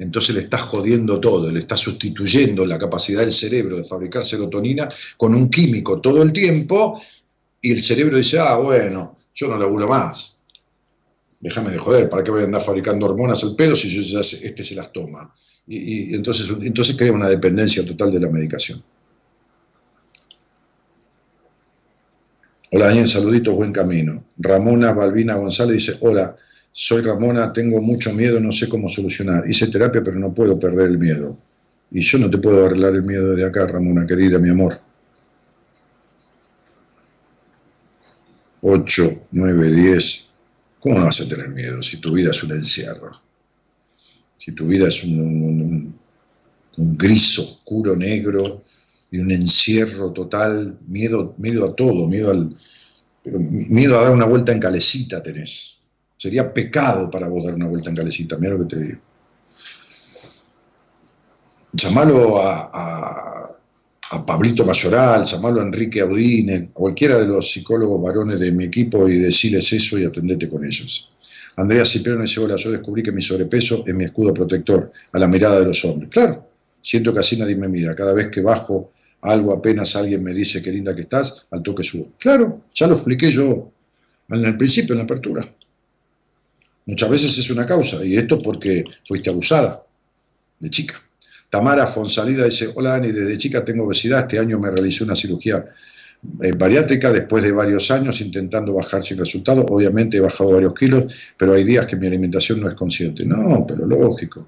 entonces 0.02 0.34
le 0.34 0.42
estás 0.42 0.62
jodiendo 0.64 1.20
todo, 1.20 1.52
le 1.52 1.60
estás 1.60 1.80
sustituyendo 1.80 2.66
la 2.66 2.80
capacidad 2.80 3.22
del 3.22 3.32
cerebro 3.32 3.78
de 3.78 3.84
fabricar 3.84 4.26
serotonina 4.26 4.90
con 5.16 5.36
un 5.36 5.48
químico 5.50 6.02
todo 6.02 6.24
el 6.24 6.34
tiempo, 6.34 7.00
y 7.62 7.72
el 7.72 7.84
cerebro 7.84 8.18
dice, 8.18 8.40
ah, 8.40 8.56
bueno, 8.56 9.16
yo 9.36 9.48
no 9.48 9.58
laburo 9.58 9.88
más. 9.88 10.40
Déjame 11.40 11.72
de 11.72 11.78
joder, 11.78 12.10
¿para 12.10 12.24
qué 12.24 12.32
voy 12.32 12.42
a 12.42 12.46
andar 12.46 12.64
fabricando 12.64 13.06
hormonas 13.06 13.44
al 13.44 13.56
pedo 13.56 13.76
si 13.76 13.90
yo 13.90 14.20
este 14.20 14.64
se 14.64 14.76
las 14.76 14.92
toma? 14.92 15.34
Y, 15.68 16.12
y 16.12 16.16
entonces, 16.16 16.48
entonces 16.62 16.98
crea 16.98 17.12
una 17.12 17.30
dependencia 17.30 17.86
total 17.86 18.12
de 18.12 18.20
la 18.20 18.30
medicación. 18.30 18.84
Hola 22.72 22.88
Daniel, 22.88 23.08
saluditos, 23.08 23.54
buen 23.54 23.72
camino. 23.72 24.24
Ramona 24.38 24.94
Balbina 24.94 25.36
González 25.36 25.76
dice, 25.76 25.98
hola, 26.00 26.36
soy 26.74 27.02
Ramona, 27.02 27.52
tengo 27.52 27.82
mucho 27.82 28.14
miedo, 28.14 28.40
no 28.40 28.52
sé 28.52 28.70
cómo 28.70 28.88
solucionar. 28.88 29.44
Hice 29.50 29.68
terapia, 29.68 30.02
pero 30.04 30.20
no 30.20 30.34
puedo 30.34 30.60
perder 30.60 30.90
el 30.90 30.98
miedo. 30.98 31.38
Y 31.92 32.02
yo 32.02 32.18
no 32.18 32.30
te 32.30 32.38
puedo 32.38 32.66
arreglar 32.66 32.94
el 32.94 33.04
miedo 33.04 33.32
desde 33.32 33.46
acá, 33.46 33.68
Ramona, 33.68 34.08
querida, 34.08 34.40
mi 34.40 34.50
amor. 34.50 34.80
8, 38.62 39.28
9, 39.32 39.72
10. 39.72 40.26
¿Cómo 40.80 41.00
no 41.00 41.06
vas 41.06 41.20
a 41.22 41.28
tener 41.28 41.50
miedo 41.50 41.82
si 41.82 41.98
tu 41.98 42.14
vida 42.14 42.32
es 42.32 42.42
un 42.44 42.52
encierro? 42.52 43.12
Si 44.38 44.54
tu 44.54 44.68
vida 44.68 44.88
es 44.88 45.04
un, 45.04 45.94
gris 46.78 47.38
oscuro, 47.38 47.96
negro, 47.96 48.64
y 49.12 49.20
un 49.20 49.32
encierro 49.32 50.12
total, 50.12 50.78
miedo, 50.88 51.36
a 51.66 51.76
todo, 51.76 52.08
miedo 52.08 52.32
al, 52.32 52.56
miedo 53.26 54.00
a 54.00 54.04
dar 54.04 54.12
una 54.14 54.26
vuelta 54.26 54.54
en 54.54 54.60
calecita 54.60 55.22
tenés. 55.22 55.81
Sería 56.22 56.54
pecado 56.54 57.10
para 57.10 57.28
vos 57.28 57.44
dar 57.44 57.56
una 57.56 57.66
vuelta 57.68 57.90
en 57.90 57.96
calecita, 57.96 58.38
mira 58.38 58.54
lo 58.54 58.60
que 58.60 58.76
te 58.76 58.80
digo. 58.80 59.00
Llamalo 61.74 62.40
a, 62.44 62.70
a- 62.72 64.26
Pablito 64.28 64.64
Mayoral, 64.64 65.26
llamalo 65.26 65.62
a 65.62 65.64
Enrique 65.64 66.00
Audine, 66.02 66.56
a 66.56 66.74
cualquiera 66.74 67.18
de 67.18 67.26
los 67.26 67.52
psicólogos 67.52 68.00
varones 68.04 68.40
de 68.40 68.52
mi 68.52 68.66
equipo 68.66 69.10
y 69.10 69.18
decirles 69.18 69.74
eso 69.74 69.98
y 69.98 70.04
atendete 70.06 70.48
con 70.48 70.64
ellos. 70.64 71.12
Andrea 71.56 71.86
Cipriano 71.88 72.22
dice, 72.22 72.40
hola, 72.40 72.56
yo 72.58 72.70
descubrí 72.70 73.02
que 73.02 73.12
mi 73.12 73.24
sobrepeso 73.24 73.84
es 73.88 73.96
mi 73.96 74.04
escudo 74.04 74.32
protector 74.32 74.92
a 75.14 75.18
la 75.18 75.28
mirada 75.28 75.60
de 75.62 75.66
los 75.66 75.84
hombres. 75.86 76.12
Claro, 76.12 76.46
siento 76.84 77.12
que 77.14 77.22
así 77.22 77.36
nadie 77.36 77.56
me 77.56 77.68
mira. 77.68 77.96
Cada 77.96 78.14
vez 78.14 78.28
que 78.28 78.42
bajo 78.42 78.92
algo 79.22 79.54
apenas 79.54 79.96
alguien 79.96 80.24
me 80.24 80.36
dice 80.36 80.62
qué 80.62 80.72
linda 80.72 80.94
que 80.94 81.02
estás, 81.02 81.48
al 81.50 81.64
toque 81.64 81.84
subo. 81.84 82.10
Claro, 82.20 82.66
ya 82.76 82.86
lo 82.86 82.94
expliqué 82.96 83.32
yo 83.32 83.72
en 84.30 84.46
el 84.46 84.56
principio, 84.56 84.94
en 84.94 85.00
la 85.00 85.06
apertura. 85.06 85.50
Muchas 86.86 87.10
veces 87.10 87.38
es 87.38 87.50
una 87.50 87.66
causa, 87.66 88.04
y 88.04 88.18
esto 88.18 88.42
porque 88.42 88.84
fuiste 89.08 89.30
abusada 89.30 89.84
de 90.60 90.70
chica. 90.70 91.02
Tamara 91.50 91.86
Fonsalida 91.86 92.46
dice, 92.46 92.70
hola 92.76 92.92
Dani, 92.92 93.12
desde 93.12 93.38
chica 93.38 93.64
tengo 93.64 93.86
obesidad, 93.86 94.22
este 94.22 94.40
año 94.40 94.58
me 94.60 94.72
realicé 94.72 95.04
una 95.04 95.16
cirugía 95.16 95.66
eh, 96.42 96.52
bariátrica 96.54 97.12
después 97.12 97.44
de 97.44 97.52
varios 97.52 97.92
años 97.92 98.22
intentando 98.22 98.74
bajar 98.74 99.04
sin 99.04 99.18
resultado. 99.18 99.66
Obviamente 99.68 100.18
he 100.18 100.22
bajado 100.22 100.52
varios 100.54 100.74
kilos, 100.74 101.14
pero 101.38 101.54
hay 101.54 101.64
días 101.64 101.86
que 101.88 101.98
mi 101.98 102.08
alimentación 102.08 102.62
no 102.62 102.70
es 102.70 102.76
consciente. 102.76 103.26
No, 103.26 103.66
pero 103.68 103.86
lógico. 103.86 104.48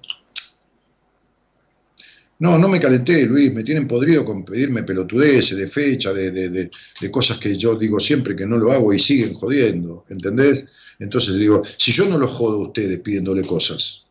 No, 2.39 2.57
no 2.57 2.67
me 2.67 2.79
calenté, 2.79 3.25
Luis, 3.25 3.53
me 3.53 3.63
tienen 3.63 3.87
podrido 3.87 4.25
con 4.25 4.43
pedirme 4.43 4.83
pelotudeces 4.83 5.57
de 5.57 5.67
fecha, 5.67 6.13
de, 6.13 6.31
de- 6.31 6.49
de- 6.49 6.71
de 6.99 7.11
cosas 7.11 7.37
que 7.37 7.55
yo 7.57 7.75
digo 7.75 7.99
siempre 7.99 8.35
que 8.35 8.45
no 8.45 8.57
lo 8.57 8.71
hago 8.71 8.93
y 8.93 8.99
siguen 8.99 9.33
jodiendo, 9.33 10.05
¿entendés? 10.09 10.65
Entonces 11.03 11.35
digo, 11.35 11.61
si 11.77 11.91
yo 11.91 12.05
no 12.05 12.17
los 12.17 12.31
jodo 12.31 12.61
a 12.61 12.67
ustedes 12.67 12.99
pidiéndole 13.01 13.45
cosas, 13.45 14.05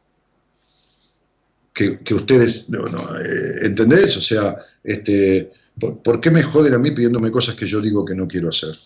que, 1.72 1.98
ustedes, 2.14 2.68
no, 2.68 2.84
eh, 2.86 3.62
¿entendés? 3.62 4.14
O 4.18 4.20
sea, 4.20 4.58
este, 4.84 5.50
¿por, 5.80 6.20
qué 6.20 6.30
me 6.30 6.42
joden 6.42 6.74
a 6.74 6.78
mí 6.78 6.90
pidiéndome 6.90 7.30
cosas 7.30 7.54
que 7.54 7.64
yo 7.64 7.80
digo 7.80 8.04
que 8.04 8.14
no 8.14 8.28
quiero 8.28 8.50
hacer? 8.50 8.76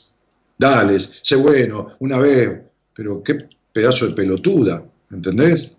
Dale, 0.56 1.00
sé 1.00 1.34
bueno, 1.34 1.96
una 1.98 2.18
vez, 2.18 2.60
pero 2.94 3.24
qué 3.24 3.48
pedazo 3.72 4.06
de 4.06 4.14
pelotuda, 4.14 4.84
¿entendés? 5.10 5.76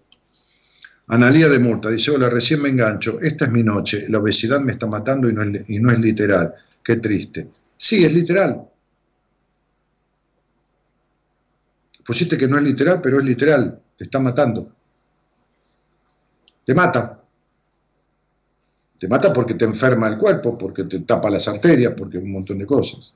Analía 1.08 1.48
de 1.48 1.60
Murta 1.60 1.90
dice, 1.90 2.12
hola, 2.12 2.30
recién 2.30 2.62
me 2.62 2.68
engancho, 2.68 3.22
esta 3.22 3.46
es 3.46 3.52
mi 3.52 3.64
noche, 3.64 4.06
la 4.10 4.20
obesidad 4.20 4.60
me 4.60 4.74
está 4.74 4.86
matando 4.86 5.30
y 5.30 5.80
no 5.80 5.92
es 5.92 6.00
literal, 6.00 6.54
qué 6.84 6.98
triste. 6.98 7.48
Sí, 7.78 8.04
es 8.04 8.14
literal. 8.14 8.68
Pusiste 12.08 12.38
que 12.40 12.48
no 12.48 12.58
es 12.58 12.64
literal, 12.64 13.00
pero 13.04 13.20
es 13.20 13.26
literal, 13.26 13.80
te 13.96 14.06
está 14.06 14.20
matando. 14.20 14.72
Te 16.66 16.74
mata. 16.76 17.04
Te 19.00 19.08
mata 19.08 19.34
porque 19.34 19.56
te 19.56 19.66
enferma 19.66 20.08
el 20.08 20.20
cuerpo, 20.20 20.56
porque 20.56 20.84
te 20.84 21.00
tapa 21.00 21.32
las 21.32 21.48
arterias, 21.48 21.94
porque 21.98 22.20
un 22.20 22.32
montón 22.32 22.60
de 22.60 22.66
cosas. 22.68 23.16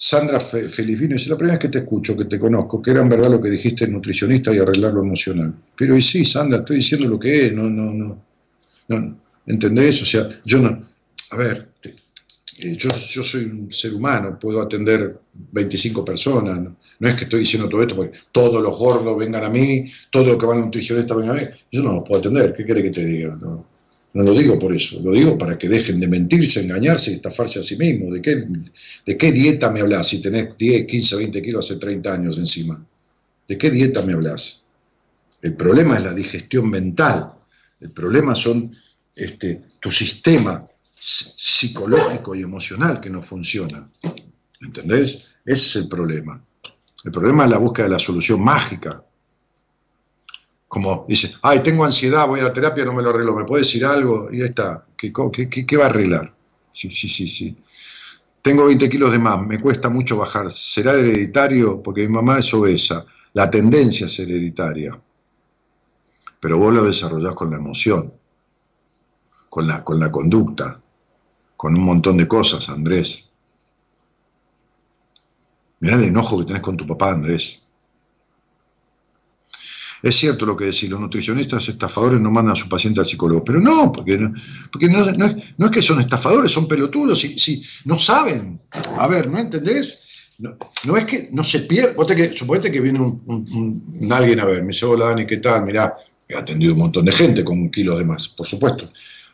Sandra 0.00 0.38
Fe- 0.38 0.68
Felipino 0.68 1.14
dice, 1.14 1.28
la 1.28 1.36
primera 1.36 1.56
vez 1.56 1.62
que 1.62 1.68
te 1.68 1.78
escucho, 1.78 2.16
que 2.16 2.24
te 2.26 2.38
conozco, 2.38 2.80
que 2.80 2.92
era 2.92 3.00
en 3.00 3.08
verdad 3.08 3.30
lo 3.30 3.40
que 3.42 3.50
dijiste 3.50 3.86
nutricionista 3.88 4.52
y 4.54 4.58
arreglar 4.58 4.94
lo 4.94 5.02
emocional. 5.02 5.54
Pero 5.76 5.96
y 5.96 6.02
sí, 6.02 6.24
Sandra, 6.24 6.60
estoy 6.60 6.76
diciendo 6.76 7.08
lo 7.08 7.18
que 7.18 7.46
es, 7.46 7.52
no, 7.52 7.64
no, 7.68 7.92
no, 7.92 8.22
no, 8.88 9.20
¿entendés? 9.46 10.02
O 10.02 10.06
sea, 10.06 10.28
yo 10.44 10.60
no, 10.60 10.88
a 11.32 11.36
ver, 11.36 11.68
eh, 12.60 12.76
yo, 12.76 12.90
yo 12.90 13.24
soy 13.24 13.44
un 13.46 13.72
ser 13.72 13.94
humano, 13.94 14.38
puedo 14.40 14.62
atender 14.62 15.20
25 15.52 16.04
personas, 16.04 16.60
no, 16.60 16.76
No 17.00 17.08
es 17.08 17.14
que 17.14 17.24
estoy 17.24 17.40
diciendo 17.40 17.68
todo 17.68 17.82
esto 17.82 17.96
porque 17.96 18.18
todos 18.32 18.62
los 18.62 18.76
gordos 18.78 19.16
vengan 19.16 19.44
a 19.44 19.50
mí, 19.50 19.86
todos 20.10 20.26
los 20.26 20.36
que 20.36 20.46
van 20.46 20.58
a 20.58 20.64
nutricionista 20.64 21.14
vengan 21.14 21.36
a 21.36 21.40
mí, 21.40 21.46
yo 21.70 21.82
no 21.82 21.94
los 21.94 22.04
puedo 22.04 22.20
atender, 22.20 22.52
¿qué 22.52 22.64
quiere 22.64 22.82
que 22.82 22.90
te 22.90 23.04
diga? 23.04 23.36
No, 23.40 23.66
no 24.14 24.22
lo 24.22 24.34
digo 24.34 24.58
por 24.58 24.74
eso, 24.74 25.00
lo 25.00 25.12
digo 25.12 25.38
para 25.38 25.56
que 25.56 25.68
dejen 25.68 26.00
de 26.00 26.08
mentirse, 26.08 26.60
engañarse 26.60 27.12
y 27.12 27.14
estafarse 27.14 27.60
a 27.60 27.62
sí 27.62 27.76
mismos. 27.76 28.14
¿De 28.14 28.22
qué, 28.22 28.42
¿De 29.06 29.16
qué 29.16 29.30
dieta 29.30 29.70
me 29.70 29.80
hablas 29.80 30.08
si 30.08 30.20
tenés 30.20 30.56
10, 30.56 30.86
15, 30.86 31.16
20 31.16 31.42
kilos 31.42 31.70
hace 31.70 31.78
30 31.78 32.12
años 32.12 32.38
encima? 32.38 32.84
¿De 33.46 33.56
qué 33.56 33.70
dieta 33.70 34.02
me 34.02 34.14
hablas? 34.14 34.64
El 35.40 35.54
problema 35.54 35.96
es 35.96 36.02
la 36.02 36.14
digestión 36.14 36.68
mental. 36.68 37.32
El 37.80 37.90
problema 37.90 38.34
son 38.34 38.74
este, 39.14 39.62
tu 39.80 39.90
sistema 39.90 40.66
psicológico 40.94 42.34
y 42.34 42.42
emocional 42.42 43.00
que 43.00 43.10
no 43.10 43.22
funciona. 43.22 43.88
¿Entendés? 44.60 45.36
Ese 45.44 45.66
es 45.66 45.76
el 45.76 45.88
problema. 45.88 46.42
El 47.04 47.12
problema 47.12 47.44
es 47.44 47.50
la 47.50 47.58
búsqueda 47.58 47.86
de 47.86 47.92
la 47.92 47.98
solución 47.98 48.42
mágica. 48.42 49.02
Como 50.68 51.06
dice, 51.08 51.34
ay, 51.42 51.60
tengo 51.62 51.84
ansiedad, 51.84 52.26
voy 52.26 52.40
a 52.40 52.44
la 52.44 52.52
terapia, 52.52 52.84
no 52.84 52.92
me 52.92 53.02
lo 53.02 53.10
arreglo, 53.10 53.34
¿me 53.34 53.44
puede 53.44 53.62
decir 53.62 53.84
algo? 53.84 54.28
Y 54.32 54.42
ahí 54.42 54.48
está. 54.48 54.84
¿Qué, 54.96 55.12
qué, 55.32 55.48
qué, 55.48 55.66
qué 55.66 55.76
va 55.76 55.86
a 55.86 55.88
arreglar? 55.88 56.34
Sí, 56.72 56.90
sí, 56.90 57.08
sí, 57.08 57.28
sí. 57.28 57.56
Tengo 58.42 58.66
20 58.66 58.88
kilos 58.88 59.12
de 59.12 59.18
más, 59.18 59.40
me 59.46 59.60
cuesta 59.60 59.88
mucho 59.88 60.16
bajar. 60.18 60.50
¿Será 60.50 60.92
hereditario? 60.94 61.82
Porque 61.82 62.02
mi 62.06 62.14
mamá 62.14 62.38
es 62.38 62.52
obesa. 62.54 63.04
La 63.34 63.50
tendencia 63.50 64.06
es 64.06 64.18
hereditaria. 64.18 64.98
Pero 66.40 66.58
vos 66.58 66.72
lo 66.74 66.84
desarrollás 66.84 67.34
con 67.34 67.50
la 67.50 67.56
emoción, 67.56 68.12
con 69.50 69.66
la, 69.66 69.84
con 69.84 69.98
la 70.00 70.10
conducta. 70.10 70.80
con 71.56 71.74
un 71.76 71.84
montón 71.84 72.16
de 72.16 72.28
cosas, 72.28 72.68
Andrés. 72.68 73.27
Mirá 75.80 75.96
el 75.96 76.04
enojo 76.04 76.38
que 76.38 76.46
tenés 76.46 76.62
con 76.62 76.76
tu 76.76 76.86
papá, 76.86 77.12
Andrés. 77.12 77.68
Es 80.02 80.16
cierto 80.16 80.46
lo 80.46 80.56
que 80.56 80.66
decís, 80.66 80.88
los 80.88 81.00
nutricionistas 81.00 81.68
estafadores 81.68 82.20
no 82.20 82.30
mandan 82.30 82.52
a 82.52 82.56
su 82.56 82.68
paciente 82.68 83.00
al 83.00 83.06
psicólogo, 83.06 83.44
pero 83.44 83.60
no, 83.60 83.90
porque 83.92 84.16
no, 84.16 84.32
porque 84.70 84.88
no, 84.88 85.04
es, 85.04 85.70
que 85.72 85.82
son 85.82 86.00
estafadores, 86.00 86.52
son 86.52 86.68
pelotudos, 86.68 87.20
si, 87.20 87.62
no 87.84 87.98
saben. 87.98 88.60
A 88.96 89.08
ver, 89.08 89.28
¿no 89.28 89.38
entendés? 89.38 90.06
No, 90.38 90.96
es 90.96 91.04
que 91.04 91.28
no 91.32 91.42
se 91.42 91.66
que, 91.66 92.36
suponete 92.36 92.70
que 92.70 92.80
viene 92.80 93.00
un, 93.00 94.08
alguien 94.12 94.38
a 94.38 94.44
ver, 94.44 94.62
me 94.62 94.68
dice, 94.68 94.86
hola 94.86 95.06
Dani, 95.06 95.26
¿qué 95.26 95.38
tal? 95.38 95.64
Mirá, 95.64 95.96
he 96.28 96.36
atendido 96.36 96.74
un 96.74 96.78
montón 96.78 97.04
de 97.04 97.12
gente 97.12 97.44
con 97.44 97.58
un 97.58 97.70
kilo 97.70 97.98
de 97.98 98.04
más, 98.04 98.28
por 98.28 98.46
supuesto. 98.46 98.88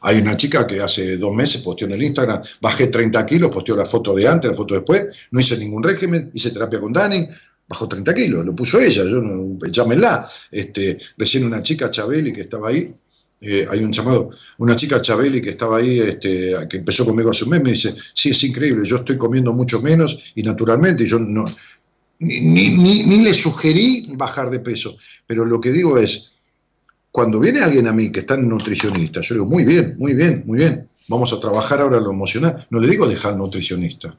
Hay 0.06 0.18
una 0.18 0.36
chica 0.36 0.66
que 0.66 0.80
hace 0.80 1.16
dos 1.16 1.34
meses 1.34 1.62
posteó 1.62 1.86
en 1.88 1.94
el 1.94 2.02
Instagram, 2.02 2.42
bajé 2.60 2.88
30 2.88 3.24
kilos, 3.26 3.50
posteó 3.50 3.74
la 3.76 3.86
foto 3.86 4.14
de 4.14 4.28
antes, 4.28 4.50
la 4.50 4.56
foto 4.56 4.74
después, 4.74 5.06
no 5.30 5.40
hice 5.40 5.56
ningún 5.56 5.82
régimen, 5.82 6.30
hice 6.34 6.50
terapia 6.50 6.78
con 6.78 6.92
Dani, 6.92 7.26
bajó 7.66 7.88
30 7.88 8.14
kilos, 8.14 8.44
lo 8.44 8.54
puso 8.54 8.78
ella, 8.78 9.02
yo 9.04 9.20
no, 9.22 9.56
echámela. 9.66 10.26
Este, 10.50 10.98
recién 11.16 11.46
una 11.46 11.62
chica 11.62 11.90
Chabeli 11.90 12.32
que 12.34 12.42
estaba 12.42 12.68
ahí, 12.68 12.92
eh, 13.40 13.66
hay 13.70 13.80
un 13.82 13.92
llamado, 13.92 14.30
una 14.58 14.76
chica 14.76 15.00
Chabeli 15.00 15.40
que 15.40 15.50
estaba 15.50 15.78
ahí, 15.78 15.98
este, 16.00 16.54
que 16.68 16.76
empezó 16.78 17.06
conmigo 17.06 17.30
hace 17.30 17.44
un 17.44 17.50
mes, 17.50 17.62
me 17.62 17.70
dice, 17.72 17.94
sí, 18.14 18.28
es 18.30 18.42
increíble, 18.44 18.86
yo 18.86 18.96
estoy 18.96 19.16
comiendo 19.16 19.52
mucho 19.54 19.80
menos 19.80 20.32
y 20.34 20.42
naturalmente, 20.42 21.04
y 21.04 21.06
yo 21.06 21.18
no, 21.18 21.44
ni, 22.18 22.40
ni- 22.70 23.02
ni 23.04 23.24
le 23.24 23.32
sugerí 23.34 24.12
bajar 24.16 24.50
de 24.50 24.60
peso, 24.60 24.96
pero 25.26 25.44
lo 25.44 25.60
que 25.60 25.72
digo 25.72 25.98
es, 25.98 26.33
cuando 27.14 27.38
viene 27.38 27.60
alguien 27.60 27.86
a 27.86 27.92
mí 27.92 28.10
que 28.10 28.20
está 28.20 28.34
en 28.34 28.48
nutricionista, 28.48 29.20
yo 29.20 29.36
digo, 29.36 29.46
muy 29.46 29.64
bien, 29.64 29.94
muy 30.00 30.14
bien, 30.14 30.42
muy 30.46 30.58
bien, 30.58 30.88
vamos 31.06 31.32
a 31.32 31.38
trabajar 31.38 31.80
ahora 31.80 32.00
lo 32.00 32.10
emocional, 32.10 32.66
no 32.70 32.80
le 32.80 32.88
digo 32.90 33.06
dejar 33.06 33.36
nutricionista. 33.36 34.12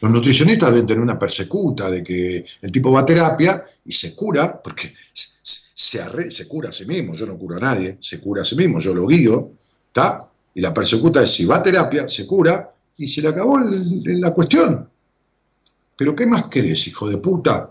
Los 0.00 0.10
nutricionistas 0.10 0.70
deben 0.70 0.86
tener 0.86 1.02
una 1.02 1.18
persecuta 1.18 1.90
de 1.90 2.02
que 2.02 2.46
el 2.62 2.72
tipo 2.72 2.90
va 2.90 3.00
a 3.00 3.04
terapia 3.04 3.62
y 3.84 3.92
se 3.92 4.14
cura, 4.14 4.58
porque 4.62 4.94
se, 5.12 6.00
se- 6.30 6.48
cura 6.48 6.70
a 6.70 6.72
sí 6.72 6.86
mismo, 6.86 7.14
yo 7.14 7.26
no 7.26 7.36
curo 7.36 7.58
a 7.58 7.60
nadie, 7.60 7.98
se 8.00 8.22
cura 8.22 8.40
a 8.40 8.44
sí 8.46 8.56
mismo, 8.56 8.78
yo 8.78 8.94
lo 8.94 9.06
guío, 9.06 9.50
¿está? 9.88 10.30
Y 10.54 10.62
la 10.62 10.72
persecuta 10.72 11.22
es 11.22 11.30
si 11.30 11.44
va 11.44 11.56
a 11.56 11.62
terapia, 11.62 12.08
se 12.08 12.26
cura 12.26 12.72
y 12.96 13.06
se 13.06 13.20
le 13.20 13.28
acabó 13.28 13.60
la 13.60 14.32
cuestión. 14.32 14.88
Pero 15.94 16.16
¿qué 16.16 16.24
más 16.26 16.44
querés, 16.48 16.88
hijo 16.88 17.06
de 17.06 17.18
puta? 17.18 17.70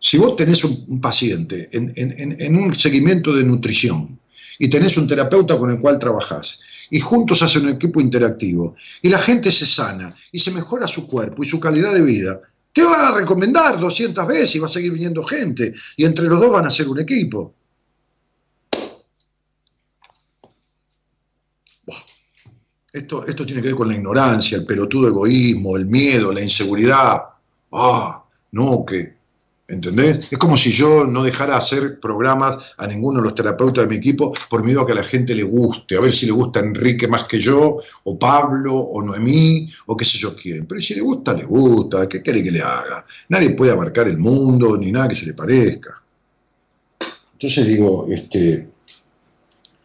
Si 0.00 0.16
vos 0.16 0.34
tenés 0.34 0.64
un, 0.64 0.98
paciente 0.98 1.68
en, 1.72 2.56
un 2.56 2.74
seguimiento 2.74 3.34
de 3.34 3.44
nutrición 3.44 4.18
y 4.58 4.68
tenés 4.68 4.96
un 4.96 5.06
terapeuta 5.06 5.58
con 5.58 5.70
el 5.70 5.78
cual 5.78 5.98
trabajás 5.98 6.60
y 6.90 6.98
juntos 7.00 7.42
hacen 7.42 7.66
un 7.66 7.74
equipo 7.74 8.00
interactivo 8.00 8.76
y 9.02 9.10
la 9.10 9.18
gente 9.18 9.52
se 9.52 9.66
sana 9.66 10.14
y 10.32 10.38
se 10.38 10.52
mejora 10.52 10.88
su 10.88 11.06
cuerpo 11.06 11.44
y 11.44 11.46
su 11.46 11.60
calidad 11.60 11.92
de 11.92 12.00
vida, 12.00 12.40
te 12.72 12.82
va 12.82 13.08
a 13.08 13.14
recomendar 13.14 13.78
200 13.78 14.26
veces 14.26 14.54
y 14.54 14.58
va 14.58 14.66
a 14.66 14.70
seguir 14.70 14.92
viniendo 14.92 15.22
gente 15.22 15.74
y 15.98 16.06
entre 16.06 16.26
los 16.26 16.40
dos 16.40 16.50
van 16.50 16.66
a 16.66 16.70
ser 16.70 16.88
un 16.88 16.98
equipo. 16.98 17.54
Esto, 22.92 23.24
esto 23.24 23.46
tiene 23.46 23.60
que 23.60 23.68
ver 23.68 23.76
con 23.76 23.86
la 23.86 23.94
ignorancia, 23.94 24.56
el 24.56 24.64
pelotudo 24.64 25.08
egoísmo, 25.08 25.76
el 25.76 25.86
miedo, 25.86 26.32
la 26.32 26.42
inseguridad. 26.42 27.20
Ah, 27.70 28.24
no, 28.50 28.84
que 28.84 29.19
¿Entendés? 29.70 30.26
Es 30.32 30.36
como 30.38 30.56
si 30.56 30.72
yo 30.72 31.04
no 31.06 31.22
dejara 31.22 31.56
hacer 31.56 32.00
programas 32.00 32.56
a 32.76 32.88
ninguno 32.88 33.20
de 33.20 33.24
los 33.26 33.36
terapeutas 33.36 33.84
de 33.84 33.88
mi 33.88 33.96
equipo 33.96 34.32
por 34.48 34.64
miedo 34.64 34.80
a 34.80 34.86
que 34.86 34.90
a 34.92 34.96
la 34.96 35.04
gente 35.04 35.32
le 35.32 35.44
guste, 35.44 35.96
a 35.96 36.00
ver 36.00 36.12
si 36.12 36.26
le 36.26 36.32
gusta 36.32 36.58
Enrique 36.58 37.06
más 37.06 37.24
que 37.24 37.38
yo, 37.38 37.78
o 38.04 38.18
Pablo, 38.18 38.74
o 38.74 39.00
Noemí, 39.00 39.70
o 39.86 39.96
qué 39.96 40.04
sé 40.04 40.18
yo 40.18 40.34
quién. 40.34 40.66
Pero 40.66 40.80
si 40.80 40.94
le 40.94 41.02
gusta, 41.02 41.32
le 41.34 41.44
gusta, 41.44 42.08
¿qué 42.08 42.20
quiere 42.20 42.42
que 42.42 42.50
le 42.50 42.60
haga? 42.60 43.06
Nadie 43.28 43.50
puede 43.50 43.70
abarcar 43.70 44.08
el 44.08 44.18
mundo, 44.18 44.76
ni 44.76 44.90
nada 44.90 45.06
que 45.08 45.14
se 45.14 45.26
le 45.26 45.34
parezca. 45.34 46.02
Entonces 47.34 47.66
digo, 47.68 48.06
este, 48.10 48.68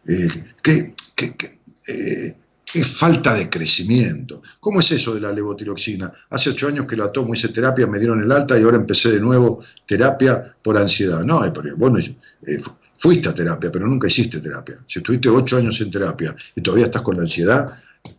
eh, 0.08 0.28
¿qué, 0.62 0.94
qué- 1.14 1.36
qué, 1.36 1.58
eh, 1.88 2.34
qué 2.76 2.84
falta 2.84 3.32
de 3.32 3.48
crecimiento? 3.48 4.42
¿Cómo 4.60 4.80
es 4.80 4.90
eso 4.92 5.14
de 5.14 5.20
la 5.22 5.32
levotiroxina? 5.32 6.12
Hace 6.28 6.50
ocho 6.50 6.68
años 6.68 6.86
que 6.86 6.94
la 6.94 7.10
tomo, 7.10 7.32
hice 7.34 7.48
terapia, 7.48 7.86
me 7.86 7.98
dieron 7.98 8.20
el 8.20 8.30
alta 8.30 8.58
y 8.58 8.62
ahora 8.64 8.76
empecé 8.76 9.10
de 9.12 9.20
nuevo 9.20 9.62
terapia 9.86 10.54
por 10.62 10.76
ansiedad. 10.76 11.22
No, 11.24 11.40
pero 11.54 11.74
bueno, 11.76 11.98
eh, 11.98 12.58
fu- 12.58 12.76
fuiste 12.94 13.30
a 13.30 13.34
terapia, 13.34 13.72
pero 13.72 13.86
nunca 13.86 14.08
hiciste 14.08 14.40
terapia. 14.40 14.76
Si 14.86 14.98
estuviste 14.98 15.30
ocho 15.30 15.56
años 15.56 15.80
en 15.80 15.90
terapia 15.90 16.36
y 16.54 16.60
todavía 16.60 16.84
estás 16.86 17.00
con 17.00 17.16
la 17.16 17.22
ansiedad, 17.22 17.66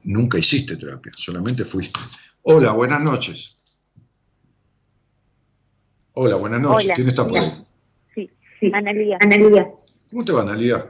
nunca 0.05 0.39
hiciste 0.39 0.75
terapia, 0.75 1.11
solamente 1.15 1.63
fuiste. 1.63 1.99
Hola, 2.41 2.71
buenas 2.71 3.01
noches. 3.01 3.57
Hola, 6.13 6.35
buenas 6.35 6.61
noches. 6.61 6.85
Hola. 6.85 6.93
¿Quién 6.95 7.09
está 7.09 7.27
por 7.27 7.37
ahí? 7.37 7.47
Sí, 8.15 8.31
sí. 8.59 8.71
Analia. 8.73 9.19
Analia. 9.21 9.67
¿Cómo 10.09 10.25
te 10.25 10.31
va, 10.31 10.41
Analia? 10.41 10.83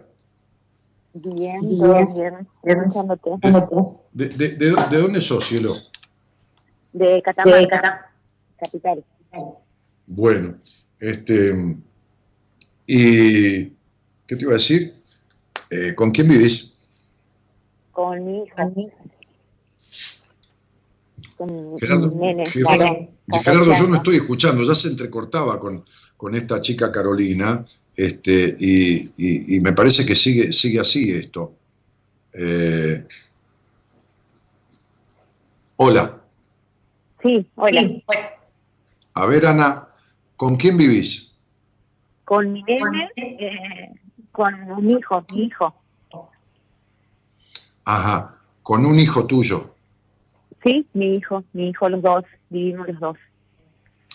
Bien, 1.23 1.61
Bien. 1.61 2.14
bien. 2.14 2.48
Escuchándote. 2.64 3.30
¿De, 4.11 4.30
de, 4.30 4.49
de, 4.49 4.76
de 4.91 4.98
dónde 4.98 5.22
sos, 5.22 5.45
cielo? 5.45 5.73
De 6.94 7.22
Catamarca. 7.23 8.11
Capital. 8.57 9.03
Bueno, 10.06 10.57
este. 10.99 11.77
¿Y 12.85 13.65
qué 13.65 14.35
te 14.35 14.41
iba 14.41 14.52
a 14.52 14.56
decir? 14.56 14.94
Eh, 15.69 15.94
¿Con 15.95 16.11
quién 16.11 16.30
vivís? 16.30 16.73
Con 17.91 18.23
mi 18.26 18.44
hija. 18.44 18.72
Con 21.38 21.80
Gerardo, 21.80 22.11
mi 22.11 22.18
nene. 22.19 22.45
Gerardo, 22.49 23.10
Gerardo, 23.44 23.65
yo 23.65 23.65
no 23.65 23.73
14 23.73 23.84
años. 23.85 23.98
estoy 23.98 24.15
escuchando, 24.18 24.64
ya 24.64 24.76
se 24.76 24.88
entrecortaba 24.89 25.60
con, 25.60 25.84
con 26.15 26.35
esta 26.35 26.61
chica 26.61 26.91
Carolina, 26.91 27.65
este, 27.98 28.56
y, 28.60 29.11
y- 29.18 29.57
y 29.57 29.60
me 29.60 29.74
parece 29.74 30.06
que 30.06 30.15
sigue, 30.15 30.53
sigue 30.53 30.80
así 30.80 31.11
esto. 31.11 31.53
Eh, 32.32 33.03
hola, 35.78 36.22
Sí, 37.24 37.49
hola. 37.56 37.82
a 39.15 39.26
ver 39.26 39.45
Ana, 39.48 39.88
¿con 40.38 40.56
quién 40.56 40.78
vivís? 40.78 41.34
Con 42.24 42.53
mi 42.53 42.61
nene, 42.64 43.10
eh, 43.15 43.91
con 44.32 44.53
mi 44.86 44.94
hijo, 44.94 45.26
mi 45.34 45.44
hijo. 45.45 45.74
Ajá, 47.86 48.38
con 48.61 48.86
un 48.86 48.99
hijo 48.99 49.26
tuyo. 49.26 49.74
Sí, 50.64 50.86
mi 50.94 51.15
hijo, 51.15 51.44
mi 51.53 51.69
hijo, 51.69 51.90
los 51.90 52.02
dos. 52.03 52.26
Vivimos 52.49 52.88
los 52.90 52.99
dos. 52.99 53.18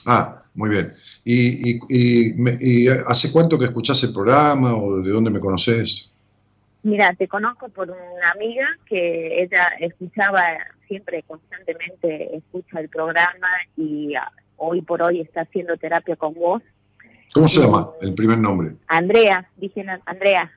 Ah, 0.07 0.43
muy 0.55 0.71
bien. 0.71 0.93
¿Y, 1.25 1.71
y- 1.77 1.81
y 1.89 2.35
me- 2.35 2.57
y 2.61 2.89
hace 2.89 3.31
cuánto 3.33 3.59
que 3.59 3.67
escuchás 3.67 4.03
el 4.05 4.13
programa 4.13 4.75
o 4.77 5.01
de 5.01 5.11
dónde 5.11 5.31
me 5.31 5.39
conoces? 5.39 6.11
Mira, 6.83 7.15
te 7.17 7.29
conozco 7.29 7.69
por 7.69 7.89
una 7.91 8.31
amiga 8.35 8.67
que 8.87 9.43
ella 9.43 9.69
escuchaba 9.81 10.43
siempre, 10.89 11.23
constantemente 11.23 12.37
escucha 12.37 12.81
el 12.81 12.89
programa 12.89 13.49
y 13.77 14.15
ah, 14.17 14.31
hoy 14.57 14.83
por 14.83 15.01
hoy 15.03 15.21
está 15.21 15.43
haciendo 15.43 15.77
terapia 15.77 16.17
con 16.17 16.35
vos. 16.35 16.63
¿Cómo 17.33 17.47
se 17.49 17.63
llama 17.63 17.89
el 18.03 18.15
primer 18.15 18.39
nombre? 18.39 18.73
Andrea, 18.89 19.49
dije 19.57 19.85
Andrea, 20.07 20.51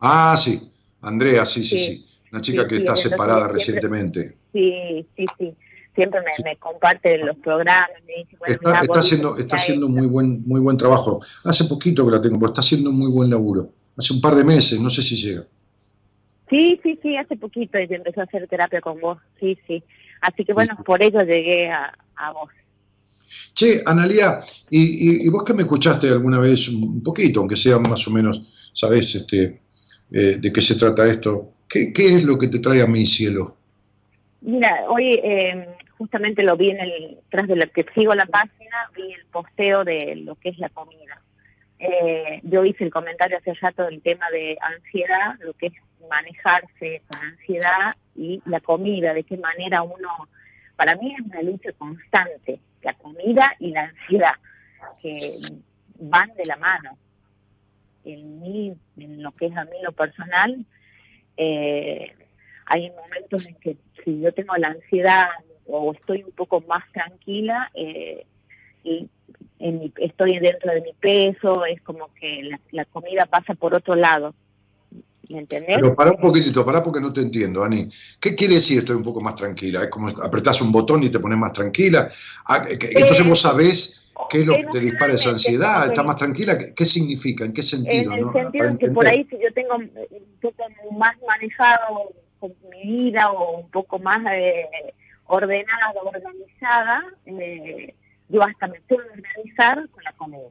Ah, 0.00 0.34
sí, 0.36 0.60
Andrea, 1.02 1.44
sí, 1.44 1.62
sí, 1.64 1.78
Sí. 1.78 1.96
sí. 1.96 2.04
Una 2.32 2.40
chica 2.40 2.62
Sí, 2.62 2.68
que 2.68 2.76
sí, 2.76 2.82
está 2.82 2.96
separada 2.96 3.38
siempre- 3.48 3.58
recientemente. 3.58 4.36
sí, 4.52 5.06
sí, 5.16 5.26
sí. 5.38 5.54
Siempre 5.98 6.20
me, 6.20 6.50
me 6.50 6.56
comparte 6.58 7.18
los 7.18 7.36
programas, 7.38 7.90
me 8.06 8.22
dice, 8.22 8.36
bueno, 8.38 8.54
Está, 8.54 8.70
mirá, 8.70 8.80
está 8.82 8.92
vos 8.92 8.98
haciendo, 8.98 9.36
está 9.36 9.56
haciendo 9.56 9.88
muy 9.88 10.06
buen, 10.06 10.46
muy 10.46 10.60
buen 10.60 10.76
trabajo. 10.76 11.20
Hace 11.44 11.64
poquito 11.64 12.06
que 12.06 12.12
la 12.12 12.22
tengo, 12.22 12.38
pero 12.38 12.50
está 12.50 12.60
haciendo 12.60 12.92
muy 12.92 13.10
buen 13.10 13.28
laburo. 13.28 13.72
Hace 13.96 14.12
un 14.12 14.20
par 14.20 14.36
de 14.36 14.44
meses, 14.44 14.80
no 14.80 14.90
sé 14.90 15.02
si 15.02 15.16
llega. 15.16 15.44
Sí, 16.48 16.78
sí, 16.84 16.96
sí, 17.02 17.16
hace 17.16 17.36
poquito 17.36 17.78
ella 17.78 17.96
empezó 17.96 18.20
a 18.20 18.24
hacer 18.24 18.46
terapia 18.46 18.80
con 18.80 19.00
vos, 19.00 19.18
sí, 19.40 19.58
sí. 19.66 19.82
Así 20.20 20.44
que 20.44 20.52
bueno, 20.52 20.76
por 20.86 21.02
ello 21.02 21.18
llegué 21.22 21.68
a, 21.68 21.92
a 22.14 22.30
vos. 22.30 22.50
Che, 23.52 23.82
Analia, 23.84 24.38
¿y, 24.70 24.80
y, 24.80 25.26
y 25.26 25.28
vos 25.30 25.42
que 25.42 25.52
me 25.52 25.62
escuchaste 25.62 26.10
alguna 26.10 26.38
vez 26.38 26.68
un 26.68 27.02
poquito, 27.02 27.40
aunque 27.40 27.56
sea 27.56 27.80
más 27.80 28.06
o 28.06 28.12
menos, 28.12 28.70
sabés 28.72 29.16
este, 29.16 29.60
eh, 30.12 30.36
de 30.40 30.52
qué 30.52 30.62
se 30.62 30.76
trata 30.76 31.08
esto? 31.08 31.54
¿Qué, 31.68 31.92
¿Qué 31.92 32.14
es 32.14 32.22
lo 32.22 32.38
que 32.38 32.46
te 32.46 32.60
trae 32.60 32.82
a 32.82 32.86
mi 32.86 33.04
cielo? 33.04 33.56
Mira, 34.40 34.84
hoy 34.88 35.20
eh, 35.24 35.66
justamente 35.98 36.44
lo 36.44 36.56
vi 36.56 36.70
en 36.70 36.80
el, 36.80 37.18
tras 37.28 37.48
de 37.48 37.56
lo 37.56 37.70
que 37.70 37.84
sigo 37.94 38.14
la 38.14 38.26
página, 38.26 38.90
vi 38.96 39.12
el 39.12 39.26
posteo 39.26 39.84
de 39.84 40.16
lo 40.16 40.36
que 40.36 40.50
es 40.50 40.58
la 40.58 40.68
comida. 40.70 41.20
Eh, 41.80 42.40
yo 42.44 42.64
hice 42.64 42.84
el 42.84 42.90
comentario 42.90 43.36
hace 43.36 43.54
rato 43.54 43.84
del 43.84 44.00
tema 44.00 44.30
de 44.30 44.56
ansiedad, 44.60 45.36
lo 45.40 45.52
que 45.54 45.66
es 45.66 45.72
manejarse 46.08 47.02
con 47.08 47.18
ansiedad 47.18 47.96
y 48.16 48.40
la 48.46 48.60
comida, 48.60 49.12
de 49.12 49.24
qué 49.24 49.36
manera 49.36 49.82
uno, 49.82 50.28
para 50.76 50.94
mí 50.96 51.14
es 51.14 51.20
una 51.26 51.42
lucha 51.42 51.72
constante, 51.72 52.60
la 52.82 52.94
comida 52.94 53.54
y 53.58 53.70
la 53.72 53.84
ansiedad, 53.84 54.34
que 55.02 55.36
van 55.98 56.32
de 56.34 56.46
la 56.46 56.56
mano. 56.56 56.96
En 58.04 58.40
mí, 58.40 58.76
en 58.96 59.22
lo 59.22 59.32
que 59.32 59.46
es 59.46 59.56
a 59.56 59.64
mí 59.64 59.76
lo 59.82 59.92
personal, 59.92 60.64
eh, 61.36 62.14
hay 62.66 62.90
momentos 62.90 63.46
en 63.46 63.54
que 63.56 63.76
si 64.04 64.20
yo 64.20 64.32
tengo 64.32 64.56
la 64.56 64.68
ansiedad 64.68 65.26
o 65.68 65.92
estoy 65.92 66.22
un 66.22 66.32
poco 66.32 66.60
más 66.62 66.84
tranquila 66.92 67.70
eh, 67.74 68.26
y 68.84 69.08
en 69.58 69.78
mi- 69.78 69.92
estoy 69.98 70.38
dentro 70.38 70.72
de 70.72 70.80
mi 70.80 70.92
peso, 70.94 71.64
es 71.66 71.80
como 71.82 72.12
que 72.14 72.42
la, 72.44 72.60
la 72.72 72.84
comida 72.86 73.26
pasa 73.26 73.54
por 73.54 73.74
otro 73.74 73.94
lado. 73.94 74.34
¿Me 75.28 75.40
entendés? 75.40 75.76
Pero 75.76 75.94
pará 75.94 76.12
un 76.12 76.20
poquitito, 76.20 76.64
pará 76.64 76.82
porque 76.82 77.00
no 77.00 77.12
te 77.12 77.20
entiendo, 77.20 77.62
Ani. 77.62 77.90
¿Qué 78.18 78.34
quiere 78.34 78.54
decir 78.54 78.78
estoy 78.78 78.96
un 78.96 79.02
poco 79.04 79.20
más 79.20 79.34
tranquila? 79.34 79.82
¿Es 79.84 79.90
como 79.90 80.08
apretás 80.08 80.60
un 80.62 80.72
botón 80.72 81.02
y 81.02 81.10
te 81.10 81.18
pones 81.20 81.38
más 81.38 81.52
tranquila? 81.52 82.10
Ah, 82.46 82.64
que- 82.64 82.92
entonces 82.94 83.28
vos 83.28 83.38
sabés 83.40 84.10
qué 84.30 84.38
es 84.40 84.46
lo 84.46 84.54
que 84.54 84.64
te 84.64 84.80
dispara 84.80 85.12
esa 85.12 85.30
ansiedad, 85.30 85.86
¿estás 85.86 86.04
más 86.06 86.16
tranquila? 86.16 86.56
¿Qué, 86.58 86.72
qué 86.74 86.84
significa? 86.86 87.44
¿En 87.44 87.52
qué 87.52 87.60
en 87.60 87.66
sentido? 87.66 88.14
el 88.14 88.20
no? 88.22 88.32
sentido 88.32 88.64
Para 88.64 88.70
en 88.70 88.78
que 88.78 88.88
por 88.88 89.06
ahí 89.06 89.24
si 89.28 89.36
yo 89.38 89.52
tengo 89.52 89.76
un 89.76 89.90
poco 90.40 90.64
más 90.98 91.14
manejado 91.26 92.14
con 92.40 92.54
mi 92.70 92.84
vida 92.86 93.30
o 93.30 93.58
un 93.58 93.70
poco 93.70 93.98
más 93.98 94.20
eh, 94.32 94.64
ordenada, 95.28 95.92
organizada, 96.02 97.04
eh, 97.26 97.94
yo 98.28 98.42
hasta 98.42 98.66
me 98.66 98.80
puedo 98.82 99.04
organizar 99.06 99.88
con 99.90 100.02
la 100.02 100.12
comida. 100.12 100.48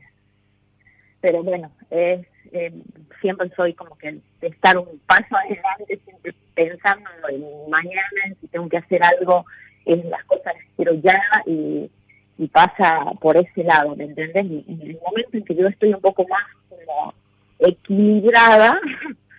Pero 1.20 1.44
bueno, 1.44 1.72
es, 1.90 2.26
eh, 2.52 2.74
siempre 3.22 3.50
soy 3.56 3.74
como 3.74 3.98
que 3.98 4.20
de 4.40 4.48
estar 4.48 4.78
un 4.78 5.00
paso 5.06 5.36
adelante, 5.36 6.00
siempre 6.06 6.34
pensando 6.54 7.10
en 7.30 7.70
mañana, 7.70 8.36
si 8.40 8.48
tengo 8.48 8.70
que 8.70 8.78
hacer 8.78 9.04
algo, 9.04 9.46
en 9.86 10.10
las 10.10 10.24
cosas 10.26 10.54
las 10.56 10.66
quiero 10.76 10.94
ya 10.96 11.20
y, 11.46 11.90
y 12.38 12.48
pasa 12.48 13.12
por 13.20 13.38
ese 13.38 13.64
lado, 13.64 13.96
¿me 13.96 14.06
entendés? 14.06 14.46
Y 14.46 14.66
en 14.68 14.82
el 14.82 15.00
momento 15.04 15.38
en 15.38 15.46
que 15.46 15.56
yo 15.56 15.68
estoy 15.68 15.94
un 15.94 16.02
poco 16.02 16.26
más 16.28 16.44
como 16.70 17.14
equilibrada, 17.60 18.80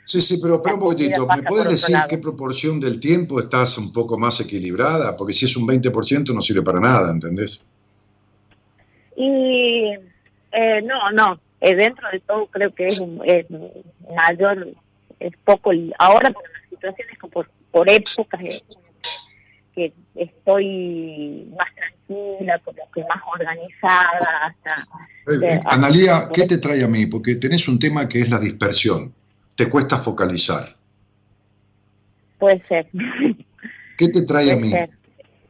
Sí, 0.09 0.23
sí, 0.23 0.39
pero 0.41 0.55
espera 0.55 0.77
un 0.77 0.81
poquitito. 0.81 1.27
¿Me 1.27 1.43
puedes 1.43 1.69
decir 1.69 1.95
lado. 1.95 2.09
qué 2.09 2.17
proporción 2.17 2.81
del 2.81 2.99
tiempo 2.99 3.41
estás 3.41 3.77
un 3.77 3.93
poco 3.93 4.17
más 4.17 4.41
equilibrada? 4.41 5.15
Porque 5.15 5.35
si 5.35 5.45
es 5.45 5.55
un 5.55 5.69
20% 5.69 6.33
no 6.33 6.41
sirve 6.41 6.63
para 6.63 6.81
nada, 6.81 7.11
¿entendés? 7.11 7.69
Y 9.17 9.93
eh, 10.53 10.81
no, 10.83 11.11
no, 11.13 11.39
eh, 11.61 11.75
dentro 11.75 12.09
de 12.11 12.21
todo 12.21 12.47
creo 12.47 12.75
que 12.75 12.87
es, 12.87 13.03
es 13.27 13.47
mayor, 14.17 14.69
es 15.21 15.33
poco, 15.45 15.73
ahora 15.99 16.31
por 16.31 16.43
las 16.43 16.71
situaciones, 16.71 17.19
como 17.19 17.31
por, 17.31 17.51
por 17.71 17.91
épocas, 17.91 18.65
como 18.67 18.89
que 19.75 19.93
estoy 20.15 21.53
más 21.55 21.69
tranquila, 21.75 22.59
como 22.65 22.91
que 22.95 23.03
más 23.03 23.23
organizada, 23.31 24.47
hasta... 24.47 24.75
Eh, 25.31 25.55
eh, 25.55 25.61
Analía, 25.67 26.31
¿qué 26.33 26.47
te 26.47 26.57
trae 26.57 26.83
a 26.83 26.89
mí? 26.89 27.05
Porque 27.05 27.35
tenés 27.35 27.69
un 27.69 27.79
tema 27.79 28.09
que 28.09 28.23
es 28.23 28.31
la 28.31 28.39
dispersión. 28.39 29.18
Te 29.59 29.69
cuesta 29.69 29.99
focalizar. 29.99 30.73
Puede 32.39 32.65
ser. 32.69 32.89
¿Qué 33.99 34.09
te 34.09 34.23
trae 34.23 34.53
a 34.53 34.57
mí? 34.57 34.71
ser. 34.71 34.89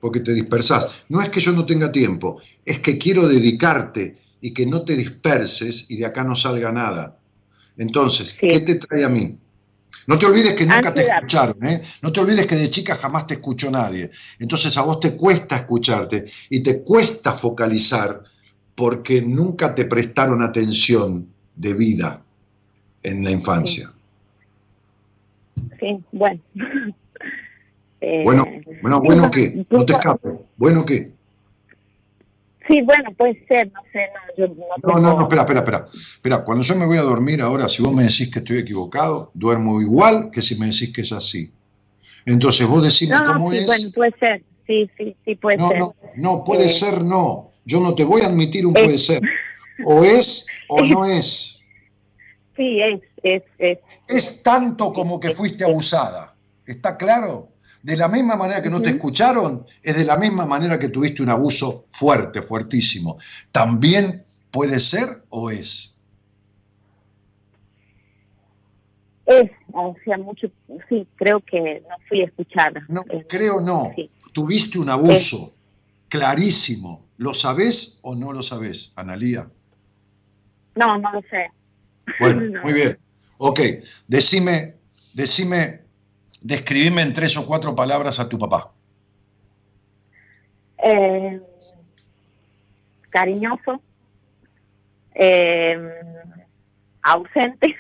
Porque 0.01 0.21
te 0.21 0.33
dispersás. 0.33 1.05
No 1.11 1.21
es 1.21 1.29
que 1.29 1.41
yo 1.41 1.53
no 1.53 1.67
tenga 1.67 1.93
tiempo, 1.93 2.41
es 2.65 2.79
que 2.79 2.97
quiero 2.97 3.29
dedicarte 3.29 4.17
y 4.41 4.55
que 4.55 4.65
no 4.65 4.81
te 4.81 4.97
disperses 4.97 5.91
y 5.91 5.99
de 5.99 6.07
acá 6.07 6.25
no 6.25 6.35
salga 6.35 6.73
nada. 6.73 7.19
Entonces, 7.77 8.33
¿qué 8.33 8.61
te 8.61 8.77
trae 8.77 9.05
a 9.05 9.11
mí? 9.11 9.39
No 10.07 10.19
te 10.19 10.25
olvides 10.25 10.55
que 10.55 10.65
nunca 10.65 10.95
te 10.95 11.07
escucharon, 11.07 11.67
¿eh? 11.67 11.83
No 12.01 12.11
te 12.11 12.21
olvides 12.21 12.47
que 12.47 12.57
de 12.57 12.71
chica 12.71 12.97
jamás 12.97 13.27
te 13.27 13.35
escuchó 13.35 13.71
nadie. 13.71 14.11
Entonces 14.39 14.75
a 14.79 14.81
vos 14.85 15.01
te 15.01 15.17
cuesta 15.17 15.55
escucharte 15.55 16.25
y 16.49 16.63
te 16.63 16.83
cuesta 16.83 17.35
focalizar 17.35 18.25
porque 18.75 19.21
nunca 19.21 19.75
te 19.75 19.85
prestaron 19.85 20.41
atención 20.41 21.29
de 21.55 21.75
vida 21.75 22.25
en 23.03 23.23
la 23.23 23.33
infancia. 23.33 23.87
Sí, 23.87 23.98
bueno. 26.13 26.41
Eh, 28.01 28.23
Bueno, 28.25 28.45
bueno, 28.81 29.01
sí, 29.01 29.07
bueno 29.07 29.31
qué, 29.33 29.65
no 29.71 29.85
te 29.85 29.93
escapes. 29.93 30.33
Bueno 30.57 30.87
qué. 30.87 31.11
Sí, 32.69 32.81
bueno, 32.83 33.11
puede 33.17 33.45
ser, 33.49 33.73
no 33.73 33.81
sé, 33.93 34.03
no, 34.39 34.47
yo 34.47 34.55
no 34.55 34.65
No, 34.95 35.01
no, 35.01 35.17
no, 35.17 35.23
espera, 35.23 35.43
espera, 35.43 35.59
espera. 35.61 35.89
Espera, 35.93 36.45
cuando 36.45 36.63
yo 36.63 36.77
me 36.77 36.87
voy 36.87 36.97
a 36.97 37.03
dormir 37.03 37.41
ahora, 37.43 37.69
si 37.69 37.83
vos 37.83 37.93
me 37.93 38.05
decís 38.05 38.31
que 38.31 38.39
estoy 38.39 38.59
equivocado, 38.59 39.33
duermo 39.35 39.81
igual 39.81 40.31
que 40.33 40.43
si 40.43 40.55
me 40.61 40.67
decís 40.67 40.93
que 40.95 41.01
es 41.01 41.11
así. 41.11 41.51
Entonces 42.25 42.69
vos 42.69 42.85
decime 42.85 43.17
No, 43.17 43.33
cómo 43.33 43.51
sí, 43.51 43.57
es. 43.59 43.67
bueno, 43.67 43.89
puede 43.93 44.15
ser, 44.21 44.45
sí, 44.69 44.89
sí, 44.97 45.17
sí, 45.25 45.35
puede 45.35 45.57
No, 45.57 45.69
ser. 45.71 45.79
no, 45.81 45.93
no, 46.19 46.45
puede 46.45 46.67
Eh, 46.67 46.71
ser 46.71 47.03
no. 47.03 47.51
Yo 47.65 47.81
no 47.81 47.97
te 47.97 48.05
voy 48.05 48.21
a 48.23 48.27
admitir 48.27 48.65
un 48.65 48.77
es- 48.77 48.83
puede 48.85 48.99
ser. 48.99 49.23
O 49.85 50.05
es 50.05 50.47
o 50.69 50.81
no 50.87 51.05
es. 51.05 51.65
Sí, 52.57 52.81
es, 52.81 53.01
es, 53.25 53.43
es. 53.59 53.79
Es 54.09 54.43
tanto 54.43 54.93
como 54.93 55.21
que 55.21 55.31
fuiste 55.31 55.65
abusada. 55.65 56.35
¿Está 56.67 56.97
claro? 56.97 57.51
De 57.83 57.97
la 57.97 58.09
misma 58.09 58.37
manera 58.37 58.63
que 58.63 58.71
no 58.71 58.83
te 58.83 58.91
escucharon, 58.91 59.65
es 59.83 59.97
de 59.97 60.05
la 60.05 60.17
misma 60.17 60.45
manera 60.47 60.79
que 60.79 60.89
tuviste 60.89 61.23
un 61.23 61.29
abuso 61.31 61.87
fuerte, 61.91 62.43
fuertísimo. 62.43 63.19
También 63.53 64.25
puede 64.51 64.81
ser 64.81 65.09
o 65.31 65.51
es. 65.51 65.95
Es, 69.27 69.51
o 69.75 69.95
sea, 70.05 70.17
mucho, 70.19 70.49
sí, 70.89 71.07
creo 71.17 71.41
que 71.41 71.83
no 71.89 71.95
fui 72.09 72.23
escuchada. 72.23 72.81
No, 72.89 73.03
Eh, 73.11 73.27
creo 73.29 73.61
no. 73.61 73.93
sí. 73.95 74.11
Tuviste 74.33 74.79
un 74.79 74.89
abuso 74.89 75.53
clarísimo. 76.09 77.05
¿Lo 77.19 77.35
sabés 77.35 78.01
o 78.03 78.15
no 78.15 78.33
lo 78.33 78.43
sabés, 78.43 78.93
Analía? 78.97 79.49
No, 80.77 80.97
no 80.99 81.13
lo 81.13 81.21
sé. 81.23 81.51
Bueno, 82.21 82.41
No. 82.53 82.63
muy 82.63 82.73
bien. 82.73 82.99
Ok, 83.39 83.61
decime, 84.09 84.75
decime, 85.15 85.81
describime 86.43 87.03
en 87.03 87.15
tres 87.15 87.37
o 87.37 87.47
cuatro 87.47 87.75
palabras 87.75 88.19
a 88.19 88.29
tu 88.29 88.39
papá. 88.39 88.73
Eh, 90.83 91.41
cariñoso, 93.11 93.81
eh, 95.15 95.79
ausente, 97.03 97.77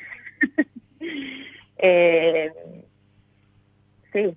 eh, 1.78 2.52
sí, 4.12 4.36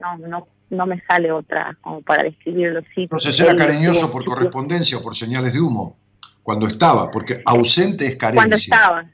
no, 0.00 0.18
no, 0.18 0.48
no 0.70 0.86
me 0.86 1.02
sale 1.06 1.30
otra 1.30 1.76
como 1.80 2.02
para 2.02 2.24
describirlo. 2.24 2.80
Sí, 2.94 3.02
Entonces 3.02 3.38
era 3.40 3.54
cariñoso 3.54 4.10
por 4.10 4.24
correspondencia 4.24 4.98
o 4.98 5.02
por 5.02 5.14
señales 5.14 5.52
de 5.52 5.60
humo, 5.60 5.98
cuando 6.42 6.66
estaba, 6.66 7.10
porque 7.10 7.42
ausente 7.44 8.06
es 8.06 8.16
carencia. 8.16 8.40
Cuando 8.40 8.56
estaba, 8.56 9.10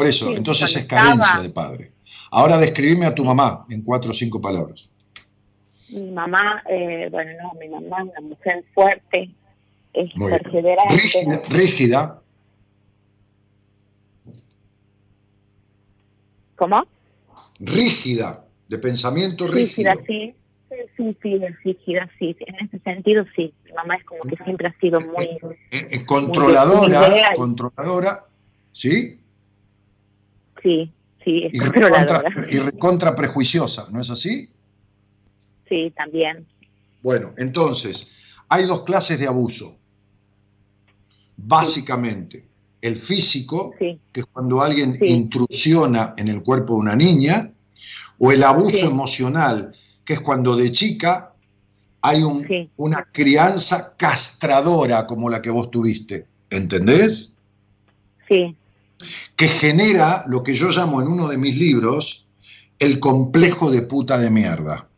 Por 0.00 0.06
eso, 0.06 0.28
sí, 0.28 0.34
entonces 0.34 0.74
es 0.76 0.86
carencia 0.86 1.40
de 1.42 1.50
padre. 1.50 1.92
Ahora 2.30 2.56
describime 2.56 3.04
a 3.04 3.14
tu 3.14 3.22
mamá 3.22 3.66
en 3.68 3.82
cuatro 3.82 4.12
o 4.12 4.14
cinco 4.14 4.40
palabras. 4.40 4.94
mi 5.90 6.10
mamá, 6.10 6.62
eh, 6.70 7.08
bueno, 7.10 7.32
no, 7.42 7.52
mi 7.60 7.68
mamá 7.68 7.98
es 8.04 8.08
una 8.08 8.20
mujer 8.30 8.64
fuerte, 8.72 9.28
es 9.92 10.16
Muy 10.16 10.30
perseverante. 10.30 10.94
Rígida, 10.94 11.42
rígida, 11.50 12.22
¿Cómo? 16.56 16.82
rígida, 17.58 18.42
de 18.68 18.78
pensamiento 18.78 19.48
Rígida, 19.48 19.92
rígido. 19.96 20.06
sí. 20.06 20.34
Sí, 20.70 20.76
sí, 20.96 21.16
sí, 21.22 21.38
rígida, 21.64 22.08
sí. 22.18 22.36
En 22.40 22.54
ese 22.66 22.78
sentido, 22.78 23.24
sí. 23.36 23.52
Mi 23.66 23.72
mamá 23.72 23.96
es 23.96 24.04
como 24.04 24.20
que 24.22 24.42
siempre 24.44 24.68
ha 24.68 24.80
sido 24.80 24.98
muy... 24.98 25.26
Eh, 25.72 25.88
eh, 25.90 26.06
controladora, 26.06 27.00
Muy 27.06 27.36
controladora, 27.36 28.22
¿sí? 28.72 29.20
Sí, 30.62 30.92
sí, 31.24 31.42
es 31.44 31.54
Y 31.54 31.60
recontra, 31.60 32.22
y 32.50 32.58
recontra 32.58 33.14
prejuiciosa, 33.16 33.88
¿no 33.90 34.00
es 34.00 34.10
así? 34.10 34.48
Sí, 35.68 35.92
también. 35.96 36.46
Bueno, 37.02 37.32
entonces, 37.38 38.08
hay 38.48 38.66
dos 38.66 38.82
clases 38.84 39.18
de 39.18 39.26
abuso. 39.26 39.76
Básicamente, 41.36 42.44
el 42.82 42.96
físico, 42.96 43.72
que 43.78 43.98
es 44.12 44.26
cuando 44.32 44.60
alguien 44.62 44.98
intrusiona 45.02 46.14
en 46.16 46.28
el 46.28 46.42
cuerpo 46.42 46.74
de 46.74 46.80
una 46.80 46.96
niña, 46.96 47.50
o 48.18 48.32
el 48.32 48.42
abuso 48.42 48.86
emocional, 48.86 49.74
que 50.04 50.14
es 50.14 50.20
cuando 50.20 50.54
de 50.56 50.70
chica 50.72 51.32
hay 52.02 52.22
un- 52.22 52.46
una 52.76 53.06
crianza 53.12 53.94
castradora 53.96 55.06
como 55.06 55.28
la 55.30 55.40
que 55.40 55.50
vos 55.50 55.70
tuviste. 55.70 56.26
¿Entendés? 56.50 57.36
Sí. 58.28 58.56
Que 59.36 59.48
genera 59.48 60.24
lo 60.26 60.42
que 60.42 60.54
yo 60.54 60.68
llamo 60.70 61.00
en 61.00 61.08
uno 61.08 61.28
de 61.28 61.38
mis 61.38 61.56
libros 61.56 62.26
el 62.78 62.98
complejo 62.98 63.70
de 63.70 63.82
puta 63.82 64.18
de 64.18 64.30
mierda. 64.30 64.88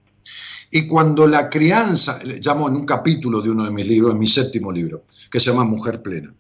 Y 0.71 0.87
cuando 0.87 1.27
la 1.27 1.51
crianza, 1.51 2.21
llamo 2.41 2.69
en 2.69 2.77
un 2.77 2.87
capítulo 2.87 3.43
de 3.43 3.51
uno 3.51 3.65
de 3.65 3.71
mis 3.71 3.89
libros, 3.89 4.13
en 4.13 4.19
mi 4.19 4.27
séptimo 4.27 4.73
libro, 4.73 5.05
que 5.31 5.39
se 5.39 5.51
llama 5.51 5.65
Mujer 5.65 6.01
Plena, 6.01 6.33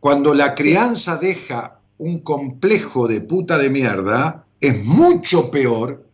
cuando 0.00 0.34
la 0.34 0.54
crianza 0.54 1.16
deja 1.16 1.80
un 1.98 2.20
complejo 2.20 3.08
de 3.08 3.22
puta 3.22 3.56
de 3.56 3.70
mierda, 3.70 4.44
es 4.60 4.84
mucho 4.84 5.50
peor 5.50 6.06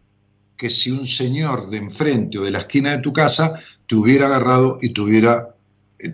que 0.57 0.71
si 0.71 0.93
un 0.93 1.05
señor 1.05 1.69
de 1.71 1.79
enfrente 1.79 2.39
o 2.39 2.43
de 2.43 2.53
la 2.53 2.61
esquina 2.61 2.93
de 2.93 2.99
tu 2.99 3.13
casa 3.13 3.59
te 3.87 3.97
hubiera 3.97 4.27
agarrado 4.27 4.79
y 4.81 4.91
te 4.91 5.01
hubiera 5.01 5.57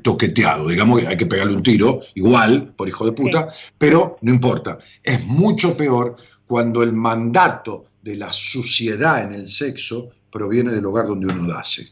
toqueteado. 0.03 0.69
Digamos 0.69 1.01
que 1.01 1.07
hay 1.07 1.17
que 1.17 1.27
pegarle 1.27 1.55
un 1.55 1.63
tiro, 1.63 2.01
igual, 2.15 2.75
por 2.77 2.89
hijo 2.89 3.05
de 3.07 3.13
puta, 3.13 3.49
pero 3.77 4.19
no 4.23 4.33
importa. 4.33 4.79
Es 5.03 5.25
mucho 5.25 5.77
peor 5.77 6.17
cuando 6.47 6.83
el 6.83 6.93
mandato 6.93 7.85
de 8.03 8.17
la 8.17 8.33
suciedad 8.33 9.23
en 9.23 9.35
el 9.35 9.47
sexo 9.47 10.11
proviene 10.31 10.73
del 10.73 10.83
lugar 10.83 11.07
donde 11.07 11.27
uno 11.27 11.43
nace. 11.43 11.87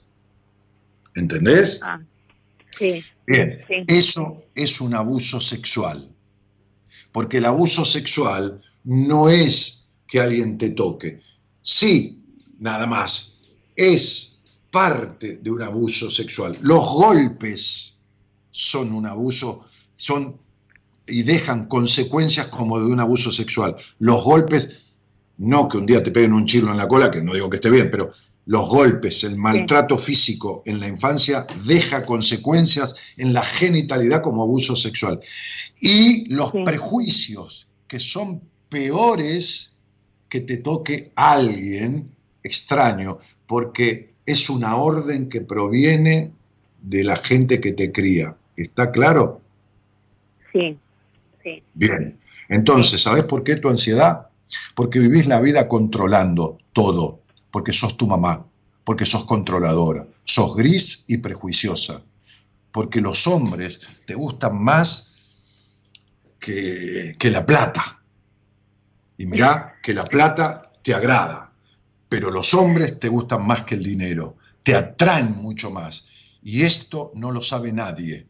¿Entendés? 1.14 1.81
Ah, 1.82 2.01
sí. 2.78 3.02
Bien, 3.27 3.60
Sí. 3.66 3.74
eso 3.89 4.44
es 4.55 4.81
un 4.81 4.94
abuso 4.94 5.40
sexual. 5.40 6.09
Porque 7.12 7.39
el 7.39 7.47
abuso 7.47 7.85
sexual 7.85 8.60
no 8.85 9.28
es 9.28 9.90
que 10.06 10.20
alguien 10.20 10.59
te 10.59 10.70
toque. 10.70 11.20
Sí, 11.62 12.23
nada 12.59 12.86
más. 12.86 13.40
Es 13.74 14.35
parte 14.76 15.38
de 15.38 15.50
un 15.50 15.62
abuso 15.62 16.10
sexual. 16.10 16.54
Los 16.60 16.84
golpes 16.84 17.96
son 18.50 18.92
un 18.92 19.06
abuso, 19.06 19.64
son 19.96 20.36
y 21.06 21.22
dejan 21.22 21.66
consecuencias 21.66 22.48
como 22.48 22.78
de 22.78 22.92
un 22.92 23.00
abuso 23.00 23.32
sexual. 23.32 23.74
Los 24.00 24.22
golpes, 24.22 24.82
no 25.38 25.66
que 25.66 25.78
un 25.78 25.86
día 25.86 26.02
te 26.02 26.10
peguen 26.10 26.34
un 26.34 26.44
chilo 26.44 26.70
en 26.70 26.76
la 26.76 26.86
cola, 26.86 27.10
que 27.10 27.22
no 27.22 27.32
digo 27.32 27.48
que 27.48 27.56
esté 27.56 27.70
bien, 27.70 27.90
pero 27.90 28.12
los 28.44 28.68
golpes, 28.68 29.24
el 29.24 29.38
maltrato 29.38 29.96
físico 29.96 30.62
en 30.66 30.78
la 30.78 30.88
infancia 30.88 31.46
deja 31.64 32.04
consecuencias 32.04 32.94
en 33.16 33.32
la 33.32 33.42
genitalidad 33.42 34.20
como 34.20 34.42
abuso 34.42 34.76
sexual. 34.76 35.18
Y 35.80 36.28
los 36.34 36.52
prejuicios, 36.66 37.66
que 37.88 37.98
son 37.98 38.42
peores 38.68 39.78
que 40.28 40.42
te 40.42 40.58
toque 40.58 41.12
alguien 41.14 42.14
extraño, 42.42 43.20
porque 43.46 44.15
es 44.26 44.50
una 44.50 44.76
orden 44.76 45.28
que 45.28 45.40
proviene 45.40 46.32
de 46.82 47.04
la 47.04 47.16
gente 47.16 47.60
que 47.60 47.72
te 47.72 47.92
cría. 47.92 48.36
¿Está 48.56 48.90
claro? 48.90 49.40
Sí, 50.52 50.76
sí. 51.42 51.62
Bien. 51.74 52.18
Entonces, 52.48 53.02
¿sabes 53.02 53.24
por 53.24 53.44
qué 53.44 53.56
tu 53.56 53.68
ansiedad? 53.68 54.26
Porque 54.74 54.98
vivís 54.98 55.26
la 55.26 55.40
vida 55.40 55.68
controlando 55.68 56.58
todo, 56.72 57.20
porque 57.50 57.72
sos 57.72 57.96
tu 57.96 58.06
mamá, 58.06 58.44
porque 58.84 59.04
sos 59.04 59.24
controladora, 59.24 60.06
sos 60.24 60.56
gris 60.56 61.04
y 61.08 61.18
prejuiciosa, 61.18 62.02
porque 62.72 63.00
los 63.00 63.26
hombres 63.26 63.80
te 64.06 64.14
gustan 64.14 64.62
más 64.62 65.14
que, 66.38 67.14
que 67.18 67.30
la 67.30 67.44
plata. 67.44 68.00
Y 69.18 69.26
mirá 69.26 69.76
que 69.82 69.94
la 69.94 70.04
plata 70.04 70.70
te 70.82 70.94
agrada, 70.94 71.45
pero 72.08 72.30
los 72.30 72.54
hombres 72.54 72.98
te 73.00 73.08
gustan 73.08 73.46
más 73.46 73.64
que 73.64 73.74
el 73.74 73.82
dinero, 73.82 74.36
te 74.62 74.74
atraen 74.74 75.32
mucho 75.32 75.70
más. 75.70 76.06
Y 76.42 76.62
esto 76.62 77.10
no 77.14 77.32
lo 77.32 77.42
sabe 77.42 77.72
nadie, 77.72 78.26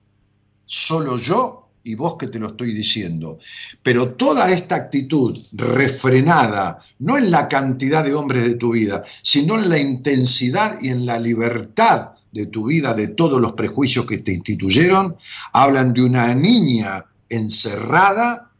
solo 0.65 1.19
yo 1.19 1.67
y 1.87 1.95
vos 1.95 2.17
que 2.19 2.27
te 2.27 2.39
lo 2.39 2.49
estoy 2.49 2.75
diciendo. 2.75 3.39
Pero 3.83 4.15
toda 4.15 4.51
esta 4.51 4.75
actitud 4.75 5.39
refrenada, 5.53 6.83
no 6.99 7.17
en 7.17 7.31
la 7.31 7.49
cantidad 7.49 8.05
de 8.05 8.15
hombres 8.15 8.45
de 8.45 8.57
tu 8.57 8.73
vida, 8.73 9.05
sino 9.23 9.57
en 9.57 9.69
la 9.69 9.79
intensidad 9.79 10.81
y 10.83 10.89
en 10.89 11.07
la 11.07 11.21
libertad 11.21 12.11
de 12.33 12.47
tu 12.47 12.67
vida, 12.67 12.93
de 12.93 13.09
todos 13.09 13.41
los 13.41 13.53
prejuicios 13.53 14.05
que 14.05 14.19
te 14.19 14.33
instituyeron, 14.33 15.17
hablan 15.53 15.95
de 15.95 16.03
una 16.03 16.35
niña 16.35 17.05
encerrada 17.29 18.51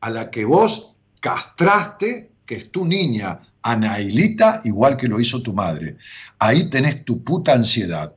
a 0.00 0.10
la 0.10 0.30
que 0.30 0.44
vos 0.44 0.94
castraste, 1.20 2.30
que 2.44 2.56
es 2.56 2.70
tu 2.70 2.84
niña, 2.84 3.40
Anailita, 3.72 4.60
igual 4.64 4.96
que 4.96 5.08
lo 5.08 5.18
hizo 5.20 5.42
tu 5.42 5.52
madre. 5.54 5.96
Ahí 6.38 6.64
tenés 6.70 7.04
tu 7.04 7.22
puta 7.22 7.52
ansiedad 7.52 8.12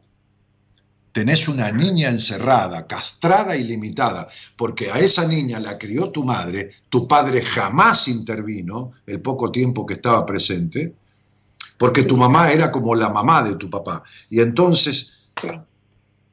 tenés 1.11 1.47
una 1.47 1.71
niña 1.71 2.09
encerrada, 2.09 2.85
castrada 2.85 3.57
y 3.57 3.63
limitada, 3.63 4.27
porque 4.55 4.91
a 4.91 4.99
esa 4.99 5.27
niña 5.27 5.59
la 5.59 5.77
crió 5.77 6.11
tu 6.11 6.23
madre, 6.23 6.71
tu 6.87 7.07
padre 7.07 7.41
jamás 7.41 8.07
intervino 8.07 8.91
el 9.07 9.19
poco 9.19 9.51
tiempo 9.51 9.85
que 9.87 9.95
estaba 9.95 10.23
presente, 10.25 10.93
porque 11.79 12.03
tu 12.03 12.15
mamá 12.15 12.51
era 12.51 12.71
como 12.71 12.93
la 12.93 13.09
mamá 13.09 13.41
de 13.43 13.55
tu 13.55 13.69
papá. 13.71 14.03
Y 14.29 14.39
entonces 14.39 15.17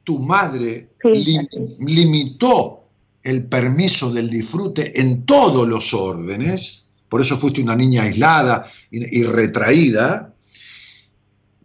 tu 0.03 0.19
madre 0.19 0.91
lim- 1.25 1.75
limitó 1.79 2.83
el 3.23 3.45
permiso 3.45 4.11
del 4.13 4.29
disfrute 4.29 5.01
en 5.01 5.25
todos 5.25 5.67
los 5.67 5.91
órdenes, 5.93 6.86
por 7.09 7.21
eso 7.21 7.37
fuiste 7.37 7.61
una 7.61 7.75
niña 7.75 8.03
aislada 8.03 8.69
y, 8.91 9.19
y 9.19 9.23
retraída, 9.23 10.33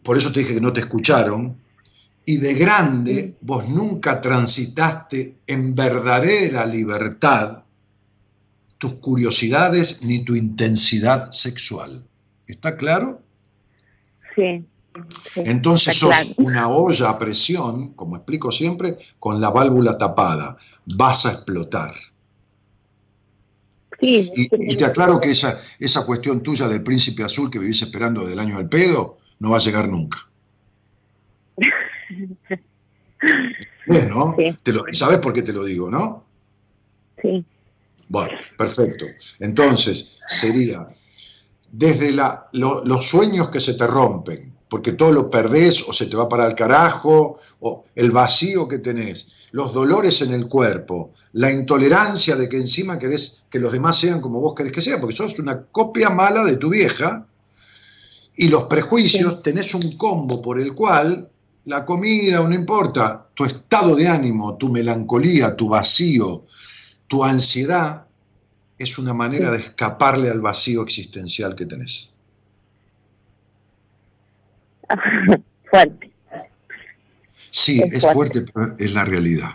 por 0.02 0.16
eso 0.16 0.32
te 0.32 0.40
dije 0.40 0.55
que 0.55 0.60
no 0.60 0.73
te 0.73 0.81
escucharon, 0.81 1.56
y 2.24 2.36
de 2.36 2.55
grande 2.55 3.36
vos 3.40 3.69
nunca 3.69 4.20
transitaste 4.20 5.39
en 5.47 5.74
verdadera 5.74 6.66
libertad 6.66 7.62
tus 8.78 8.94
curiosidades 8.94 10.02
ni 10.02 10.24
tu 10.24 10.35
intensidad 10.35 11.31
sexual. 11.31 12.05
¿Está 12.47 12.77
claro? 12.77 13.23
Sí. 14.35 14.66
sí, 15.32 15.43
Entonces 15.44 15.97
sos 15.97 16.10
claro. 16.10 16.35
una 16.39 16.69
olla 16.69 17.10
a 17.10 17.19
presión, 17.19 17.93
como 17.94 18.16
explico 18.16 18.51
siempre, 18.51 18.97
con 19.19 19.40
la 19.40 19.51
válvula 19.51 19.97
tapada. 19.98 20.56
Vas 20.86 21.27
a 21.27 21.32
explotar. 21.32 21.94
Sí, 24.02 24.30
Y, 24.34 24.72
y 24.72 24.76
te 24.76 24.84
aclaro 24.84 25.20
que 25.20 25.30
esa, 25.30 25.60
esa 25.78 26.04
cuestión 26.04 26.42
tuya 26.42 26.66
del 26.66 26.82
príncipe 26.82 27.22
azul 27.22 27.48
que 27.50 27.60
vivís 27.60 27.82
esperando 27.82 28.22
desde 28.22 28.32
el 28.34 28.40
año 28.40 28.56
del 28.58 28.68
pedo 28.68 29.18
no 29.38 29.50
va 29.50 29.58
a 29.58 29.60
llegar 29.60 29.88
nunca. 29.88 30.18
¿Ves, 33.86 34.08
no? 34.08 34.34
Te 34.62 34.72
lo- 34.72 34.84
¿Sabes 34.92 35.18
por 35.18 35.32
qué 35.32 35.42
te 35.42 35.52
lo 35.52 35.64
digo, 35.64 35.90
no? 35.90 36.24
Sí. 37.20 37.44
Bueno, 38.08 38.32
perfecto. 38.58 39.06
Entonces, 39.40 40.18
sería 40.26 40.86
desde 41.70 42.12
la- 42.12 42.48
lo- 42.52 42.84
los 42.84 43.08
sueños 43.08 43.50
que 43.50 43.60
se 43.60 43.74
te 43.74 43.86
rompen, 43.86 44.52
porque 44.68 44.92
todo 44.92 45.12
lo 45.12 45.30
perdés 45.30 45.86
o 45.88 45.92
se 45.92 46.06
te 46.06 46.16
va 46.16 46.28
para 46.28 46.46
el 46.46 46.54
carajo, 46.54 47.38
o 47.60 47.84
el 47.94 48.10
vacío 48.10 48.66
que 48.68 48.78
tenés, 48.78 49.32
los 49.52 49.72
dolores 49.72 50.20
en 50.22 50.32
el 50.32 50.48
cuerpo, 50.48 51.12
la 51.34 51.52
intolerancia 51.52 52.36
de 52.36 52.48
que 52.48 52.56
encima 52.56 52.98
querés 52.98 53.44
que 53.50 53.58
los 53.58 53.72
demás 53.72 53.98
sean 53.98 54.20
como 54.20 54.40
vos 54.40 54.54
querés 54.54 54.72
que 54.72 54.82
sean, 54.82 55.00
porque 55.00 55.16
sos 55.16 55.38
una 55.38 55.62
copia 55.66 56.10
mala 56.10 56.44
de 56.44 56.56
tu 56.56 56.70
vieja, 56.70 57.26
y 58.34 58.48
los 58.48 58.64
prejuicios, 58.64 59.42
tenés 59.42 59.74
un 59.74 59.96
combo 59.98 60.40
por 60.40 60.58
el 60.58 60.74
cual 60.74 61.30
la 61.66 61.84
comida, 61.84 62.40
o 62.40 62.48
no 62.48 62.54
importa, 62.54 63.28
tu 63.34 63.44
estado 63.44 63.94
de 63.94 64.08
ánimo, 64.08 64.56
tu 64.56 64.70
melancolía, 64.70 65.54
tu 65.54 65.68
vacío, 65.68 66.46
tu 67.06 67.22
ansiedad, 67.22 68.06
es 68.78 68.98
una 68.98 69.12
manera 69.12 69.50
de 69.50 69.58
escaparle 69.58 70.30
al 70.30 70.40
vacío 70.40 70.82
existencial 70.82 71.54
que 71.54 71.66
tenés. 71.66 72.16
Fuerte. 75.70 76.11
Sí, 77.52 77.80
Es 77.82 78.02
es, 78.02 78.12
fuerte. 78.12 78.44
pero 78.52 78.74
es 78.78 78.92
la 78.94 79.04
realidad. 79.04 79.50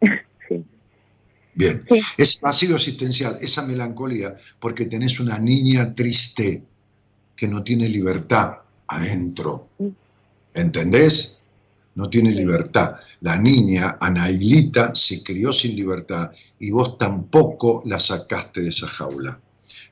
Bien, 1.54 1.84
es 2.16 2.40
vacío 2.40 2.76
existencial, 2.76 3.36
esa 3.42 3.66
melancolía, 3.66 4.34
porque 4.58 4.86
tenés 4.86 5.20
una 5.20 5.38
niña 5.38 5.94
triste 5.94 6.64
que 7.36 7.46
no 7.46 7.62
tiene 7.62 7.90
libertad 7.90 8.54
adentro. 8.86 9.68
¿Entendés? 10.54 11.42
No 11.94 12.08
tiene 12.08 12.32
libertad. 12.32 12.96
La 13.20 13.36
niña, 13.36 13.98
Anailita, 14.00 14.94
se 14.94 15.22
crió 15.22 15.52
sin 15.52 15.76
libertad 15.76 16.30
y 16.58 16.70
vos 16.70 16.96
tampoco 16.96 17.82
la 17.84 18.00
sacaste 18.00 18.62
de 18.62 18.70
esa 18.70 18.86
jaula. 18.86 19.38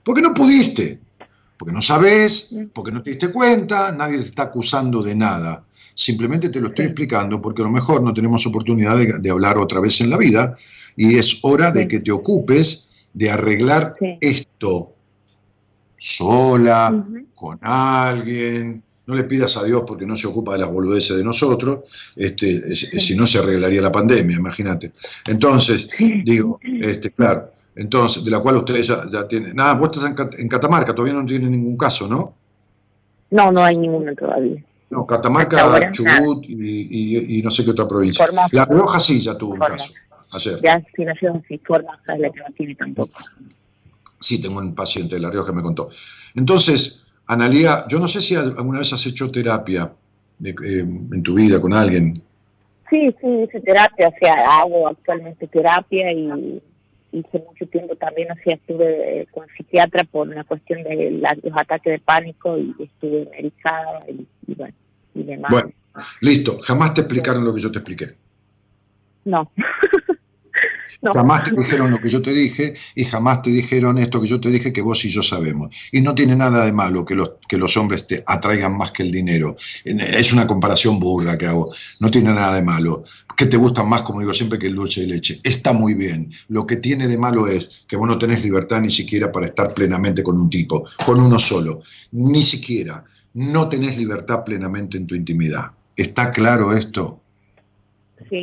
Porque 0.02 0.22
no 0.22 0.32
pudiste, 0.32 0.98
porque 1.58 1.74
no 1.74 1.82
sabés, 1.82 2.54
porque 2.72 2.90
no 2.90 3.02
te 3.02 3.10
diste 3.10 3.30
cuenta, 3.30 3.92
nadie 3.92 4.16
te 4.16 4.24
está 4.24 4.44
acusando 4.44 5.02
de 5.02 5.14
nada. 5.14 5.62
Simplemente 6.04 6.48
te 6.48 6.60
lo 6.62 6.68
estoy 6.68 6.86
explicando 6.86 7.42
porque 7.42 7.60
a 7.60 7.66
lo 7.66 7.70
mejor 7.70 8.02
no 8.02 8.14
tenemos 8.14 8.46
oportunidad 8.46 8.96
de, 8.96 9.18
de 9.18 9.30
hablar 9.30 9.58
otra 9.58 9.80
vez 9.80 10.00
en 10.00 10.08
la 10.08 10.16
vida 10.16 10.56
y 10.96 11.16
es 11.18 11.40
hora 11.42 11.70
de 11.70 11.86
que 11.86 12.00
te 12.00 12.10
ocupes 12.10 12.90
de 13.12 13.30
arreglar 13.30 13.94
esto 14.20 14.94
sola, 15.98 17.04
con 17.34 17.58
alguien. 17.60 18.82
No 19.06 19.14
le 19.14 19.24
pidas 19.24 19.56
a 19.58 19.64
Dios 19.64 19.82
porque 19.86 20.06
no 20.06 20.16
se 20.16 20.26
ocupa 20.26 20.52
de 20.52 20.60
las 20.60 20.70
boludeces 20.72 21.16
de 21.18 21.24
nosotros, 21.24 21.80
este, 22.16 22.72
es- 22.72 22.88
si 23.04 23.14
no 23.16 23.26
se 23.26 23.38
arreglaría 23.38 23.82
la 23.82 23.92
pandemia, 23.92 24.36
imagínate. 24.36 24.92
Entonces, 25.28 25.88
digo, 26.24 26.60
este, 26.62 27.10
claro, 27.10 27.52
entonces, 27.76 28.24
de 28.24 28.30
la 28.30 28.38
cual 28.40 28.56
ustedes 28.56 28.86
ya, 28.86 29.04
ya 29.12 29.28
tienen. 29.28 29.54
Nada, 29.54 29.74
vos 29.74 29.90
estás 29.92 30.08
en, 30.08 30.14
Cat- 30.16 30.38
en 30.38 30.48
Catamarca, 30.48 30.94
todavía 30.94 31.18
no 31.20 31.26
tiene 31.26 31.50
ningún 31.50 31.76
caso, 31.76 32.08
¿no? 32.08 32.34
No, 33.30 33.50
no 33.52 33.62
hay 33.62 33.76
ninguno 33.76 34.14
todavía. 34.14 34.64
No, 34.90 35.06
Catamarca, 35.06 35.90
Chubut 35.92 36.44
y, 36.48 36.56
y- 36.90 37.38
y 37.38 37.42
no 37.42 37.50
sé 37.50 37.64
qué 37.64 37.70
otra 37.70 37.86
provincia. 37.86 38.26
Formosa. 38.26 38.48
La 38.52 38.64
Rioja 38.64 38.98
sí 38.98 39.20
ya 39.22 39.38
tuvo 39.38 39.52
un 39.54 39.60
caso, 39.60 39.92
ayer. 40.32 40.60
Ya 40.62 40.82
si 40.96 41.04
no 41.04 41.12
si 41.46 41.58
Formosa 41.58 42.14
es 42.14 42.18
la 42.18 42.30
que 42.30 42.40
no 42.40 42.46
tiene 42.56 42.74
tampoco. 42.74 43.08
Sí, 44.18 44.42
tengo 44.42 44.58
un 44.58 44.74
paciente 44.74 45.14
de 45.14 45.20
La 45.20 45.30
Rioja 45.30 45.50
que 45.50 45.56
me 45.56 45.62
contó. 45.62 45.88
Entonces, 46.34 47.06
Analía, 47.26 47.84
yo 47.88 48.00
no 48.00 48.08
sé 48.08 48.20
si 48.20 48.34
alguna 48.34 48.80
vez 48.80 48.92
has 48.92 49.06
hecho 49.06 49.30
terapia 49.30 49.92
de- 50.40 50.50
eh, 50.50 50.80
en 50.80 51.22
tu 51.22 51.34
vida 51.34 51.60
con 51.60 51.72
alguien. 51.72 52.14
Sí, 52.90 53.14
sí, 53.20 53.26
hice 53.44 53.60
terapia, 53.60 54.08
o 54.08 54.14
sea, 54.20 54.34
hago 54.60 54.88
actualmente 54.88 55.46
terapia 55.46 56.12
y, 56.12 56.60
hice 57.12 57.38
mucho 57.46 57.66
tiempo 57.66 57.96
también, 57.96 58.30
o 58.30 58.34
sea, 58.44 58.54
estuve 58.54 59.20
eh, 59.22 59.26
con 59.30 59.46
psiquiatra 59.56 60.04
por 60.04 60.28
una 60.28 60.44
cuestión 60.44 60.82
de 60.84 61.10
la- 61.12 61.36
los 61.42 61.52
ataques 61.56 61.92
de 61.92 61.98
pánico 61.98 62.56
y 62.58 62.74
estuve 62.78 63.28
medicada 63.30 64.04
y, 64.08 64.26
y 64.46 64.54
bueno, 64.54 64.74
y 65.14 65.22
demás. 65.24 65.50
Bueno, 65.50 65.72
listo. 66.20 66.58
Jamás 66.60 66.94
te 66.94 67.00
explicaron 67.02 67.44
lo 67.44 67.54
que 67.54 67.60
yo 67.60 67.70
te 67.72 67.78
expliqué. 67.78 68.14
No. 69.24 69.50
no. 71.02 71.12
Jamás 71.12 71.44
te 71.44 71.56
dijeron 71.56 71.90
lo 71.90 71.98
que 71.98 72.08
yo 72.08 72.22
te 72.22 72.32
dije 72.32 72.74
y 72.94 73.04
jamás 73.04 73.42
te 73.42 73.50
dijeron 73.50 73.98
esto 73.98 74.20
que 74.20 74.28
yo 74.28 74.40
te 74.40 74.50
dije 74.50 74.72
que 74.72 74.82
vos 74.82 75.04
y 75.04 75.10
yo 75.10 75.22
sabemos. 75.22 75.74
Y 75.92 76.00
no 76.00 76.14
tiene 76.14 76.36
nada 76.36 76.64
de 76.64 76.72
malo 76.72 77.04
que 77.04 77.14
los, 77.14 77.32
que 77.48 77.56
los 77.56 77.76
hombres 77.76 78.06
te 78.06 78.22
atraigan 78.26 78.76
más 78.76 78.92
que 78.92 79.02
el 79.02 79.10
dinero. 79.10 79.56
Es 79.84 80.32
una 80.32 80.46
comparación 80.46 80.98
burda 80.98 81.36
que 81.38 81.46
hago. 81.46 81.72
No 81.98 82.10
tiene 82.10 82.32
nada 82.32 82.54
de 82.54 82.62
malo. 82.62 83.04
Que 83.36 83.46
te 83.46 83.56
gustan 83.56 83.88
más, 83.88 84.02
como 84.02 84.20
digo 84.20 84.34
siempre, 84.34 84.58
que 84.58 84.66
el 84.66 84.74
dulce 84.74 85.02
de 85.02 85.06
leche. 85.06 85.40
Está 85.42 85.72
muy 85.72 85.94
bien. 85.94 86.30
Lo 86.48 86.66
que 86.66 86.76
tiene 86.76 87.06
de 87.08 87.18
malo 87.18 87.46
es 87.46 87.84
que 87.86 87.96
vos 87.96 88.06
no 88.06 88.18
tenés 88.18 88.42
libertad 88.42 88.80
ni 88.80 88.90
siquiera 88.90 89.32
para 89.32 89.46
estar 89.46 89.72
plenamente 89.74 90.22
con 90.22 90.38
un 90.38 90.50
tipo, 90.50 90.84
con 91.04 91.20
uno 91.20 91.38
solo. 91.38 91.82
Ni 92.12 92.44
siquiera. 92.44 93.04
No 93.34 93.68
tenés 93.68 93.96
libertad 93.96 94.44
plenamente 94.44 94.98
en 94.98 95.06
tu 95.06 95.14
intimidad. 95.14 95.70
¿Está 95.96 96.30
claro 96.30 96.72
esto? 96.74 97.20
Sí, 98.28 98.40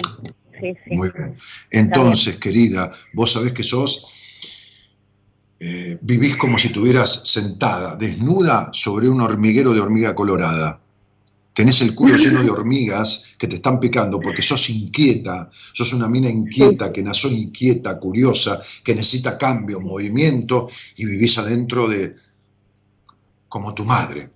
sí, 0.59 0.73
sí. 0.84 0.95
Muy 0.95 1.09
bien. 1.15 1.38
Entonces, 1.71 2.38
querida, 2.38 2.91
vos 3.13 3.31
sabés 3.31 3.53
que 3.53 3.63
sos, 3.63 4.05
eh, 5.59 5.97
vivís 6.01 6.38
como 6.38 6.57
si 6.59 6.67
estuvieras 6.67 7.29
sentada, 7.29 7.95
desnuda, 7.95 8.69
sobre 8.73 9.09
un 9.09 9.21
hormiguero 9.21 9.73
de 9.73 9.79
hormiga 9.79 10.13
colorada. 10.13 10.79
Tenés 11.53 11.81
el 11.81 11.95
culo 11.95 12.15
lleno 12.15 12.43
de 12.43 12.51
hormigas 12.51 13.25
que 13.39 13.47
te 13.47 13.55
están 13.55 13.79
picando 13.79 14.19
porque 14.19 14.43
sos 14.43 14.69
inquieta, 14.69 15.49
sos 15.73 15.91
una 15.93 16.07
mina 16.07 16.29
inquieta, 16.29 16.93
que 16.93 17.01
nació 17.01 17.31
inquieta, 17.31 17.97
curiosa, 17.99 18.61
que 18.84 18.93
necesita 18.93 19.39
cambio, 19.39 19.79
movimiento 19.79 20.69
y 20.97 21.05
vivís 21.05 21.35
adentro 21.39 21.88
de 21.88 22.15
como 23.49 23.73
tu 23.73 23.85
madre. 23.85 24.29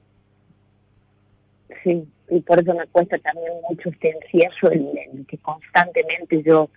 Sí, 1.83 2.05
y 2.31 2.39
por 2.41 2.61
eso 2.61 2.73
me 2.73 2.87
cuesta 2.87 3.17
también 3.19 3.51
mucho 3.69 3.89
este 3.89 4.09
encierro 4.09 4.71
en, 4.71 4.89
en 4.97 5.25
que 5.25 5.37
constantemente 5.39 6.41
yo 6.43 6.69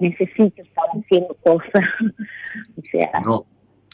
necesito 0.00 0.62
estar 0.62 0.84
haciendo 0.98 1.36
cosas. 1.44 1.84
o 2.78 2.82
sea, 2.90 3.20
No, 3.24 3.46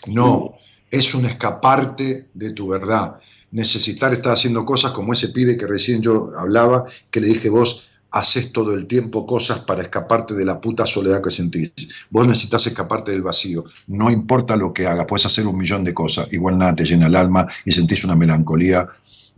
no, 0.07 0.55
es 0.91 1.15
un 1.15 1.27
escaparte 1.27 2.29
de 2.33 2.53
tu 2.53 2.69
verdad. 2.69 3.19
Necesitar 3.51 4.13
estar 4.13 4.33
haciendo 4.33 4.65
cosas 4.65 4.93
como 4.93 5.13
ese 5.13 5.31
pibe 5.31 5.59
que 5.59 5.67
recién 5.67 6.03
yo 6.03 6.31
hablaba, 6.39 6.85
que 7.11 7.21
le 7.21 7.27
dije 7.27 7.51
vos 7.51 7.91
haces 8.11 8.53
todo 8.53 8.75
el 8.75 8.87
tiempo 8.87 9.27
cosas 9.27 9.61
para 9.61 9.83
escaparte 9.83 10.35
de 10.35 10.45
la 10.45 10.61
puta 10.61 10.87
soledad 10.87 11.23
que 11.23 11.31
sentís. 11.31 11.73
Vos 12.11 12.27
necesitas 12.27 12.67
escaparte 12.67 13.11
del 13.11 13.23
vacío. 13.23 13.65
No 13.89 14.11
importa 14.11 14.57
lo 14.57 14.73
que 14.73 14.87
hagas, 14.87 15.07
puedes 15.07 15.27
hacer 15.27 15.47
un 15.47 15.59
millón 15.59 15.85
de 15.85 15.93
cosas. 15.93 16.33
Igual 16.33 16.57
nada 16.57 16.77
te 16.77 16.85
llena 16.85 17.09
el 17.09 17.17
alma 17.17 17.47
y 17.65 17.73
sentís 17.73 18.05
una 18.05 18.17
melancolía 18.17 18.89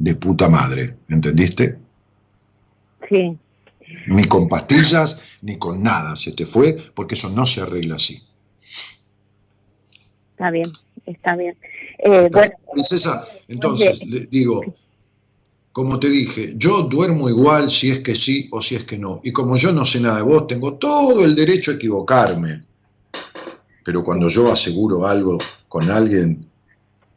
de 0.01 0.14
puta 0.14 0.48
madre. 0.48 0.97
¿Entendiste? 1.09 1.78
sí, 3.09 3.31
Ni 4.06 4.24
con 4.24 4.48
pastillas, 4.48 5.20
ni 5.43 5.56
con 5.56 5.82
nada 5.82 6.16
se 6.16 6.32
te 6.32 6.47
fue, 6.47 6.77
porque 6.94 7.14
eso 7.14 7.28
no 7.31 7.47
se 7.47 7.60
arregla 7.60 7.97
así. 7.97 8.22
está 10.31 10.51
bien, 10.51 10.72
está 11.06 11.36
bien. 11.36 11.56
Eh, 11.98 12.28
bueno, 12.32 12.52
Princesa, 12.72 13.27
entonces, 13.48 14.05
le 14.06 14.27
digo, 14.27 14.62
como 15.72 16.01
te 16.01 16.09
dije, 16.09 16.55
yo 16.56 16.82
duermo 16.82 17.28
igual 17.28 17.70
si 17.70 17.90
es 17.90 17.98
que 17.98 18.14
sí 18.14 18.48
o 18.52 18.62
si 18.62 18.77
es 18.77 18.85
que 18.85 18.97
no. 18.97 19.20
Y 19.22 19.32
como 19.32 19.56
yo 19.56 19.72
no 19.72 19.85
sé 19.85 20.01
nada 20.01 20.16
de 20.16 20.22
vos, 20.22 20.47
tengo 20.47 20.74
todo 20.74 21.24
el 21.24 21.35
derecho 21.35 21.72
a 21.72 21.74
equivocarme. 21.74 22.62
Pero 23.85 24.02
cuando 24.02 24.28
yo 24.28 24.51
aseguro 24.51 25.06
algo 25.06 25.36
con 25.68 25.90
alguien, 25.90 26.49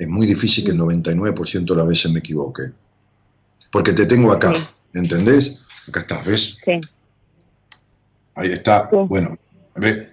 es 0.03 0.09
muy 0.09 0.27
difícil 0.27 0.63
que 0.63 0.71
el 0.71 0.79
99% 0.79 1.65
de 1.65 1.75
las 1.75 1.87
veces 1.87 2.11
me 2.11 2.19
equivoque. 2.19 2.63
Porque 3.71 3.93
te 3.93 4.05
tengo 4.05 4.31
acá, 4.31 4.53
¿entendés? 4.93 5.59
Acá 5.87 6.01
estás, 6.01 6.25
¿ves? 6.25 6.61
sí, 6.63 6.79
Ahí 8.35 8.51
está. 8.51 8.89
Bueno. 8.91 9.37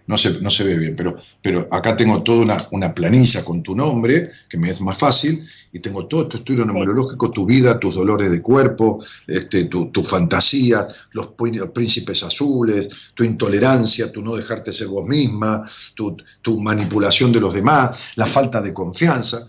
No, 0.07 0.17
se, 0.17 0.41
no 0.41 0.51
se 0.51 0.65
ve 0.65 0.79
bien, 0.79 0.97
pero, 0.97 1.19
pero 1.43 1.69
acá 1.71 1.95
tengo 1.95 2.23
toda 2.23 2.43
una, 2.43 2.67
una 2.71 2.95
planilla 2.95 3.45
con 3.45 3.63
tu 3.63 3.77
nombre, 3.77 4.31
que 4.49 4.57
me 4.57 4.71
es 4.71 4.81
más 4.81 4.97
fácil, 4.97 5.47
y 5.73 5.79
tengo 5.81 6.07
todo 6.07 6.27
tu 6.27 6.39
estudio 6.39 6.65
numerológico, 6.65 7.31
tu 7.31 7.45
vida, 7.45 7.79
tus 7.79 7.95
dolores 7.95 8.31
de 8.31 8.41
cuerpo, 8.41 9.05
este, 9.27 9.65
tu, 9.65 9.91
tu 9.91 10.03
fantasía, 10.03 10.87
los, 11.13 11.35
príncipes 11.75 12.23
azules, 12.23 13.13
tu 13.15 13.23
intolerancia, 13.23 14.11
tu 14.11 14.23
no 14.23 14.35
dejarte 14.35 14.73
ser 14.73 14.89
vos 14.89 15.07
misma, 15.07 15.63
tu, 15.95 16.17
tu 16.43 16.59
manipulación 16.59 17.31
de 17.31 17.41
los 17.41 17.53
demás, 17.53 17.99
la 18.17 18.27
falta 18.27 18.61
de 18.61 18.73
confianza, 18.73 19.47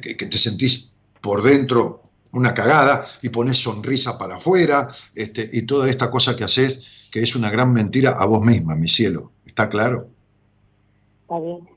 que, 0.00 0.16
que 0.16 0.26
te 0.26 0.38
sentís 0.38 0.92
por 1.20 1.42
dentro 1.42 2.02
una 2.32 2.54
cagada 2.54 3.06
y 3.22 3.28
pones 3.28 3.58
sonrisa 3.58 4.18
para 4.18 4.36
afuera, 4.36 4.88
este, 5.14 5.48
y 5.52 5.62
toda 5.62 5.88
esta 5.88 6.10
cosa 6.10 6.36
que 6.36 6.44
haces 6.44 7.08
que 7.10 7.20
es 7.20 7.34
una 7.34 7.50
gran 7.50 7.72
mentira 7.72 8.12
a 8.12 8.24
vos 8.24 8.44
misma, 8.44 8.76
mi 8.76 8.88
cielo. 8.88 9.32
¿Está 9.44 9.68
claro? 9.68 10.08
está 11.22 11.38
bien, 11.40 11.68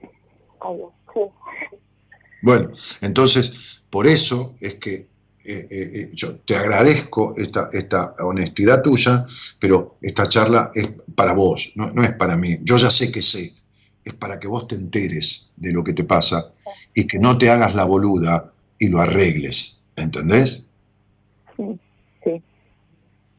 está 0.53 0.70
bien, 0.70 0.90
sí. 1.14 1.20
Bueno, 2.44 2.72
entonces, 3.02 3.82
por 3.90 4.06
eso 4.06 4.53
es 4.60 4.76
que 4.76 4.94
eh, 4.94 5.07
eh, 5.45 5.68
eh, 5.70 6.10
yo 6.14 6.38
te 6.40 6.56
agradezco 6.56 7.36
esta, 7.36 7.70
esta 7.72 8.15
honestidad 8.20 8.82
tuya, 8.82 9.26
pero 9.60 9.98
esta 10.02 10.28
charla 10.28 10.72
es 10.74 10.90
para 11.15 11.34
vos, 11.34 11.72
no, 11.76 11.91
no 11.91 12.03
es 12.03 12.14
para 12.14 12.38
mí. 12.38 12.57
Yo 12.61 12.78
ya 12.78 12.91
sé 12.91 13.11
que 13.11 13.22
sé, 13.22 13.53
es 14.06 14.14
para 14.14 14.40
que 14.40 14.48
vos 14.48 14.68
te 14.68 14.76
enteres 14.76 15.53
de 15.57 15.74
lo 15.74 15.84
que 15.84 15.94
te 15.94 16.03
pasa 16.03 16.53
y 16.94 17.07
que 17.07 17.20
no 17.20 17.38
te 17.38 17.49
hagas 17.49 17.76
la 17.76 17.86
boluda 17.86 18.52
y 18.80 18.88
lo 18.90 18.99
arregles, 19.02 19.86
¿entendés? 19.95 20.68
Sí, 21.57 21.64
sí. 22.24 22.41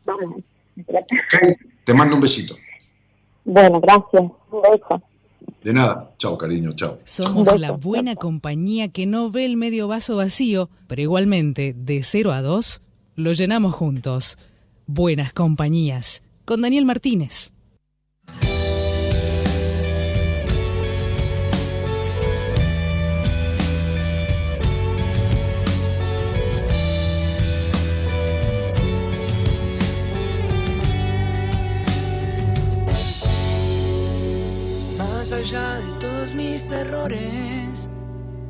Bueno, 0.04 0.36
Ok, 0.76 1.58
Te 1.84 1.94
mando 1.94 2.16
un 2.16 2.20
besito. 2.20 2.54
bueno, 3.44 3.80
gracias. 3.80 4.22
Un 4.50 4.62
beso. 4.62 5.02
De 5.62 5.72
nada. 5.72 6.12
Chao, 6.18 6.36
cariño, 6.36 6.72
chao. 6.74 6.98
Somos 7.04 7.58
la 7.58 7.70
buena 7.72 8.16
compañía 8.16 8.88
que 8.88 9.06
no 9.06 9.30
ve 9.30 9.46
el 9.46 9.56
medio 9.56 9.88
vaso 9.88 10.16
vacío, 10.16 10.68
pero 10.88 11.00
igualmente, 11.00 11.74
de 11.76 12.02
0 12.02 12.32
a 12.32 12.42
2, 12.42 12.82
lo 13.16 13.32
llenamos 13.32 13.74
juntos. 13.74 14.36
Buenas 14.86 15.32
compañías. 15.32 16.22
Con 16.44 16.60
Daniel 16.60 16.84
Martínez. 16.84 17.53
Allá 35.44 35.76
de 35.76 35.92
todos 36.00 36.34
mis 36.34 36.70
errores 36.70 37.90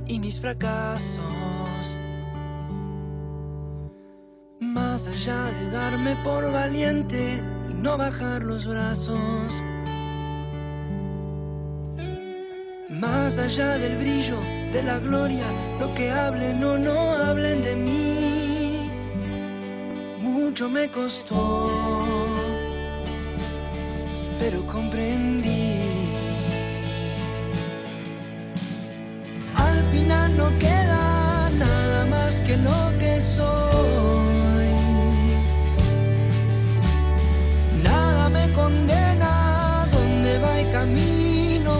y 0.06 0.20
mis 0.20 0.38
fracasos. 0.38 1.98
Más 4.60 5.04
allá 5.08 5.42
de 5.58 5.70
darme 5.72 6.14
por 6.22 6.52
valiente 6.52 7.42
y 7.68 7.74
no 7.74 7.98
bajar 7.98 8.44
los 8.44 8.68
brazos. 8.68 9.60
Más 12.88 13.38
allá 13.38 13.76
del 13.76 13.98
brillo, 13.98 14.38
de 14.72 14.84
la 14.84 15.00
gloria, 15.00 15.46
lo 15.80 15.92
que 15.94 16.12
hablen 16.12 16.62
o 16.62 16.78
no 16.78 17.10
hablen 17.10 17.60
de 17.60 17.74
mí. 17.74 18.88
Mucho 20.20 20.70
me 20.70 20.88
costó, 20.88 21.72
pero 24.38 24.64
comprendí. 24.68 25.73
Final 29.94 30.36
no 30.36 30.48
queda 30.58 31.50
nada 31.50 32.04
más 32.06 32.42
que 32.42 32.56
lo 32.56 32.80
que 32.98 33.20
soy. 33.20 34.68
Nada 37.82 38.28
me 38.28 38.50
condena, 38.52 39.86
donde 39.92 40.38
va 40.38 40.52
y 40.60 40.64
camino. 40.78 41.74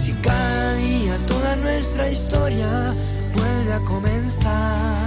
Si 0.00 0.12
cada 0.26 0.74
día 0.74 1.14
toda 1.26 1.56
nuestra 1.56 2.08
historia 2.08 2.94
vuelve 3.34 3.72
a 3.74 3.80
comenzar. 3.80 4.97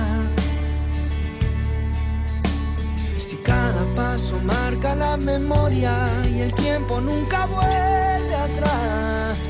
Cada 3.51 3.83
paso 3.95 4.39
marca 4.39 4.95
la 4.95 5.17
memoria 5.17 5.93
y 6.33 6.39
el 6.39 6.53
tiempo 6.53 7.01
nunca 7.01 7.39
vuelve 7.47 8.35
atrás. 8.49 9.49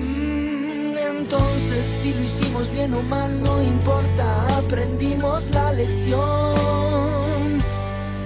Mm, 0.00 0.96
Entonces 1.16 1.82
si 2.00 2.12
lo 2.12 2.20
hicimos 2.28 2.72
bien 2.72 2.92
o 2.94 3.02
mal 3.02 3.30
no 3.46 3.62
importa, 3.62 4.26
aprendimos 4.58 5.40
la 5.56 5.72
lección. 5.72 7.62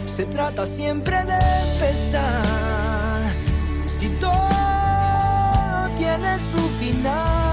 Se 0.06 0.24
trata 0.24 0.64
siempre 0.66 1.16
de 1.30 1.38
empezar. 1.66 3.22
y 4.06 4.08
todo 4.20 5.88
tiene 5.98 6.30
su 6.50 6.62
final. 6.80 7.47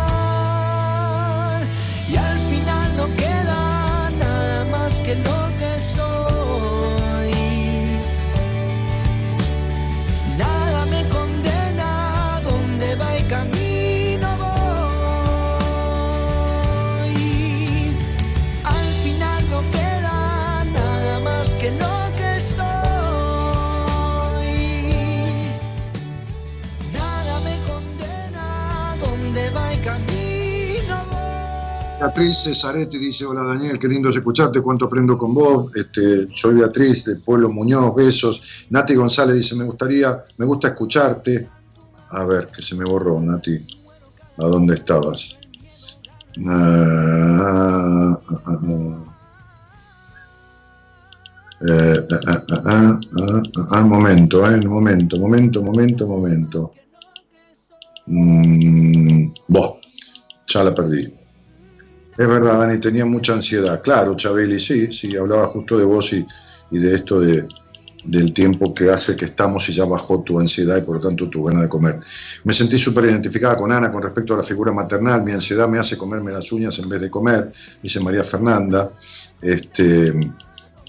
Beatriz 32.05 32.43
Cesaretti 32.43 32.99
dice, 32.99 33.25
hola 33.25 33.41
Daniel, 33.41 33.79
qué 33.79 33.87
lindo 33.87 34.11
es 34.11 34.15
escucharte, 34.15 34.61
cuánto 34.61 34.85
aprendo 34.85 35.17
con 35.17 35.33
vos. 35.33 35.71
Este, 35.73 36.27
soy 36.35 36.53
Beatriz 36.53 37.03
de 37.03 37.15
Pueblo 37.15 37.49
Muñoz, 37.49 37.95
besos. 37.95 38.67
Nati 38.69 38.93
González 38.93 39.37
dice, 39.37 39.55
me 39.55 39.63
gustaría, 39.63 40.23
me 40.37 40.45
gusta 40.45 40.67
escucharte. 40.67 41.49
A 42.11 42.23
ver, 42.25 42.49
que 42.55 42.61
se 42.61 42.75
me 42.75 42.85
borró, 42.85 43.19
Nati. 43.19 43.59
¿A 44.37 44.45
dónde 44.45 44.75
estabas? 44.75 45.39
Ah, 46.45 48.19
ah, 48.29 48.59
ah, 53.71 53.81
momento, 53.81 54.47
eh, 54.47 54.61
momento, 54.67 55.17
momento, 55.17 55.63
momento, 55.63 56.07
momento. 56.07 56.71
Mm, 58.05 59.33
ya 60.47 60.63
la 60.63 60.75
perdí. 60.75 61.24
Es 62.17 62.27
verdad, 62.27 62.59
Dani, 62.59 62.79
tenía 62.79 63.05
mucha 63.05 63.33
ansiedad. 63.33 63.81
Claro, 63.81 64.15
Chabeli, 64.15 64.59
sí, 64.59 64.91
sí, 64.91 65.15
hablaba 65.17 65.47
justo 65.47 65.77
de 65.77 65.85
vos 65.85 66.13
y, 66.13 66.25
y 66.71 66.79
de 66.79 66.95
esto 66.95 67.19
de, 67.19 67.45
del 68.05 68.33
tiempo 68.33 68.73
que 68.73 68.89
hace 68.89 69.15
que 69.15 69.25
estamos 69.25 69.67
y 69.69 69.73
ya 69.73 69.85
bajó 69.85 70.21
tu 70.21 70.39
ansiedad 70.39 70.77
y 70.77 70.81
por 70.81 70.97
lo 70.97 71.01
tanto 71.01 71.29
tu 71.29 71.43
gana 71.43 71.63
de 71.63 71.69
comer. 71.69 71.99
Me 72.43 72.53
sentí 72.53 72.77
súper 72.77 73.05
identificada 73.05 73.57
con 73.57 73.71
Ana 73.71 73.91
con 73.91 74.01
respecto 74.01 74.33
a 74.33 74.37
la 74.37 74.43
figura 74.43 74.71
maternal. 74.71 75.23
Mi 75.23 75.31
ansiedad 75.31 75.67
me 75.67 75.79
hace 75.79 75.97
comerme 75.97 76.31
las 76.31 76.51
uñas 76.51 76.77
en 76.79 76.87
vez 76.87 77.01
de 77.01 77.09
comer, 77.09 77.51
dice 77.81 77.99
María 77.99 78.23
Fernanda. 78.23 78.91
Este, 79.41 80.13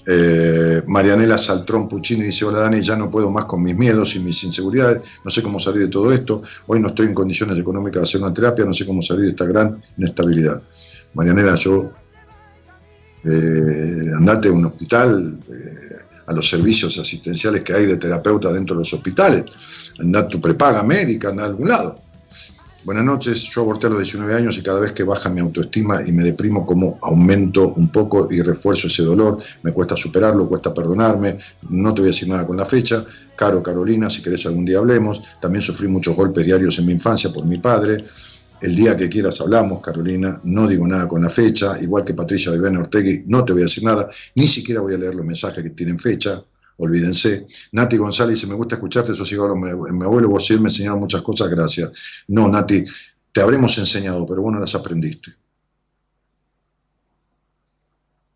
eh, 0.05 0.83
Marianela 0.87 1.37
Saltrón 1.37 1.89
Puccini 1.89 2.25
dice, 2.25 2.45
hola 2.45 2.59
Dani, 2.59 2.81
ya 2.81 2.95
no 2.95 3.09
puedo 3.09 3.29
más 3.31 3.45
con 3.45 3.61
mis 3.61 3.75
miedos 3.75 4.15
y 4.15 4.19
mis 4.19 4.41
inseguridades, 4.43 5.01
no 5.23 5.29
sé 5.29 5.41
cómo 5.41 5.59
salir 5.59 5.81
de 5.81 5.87
todo 5.89 6.13
esto, 6.13 6.41
hoy 6.67 6.79
no 6.79 6.87
estoy 6.87 7.07
en 7.07 7.13
condiciones 7.13 7.57
económicas 7.57 8.01
de 8.01 8.03
hacer 8.03 8.21
una 8.21 8.33
terapia, 8.33 8.63
no 8.63 8.73
sé 8.73 8.85
cómo 8.85 9.01
salir 9.01 9.25
de 9.25 9.31
esta 9.31 9.43
gran 9.43 9.81
inestabilidad. 9.97 10.61
Marianela, 11.17 11.55
yo, 11.55 11.91
eh, 13.25 14.11
andate 14.15 14.49
a 14.49 14.51
un 14.51 14.65
hospital, 14.65 15.39
eh, 15.49 15.95
a 16.27 16.31
los 16.31 16.47
servicios 16.47 16.95
asistenciales 16.99 17.63
que 17.63 17.73
hay 17.73 17.87
de 17.87 17.97
terapeuta 17.97 18.53
dentro 18.53 18.75
de 18.75 18.81
los 18.81 18.93
hospitales, 18.93 19.45
andá 19.99 20.19
a 20.19 20.27
tu 20.27 20.39
prepaga 20.39 20.83
médica, 20.83 21.29
andá 21.29 21.43
a 21.43 21.47
algún 21.47 21.69
lado. 21.69 22.01
Buenas 22.83 23.03
noches, 23.03 23.49
yo 23.49 23.61
aborté 23.61 23.87
a 23.87 23.89
los 23.89 23.99
19 23.99 24.35
años 24.35 24.59
y 24.59 24.61
cada 24.61 24.79
vez 24.79 24.93
que 24.93 25.03
baja 25.03 25.29
mi 25.29 25.41
autoestima 25.41 26.07
y 26.07 26.11
me 26.11 26.23
deprimo 26.23 26.67
como 26.67 26.99
aumento 27.01 27.73
un 27.73 27.89
poco 27.89 28.31
y 28.31 28.41
refuerzo 28.41 28.85
ese 28.85 29.01
dolor, 29.01 29.39
me 29.63 29.73
cuesta 29.73 29.97
superarlo, 29.97 30.47
cuesta 30.47 30.71
perdonarme, 30.71 31.39
no 31.71 31.95
te 31.95 32.01
voy 32.01 32.09
a 32.09 32.13
decir 32.13 32.29
nada 32.29 32.45
con 32.45 32.57
la 32.57 32.65
fecha, 32.65 33.03
Caro 33.35 33.63
Carolina, 33.63 34.07
si 34.07 34.21
querés 34.21 34.45
algún 34.45 34.65
día 34.65 34.77
hablemos, 34.77 35.19
también 35.41 35.63
sufrí 35.63 35.87
muchos 35.87 36.15
golpes 36.15 36.45
diarios 36.45 36.77
en 36.77 36.85
mi 36.85 36.91
infancia 36.93 37.33
por 37.33 37.43
mi 37.45 37.57
padre, 37.57 38.05
el 38.61 38.75
día 38.75 38.97
que 38.97 39.09
quieras 39.09 39.39
hablamos, 39.41 39.81
Carolina, 39.81 40.39
no 40.43 40.67
digo 40.67 40.87
nada 40.87 41.07
con 41.07 41.21
la 41.21 41.29
fecha, 41.29 41.79
igual 41.79 42.03
que 42.03 42.13
Patricia 42.13 42.51
de 42.51 42.59
Ben 42.59 42.77
Ortegui, 42.77 43.23
no 43.27 43.45
te 43.45 43.53
voy 43.53 43.61
a 43.61 43.65
decir 43.65 43.83
nada, 43.83 44.09
ni 44.35 44.47
siquiera 44.47 44.81
voy 44.81 44.95
a 44.95 44.97
leer 44.97 45.15
los 45.15 45.25
mensajes 45.25 45.63
que 45.63 45.69
tienen 45.71 45.99
fecha, 45.99 46.43
olvídense. 46.77 47.47
Nati 47.71 47.97
González 47.97 48.35
dice, 48.35 48.47
me 48.47 48.55
gusta 48.55 48.75
escucharte, 48.75 49.13
sigo 49.13 49.55
mi, 49.55 49.69
mi 49.91 50.03
abuelo, 50.03 50.29
vos 50.29 50.45
sí 50.45 50.57
me 50.59 50.69
enseñaron 50.69 50.99
muchas 50.99 51.21
cosas, 51.21 51.49
gracias. 51.49 51.91
No, 52.27 52.47
Nati, 52.47 52.83
te 53.31 53.41
habremos 53.41 53.77
enseñado, 53.77 54.25
pero 54.25 54.41
vos 54.41 54.53
no 54.53 54.59
las 54.59 54.73
aprendiste. 54.73 55.31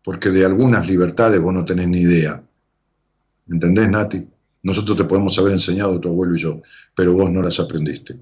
Porque 0.04 0.30
de 0.30 0.44
algunas 0.44 0.86
libertades 0.88 1.40
vos 1.40 1.54
no 1.54 1.64
tenés 1.64 1.88
ni 1.88 2.00
idea. 2.00 2.42
¿Entendés, 3.48 3.88
Nati? 3.90 4.28
Nosotros 4.62 4.96
te 4.96 5.04
podemos 5.04 5.36
haber 5.38 5.52
enseñado, 5.52 5.98
tu 6.00 6.08
abuelo 6.08 6.36
y 6.36 6.40
yo, 6.40 6.62
pero 6.94 7.14
vos 7.14 7.30
no 7.30 7.42
las 7.42 7.58
aprendiste. 7.58 8.16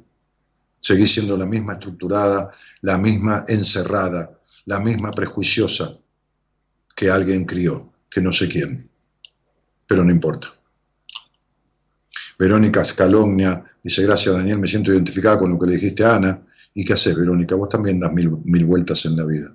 Seguís 0.80 1.12
siendo 1.12 1.36
la 1.36 1.46
misma 1.46 1.74
estructurada, 1.74 2.50
la 2.80 2.98
misma 2.98 3.44
encerrada, 3.46 4.36
la 4.64 4.80
misma 4.80 5.12
prejuiciosa 5.12 5.96
que 6.96 7.08
alguien 7.08 7.44
crió, 7.44 7.92
que 8.10 8.20
no 8.20 8.32
sé 8.32 8.48
quién 8.48 8.90
pero 9.90 10.04
no 10.04 10.12
importa. 10.12 10.46
Verónica 12.38 12.84
Scalognia 12.84 13.60
dice, 13.82 14.04
gracias 14.04 14.32
Daniel, 14.32 14.60
me 14.60 14.68
siento 14.68 14.92
identificada 14.92 15.40
con 15.40 15.50
lo 15.50 15.58
que 15.58 15.66
le 15.66 15.72
dijiste 15.72 16.04
a 16.04 16.14
Ana. 16.14 16.46
¿Y 16.74 16.84
qué 16.84 16.92
haces, 16.92 17.16
Verónica? 17.18 17.56
Vos 17.56 17.68
también 17.68 17.98
das 17.98 18.12
mil, 18.12 18.38
mil 18.44 18.64
vueltas 18.66 19.04
en 19.06 19.16
la 19.16 19.24
vida. 19.24 19.52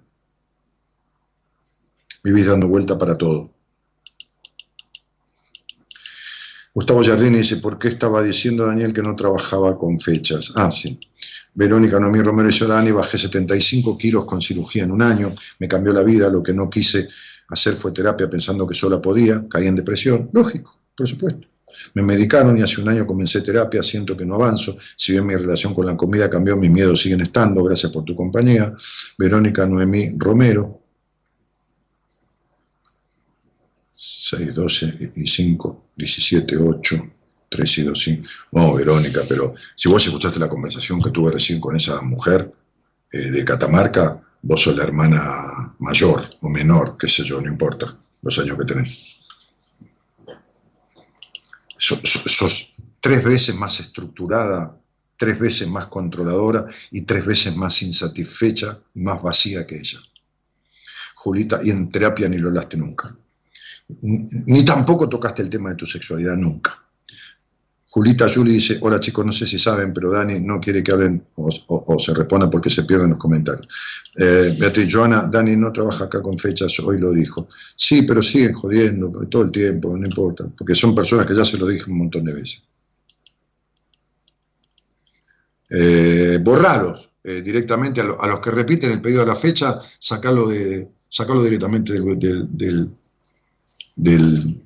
Vivís 2.21 2.47
dando 2.47 2.67
vuelta 2.67 2.97
para 2.97 3.17
todo. 3.17 3.49
Gustavo 6.75 7.01
Jardini 7.01 7.37
dice, 7.37 7.55
¿por 7.57 7.79
qué 7.79 7.87
estaba 7.87 8.21
diciendo 8.21 8.65
Daniel 8.65 8.93
que 8.93 9.01
no 9.01 9.15
trabajaba 9.15 9.77
con 9.77 9.97
fechas? 9.97 10.51
Ah, 10.55 10.69
sí. 10.69 10.99
Verónica 11.53 12.01
Noemí 12.01 12.21
Romero 12.21 12.49
Dani, 12.67 12.91
bajé 12.91 13.17
75 13.17 13.97
kilos 13.97 14.25
con 14.25 14.41
cirugía 14.41 14.83
en 14.83 14.91
un 14.91 15.01
año, 15.01 15.33
me 15.59 15.69
cambió 15.69 15.93
la 15.93 16.03
vida, 16.03 16.29
lo 16.29 16.43
que 16.43 16.51
no 16.51 16.69
quise 16.69 17.07
hacer 17.47 17.75
fue 17.75 17.93
terapia 17.93 18.29
pensando 18.29 18.67
que 18.67 18.73
sola 18.73 19.01
podía, 19.01 19.47
caí 19.49 19.67
en 19.67 19.77
depresión, 19.77 20.29
lógico, 20.33 20.77
por 20.97 21.07
supuesto. 21.07 21.47
Me 21.93 22.01
medicaron 22.01 22.57
y 22.57 22.61
hace 22.61 22.81
un 22.81 22.89
año 22.89 23.07
comencé 23.07 23.39
terapia, 23.39 23.81
siento 23.81 24.17
que 24.17 24.25
no 24.25 24.35
avanzo, 24.35 24.77
si 24.97 25.13
bien 25.13 25.25
mi 25.25 25.35
relación 25.35 25.73
con 25.73 25.85
la 25.85 25.95
comida 25.95 26.29
cambió, 26.29 26.57
mis 26.57 26.71
miedos 26.71 26.99
siguen 26.99 27.21
estando, 27.21 27.63
gracias 27.63 27.89
por 27.89 28.03
tu 28.03 28.17
compañía. 28.17 28.73
Verónica 29.17 29.65
Noemí 29.65 30.17
Romero, 30.17 30.84
6, 34.27 34.55
12 34.55 35.11
y 35.17 35.27
5, 35.27 35.89
17, 35.95 36.57
8, 36.57 37.11
3 37.47 37.77
y 37.77 37.81
2, 37.83 38.03
5. 38.03 38.27
No, 38.53 38.73
Verónica, 38.73 39.21
pero 39.29 39.53
si 39.75 39.87
vos 39.87 40.03
escuchaste 40.03 40.39
la 40.39 40.49
conversación 40.49 40.99
que 40.99 41.11
tuve 41.11 41.31
recién 41.31 41.59
con 41.59 41.75
esa 41.75 42.01
mujer 42.01 42.51
eh, 43.11 43.19
de 43.19 43.45
Catamarca, 43.45 44.19
vos 44.41 44.63
sos 44.63 44.75
la 44.75 44.83
hermana 44.83 45.75
mayor 45.77 46.27
o 46.41 46.49
menor, 46.49 46.97
qué 46.99 47.07
sé 47.07 47.23
yo, 47.23 47.39
no 47.39 47.47
importa 47.47 47.99
los 48.23 48.39
años 48.39 48.57
que 48.57 48.65
tenés. 48.65 49.19
Sos, 51.77 51.99
sos, 52.01 52.73
tres 52.99 53.23
veces 53.23 53.53
más 53.53 53.79
estructurada, 53.79 54.75
tres 55.17 55.37
veces 55.37 55.67
más 55.67 55.85
controladora 55.85 56.65
y 56.89 57.01
tres 57.01 57.23
veces 57.23 57.55
más 57.55 57.79
insatisfecha 57.83 58.79
y 58.95 59.01
más 59.01 59.21
vacía 59.21 59.67
que 59.67 59.77
ella. 59.77 59.99
Julita, 61.13 61.59
y 61.63 61.69
en 61.69 61.91
terapia 61.91 62.27
ni 62.27 62.39
lo 62.39 62.47
hablaste 62.47 62.75
nunca. 62.75 63.15
Ni 63.87 64.65
tampoco 64.65 65.07
tocaste 65.07 65.41
el 65.41 65.49
tema 65.49 65.69
de 65.69 65.75
tu 65.75 65.85
sexualidad 65.85 66.35
nunca. 66.35 66.81
Julita 67.87 68.27
Juli 68.27 68.53
dice, 68.53 68.77
hola 68.81 68.99
chicos, 68.99 69.25
no 69.25 69.31
sé 69.31 69.45
si 69.45 69.57
saben, 69.57 69.93
pero 69.93 70.11
Dani 70.11 70.41
no 70.41 70.59
quiere 70.59 70.83
que 70.83 70.91
hablen 70.91 71.23
o, 71.35 71.97
se 71.97 72.13
respondan 72.13 72.49
porque 72.49 72.69
se 72.69 72.83
pierden 72.83 73.11
los 73.11 73.19
comentarios. 73.19 73.69
Eh, 74.17 74.53
Beatriz 74.59 74.93
Joana, 74.93 75.29
Dani 75.31 75.55
no 75.55 75.71
trabaja 75.71 76.03
acá 76.03 76.21
con 76.21 76.37
fechas, 76.37 76.77
hoy 76.79 76.99
lo 76.99 77.11
dijo. 77.11 77.47
Sí, 77.77 78.01
pero 78.01 78.21
siguen 78.21 78.51
jodiendo 78.51 79.09
todo 79.29 79.43
el 79.43 79.51
tiempo, 79.51 79.95
no 79.95 80.05
importa, 80.05 80.43
porque 80.57 80.75
son 80.75 80.93
personas 80.93 81.25
que 81.25 81.35
ya 81.35 81.45
se 81.45 81.57
lo 81.57 81.67
dije 81.67 81.89
un 81.89 81.99
montón 81.99 82.25
de 82.25 82.33
veces. 82.33 82.67
Eh, 85.69 86.39
borraros 86.41 87.09
eh, 87.23 87.41
directamente 87.41 88.01
a, 88.01 88.03
lo, 88.03 88.21
a, 88.21 88.27
los 88.27 88.39
que 88.39 88.51
repiten 88.51 88.91
el 88.91 89.01
pedido 89.01 89.21
de 89.21 89.27
la 89.27 89.35
fecha, 89.35 89.79
sacarlo, 89.97 90.49
de, 90.49 90.87
sacarlo 91.09 91.43
directamente 91.43 91.93
del, 91.93 92.91
del, 93.95 94.61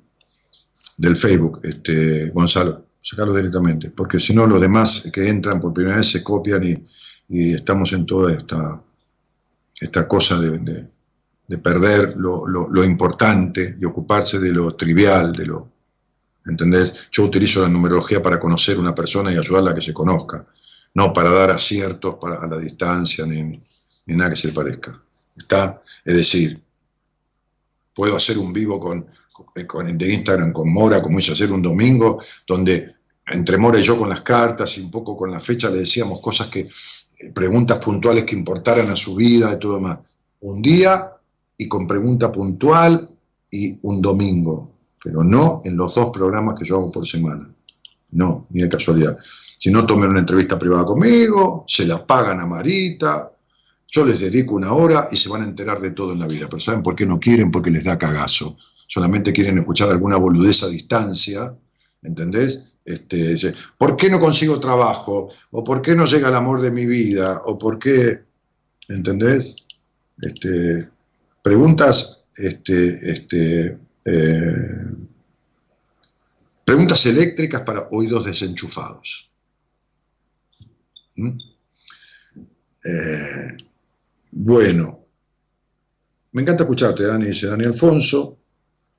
del 0.98 1.16
Facebook, 1.16 1.60
este, 1.64 2.30
Gonzalo 2.30 2.90
sacarlo 3.02 3.34
directamente, 3.34 3.90
porque 3.90 4.20
si 4.20 4.34
no 4.34 4.46
los 4.46 4.62
demás 4.62 5.10
que 5.12 5.28
entran 5.28 5.60
por 5.60 5.74
primera 5.74 5.98
vez 5.98 6.12
se 6.12 6.24
copian 6.24 6.64
y, 6.64 6.86
estamos 7.32 7.94
en 7.94 8.08
toda 8.08 8.34
esta, 8.34 8.82
esta 9.80 10.08
cosa 10.08 10.40
de, 10.40 10.58
de, 10.58 10.88
de 11.48 11.58
perder 11.60 12.16
lo, 12.18 12.48
lo, 12.48 12.84
importante 12.84 13.76
y 13.80 13.86
ocuparse 13.86 14.40
de 14.40 14.52
lo 14.52 14.74
trivial, 14.76 15.34
de 15.34 15.46
lo... 15.46 15.72
¿Entendés? 16.48 16.92
Yo 17.12 17.24
utilizo 17.26 17.62
la 17.62 17.70
numerología 17.70 18.20
para 18.20 18.40
conocer 18.40 18.80
una 18.80 18.96
persona 18.96 19.32
y 19.32 19.38
ayudarla 19.38 19.72
a 19.72 19.76
que 19.76 19.82
se 19.82 19.94
conozca, 19.94 20.44
no 20.96 21.14
para 21.14 21.30
dar 21.30 21.52
aciertos 21.52 22.16
para, 22.20 22.38
a 22.38 22.48
la 22.48 22.58
distancia 22.58 23.28
ni, 23.28 23.62
ni 24.08 24.16
nada 24.16 24.32
que 24.32 24.36
se 24.36 24.50
parezca. 24.50 25.00
¿Está? 25.38 25.84
Es 26.04 26.16
decir, 26.16 26.60
puedo 27.94 28.16
hacer 28.16 28.40
un 28.40 28.52
vivo 28.52 28.80
con, 28.80 29.06
con, 29.68 29.98
de 29.98 30.14
Instagram 30.14 30.54
con 30.54 30.72
Mora, 30.72 31.02
como 31.02 31.20
hice 31.20 31.34
hacer 31.34 31.52
un 31.52 31.62
domingo, 31.62 32.22
donde 32.48 32.94
entre 33.28 33.58
Mora 33.58 33.80
y 33.80 33.84
yo 33.84 33.98
con 33.98 34.10
las 34.10 34.22
cartas 34.22 34.78
y 34.78 34.82
un 34.82 34.92
poco 34.92 35.16
con 35.16 35.32
la 35.32 35.40
fecha 35.40 35.70
le 35.70 35.80
decíamos 35.80 36.22
cosas 36.22 36.48
que, 36.48 36.62
eh, 37.20 37.32
preguntas 37.34 37.84
puntuales 37.84 38.24
que 38.26 38.36
importaran 38.36 38.90
a 38.90 38.96
su 38.96 39.16
vida 39.16 39.54
y 39.54 39.60
todo 39.60 39.76
demás. 39.76 40.00
Un 40.42 40.62
día 40.62 41.12
y 41.58 41.68
con 41.68 41.86
pregunta 41.86 42.32
puntual 42.32 43.10
y 43.52 43.78
un 43.82 44.02
domingo, 44.02 44.72
pero 45.04 45.24
no 45.24 45.62
en 45.66 45.76
los 45.76 45.94
dos 45.96 46.12
programas 46.12 46.58
que 46.58 46.66
yo 46.66 46.78
hago 46.78 46.92
por 46.92 47.08
semana. 47.08 47.50
No, 48.12 48.48
ni 48.50 48.62
de 48.62 48.70
casualidad. 48.70 49.18
Si 49.56 49.70
no, 49.70 49.86
tomen 49.86 50.10
una 50.10 50.22
entrevista 50.22 50.58
privada 50.58 50.86
conmigo, 50.86 51.66
se 51.68 51.86
la 51.86 52.06
pagan 52.06 52.40
a 52.40 52.48
Marita, 52.48 53.32
yo 53.88 54.06
les 54.06 54.20
dedico 54.20 54.56
una 54.56 54.72
hora 54.72 55.08
y 55.12 55.18
se 55.18 55.30
van 55.30 55.42
a 55.42 55.46
enterar 55.46 55.82
de 55.82 55.92
todo 55.92 56.14
en 56.14 56.20
la 56.20 56.28
vida. 56.28 56.48
Pero 56.48 56.60
¿saben 56.60 56.82
por 56.82 56.96
qué 56.96 57.06
no 57.06 57.20
quieren? 57.20 57.52
Porque 57.52 57.72
les 57.72 57.84
da 57.84 57.98
cagazo. 57.98 58.56
Solamente 58.90 59.32
quieren 59.32 59.60
escuchar 59.60 59.90
alguna 59.90 60.18
boludez 60.18 60.64
a 60.64 60.68
distancia, 60.68 61.56
¿entendés? 62.02 62.74
Este, 62.84 63.54
¿Por 63.78 63.96
qué 63.96 64.10
no 64.10 64.20
consigo 64.20 64.60
trabajo? 64.60 65.30
¿O 65.52 65.64
por 65.64 65.84
qué 65.84 65.94
no 65.94 66.06
llega 66.06 66.30
el 66.30 66.34
amor 66.34 66.60
de 66.60 66.72
mi 66.72 66.88
vida? 66.88 67.40
¿O 67.46 67.56
por 67.56 67.78
qué? 67.78 68.24
¿Entendés? 68.88 69.58
Este, 70.20 70.90
preguntas, 71.44 72.30
este, 72.36 73.12
este, 73.12 73.78
eh, 74.06 74.88
preguntas 76.66 77.06
eléctricas 77.06 77.62
para 77.62 77.86
oídos 77.92 78.26
desenchufados. 78.26 79.30
¿Mm? 81.16 81.38
Eh, 82.86 83.58
bueno, 84.32 85.06
me 86.32 86.42
encanta 86.42 86.64
escucharte, 86.64 87.04
Dani, 87.04 87.26
dice 87.26 87.46
Dani 87.46 87.66
Alfonso. 87.66 88.39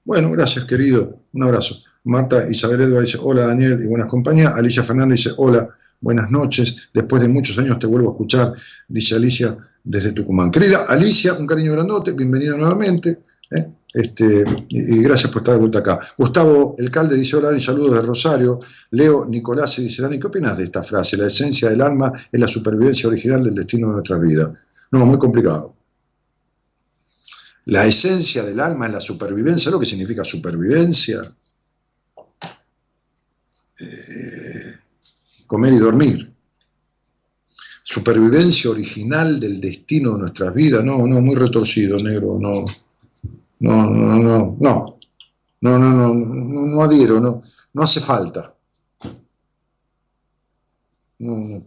Bueno, 0.05 0.31
gracias, 0.33 0.65
querido. 0.65 1.19
Un 1.33 1.43
abrazo. 1.43 1.77
Marta 2.05 2.49
Isabel 2.49 2.81
Edwards 2.81 3.13
dice, 3.13 3.19
hola 3.23 3.47
Daniel 3.47 3.79
y 3.83 3.87
buenas 3.87 4.09
compañías. 4.09 4.55
Alicia 4.55 4.83
Fernández 4.83 5.23
dice, 5.23 5.31
hola, 5.37 5.69
buenas 6.01 6.31
noches. 6.31 6.89
Después 6.95 7.23
de 7.23 7.29
muchos 7.29 7.59
años 7.59 7.79
te 7.79 7.87
vuelvo 7.87 8.09
a 8.09 8.13
escuchar, 8.13 8.55
dice 8.89 9.15
Alicia 9.15 9.57
desde 9.85 10.13
Tucumán. 10.13 10.51
Querida 10.51 10.87
Alicia, 10.89 11.35
un 11.35 11.47
cariño 11.47 11.73
grandote, 11.73 12.13
bienvenida 12.13 12.57
nuevamente. 12.57 13.21
¿eh? 13.51 13.67
Este, 13.93 14.45
y, 14.69 14.97
y 14.97 15.03
gracias 15.03 15.31
por 15.31 15.43
estar 15.43 15.55
de 15.55 15.61
vuelta 15.61 15.81
acá. 15.81 16.01
Gustavo 16.17 16.77
Elcalde 16.79 17.17
dice, 17.17 17.37
hola 17.37 17.49
Dani, 17.49 17.61
saludos 17.61 17.97
de 17.97 18.03
Rosario. 18.03 18.61
Leo 18.93 19.27
Nicolás 19.27 19.77
dice, 19.77 20.01
Dani, 20.01 20.19
¿qué 20.19 20.29
opinas 20.29 20.57
de 20.57 20.65
esta 20.65 20.83
frase? 20.83 21.17
La 21.17 21.27
esencia 21.27 21.69
del 21.69 21.83
alma 21.83 22.13
es 22.33 22.41
la 22.41 22.49
supervivencia 22.49 23.09
original 23.09 23.45
del 23.45 23.55
destino 23.55 23.89
de 23.89 23.93
nuestras 23.95 24.21
vidas. 24.21 24.51
No, 24.93 25.05
muy 25.05 25.19
complicado. 25.19 25.75
La 27.71 27.87
esencia 27.87 28.43
del 28.43 28.59
alma 28.59 28.87
es 28.87 28.93
la 28.93 29.01
supervivencia. 29.01 29.65
¿Sabes 29.65 29.75
lo 29.75 29.81
que 29.81 29.87
significa 29.87 30.25
supervivencia? 30.25 31.23
Eh, 33.79 34.77
comer 35.47 35.75
y 35.75 35.79
dormir. 35.79 36.35
Supervivencia 37.85 38.71
original 38.71 39.39
del 39.39 39.61
destino 39.61 40.15
de 40.15 40.19
nuestras 40.19 40.53
vidas. 40.53 40.85
No, 40.85 41.07
no, 41.07 41.21
muy 41.21 41.37
retorcido, 41.37 41.97
negro. 41.99 42.39
No, 42.41 42.65
no, 43.61 43.87
no, 43.87 44.19
no, 44.19 44.57
no. 44.59 44.99
No, 45.61 45.79
no, 45.79 45.93
no, 45.93 46.15
no, 46.15 46.67
no 46.67 46.83
adhiero, 46.83 47.21
no, 47.21 47.43
no 47.73 47.83
hace 47.83 48.01
falta. 48.01 48.53
No, 51.21 51.37
no. 51.37 51.61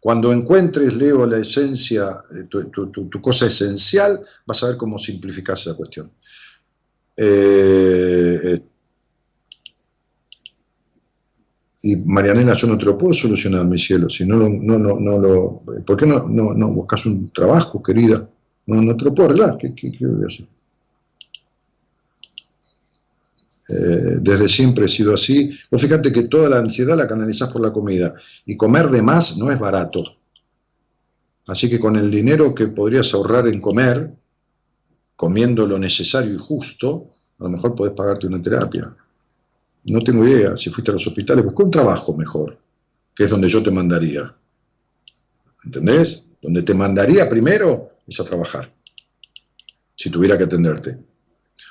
Cuando 0.00 0.32
encuentres, 0.32 0.94
Leo, 0.94 1.26
la 1.26 1.38
esencia, 1.38 2.16
tu, 2.48 2.90
tu, 2.90 3.20
cosa 3.20 3.46
esencial, 3.46 4.20
vas 4.46 4.62
a 4.62 4.68
ver 4.68 4.76
cómo 4.76 4.98
simplificas 4.98 5.60
esa 5.62 5.76
cuestión. 5.76 6.10
Eh, 7.16 8.60
y 11.82 11.96
Marianela, 11.96 12.54
yo 12.54 12.66
no 12.66 12.78
te 12.78 12.84
lo 12.84 12.98
puedo 12.98 13.14
solucionar, 13.14 13.64
mi 13.64 13.78
cielo, 13.78 14.10
si 14.10 14.24
no, 14.24 14.36
lo, 14.36 14.48
no, 14.48 14.78
no, 14.78 14.98
no 14.98 15.18
lo... 15.18 15.62
¿Por 15.84 15.96
qué 15.96 16.06
no, 16.06 16.28
no, 16.28 16.52
no 16.54 16.72
buscas 16.72 17.06
un 17.06 17.30
trabajo, 17.30 17.82
querida? 17.82 18.28
No, 18.66 18.82
no 18.82 18.96
te 18.96 19.04
lo 19.04 19.14
puedo 19.14 19.28
arreglar, 19.28 19.56
¿qué, 19.58 19.74
qué, 19.74 19.92
qué 19.92 20.06
voy 20.06 20.24
a 20.24 20.26
hacer? 20.26 20.46
Eh, 23.68 24.18
desde 24.20 24.48
siempre 24.48 24.86
he 24.86 24.88
sido 24.88 25.12
así. 25.12 25.50
Vos 25.70 25.80
fíjate 25.80 26.12
que 26.12 26.24
toda 26.24 26.48
la 26.48 26.58
ansiedad 26.58 26.96
la 26.96 27.08
canalizás 27.08 27.50
por 27.50 27.62
la 27.62 27.72
comida 27.72 28.14
y 28.44 28.56
comer 28.56 28.90
de 28.90 29.02
más 29.02 29.36
no 29.38 29.50
es 29.50 29.58
barato. 29.58 30.04
Así 31.46 31.68
que 31.68 31.80
con 31.80 31.96
el 31.96 32.10
dinero 32.10 32.54
que 32.54 32.68
podrías 32.68 33.12
ahorrar 33.14 33.48
en 33.48 33.60
comer, 33.60 34.12
comiendo 35.14 35.66
lo 35.66 35.78
necesario 35.78 36.34
y 36.34 36.38
justo, 36.38 37.10
a 37.38 37.44
lo 37.44 37.50
mejor 37.50 37.74
podés 37.74 37.94
pagarte 37.94 38.26
una 38.26 38.42
terapia. 38.42 38.94
No 39.84 40.00
tengo 40.00 40.26
idea, 40.26 40.56
si 40.56 40.70
fuiste 40.70 40.90
a 40.90 40.94
los 40.94 41.06
hospitales, 41.06 41.44
busca 41.44 41.62
un 41.62 41.70
trabajo 41.70 42.16
mejor, 42.16 42.58
que 43.14 43.24
es 43.24 43.30
donde 43.30 43.48
yo 43.48 43.62
te 43.62 43.70
mandaría. 43.70 44.34
¿Entendés? 45.64 46.28
Donde 46.42 46.62
te 46.62 46.74
mandaría 46.74 47.28
primero 47.28 47.90
es 48.06 48.18
a 48.20 48.24
trabajar, 48.24 48.72
si 49.94 50.10
tuviera 50.10 50.36
que 50.36 50.44
atenderte 50.44 50.98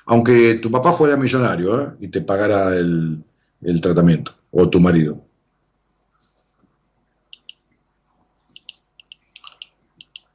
aunque 0.06 0.56
tu 0.56 0.70
papá 0.72 0.94
fuera 0.94 1.18
millonario 1.18 1.82
¿eh? 1.82 1.88
y 2.00 2.08
te 2.10 2.22
pagara 2.22 2.76
el, 2.78 3.24
tratamiento, 3.82 4.34
o 4.52 4.70
tu 4.70 4.80
marido. 4.80 5.24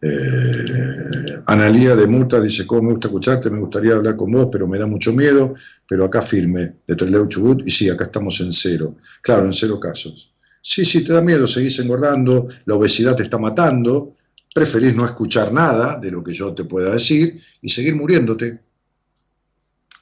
Eh, 0.02 1.42
Analía 1.46 1.94
de 1.94 2.06
Muta 2.06 2.40
dice, 2.40 2.66
¿cómo 2.66 2.82
me 2.82 2.90
gusta 2.92 3.08
escucharte? 3.08 3.50
Me 3.50 3.60
gustaría 3.60 3.94
hablar 3.94 4.16
con 4.16 4.30
vos, 4.32 4.48
pero 4.50 4.66
me 4.66 4.78
da 4.78 4.86
mucho 4.86 5.12
miedo, 5.12 5.54
pero 5.86 6.04
acá 6.04 6.22
firme, 6.22 6.76
de 6.86 6.96
Treleu 6.96 7.28
Chubut, 7.28 7.66
y 7.66 7.70
sí, 7.70 7.88
acá 7.88 8.04
estamos 8.04 8.40
en 8.40 8.52
cero. 8.52 8.96
Claro, 9.22 9.44
en 9.44 9.52
cero 9.52 9.78
casos. 9.78 10.32
Sí, 10.62 10.84
sí, 10.84 11.04
te 11.04 11.12
da 11.12 11.20
miedo, 11.20 11.46
seguís 11.46 11.78
engordando, 11.78 12.48
la 12.66 12.76
obesidad 12.76 13.16
te 13.16 13.24
está 13.24 13.38
matando, 13.38 14.16
preferís 14.54 14.94
no 14.94 15.04
escuchar 15.04 15.52
nada 15.52 15.98
de 15.98 16.10
lo 16.10 16.22
que 16.24 16.34
yo 16.34 16.54
te 16.54 16.64
pueda 16.64 16.92
decir 16.92 17.40
y 17.62 17.68
seguir 17.68 17.94
muriéndote 17.94 18.60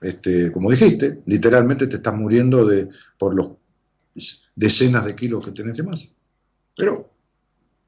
este, 0.01 0.53
como 0.53 0.71
dijiste, 0.71 1.21
literalmente 1.27 1.87
te 1.87 1.97
estás 1.97 2.15
muriendo 2.15 2.65
de, 2.65 2.89
por 3.19 3.35
los 3.35 3.51
decenas 4.55 5.05
de 5.05 5.15
kilos 5.15 5.45
que 5.45 5.53
tenés 5.53 5.77
de 5.77 5.83
más. 5.83 6.15
Pero 6.77 7.11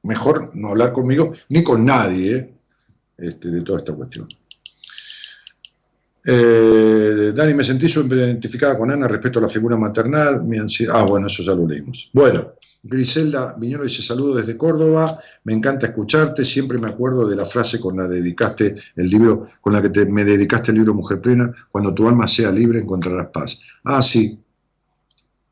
mejor 0.02 0.50
no 0.54 0.68
hablar 0.68 0.92
conmigo 0.92 1.34
ni 1.48 1.62
con 1.62 1.84
nadie 1.84 2.36
¿eh? 2.36 2.54
este, 3.18 3.48
de 3.48 3.62
toda 3.62 3.78
esta 3.78 3.94
cuestión. 3.94 4.28
Eh, 6.24 7.32
Dani, 7.34 7.54
me 7.54 7.64
sentí 7.64 7.86
identificada 7.86 8.76
con 8.76 8.90
Ana 8.90 9.08
respecto 9.08 9.38
a 9.38 9.42
la 9.42 9.48
figura 9.48 9.76
maternal. 9.76 10.44
Mi 10.44 10.58
ansiedad. 10.58 10.96
Ah, 10.96 11.04
bueno, 11.04 11.28
eso 11.28 11.42
ya 11.42 11.54
lo 11.54 11.66
leímos. 11.66 12.10
Bueno, 12.12 12.52
Griselda 12.82 13.54
Viñolo 13.58 13.84
dice 13.84 14.02
saludo 14.02 14.36
desde 14.36 14.56
Córdoba, 14.56 15.20
me 15.44 15.52
encanta 15.52 15.88
escucharte, 15.88 16.44
siempre 16.44 16.78
me 16.78 16.88
acuerdo 16.88 17.28
de 17.28 17.36
la 17.36 17.44
frase 17.44 17.78
con 17.78 17.96
la 17.96 18.08
dedicaste 18.08 18.74
el 18.96 19.10
libro, 19.10 19.48
con 19.60 19.74
la 19.74 19.82
que 19.82 19.90
te, 19.90 20.06
me 20.06 20.24
dedicaste 20.24 20.70
el 20.70 20.78
libro 20.78 20.94
Mujer 20.94 21.20
Plena, 21.20 21.52
cuando 21.70 21.92
tu 21.92 22.08
alma 22.08 22.26
sea 22.26 22.50
libre 22.50 22.80
encontrarás 22.80 23.28
paz. 23.28 23.62
Ah, 23.84 24.00
sí. 24.00 24.42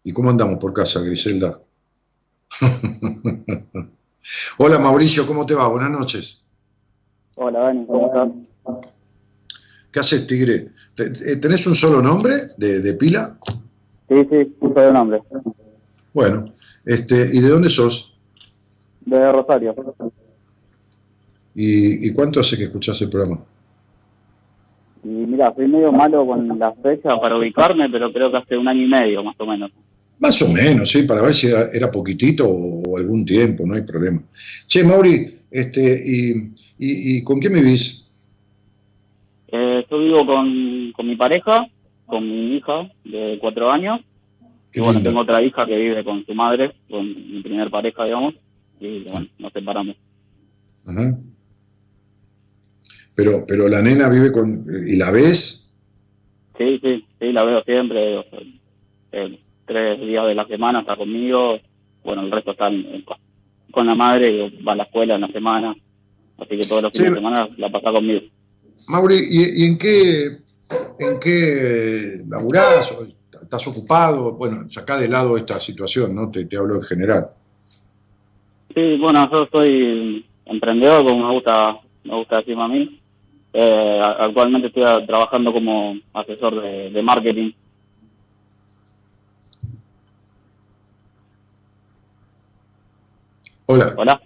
¿Y 0.04 0.12
cómo 0.12 0.30
andamos 0.30 0.58
por 0.58 0.72
casa, 0.72 1.00
Griselda? 1.02 1.58
Hola 4.58 4.78
Mauricio, 4.78 5.26
¿cómo 5.26 5.44
te 5.44 5.54
va? 5.54 5.68
Buenas 5.68 5.90
noches. 5.90 6.46
Hola 7.34 7.60
Dani, 7.60 7.86
¿cómo 7.86 8.06
estás? 8.06 8.30
¿Qué 9.92 10.00
haces, 10.00 10.26
Tigre? 10.26 10.70
¿Tenés 10.94 11.66
un 11.66 11.74
solo 11.74 12.00
nombre 12.00 12.48
de, 12.56 12.80
de 12.80 12.94
pila? 12.94 13.38
Sí, 14.08 14.26
sí, 14.30 14.56
un 14.60 14.74
solo 14.74 14.92
nombre. 14.92 15.22
Bueno, 16.14 16.52
este, 16.88 17.16
¿y 17.34 17.40
de 17.40 17.48
dónde 17.50 17.68
sos? 17.68 18.14
De 19.04 19.30
Rosario. 19.30 19.74
¿Y, 21.54 22.08
y 22.08 22.14
cuánto 22.14 22.40
hace 22.40 22.56
que 22.56 22.64
escuchás 22.64 22.98
el 23.02 23.10
programa? 23.10 23.40
Y 25.04 25.08
mira, 25.08 25.52
soy 25.54 25.68
medio 25.68 25.92
malo 25.92 26.26
con 26.26 26.58
las 26.58 26.74
fechas 26.82 27.12
para 27.20 27.36
ubicarme, 27.36 27.90
pero 27.90 28.10
creo 28.10 28.30
que 28.30 28.38
hace 28.38 28.56
un 28.56 28.68
año 28.68 28.84
y 28.84 28.88
medio, 28.88 29.22
más 29.22 29.36
o 29.38 29.44
menos. 29.44 29.70
Más 30.18 30.40
o 30.40 30.48
menos, 30.50 30.88
sí, 30.88 31.02
para 31.02 31.20
ver 31.20 31.34
si 31.34 31.48
era, 31.48 31.68
era 31.74 31.90
poquitito 31.90 32.48
o, 32.48 32.96
algún 32.96 33.26
tiempo, 33.26 33.66
no 33.66 33.74
hay 33.74 33.82
problema. 33.82 34.22
Che, 34.66 34.82
Mauri, 34.82 35.40
este, 35.50 36.02
¿y, 36.02 36.30
y, 36.78 37.18
y 37.18 37.22
con 37.22 37.38
quién 37.38 37.52
vivís? 37.52 38.08
Eh, 39.48 39.84
yo 39.90 39.98
vivo 39.98 40.24
con, 40.24 40.92
con 40.92 41.06
mi 41.06 41.16
pareja, 41.16 41.68
con 42.06 42.26
mi 42.26 42.56
hija 42.56 42.90
de 43.04 43.36
cuatro 43.42 43.70
años, 43.70 44.00
Qué 44.72 44.80
y 44.80 44.82
bueno, 44.82 44.94
lindo. 44.98 45.10
tengo 45.10 45.22
otra 45.22 45.42
hija 45.42 45.64
que 45.66 45.76
vive 45.76 46.04
con 46.04 46.24
su 46.26 46.34
madre, 46.34 46.74
con 46.90 47.06
mi 47.06 47.40
primer 47.42 47.70
pareja, 47.70 48.04
digamos, 48.04 48.34
y 48.80 49.04
bueno, 49.04 49.26
nos 49.38 49.52
separamos. 49.52 49.96
Ajá. 50.86 51.18
Pero, 53.16 53.44
pero 53.46 53.68
la 53.68 53.82
nena 53.82 54.08
vive 54.08 54.30
con... 54.30 54.64
¿Y 54.86 54.96
la 54.96 55.10
ves? 55.10 55.76
Sí, 56.56 56.78
sí, 56.82 57.04
sí, 57.20 57.32
la 57.32 57.44
veo 57.44 57.62
siempre. 57.64 58.16
o 58.18 58.24
sea, 59.10 59.28
tres 59.66 60.00
días 60.00 60.26
de 60.26 60.34
la 60.34 60.46
semana 60.46 60.80
está 60.80 60.96
conmigo. 60.96 61.58
Bueno, 62.04 62.22
el 62.22 62.30
resto 62.30 62.52
está 62.52 62.68
en- 62.68 63.04
con 63.72 63.86
la 63.86 63.94
madre, 63.94 64.50
va 64.66 64.72
a 64.72 64.76
la 64.76 64.84
escuela 64.84 65.16
en 65.16 65.20
la 65.22 65.28
semana. 65.28 65.74
Así 66.38 66.56
que 66.56 66.66
todos 66.66 66.82
los 66.84 66.92
Sí. 66.92 66.98
fines 67.00 67.14
de 67.14 67.18
semana 67.18 67.48
la 67.56 67.70
pasa 67.70 67.90
conmigo. 67.92 68.20
Mauri, 68.88 69.16
¿y, 69.28 69.62
y 69.62 69.66
en 69.66 69.78
qué 69.78 70.28
en 71.00 71.20
qué 71.20 72.22
laburás? 72.28 72.94
¿Estás 73.42 73.66
ocupado? 73.68 74.32
Bueno, 74.36 74.68
sacá 74.68 74.98
de 74.98 75.08
lado 75.08 75.36
esta 75.36 75.58
situación, 75.60 76.14
¿no? 76.14 76.30
Te, 76.30 76.44
te 76.46 76.56
hablo 76.56 76.76
en 76.76 76.82
general. 76.82 77.28
Sí, 78.74 78.96
bueno, 78.98 79.28
yo 79.32 79.48
soy 79.50 80.24
emprendedor, 80.44 81.04
como 81.04 81.26
me 81.28 81.34
gusta, 81.34 81.78
me 82.04 82.14
gusta 82.16 82.38
decirme 82.38 82.62
a 82.64 82.68
mí. 82.68 83.00
Eh, 83.52 84.02
actualmente 84.18 84.68
estoy 84.68 84.82
trabajando 85.06 85.52
como 85.52 85.96
asesor 86.12 86.60
de, 86.62 86.90
de 86.90 87.02
marketing. 87.02 87.52
Hola. 93.66 93.94
Hola. 93.96 94.20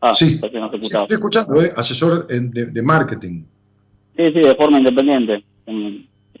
Ah, 0.00 0.14
Sí. 0.14 0.38
no 0.40 0.70
estoy 0.72 1.06
escuchando, 1.16 1.60
¿eh? 1.62 1.72
Asesor 1.76 2.26
de, 2.26 2.66
de 2.66 2.82
marketing. 2.82 3.42
Sí, 4.16 4.24
sí, 4.26 4.32
de 4.40 4.54
forma 4.54 4.78
independiente. 4.78 5.44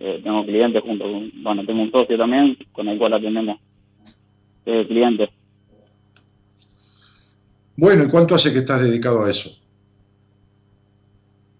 Eh, 0.00 0.20
tengo 0.22 0.44
clientes 0.44 0.82
junto 0.82 1.04
con, 1.04 1.30
bueno, 1.42 1.64
tengo 1.64 1.82
un 1.82 1.90
socio 1.90 2.16
también 2.18 2.56
con 2.72 2.88
el 2.88 2.98
cual 2.98 3.14
atendemos 3.14 3.58
eh, 4.66 4.84
clientes. 4.86 5.30
Bueno, 7.76 8.04
¿y 8.04 8.08
cuánto 8.08 8.34
hace 8.34 8.52
que 8.52 8.58
estás 8.60 8.82
dedicado 8.82 9.24
a 9.24 9.30
eso? 9.30 9.50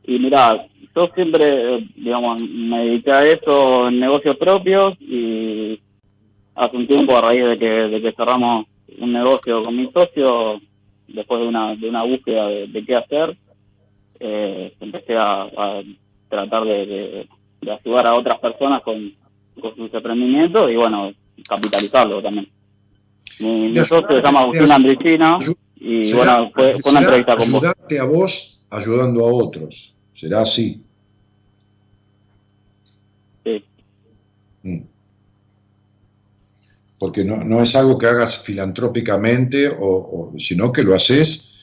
Y 0.05 0.19
mira, 0.19 0.67
yo 0.97 1.11
siempre, 1.15 1.77
eh, 1.77 1.89
digamos, 1.97 2.43
me 2.43 2.85
dediqué 2.87 3.13
a 3.13 3.25
eso 3.27 3.89
en 3.89 4.01
negocios 4.01 4.37
propios 4.37 4.95
y 5.01 5.81
hace 6.55 6.77
un 6.77 6.87
tiempo 6.87 7.17
a 7.17 7.21
raíz 7.21 7.45
de 7.45 7.59
que, 7.59 7.67
de 7.67 8.01
que 8.03 8.13
cerramos 8.13 8.67
un 8.99 9.13
negocio 9.13 9.63
con 9.63 9.77
mi 9.77 9.91
socio, 9.93 10.61
después 11.07 11.41
de 11.41 11.47
una, 11.47 11.77
de 11.77 11.89
una 11.89 12.03
búsqueda 12.05 12.49
de, 12.49 12.67
de 12.69 12.85
qué 12.85 12.97
hacer, 12.97 13.37
eh, 14.19 14.73
empecé 14.81 15.15
a, 15.17 15.43
a 15.43 15.83
tratar 16.29 16.65
de, 16.65 16.87
de- 16.87 17.29
de 17.61 17.73
ayudar 17.73 18.07
a 18.07 18.15
otras 18.15 18.39
personas 18.41 18.83
con, 18.83 19.13
con 19.61 19.75
sus 19.77 19.93
emprendimientos 19.93 20.71
y 20.71 20.77
bueno, 20.77 21.13
capitalizarlo 21.49 22.23
también. 22.23 22.49
Mi, 23.41 23.69
mi 23.69 23.77
socio 23.85 24.17
se 24.17 24.23
llama 24.23 24.41
Agustín 24.41 24.71
Andricina 24.71 25.39
y 25.77 26.05
Será- 26.05 26.17
bueno, 26.41 26.51
fue, 26.55 26.79
fue 26.81 26.91
una 26.93 27.01
entrevista 27.01 27.37
con 27.37 27.53
vos. 27.53 27.63
ayudarte 27.63 27.99
a 28.01 28.05
vos 28.05 28.67
ayudando 28.71 29.25
a 29.27 29.33
otros. 29.33 29.95
Será 30.15 30.41
así. 30.43 30.85
Sí. 33.45 33.65
Mm. 34.63 34.81
Porque 36.99 37.25
no, 37.25 37.45
no 37.45 37.63
es 37.63 37.77
algo 37.77 37.97
que 37.97 38.07
hagas 38.07 38.43
filantrópicamente, 38.43 39.69
o, 39.69 39.77
o- 39.81 40.33
sino 40.39 40.73
que 40.73 40.83
lo 40.83 40.95
haces 40.95 41.55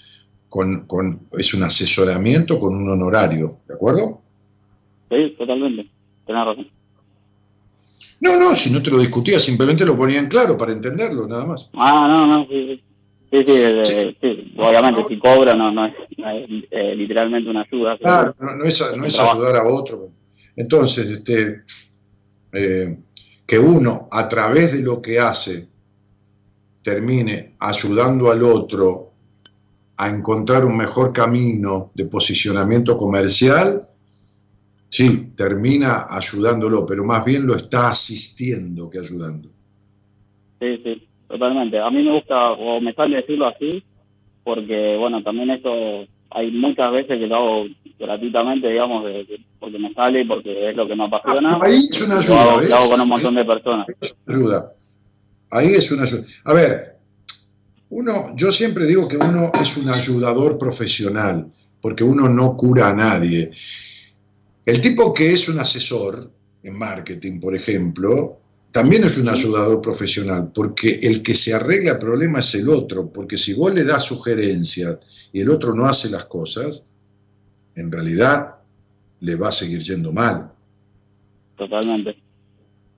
con, 0.49 0.85
con, 0.87 1.27
es 1.37 1.53
un 1.53 1.63
asesoramiento 1.63 2.57
con 2.59 2.73
un 2.75 2.89
honorario, 2.89 3.59
¿de 3.67 3.73
acuerdo? 3.73 4.21
Sí, 5.09 5.35
totalmente. 5.37 5.89
Tenés 6.25 6.45
razón. 6.45 6.67
No, 8.21 8.39
no, 8.39 8.55
si 8.55 8.71
no 8.71 8.81
te 8.81 8.89
lo 8.89 8.99
discutía, 8.99 9.39
simplemente 9.39 9.85
lo 9.85 9.97
ponía 9.97 10.19
en 10.19 10.27
claro 10.27 10.57
para 10.57 10.71
entenderlo, 10.71 11.27
nada 11.27 11.45
más. 11.45 11.69
Ah, 11.73 12.07
no, 12.07 12.25
no, 12.25 12.45
sí, 12.47 12.67
sí. 12.67 12.83
Sí, 13.31 13.43
sí, 13.45 13.53
eh, 13.53 14.15
sí, 14.21 14.53
obviamente 14.57 15.03
si 15.07 15.17
cobra 15.17 15.55
no, 15.55 15.71
no 15.71 15.87
es, 15.87 15.93
no 16.17 16.29
es, 16.29 16.47
eh, 16.71 16.95
literalmente 16.95 17.49
una 17.49 17.61
ayuda. 17.61 17.97
Claro, 17.97 18.35
no, 18.39 18.55
no 18.55 18.63
es, 18.63 18.95
no 18.95 19.03
es 19.05 19.19
ayudar 19.19 19.57
a 19.57 19.67
otro. 19.67 20.09
Entonces, 20.55 21.09
este, 21.09 21.63
eh, 22.53 22.97
que 23.45 23.59
uno 23.59 24.07
a 24.11 24.29
través 24.29 24.73
de 24.73 24.81
lo 24.81 25.01
que 25.01 25.19
hace 25.19 25.67
termine 26.81 27.55
ayudando 27.59 28.31
al 28.31 28.43
otro 28.43 29.11
a 29.97 30.07
encontrar 30.09 30.63
un 30.63 30.77
mejor 30.77 31.11
camino 31.11 31.91
de 31.93 32.05
posicionamiento 32.05 32.97
comercial, 32.97 33.87
sí, 34.95 35.33
termina 35.35 36.07
ayudándolo, 36.09 36.85
pero 36.85 37.03
más 37.03 37.25
bien 37.25 37.45
lo 37.45 37.55
está 37.57 37.89
asistiendo 37.89 38.89
que 38.89 38.99
ayudando. 38.99 39.49
Sí, 40.61 40.79
sí, 40.85 41.07
totalmente. 41.27 41.79
A 41.79 41.89
mí 41.89 42.01
me 42.01 42.13
gusta, 42.13 42.51
o 42.51 42.79
me 42.79 42.93
sale 42.93 43.17
decirlo 43.17 43.47
así, 43.47 43.83
porque, 44.45 44.95
bueno, 44.97 45.21
también 45.21 45.49
esto, 45.49 45.69
hay 46.29 46.49
muchas 46.51 46.93
veces 46.93 47.19
que 47.19 47.27
lo 47.27 47.35
hago 47.35 47.65
gratuitamente, 47.99 48.69
digamos, 48.69 49.03
porque 49.59 49.79
me 49.79 49.93
sale 49.93 50.21
y 50.21 50.25
porque 50.25 50.69
es 50.69 50.77
lo 50.77 50.87
que 50.87 50.95
me 50.95 51.03
apasiona. 51.03 51.59
ahí 51.61 51.75
es 51.75 52.01
una 52.01 52.15
Lo 52.15 52.21
ayuda. 52.21 52.69
Lo 52.69 52.75
hago 52.75 52.89
con 52.91 53.01
un 53.01 53.09
montón 53.09 53.35
de 53.35 53.43
personas. 53.43 53.87
ayuda. 54.27 54.71
Ahí 55.51 55.73
es 55.73 55.91
una 55.91 56.03
ayuda. 56.03 56.23
A 56.45 56.53
ver, 56.53 56.95
uno, 57.89 58.33
yo 58.37 58.49
siempre 58.49 58.85
digo 58.85 59.09
que 59.09 59.17
uno 59.17 59.51
es 59.61 59.75
un 59.75 59.89
ayudador 59.89 60.57
profesional, 60.57 61.51
porque 61.81 62.05
uno 62.05 62.29
no 62.29 62.55
cura 62.55 62.87
a 62.87 62.95
nadie. 62.95 63.51
El 64.65 64.81
tipo 64.81 65.13
que 65.13 65.31
es 65.31 65.47
un 65.47 65.59
asesor 65.59 66.31
en 66.63 66.77
marketing, 66.77 67.39
por 67.39 67.55
ejemplo, 67.55 68.39
también 68.71 69.03
es 69.03 69.17
un 69.17 69.29
ayudador 69.29 69.81
profesional, 69.81 70.51
porque 70.53 70.99
el 71.01 71.21
que 71.21 71.35
se 71.35 71.53
arregla 71.53 71.93
el 71.93 71.97
problema 71.99 72.39
es 72.39 72.55
el 72.55 72.67
otro, 72.67 73.09
porque 73.09 73.37
si 73.37 73.53
vos 73.53 73.73
le 73.73 73.83
das 73.83 74.03
sugerencias 74.03 74.99
y 75.31 75.41
el 75.41 75.49
otro 75.49 75.73
no 75.73 75.85
hace 75.85 76.09
las 76.09 76.25
cosas, 76.25 76.83
en 77.75 77.91
realidad 77.91 78.55
le 79.19 79.35
va 79.35 79.49
a 79.49 79.51
seguir 79.51 79.79
yendo 79.79 80.11
mal. 80.11 80.51
Totalmente. 81.57 82.17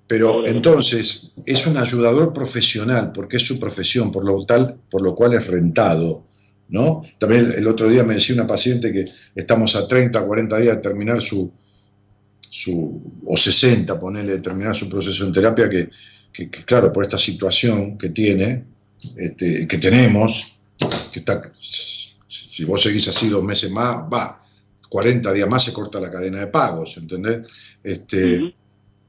Pero 0.08 0.48
entonces 0.48 1.34
es 1.46 1.68
un 1.68 1.78
ayudador 1.78 2.32
profesional 2.34 3.12
porque 3.12 3.38
es 3.38 3.46
su 3.46 3.60
profesión, 3.60 4.12
por 4.12 4.24
lo 4.24 4.46
tal, 4.46 4.80
por 4.90 5.02
lo 5.02 5.14
cual 5.14 5.34
es 5.34 5.46
rentado, 5.46 6.27
¿no? 6.70 7.04
También 7.18 7.54
el 7.56 7.68
otro 7.68 7.90
día 7.90 8.04
me 8.04 8.16
decía 8.16 8.36
una 8.36 8.48
paciente 8.48 8.92
que 8.92 9.06
estamos 9.36 9.76
a 9.76 9.88
30, 9.88 10.26
40 10.26 10.58
días 10.58 10.76
de 10.78 10.82
terminar 10.82 11.22
su, 11.22 11.52
su 12.50 13.02
o 13.26 13.38
60, 13.38 14.00
ponerle, 14.00 14.34
de 14.34 14.40
terminar 14.40 14.76
su 14.76 14.90
proceso 14.90 15.26
en 15.26 15.34
terapia, 15.34 15.70
que, 15.70 15.90
que- 16.34 16.50
que, 16.50 16.64
claro, 16.66 16.92
por 16.94 17.04
esta 17.04 17.18
situación 17.18 17.98
que 17.98 18.10
tiene, 18.10 18.64
este, 19.16 19.68
que 19.68 19.78
tenemos, 19.78 20.58
que 21.12 21.20
está, 21.20 21.42
si 21.60 22.64
vos 22.66 22.82
seguís 22.82 23.08
así 23.08 23.30
dos 23.30 23.44
meses 23.44 23.72
más, 23.72 24.04
va, 24.12 24.44
40 24.90 25.34
días 25.34 25.50
más 25.50 25.64
se 25.64 25.74
corta 25.74 26.00
la 26.00 26.12
cadena 26.12 26.40
de 26.40 26.48
pagos, 26.48 26.96
¿entendés? 26.98 27.48
Este, 27.84 28.54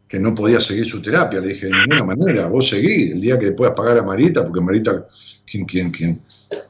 que 0.08 0.18
no 0.18 0.34
podía 0.34 0.60
seguir 0.60 0.86
su 0.86 1.00
terapia. 1.02 1.40
Le 1.40 1.48
dije, 1.48 1.66
de 1.66 1.72
ninguna 1.72 2.04
manera, 2.04 2.48
vos 2.48 2.68
seguí 2.68 3.10
el 3.12 3.20
día 3.20 3.38
que 3.38 3.52
puedas 3.52 3.74
pagar 3.74 3.98
a 3.98 4.02
Marita, 4.02 4.42
porque 4.44 4.60
Marita, 4.60 5.06
quien, 5.46 5.66
quien, 5.66 5.90
quien, 5.90 6.20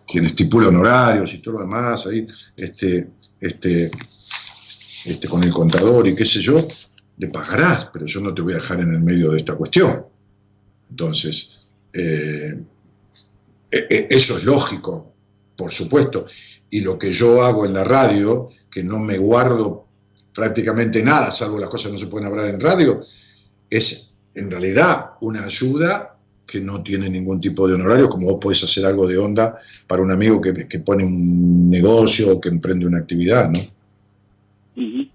quien 0.06 0.24
estipula 0.26 0.68
honorarios 0.68 1.32
y 1.34 1.38
todo 1.38 1.54
lo 1.54 1.60
demás, 1.60 2.06
ahí, 2.06 2.26
este, 2.56 3.08
este, 3.40 3.90
este, 5.04 5.28
con 5.28 5.42
el 5.44 5.50
contador 5.50 6.06
y 6.06 6.14
qué 6.14 6.24
sé 6.24 6.40
yo, 6.40 6.66
le 7.18 7.28
pagarás, 7.28 7.86
pero 7.92 8.06
yo 8.06 8.20
no 8.20 8.32
te 8.32 8.42
voy 8.42 8.52
a 8.54 8.56
dejar 8.56 8.80
en 8.80 8.94
el 8.94 9.00
medio 9.00 9.32
de 9.32 9.38
esta 9.38 9.54
cuestión. 9.54 10.04
Entonces, 10.90 11.60
eh, 11.92 12.60
e- 13.70 13.86
e- 13.90 14.06
eso 14.10 14.38
es 14.38 14.44
lógico, 14.44 15.12
por 15.56 15.72
supuesto. 15.72 16.26
Y 16.70 16.80
lo 16.80 16.98
que 16.98 17.12
yo 17.12 17.42
hago 17.42 17.66
en 17.66 17.74
la 17.74 17.84
radio, 17.84 18.48
que 18.70 18.82
no 18.82 18.98
me 18.98 19.18
guardo 19.18 19.86
prácticamente 20.34 21.02
nada, 21.02 21.30
salvo 21.30 21.58
las 21.58 21.68
cosas 21.68 21.86
que 21.88 21.92
no 21.94 21.98
se 21.98 22.06
pueden 22.06 22.28
hablar 22.28 22.48
en 22.48 22.60
radio, 22.60 23.02
es 23.68 24.18
en 24.34 24.50
realidad 24.50 25.12
una 25.20 25.44
ayuda 25.44 26.17
que 26.50 26.60
no 26.60 26.82
tiene 26.82 27.10
ningún 27.10 27.40
tipo 27.40 27.68
de 27.68 27.74
honorario, 27.74 28.08
como 28.08 28.26
vos 28.30 28.38
podés 28.40 28.64
hacer 28.64 28.86
algo 28.86 29.06
de 29.06 29.18
onda 29.18 29.58
para 29.86 30.02
un 30.02 30.10
amigo 30.10 30.40
que, 30.40 30.66
que 30.66 30.78
pone 30.78 31.04
un 31.04 31.68
negocio 31.70 32.32
o 32.36 32.40
que 32.40 32.48
emprende 32.48 32.86
una 32.86 32.98
actividad, 32.98 33.50
¿no? 33.50 33.58
Ujú. 34.76 35.06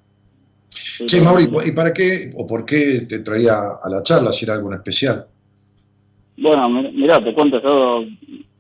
Che, 1.07 1.21
Mauri, 1.21 1.49
¿y 1.65 1.71
para 1.71 1.91
qué 1.91 2.31
o 2.35 2.45
por 2.45 2.65
qué 2.65 3.01
te 3.09 3.19
traía 3.19 3.55
a 3.83 3.89
la 3.89 4.03
charla 4.03 4.31
si 4.31 4.45
era 4.45 4.53
algo 4.53 4.69
en 4.69 4.75
especial? 4.75 5.25
Bueno, 6.37 6.69
mi- 6.69 6.91
mirá, 6.91 7.23
te 7.23 7.33
cuento, 7.33 7.61
yo 7.61 8.03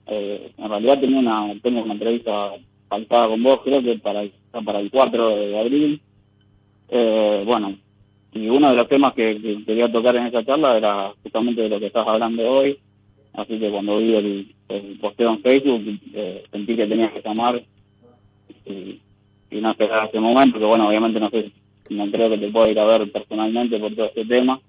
eh, 0.07 0.51
en 0.57 0.69
realidad 0.69 0.99
tengo 0.99 1.19
una, 1.19 1.53
tengo 1.61 1.83
una 1.83 1.93
entrevista 1.93 2.51
faltada 2.89 3.27
con 3.27 3.43
vos, 3.43 3.61
creo 3.63 3.81
que 3.83 3.99
para 3.99 4.23
para 4.65 4.79
el 4.79 4.91
4 4.91 5.29
de 5.29 5.59
abril. 5.59 6.01
Eh, 6.89 7.43
bueno, 7.45 7.75
y 8.33 8.49
uno 8.49 8.69
de 8.69 8.75
los 8.75 8.89
temas 8.89 9.13
que, 9.13 9.39
que 9.39 9.63
quería 9.65 9.91
tocar 9.91 10.15
en 10.15 10.27
esa 10.27 10.43
charla 10.43 10.77
era 10.77 11.13
justamente 11.21 11.61
de 11.61 11.69
lo 11.69 11.79
que 11.79 11.87
estás 11.87 12.07
hablando 12.07 12.43
hoy. 12.49 12.77
Así 13.33 13.59
que 13.59 13.69
cuando 13.69 13.97
vi 13.97 14.15
el, 14.15 14.55
el 14.69 14.99
posteo 14.99 15.31
en 15.31 15.41
Facebook, 15.41 15.81
eh, 16.13 16.43
sentí 16.51 16.75
que 16.75 16.87
tenías 16.87 17.11
que 17.11 17.21
llamar 17.21 17.61
y, 18.65 18.99
y 19.49 19.61
no 19.61 19.71
esperar 19.71 20.07
ese 20.07 20.19
momento, 20.19 20.59
que 20.59 20.65
bueno, 20.65 20.87
obviamente 20.87 21.19
no 21.19 21.29
sé, 21.29 21.51
no 21.89 22.09
creo 22.11 22.29
que 22.29 22.37
te 22.37 22.49
pueda 22.49 22.69
ir 22.69 22.79
a 22.79 22.85
ver 22.85 23.11
personalmente 23.11 23.79
por 23.79 23.95
todo 23.95 24.05
este 24.05 24.25
tema. 24.25 24.59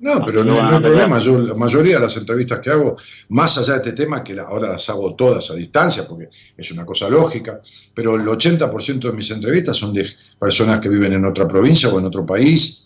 No, 0.00 0.24
pero 0.24 0.40
Así 0.42 0.48
no, 0.48 0.54
no 0.54 0.62
hay 0.62 0.68
pero- 0.68 0.82
problema. 0.82 1.18
Yo, 1.18 1.38
la 1.40 1.54
mayoría 1.54 1.94
de 1.96 2.00
las 2.02 2.16
entrevistas 2.16 2.60
que 2.60 2.70
hago, 2.70 2.96
más 3.30 3.58
allá 3.58 3.72
de 3.74 3.78
este 3.78 3.92
tema, 3.92 4.22
que 4.22 4.32
la- 4.34 4.44
ahora 4.44 4.68
las 4.72 4.88
hago 4.90 5.14
todas 5.16 5.50
a 5.50 5.54
distancia, 5.54 6.04
porque 6.08 6.28
es 6.56 6.70
una 6.70 6.86
cosa 6.86 7.08
lógica, 7.08 7.60
pero 7.94 8.14
el 8.14 8.26
80% 8.28 9.10
de 9.10 9.16
mis 9.16 9.30
entrevistas 9.32 9.76
son 9.76 9.92
de 9.92 10.06
personas 10.38 10.80
que 10.80 10.88
viven 10.88 11.12
en 11.14 11.24
otra 11.24 11.48
provincia 11.48 11.88
o 11.88 11.98
en 11.98 12.04
otro 12.04 12.24
país, 12.24 12.84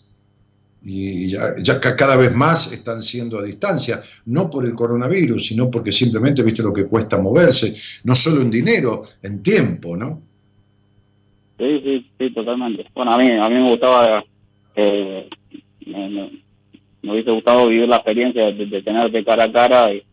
y 0.85 1.27
ya, 1.29 1.55
ya 1.61 1.79
ca- 1.79 1.95
cada 1.95 2.15
vez 2.17 2.33
más 2.35 2.73
están 2.73 3.01
siendo 3.01 3.37
a 3.39 3.43
distancia, 3.43 4.01
no 4.25 4.49
por 4.49 4.65
el 4.65 4.73
coronavirus, 4.73 5.45
sino 5.47 5.69
porque 5.71 5.91
simplemente 5.91 6.41
viste 6.43 6.63
lo 6.63 6.73
que 6.73 6.85
cuesta 6.87 7.19
moverse, 7.21 7.75
no 8.05 8.15
solo 8.15 8.41
en 8.41 8.49
dinero, 8.51 9.03
en 9.21 9.41
tiempo, 9.43 9.95
¿no? 9.95 10.19
Sí, 11.59 11.79
sí, 11.83 12.11
sí, 12.17 12.33
totalmente. 12.33 12.85
Bueno, 12.95 13.13
a 13.13 13.17
mí, 13.17 13.31
a 13.31 13.47
mí 13.49 13.55
me 13.55 13.69
gustaba, 13.69 14.25
eh, 14.75 15.29
me, 15.85 16.42
me- 17.03 17.11
hubiese 17.13 17.31
gustado 17.31 17.67
vivir 17.67 17.87
la 17.87 17.97
experiencia 17.97 18.45
de, 18.47 18.65
de 18.65 18.81
tenerte 18.81 19.23
cara 19.23 19.43
a 19.45 19.51
cara. 19.51 19.93
Y, 19.93 20.03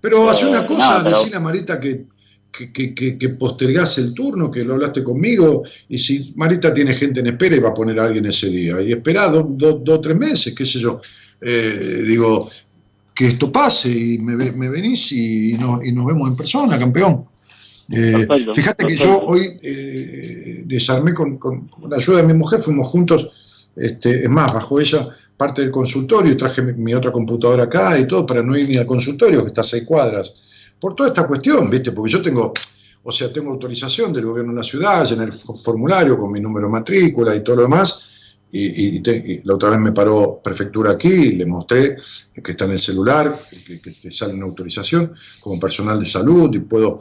Pero 0.00 0.30
hace 0.30 0.46
una 0.46 0.64
cosa, 0.66 1.00
pero- 1.04 1.16
decirle 1.18 1.36
a 1.36 1.40
Marita 1.40 1.78
que, 1.80 2.04
que, 2.50 2.72
que, 2.94 3.18
que- 3.18 3.28
postergás 3.30 3.98
el 3.98 4.14
turno, 4.14 4.50
que 4.50 4.64
lo 4.64 4.74
hablaste 4.74 5.02
conmigo, 5.02 5.62
y 5.88 5.98
si 5.98 6.32
Marita 6.36 6.72
tiene 6.72 6.94
gente 6.94 7.20
en 7.20 7.28
espera 7.28 7.56
y 7.56 7.60
va 7.60 7.70
a 7.70 7.74
poner 7.74 7.98
a 8.00 8.04
alguien 8.04 8.26
ese 8.26 8.48
día, 8.50 8.80
y 8.82 8.92
espera 8.92 9.28
dos 9.28 9.46
o 9.88 10.00
tres 10.00 10.16
meses, 10.16 10.54
qué 10.54 10.64
sé 10.64 10.78
yo, 10.80 11.00
Eh, 11.44 12.04
digo, 12.06 12.48
que 13.12 13.26
esto 13.26 13.50
pase 13.50 13.90
y 13.90 14.18
me, 14.18 14.36
me 14.52 14.68
venís 14.70 15.10
y, 15.10 15.54
no- 15.58 15.82
y 15.82 15.90
nos 15.90 16.06
vemos 16.06 16.28
en 16.28 16.36
persona, 16.36 16.78
campeón. 16.78 17.24
Eh, 17.90 18.26
Perfecto, 18.28 18.54
fíjate 18.54 18.86
que 18.86 18.96
yo 18.96 19.18
hoy 19.26 19.58
eh, 19.60 20.62
desarmé 20.66 21.12
con, 21.14 21.38
con- 21.38 21.66
con 21.66 21.90
la 21.90 21.96
ayuda 21.96 22.18
de 22.18 22.22
mi 22.22 22.34
mujer, 22.34 22.60
fuimos 22.60 22.86
juntos, 22.86 23.28
este, 23.74 24.22
es 24.22 24.28
más, 24.30 24.52
bajo 24.52 24.78
ella 24.78 25.08
parte 25.42 25.62
del 25.62 25.72
consultorio, 25.72 26.36
traje 26.36 26.62
mi, 26.62 26.94
otra 26.94 27.10
computadora 27.10 27.64
acá 27.64 27.98
y 27.98 28.06
todo 28.06 28.24
para 28.24 28.44
no 28.44 28.56
ir 28.56 28.68
ni 28.68 28.76
al 28.76 28.86
consultorio, 28.86 29.42
que 29.42 29.48
está 29.48 29.62
a 29.62 29.64
seis 29.64 29.82
cuadras, 29.84 30.40
por 30.78 30.94
toda 30.94 31.08
esta 31.08 31.26
cuestión, 31.26 31.68
¿viste? 31.68 31.90
Porque 31.90 32.12
yo 32.12 32.22
tengo, 32.22 32.52
o 33.02 33.10
sea, 33.10 33.32
tengo 33.32 33.50
autorización 33.50 34.12
del 34.12 34.24
gobierno 34.24 34.52
de 34.52 34.58
la 34.58 34.62
ciudad, 34.62 35.04
llené 35.04 35.24
el 35.24 35.32
formulario 35.32 36.16
con 36.16 36.30
mi 36.30 36.38
número 36.38 36.68
de 36.68 36.72
matrícula 36.74 37.34
y 37.34 37.42
todo 37.42 37.56
lo 37.56 37.62
demás, 37.62 38.08
y, 38.52 38.98
y 38.98 39.02
y 39.04 39.40
la 39.42 39.54
otra 39.56 39.70
vez 39.70 39.80
me 39.80 39.90
paró 39.90 40.40
prefectura 40.44 40.92
aquí 40.92 41.12
y 41.12 41.32
le 41.32 41.46
mostré 41.46 41.96
que 42.44 42.52
está 42.52 42.66
en 42.66 42.72
el 42.72 42.78
celular, 42.78 43.42
que, 43.66 43.80
que 43.80 43.90
te 43.90 44.12
sale 44.12 44.34
una 44.34 44.44
autorización 44.44 45.12
como 45.40 45.58
personal 45.58 45.98
de 45.98 46.06
salud 46.06 46.54
y 46.54 46.60
puedo 46.60 47.00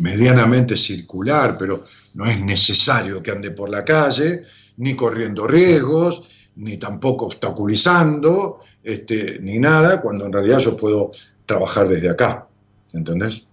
medianamente 0.00 0.76
circular, 0.76 1.56
pero 1.56 1.84
no 2.14 2.26
es 2.26 2.40
necesario 2.40 3.22
que 3.22 3.30
ande 3.30 3.52
por 3.52 3.70
la 3.70 3.84
calle, 3.84 4.42
ni 4.78 4.96
corriendo 4.96 5.46
riesgos, 5.46 6.22
ni 6.56 6.76
tampoco 6.78 7.26
obstaculizando, 7.26 8.60
este, 8.82 9.38
ni 9.40 9.58
nada, 9.58 10.00
cuando 10.00 10.26
en 10.26 10.32
realidad 10.32 10.58
yo 10.58 10.76
puedo 10.76 11.10
trabajar 11.44 11.88
desde 11.88 12.10
acá, 12.10 12.46
¿entendés? 12.92 13.48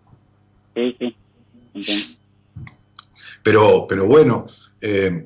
Sí, 0.75 0.95
sí. 1.79 2.17
Pero, 3.43 3.85
pero 3.87 4.07
bueno, 4.07 4.47
eh, 4.81 5.25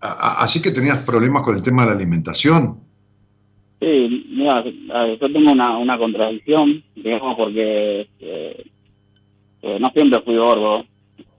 a- 0.00 0.08
a- 0.12 0.42
así 0.42 0.60
que 0.60 0.70
tenías 0.72 0.98
problemas 0.98 1.42
con 1.42 1.56
el 1.56 1.62
tema 1.62 1.82
de 1.84 1.90
la 1.90 1.96
alimentación. 1.96 2.80
Sí, 3.80 4.26
mira, 4.30 4.64
yo 4.64 5.32
tengo 5.32 5.52
una, 5.52 5.78
una 5.78 5.98
contradicción, 5.98 6.82
digamos, 6.94 7.36
porque 7.36 8.08
eh, 8.20 8.66
eh, 9.62 9.78
no 9.78 9.90
siempre 9.90 10.20
fui 10.22 10.36
gordo, 10.36 10.84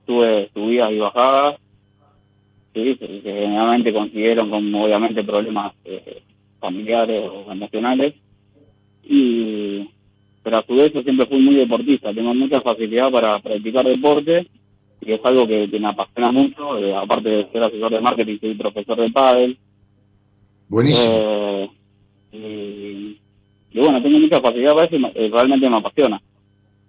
tuve 0.06 0.50
subidas 0.54 0.92
y 0.92 1.00
bajadas, 1.00 1.60
sí, 2.84 2.96
que 2.98 3.22
generalmente 3.24 3.94
consiguieron 3.94 4.50
con 4.50 4.74
obviamente 4.76 5.24
problemas 5.24 5.74
eh, 5.86 6.22
familiares 6.60 7.24
o 7.32 7.52
emocionales, 7.52 8.14
y 9.04 9.88
pero 10.44 10.58
a 10.60 10.66
su 10.66 10.76
vez 10.76 10.94
yo 10.94 11.02
siempre 11.04 11.26
fui 11.26 11.40
muy 11.40 11.56
deportista, 11.56 12.14
tengo 12.14 12.34
mucha 12.34 12.62
facilidad 12.62 13.12
para 13.12 13.40
practicar 13.40 13.86
deporte, 13.86 14.48
y 15.02 15.12
es 15.12 15.20
algo 15.24 15.46
que, 15.48 15.70
que 15.70 15.80
me 15.80 15.88
apasiona 15.90 16.32
mucho, 16.32 16.78
eh, 16.78 16.96
aparte 16.96 17.30
de 17.30 17.52
ser 17.52 17.64
asesor 17.64 17.92
de 17.92 18.02
marketing, 18.02 18.38
soy 18.40 18.54
profesor 18.56 19.00
de 19.00 19.10
pádel, 19.12 19.58
Buenísimo. 20.70 21.14
eh, 21.14 21.70
y, 22.32 23.18
y 23.72 23.80
bueno, 23.80 24.02
tengo 24.02 24.20
mucha 24.20 24.40
facilidad 24.42 24.74
para 24.74 24.86
eso 24.86 24.96
y 24.96 25.00
me- 25.00 25.12
realmente 25.30 25.70
me 25.70 25.78
apasiona. 25.78 26.22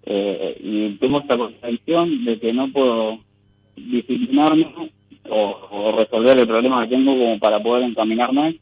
Eh, 0.04 0.56
y 0.62 0.90
tengo 0.98 1.20
esta 1.20 1.36
contradicción 1.36 2.24
de 2.24 2.38
que 2.38 2.52
no 2.52 2.70
puedo 2.72 3.18
disciplinarme 3.76 4.66
o, 5.28 5.56
o 5.70 5.92
resolver 5.96 6.38
el 6.38 6.46
problema 6.46 6.82
que 6.84 6.94
tengo 6.96 7.12
como 7.12 7.38
para 7.38 7.62
poder 7.62 7.84
encaminarme 7.84 8.58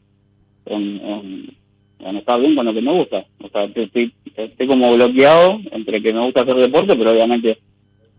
en, 0.65 0.81
en, 1.01 1.57
en 1.99 2.17
estar 2.17 2.39
bien 2.39 2.55
con 2.55 2.65
lo 2.65 2.73
que 2.73 2.81
me 2.81 2.91
gusta. 2.93 3.25
O 3.41 3.49
sea, 3.49 3.63
estoy, 3.65 4.13
estoy- 4.35 4.67
como 4.67 4.93
bloqueado 4.95 5.59
entre 5.71 6.01
que 6.01 6.13
me 6.13 6.25
gusta 6.25 6.41
hacer 6.41 6.55
deporte, 6.55 6.95
pero 6.95 7.11
obviamente 7.11 7.57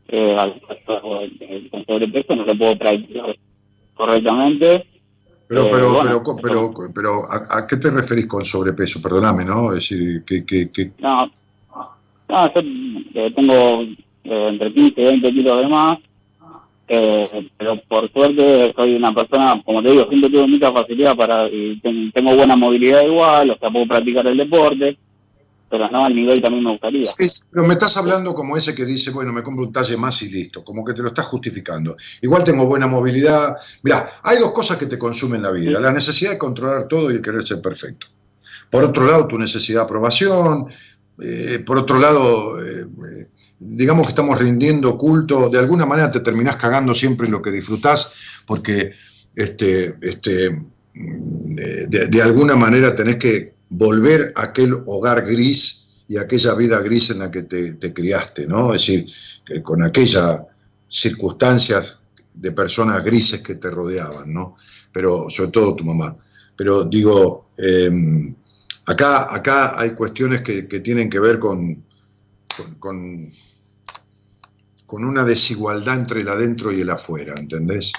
eh, 0.08 0.36
al- 0.38 0.60
al- 0.86 1.68
con 1.70 1.84
sobrepeso 1.86 2.34
no 2.36 2.44
lo 2.44 2.56
puedo 2.56 2.78
practicar 2.78 3.36
correctamente. 3.94 4.86
Pero, 5.48 5.62
Eh, 5.64 5.68
pero, 5.72 5.92
bueno, 5.94 6.22
pero, 6.42 6.70
pero, 6.74 6.92
pero 6.94 7.10
¿a, 7.30 7.58
a 7.58 7.66
qué 7.66 7.76
te 7.78 7.90
referís 7.90 8.26
con 8.26 8.44
sobrepeso? 8.44 9.00
Perdóname, 9.02 9.44
¿no? 9.44 9.72
Es 9.74 9.88
decir, 9.88 10.22
que, 10.24 10.44
que, 10.44 10.70
que- 10.70 10.92
No, 10.98 11.30
no 12.28 12.54
yo 12.54 12.60
eh, 13.14 13.32
tengo 13.34 13.82
eh, 13.82 14.48
entre 14.50 14.72
15 14.74 15.00
y 15.00 15.04
20 15.04 15.30
kilos 15.32 15.60
de 15.62 15.68
más, 15.68 15.98
eh, 16.88 17.50
pero 17.58 17.80
por 17.88 18.10
suerte 18.12 18.72
soy 18.74 18.94
una 18.94 19.14
persona, 19.14 19.62
como 19.64 19.82
te 19.82 19.90
digo, 19.90 20.08
siempre 20.08 20.30
tuve 20.30 20.46
mucha 20.46 20.72
facilidad 20.72 21.16
para, 21.16 21.48
y 21.48 21.78
ten- 21.80 22.10
tengo 22.12 22.34
buena 22.34 22.56
movilidad 22.56 23.02
igual, 23.04 23.50
o 23.50 23.58
sea, 23.58 23.70
puedo 23.70 23.86
practicar 23.86 24.26
el 24.26 24.36
deporte, 24.38 24.98
pero 25.70 25.90
no 25.90 26.04
al 26.06 26.14
nivel 26.14 26.42
mí 26.50 26.60
me 26.62 26.70
gustaría. 26.70 27.04
Sí, 27.04 27.26
pero 27.50 27.66
me 27.66 27.74
estás 27.74 27.96
hablando 27.98 28.32
como 28.34 28.56
ese 28.56 28.74
que 28.74 28.86
dice, 28.86 29.10
bueno, 29.10 29.32
me 29.34 29.42
compro 29.42 29.66
un 29.66 29.72
talle 29.72 29.96
más 29.98 30.22
y 30.22 30.30
listo, 30.30 30.64
como 30.64 30.82
que 30.84 30.94
te 30.94 31.02
lo 31.02 31.08
estás 31.08 31.26
justificando. 31.26 31.94
Igual 32.22 32.42
tengo 32.42 32.64
buena 32.66 32.86
movilidad. 32.86 33.54
Mirá, 33.82 34.08
hay 34.22 34.38
dos 34.38 34.52
cosas 34.52 34.78
que 34.78 34.86
te 34.86 34.96
consumen 34.96 35.42
la 35.42 35.50
vida, 35.50 35.78
la 35.78 35.92
necesidad 35.92 36.30
de 36.30 36.38
controlar 36.38 36.88
todo 36.88 37.10
y 37.10 37.16
el 37.16 37.22
querer 37.22 37.42
ser 37.42 37.60
perfecto. 37.60 38.06
Por 38.70 38.82
otro 38.84 39.04
lado, 39.06 39.26
tu 39.26 39.38
necesidad 39.38 39.80
de 39.80 39.84
aprobación, 39.84 40.66
eh, 41.22 41.58
por 41.66 41.76
otro 41.78 41.98
lado, 41.98 42.62
eh, 42.64 42.82
eh, 42.82 43.26
digamos 43.60 44.06
que 44.06 44.10
estamos 44.10 44.38
rindiendo 44.38 44.96
culto, 44.96 45.48
de 45.48 45.58
alguna 45.58 45.86
manera 45.86 46.10
te 46.10 46.20
terminás 46.20 46.56
cagando 46.56 46.94
siempre 46.94 47.26
en 47.26 47.32
lo 47.32 47.42
que 47.42 47.50
disfrutás, 47.50 48.12
porque 48.46 48.92
este, 49.34 49.96
este, 50.00 50.50
mm, 50.94 51.54
de, 51.88 52.06
de- 52.08 52.22
alguna 52.22 52.56
manera 52.56 52.94
tenés 52.94 53.16
que 53.16 53.54
volver 53.70 54.32
a 54.36 54.44
aquel 54.44 54.74
hogar 54.86 55.26
gris 55.26 55.90
y 56.08 56.16
aquella 56.16 56.54
vida 56.54 56.80
gris 56.80 57.10
en 57.10 57.18
la 57.20 57.30
que 57.30 57.42
te, 57.42 57.74
te 57.74 57.92
criaste, 57.92 58.46
¿no? 58.46 58.74
Es 58.74 58.82
decir, 58.82 59.06
que 59.44 59.62
con 59.62 59.82
aquellas 59.82 60.42
circunstancias 60.88 62.00
de 62.34 62.52
personas 62.52 63.04
grises 63.04 63.42
que 63.42 63.56
te 63.56 63.70
rodeaban, 63.70 64.32
¿no? 64.32 64.56
Pero 64.92 65.28
sobre 65.28 65.50
todo 65.50 65.74
tu 65.74 65.84
mamá. 65.84 66.16
Pero 66.56 66.84
digo, 66.84 67.50
eh, 67.58 67.90
acá, 68.86 69.34
acá 69.34 69.78
hay 69.78 69.90
cuestiones 69.90 70.40
que, 70.42 70.66
que 70.66 70.80
tienen 70.80 71.10
que 71.10 71.20
ver 71.20 71.38
con- 71.38 71.84
con 74.88 75.04
una 75.04 75.22
desigualdad 75.22 75.96
entre 75.96 76.22
el 76.22 76.28
adentro 76.28 76.72
y 76.72 76.80
el 76.80 76.88
afuera, 76.88 77.34
¿entendés? 77.36 77.92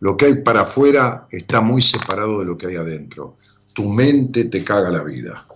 Lo 0.00 0.16
que 0.16 0.24
hay 0.24 0.34
para 0.42 0.62
afuera 0.62 1.28
está 1.30 1.60
muy 1.60 1.82
separado 1.82 2.38
de 2.38 2.46
lo 2.46 2.56
que 2.56 2.68
hay 2.68 2.76
adentro. 2.76 3.36
Tu 3.74 3.84
mente 3.84 4.46
te 4.46 4.64
caga 4.64 4.88
la 4.88 5.04
vida, 5.04 5.46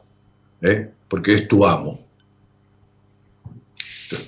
¿eh? 0.60 0.90
porque 1.08 1.32
es 1.32 1.48
tu 1.48 1.66
amo. 1.66 1.98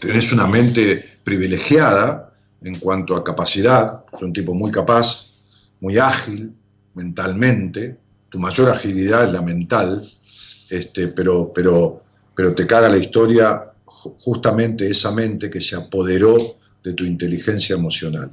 Tenés 0.01 0.33
una 0.33 0.47
mente 0.47 1.19
privilegiada 1.23 2.33
en 2.63 2.79
cuanto 2.79 3.15
a 3.15 3.23
capacidad, 3.23 4.03
es 4.11 4.23
un 4.23 4.33
tipo 4.33 4.55
muy 4.55 4.73
capaz, 4.73 5.43
muy 5.81 5.99
ágil 5.99 6.55
mentalmente, 6.95 7.99
tu 8.31 8.39
mayor 8.39 8.71
agilidad 8.71 9.25
es 9.25 9.33
la 9.33 9.43
mental, 9.43 10.11
este, 10.71 11.09
pero, 11.09 11.53
pero, 11.53 12.03
pero 12.35 12.55
te 12.55 12.67
caga 12.67 12.89
la 12.89 12.97
historia 12.97 13.70
justamente 14.19 14.89
esa 14.89 15.13
mente 15.13 15.51
que 15.51 15.61
se 15.61 15.77
apoderó 15.77 16.57
de 16.83 16.93
tu 16.95 17.05
inteligencia 17.05 17.77
emocional. 17.77 18.31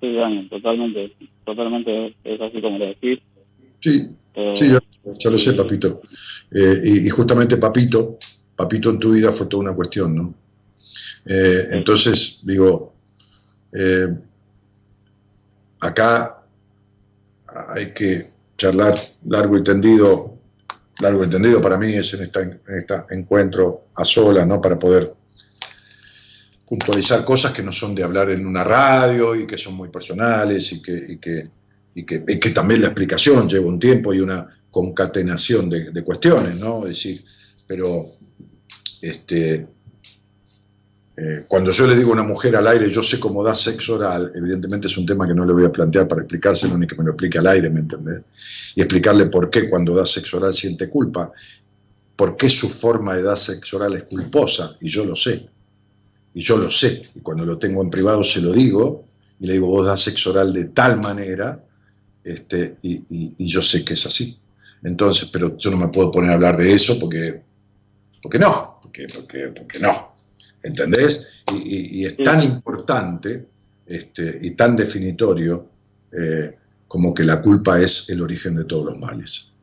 Sí, 0.00 0.12
Dani, 0.14 0.48
totalmente, 0.48 1.16
totalmente 1.44 2.16
es 2.24 2.40
así 2.40 2.60
como 2.60 2.78
lo 2.78 2.86
decís. 2.86 3.20
Sí, 3.80 4.08
Eh, 4.34 4.54
sí, 4.56 4.68
ya, 4.70 4.78
ya 5.18 5.30
lo 5.30 5.38
sé, 5.38 5.52
papito. 5.52 6.00
Eh, 6.50 6.74
y, 6.84 7.06
y 7.06 7.10
justamente 7.10 7.56
papito, 7.58 8.18
papito 8.56 8.90
en 8.90 8.98
tu 8.98 9.12
vida 9.12 9.30
fue 9.32 9.46
toda 9.46 9.64
una 9.64 9.74
cuestión, 9.74 10.14
¿no? 10.16 10.34
Eh, 11.26 11.68
entonces, 11.72 12.40
digo, 12.44 12.94
eh, 13.72 14.08
acá 15.80 16.42
hay 17.68 17.92
que 17.92 18.30
charlar 18.56 18.94
largo 19.26 19.58
y 19.58 19.64
tendido, 19.64 20.38
largo 21.00 21.24
y 21.24 21.30
tendido 21.30 21.60
para 21.60 21.78
mí 21.78 21.92
es 21.92 22.14
en 22.14 22.22
este 22.22 22.56
encuentro 23.10 23.86
a 23.94 24.04
solas, 24.04 24.46
¿no? 24.46 24.60
Para 24.60 24.78
poder 24.78 25.12
puntualizar 26.66 27.24
cosas 27.24 27.52
que 27.52 27.62
no 27.62 27.72
son 27.72 27.94
de 27.94 28.02
hablar 28.02 28.30
en 28.30 28.46
una 28.46 28.64
radio 28.64 29.34
y 29.34 29.46
que 29.46 29.58
son 29.58 29.74
muy 29.74 29.88
personales 29.88 30.72
y 30.72 30.82
que 30.82 32.50
también 32.54 32.80
la 32.80 32.88
explicación 32.88 33.48
lleva 33.48 33.66
un 33.66 33.78
tiempo 33.78 34.14
y 34.14 34.20
una 34.20 34.48
concatenación 34.70 35.68
de, 35.68 35.90
de 35.90 36.02
cuestiones, 36.02 36.56
¿no? 36.56 36.86
Es 36.86 36.94
decir, 36.96 37.22
pero 37.66 38.06
este, 39.02 39.66
eh, 41.16 41.40
cuando 41.48 41.70
yo 41.70 41.86
le 41.86 41.96
digo 41.96 42.10
a 42.10 42.14
una 42.14 42.22
mujer 42.22 42.56
al 42.56 42.66
aire, 42.66 42.88
yo 42.90 43.02
sé 43.02 43.20
cómo 43.20 43.44
da 43.44 43.54
sexo 43.54 43.96
oral, 43.96 44.32
evidentemente 44.34 44.86
es 44.86 44.96
un 44.96 45.04
tema 45.04 45.26
que 45.26 45.34
no 45.34 45.44
le 45.44 45.52
voy 45.52 45.64
a 45.64 45.72
plantear 45.72 46.08
para 46.08 46.22
explicárselo 46.22 46.78
ni 46.78 46.86
que 46.86 46.96
me 46.96 47.04
lo 47.04 47.10
explique 47.10 47.38
al 47.38 47.46
aire, 47.48 47.68
¿me 47.68 47.80
entendés? 47.80 48.22
Y 48.74 48.80
explicarle 48.80 49.26
por 49.26 49.50
qué 49.50 49.68
cuando 49.68 49.94
da 49.94 50.06
sexo 50.06 50.38
oral 50.38 50.54
siente 50.54 50.88
culpa, 50.88 51.30
por 52.16 52.36
qué 52.36 52.48
su 52.48 52.68
forma 52.68 53.14
de 53.14 53.24
dar 53.24 53.36
sexo 53.36 53.76
oral 53.76 53.94
es 53.94 54.04
culposa, 54.04 54.76
y 54.80 54.88
yo 54.88 55.04
lo 55.04 55.14
sé. 55.14 55.48
Y 56.34 56.40
yo 56.40 56.56
lo 56.56 56.70
sé, 56.70 57.10
y 57.14 57.20
cuando 57.20 57.44
lo 57.44 57.58
tengo 57.58 57.82
en 57.82 57.90
privado 57.90 58.24
se 58.24 58.40
lo 58.40 58.52
digo, 58.52 59.04
y 59.38 59.46
le 59.46 59.54
digo, 59.54 59.66
vos 59.66 59.84
das 59.84 60.00
sexo 60.00 60.30
oral 60.30 60.52
de 60.52 60.66
tal 60.66 60.98
manera 60.98 61.62
este, 62.24 62.76
y, 62.82 63.46
yo 63.46 63.60
sé 63.60 63.84
que 63.84 63.94
es 63.94 64.06
así. 64.06 64.36
Entonces, 64.82 65.28
pero 65.32 65.56
yo 65.58 65.70
no 65.70 65.76
me 65.76 65.88
puedo 65.88 66.10
poner 66.10 66.30
a 66.30 66.34
hablar 66.34 66.56
de 66.56 66.72
eso 66.72 66.98
porque, 66.98 67.42
porque 68.22 68.38
no, 68.38 68.78
porque, 68.82 69.08
porque 69.54 69.78
no. 69.78 70.11
¿Entendés? 70.62 71.26
Y, 71.52 71.56
y- 71.56 72.00
y 72.02 72.06
es 72.06 72.16
tan 72.18 72.42
importante 72.42 73.46
este, 73.86 74.38
y 74.42 74.52
tan 74.52 74.76
definitorio 74.76 75.68
eh, 76.12 76.56
como 76.88 77.12
que 77.14 77.24
la 77.24 77.40
culpa 77.42 77.80
es 77.80 78.08
el 78.10 78.20
origen 78.22 78.54
de 78.56 78.64
todos 78.64 78.86
los 78.86 78.98
males. 78.98 79.54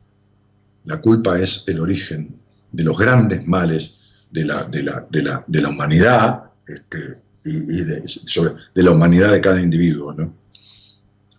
La 0.84 1.00
culpa 1.00 1.38
es 1.38 1.64
el 1.68 1.80
origen 1.80 2.34
de 2.72 2.84
los 2.84 2.98
grandes 2.98 3.46
males 3.46 3.98
de 4.30 4.44
la, 4.44 4.64
de 4.64 4.82
la, 4.82 5.06
de 5.10 5.22
la, 5.22 5.44
de 5.46 5.60
la 5.60 5.68
humanidad 5.68 6.44
este, 6.66 7.18
y, 7.44 7.50
y 7.80 7.84
de, 7.84 8.02
sobre- 8.06 8.54
de 8.74 8.82
la 8.82 8.90
humanidad 8.90 9.32
de 9.32 9.40
cada 9.40 9.60
individuo. 9.60 10.12
¿no? 10.12 10.34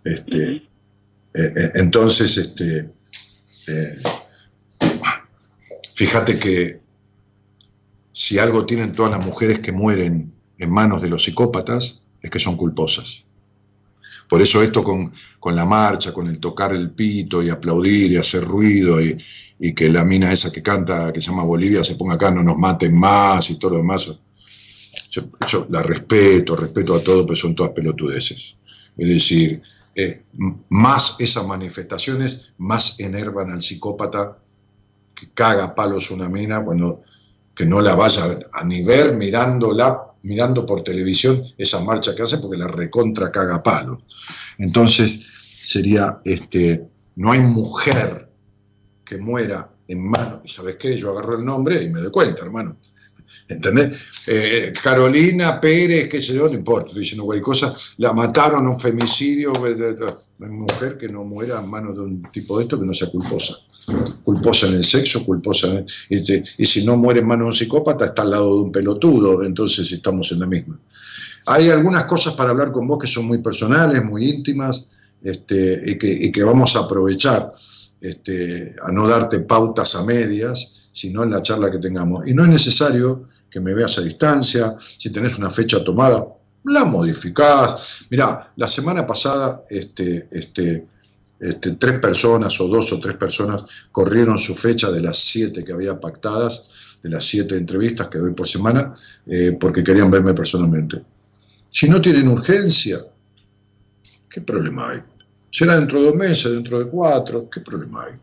Este, 0.04 0.54
eh, 0.54 0.64
eh, 1.34 1.72
entonces, 1.76 2.36
este, 2.38 2.90
eh, 3.68 3.96
fíjate 5.96 6.40
que 6.40 6.81
si 8.12 8.40
algo 8.40 8.66
tienen 8.66 8.92
todas 8.92 9.12
las 9.12 9.26
mujeres 9.26 9.60
que 9.60 9.72
mueren 9.72 10.34
en 10.58 10.70
manos 10.70 11.02
de 11.02 11.10
los 11.10 11.24
psicópatas, 11.24 12.04
es 12.22 12.30
que 12.30 12.40
son 12.40 12.58
culposas. 12.58 13.28
Por 14.30 14.42
eso 14.42 14.62
esto 14.62 14.84
con, 14.84 15.12
con 15.40 15.56
la 15.56 15.66
marcha, 15.66 16.14
con 16.14 16.28
el 16.28 16.40
tocar 16.40 16.74
el 16.74 16.92
pito 16.92 17.44
y 17.44 17.50
aplaudir 17.50 18.12
y 18.12 18.18
hacer 18.18 18.44
ruido 18.44 19.02
y, 19.02 19.18
y 19.60 19.74
que 19.74 19.90
la 19.90 20.04
mina 20.04 20.32
esa 20.32 20.52
que 20.52 20.64
canta, 20.64 21.14
que 21.14 21.22
se 21.22 21.30
llama 21.30 21.44
Bolivia, 21.44 21.84
se 21.84 21.96
ponga 21.96 22.16
acá, 22.16 22.32
no 22.32 22.42
nos 22.42 22.58
maten 22.58 22.98
más 22.98 23.50
y 23.52 23.60
todo 23.60 23.72
lo 23.72 23.78
demás. 23.78 24.18
Yo, 25.12 25.68
la 25.70 25.84
respeto, 25.84 26.56
respeto 26.56 26.96
a 26.96 27.04
todo, 27.04 27.26
pero 27.26 27.36
son 27.36 27.54
todas 27.54 27.72
pelotudeces. 27.72 28.58
Es 28.98 29.08
decir, 29.08 29.62
eh, 29.94 30.24
más 30.70 31.18
esas 31.20 31.46
manifestaciones, 31.46 32.54
más 32.58 33.00
enervan 33.00 33.52
al 33.52 33.62
psicópata 33.62 34.40
que 35.14 35.30
caga 35.32 35.66
a 35.66 35.76
palos 35.76 36.10
una 36.10 36.28
mina 36.28 36.64
cuando 36.64 37.04
que 37.62 37.68
no 37.68 37.80
la 37.80 37.94
vaya 37.94 38.40
a 38.54 38.64
ni 38.64 38.82
ver 38.82 39.14
mirándola, 39.14 40.16
mirando 40.24 40.66
por 40.66 40.84
televisión 40.84 41.44
esa 41.56 41.84
marcha 41.84 42.16
que 42.16 42.24
hace 42.24 42.40
porque 42.40 42.58
la 42.58 42.68
recontra 42.68 43.32
caga 43.32 43.58
a 43.58 43.62
palos. 43.62 44.00
Entonces 44.58 45.20
sería, 45.62 46.22
este, 46.26 46.84
no 47.18 47.32
hay 47.32 47.42
mujer 47.42 48.28
que 49.06 49.20
muera 49.20 49.70
en 49.88 50.10
mano, 50.10 50.42
y 50.44 50.50
sabes 50.50 50.78
qué, 50.78 50.98
yo 50.98 51.12
agarro 51.12 51.38
el 51.38 51.46
nombre 51.46 51.84
y 51.84 51.90
me 51.90 52.02
doy 52.02 52.10
cuenta, 52.10 52.42
hermano. 52.42 52.78
¿Entendés? 53.48 53.92
Eh, 54.26 54.74
Carolina 54.82 55.62
Pérez, 55.62 56.10
qué 56.10 56.20
sé 56.20 56.34
yo, 56.34 56.48
no 56.48 56.56
importa, 56.56 56.88
estoy 56.88 57.04
diciendo 57.04 57.26
cualquier 57.26 57.44
cosa, 57.44 57.76
la 57.98 58.12
mataron, 58.12 58.66
un 58.66 58.80
femicidio, 58.80 59.54
hay 59.64 60.50
mujer 60.50 60.98
que 60.98 61.10
no 61.10 61.26
muera 61.26 61.60
en 61.60 61.70
manos 61.70 61.96
de 61.96 62.02
un 62.02 62.24
tipo 62.32 62.58
de 62.58 62.64
esto 62.64 62.80
que 62.80 62.88
no 62.88 62.94
sea 62.96 63.12
culposa. 63.12 63.54
Culposa 64.24 64.68
en 64.68 64.76
el 64.76 64.84
sexo, 64.84 65.26
culposa 65.26 65.68
en 65.68 65.86
y, 66.10 66.24
te- 66.24 66.44
y 66.58 66.66
si 66.66 66.86
no 66.86 66.96
muere 66.98 67.20
en 67.20 67.28
manos 67.28 67.46
de 67.46 67.48
un 67.50 67.54
psicópata, 67.54 68.06
está 68.06 68.22
al 68.24 68.32
lado 68.32 68.56
de 68.56 68.62
un 68.64 68.72
pelotudo, 68.72 69.44
entonces 69.44 69.92
estamos 69.92 70.32
en 70.32 70.40
la 70.40 70.46
misma. 70.48 70.80
Hay 71.46 71.70
algunas 71.70 72.06
cosas 72.06 72.34
para 72.36 72.52
hablar 72.52 72.72
con 72.72 72.88
vos 72.88 73.00
que 73.00 73.08
son 73.08 73.26
muy 73.26 73.40
personales, 73.40 74.04
muy 74.04 74.28
íntimas, 74.30 74.90
este, 75.24 75.82
y, 75.86 75.98
que, 75.98 76.12
y 76.12 76.32
que 76.32 76.44
vamos 76.44 76.76
a 76.76 76.80
aprovechar 76.80 77.52
este, 78.00 78.76
a 78.84 78.92
no 78.92 79.08
darte 79.08 79.40
pautas 79.40 79.96
a 79.96 80.04
medias, 80.04 80.90
sino 80.92 81.24
en 81.24 81.32
la 81.32 81.42
charla 81.42 81.72
que 81.72 81.78
tengamos. 81.80 82.28
Y 82.28 82.34
no 82.34 82.44
es 82.44 82.50
necesario 82.50 83.24
que 83.50 83.60
me 83.60 83.74
veas 83.74 83.98
a 83.98 84.02
distancia, 84.02 84.76
si 84.80 85.12
tenés 85.12 85.38
una 85.38 85.50
fecha 85.50 85.84
tomada, 85.84 86.26
la 86.66 86.86
modificás. 86.86 88.06
Mirá, 88.10 88.52
la 88.56 88.68
semana 88.68 89.06
pasada 89.06 89.64
este, 89.70 90.28
este, 90.32 90.88
este, 91.42 91.72
tres 91.72 92.00
personas 92.00 92.62
o 92.62 92.68
dos 92.68 92.94
o 92.94 93.00
tres 93.00 93.16
personas 93.16 93.66
corrieron 93.92 94.38
su 94.38 94.54
fecha 94.54 94.92
de 94.92 95.02
las 95.02 95.18
siete 95.18 95.66
que 95.66 95.74
había 95.74 96.00
pactadas, 96.00 97.00
de 97.02 97.10
las 97.10 97.26
siete 97.26 97.58
entrevistas 97.58 98.10
que 98.10 98.20
doy 98.20 98.34
por 98.36 98.48
semana, 98.48 98.94
eh, 99.26 99.58
porque 99.60 99.84
querían 99.84 100.12
verme 100.12 100.36
personalmente. 100.36 101.02
Si 101.68 101.90
no 101.90 102.00
tienen 102.00 102.28
urgencia, 102.28 103.04
¿qué 104.30 104.42
problema 104.42 104.92
hay? 104.92 105.00
Será 105.50 105.78
dentro 105.78 106.00
de 106.00 106.06
dos 106.06 106.16
meses, 106.16 106.52
dentro 106.52 106.78
de 106.78 106.86
cuatro, 106.86 107.50
¿qué 107.50 107.60
problema 107.62 108.06
hay? 108.06 108.14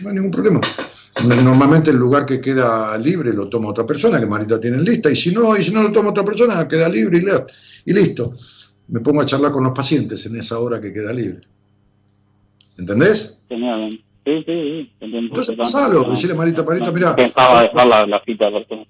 No 0.00 0.08
hay 0.08 0.14
ningún 0.14 0.30
problema. 0.30 0.60
Normalmente 1.26 1.90
el 1.90 1.96
lugar 1.96 2.24
que 2.24 2.40
queda 2.40 2.96
libre 2.96 3.34
lo 3.34 3.50
toma 3.50 3.68
otra 3.68 3.84
persona, 3.84 4.18
que 4.18 4.24
Marita 4.24 4.58
tiene 4.58 4.78
en 4.78 4.84
lista, 4.84 5.10
y 5.10 5.16
si 5.16 5.32
no, 5.32 5.54
y 5.54 5.62
si 5.62 5.70
no 5.70 5.82
lo 5.82 5.92
toma 5.92 6.10
otra 6.10 6.24
persona, 6.24 6.66
queda 6.66 6.88
libre 6.88 7.22
y 7.84 7.92
listo. 7.92 8.32
Me 8.88 9.00
pongo 9.00 9.20
a 9.20 9.26
charlar 9.26 9.52
con 9.52 9.64
los 9.64 9.74
pacientes 9.74 10.24
en 10.24 10.36
esa 10.36 10.58
hora 10.58 10.80
que 10.80 10.94
queda 10.94 11.12
libre. 11.12 11.51
¿Entendés? 12.78 13.44
Sí, 13.48 13.56
sí, 14.24 14.42
sí. 14.46 14.92
Entonces 15.00 15.56
pasalo, 15.56 16.04
decirle 16.10 16.34
Marita, 16.34 16.62
No, 16.62 16.92
mirá. 16.92 17.10
no 17.10 17.16
Pensaba 17.16 17.62
dejar 17.62 17.86
la, 17.86 18.06
la 18.06 18.22
cita 18.24 18.50
personal. 18.50 18.86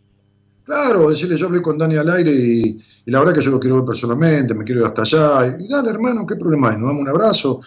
Claro, 0.65 1.11
decirle, 1.11 1.37
yo 1.37 1.47
hablé 1.47 1.61
con 1.61 1.77
Dani 1.77 1.97
al 1.97 2.09
aire 2.11 2.31
y, 2.31 2.79
y 3.07 3.11
la 3.11 3.19
verdad 3.19 3.35
que 3.35 3.43
yo 3.43 3.51
lo 3.51 3.59
quiero 3.59 3.77
ver 3.77 3.85
personalmente, 3.85 4.55
me 4.55 4.65
quiero 4.65 4.83
ir 4.83 4.87
hasta 4.87 5.03
allá. 5.03 5.57
Y, 5.59 5.69
dale, 5.69 5.91
hermano, 5.91 6.25
¿qué 6.27 6.37
problema 6.37 6.71
hay? 6.71 6.77
Nos 6.79 6.87
damos 6.89 7.03
un 7.03 7.09
abrazo. 7.09 7.61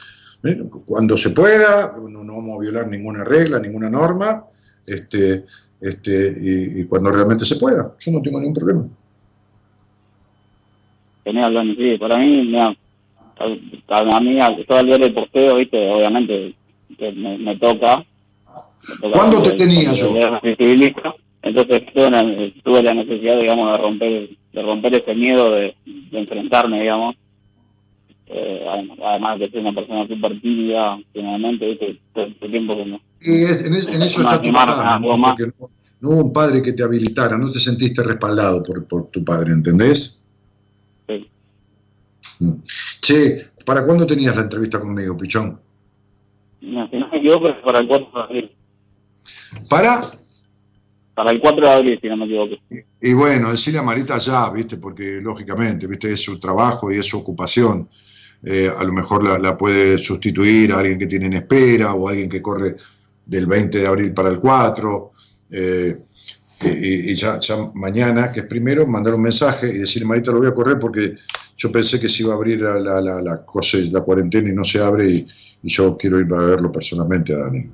¿eh? 0.43 0.63
Cuando 0.85 1.17
se 1.17 1.31
pueda, 1.31 1.93
no, 2.01 2.23
no 2.23 2.35
vamos 2.37 2.57
a 2.57 2.61
violar 2.61 2.87
ninguna 2.87 3.23
regla, 3.23 3.59
ninguna 3.59 3.89
norma, 3.89 4.45
este, 4.87 5.43
este, 5.81 6.37
y, 6.39 6.81
y 6.81 6.85
cuando 6.85 7.11
realmente 7.11 7.45
se 7.45 7.57
pueda. 7.57 7.93
Yo 7.99 8.11
no 8.11 8.21
tengo 8.21 8.39
ningún 8.39 8.53
problema. 8.55 8.85
Genial, 11.25 11.53
Dani, 11.53 11.75
sí, 11.75 11.97
para 11.97 12.17
mí, 12.19 12.45
mira, 12.45 12.75
a, 13.37 14.19
mí, 14.19 14.37
todo 14.67 14.79
el 14.79 14.85
día 14.87 14.97
del 14.97 15.13
posteo, 15.13 15.55
viste, 15.57 15.89
obviamente, 15.91 16.55
que 16.97 17.11
me, 17.11 17.37
me 17.37 17.55
toca. 17.57 17.97
me 17.97 18.95
toca 19.01 19.17
¿Cuándo 19.17 19.41
te 19.43 19.53
tenía 19.53 19.91
yo? 19.93 20.13
Entonces 21.41 21.83
tuve, 21.93 22.53
tuve 22.63 22.81
la 22.83 22.93
necesidad, 22.95 23.39
digamos, 23.39 23.71
de 23.71 23.77
romper, 23.83 24.29
de 24.53 24.61
romper 24.63 24.95
ese 24.95 25.13
miedo 25.13 25.51
de, 25.51 25.75
de 25.85 26.19
enfrentarme, 26.19 26.81
digamos. 26.81 27.15
Eh, 28.27 28.65
además- 28.67 29.39
de 29.39 29.51
ser 29.51 29.59
una 29.59 29.73
persona 29.73 30.07
súper 30.07 30.41
tímida, 30.41 30.97
generalmente, 31.13 31.67
viste, 31.67 31.99
todo 32.13 32.25
el 32.25 32.51
tiempo 32.51 32.75
como... 32.75 32.99
Y 33.21 33.43
es- 33.43 33.67
en, 33.67 33.73
es- 33.75 33.87
en 33.95 34.01
eso 34.01 34.21
está 34.21 34.41
tu 34.41 34.51
¿no? 34.99 35.07
Porque 35.37 35.53
no, 35.59 35.69
no 36.01 36.09
hubo 36.09 36.25
un 36.25 36.33
padre 36.33 36.63
que 36.63 36.73
te 36.73 36.83
habilitara, 36.83 37.37
no 37.37 37.51
te 37.51 37.59
sentiste 37.59 38.01
respaldado 38.01 38.63
por, 38.63 38.87
por 38.87 39.07
tu 39.11 39.23
padre, 39.23 39.51
¿entendés? 39.53 40.24
Che, 43.01 43.47
¿para 43.65 43.85
cuándo 43.85 44.05
tenías 44.05 44.35
la 44.35 44.43
entrevista 44.43 44.79
conmigo, 44.79 45.17
Pichón? 45.17 45.59
No, 46.61 46.89
si 46.89 46.97
no 46.97 47.07
me 47.09 47.17
equivoco, 47.17 47.49
es 47.49 47.57
para 47.63 47.79
el 47.79 47.87
4 47.87 48.11
de 48.13 48.21
abril. 48.21 48.51
¿Para? 49.69 50.11
Para 51.13 51.31
el 51.31 51.39
4 51.39 51.65
de 51.65 51.73
abril, 51.73 51.99
si 52.01 52.07
no 52.07 52.17
me 52.17 52.25
equivoco. 52.25 52.55
Y 53.01 53.13
bueno, 53.13 53.51
decirle 53.51 53.79
a 53.79 53.83
Marita 53.83 54.17
ya, 54.17 54.49
¿viste? 54.49 54.77
Porque 54.77 55.19
lógicamente, 55.21 55.87
¿viste? 55.87 56.11
Es 56.11 56.23
su 56.23 56.39
trabajo 56.39 56.91
y 56.91 56.97
es 56.97 57.05
su 57.07 57.17
ocupación. 57.19 57.87
Eh, 58.43 58.69
a 58.75 58.83
lo 58.83 58.91
mejor 58.91 59.23
la, 59.23 59.39
la 59.39 59.57
puede 59.57 59.97
sustituir 59.97 60.71
a 60.73 60.79
alguien 60.79 60.99
que 60.99 61.07
tiene 61.07 61.27
en 61.27 61.33
espera 61.33 61.93
o 61.93 62.09
alguien 62.09 62.29
que 62.29 62.41
corre 62.41 62.75
del 63.25 63.47
20 63.47 63.79
de 63.79 63.87
abril 63.87 64.13
para 64.13 64.29
el 64.29 64.39
4. 64.39 65.11
eh, 65.51 65.97
y, 66.63 67.13
ya, 67.15 67.39
ya 67.39 67.55
mañana, 67.73 68.31
que 68.31 68.41
es 68.41 68.45
primero, 68.45 68.87
mandar 68.87 69.13
un 69.15 69.21
mensaje 69.21 69.67
y 69.67 69.79
decirle, 69.79 70.07
Marita, 70.07 70.31
lo 70.31 70.39
voy 70.39 70.47
a 70.47 70.53
correr 70.53 70.79
porque 70.79 71.15
yo 71.57 71.71
pensé 71.71 71.99
que 71.99 72.09
se 72.09 72.23
iba 72.23 72.33
a 72.33 72.35
abrir 72.35 72.61
la, 72.61 72.79
la, 72.79 73.21
la, 73.21 73.45
cosa, 73.45 73.77
la 73.91 74.01
cuarentena 74.01 74.49
y 74.49 74.53
no 74.53 74.63
se 74.63 74.81
abre 74.81 75.09
y, 75.09 75.27
y 75.63 75.69
yo 75.69 75.97
quiero 75.97 76.19
ir 76.19 76.27
para 76.27 76.45
verlo 76.45 76.71
personalmente 76.71 77.33
a 77.33 77.39
Dani. 77.39 77.69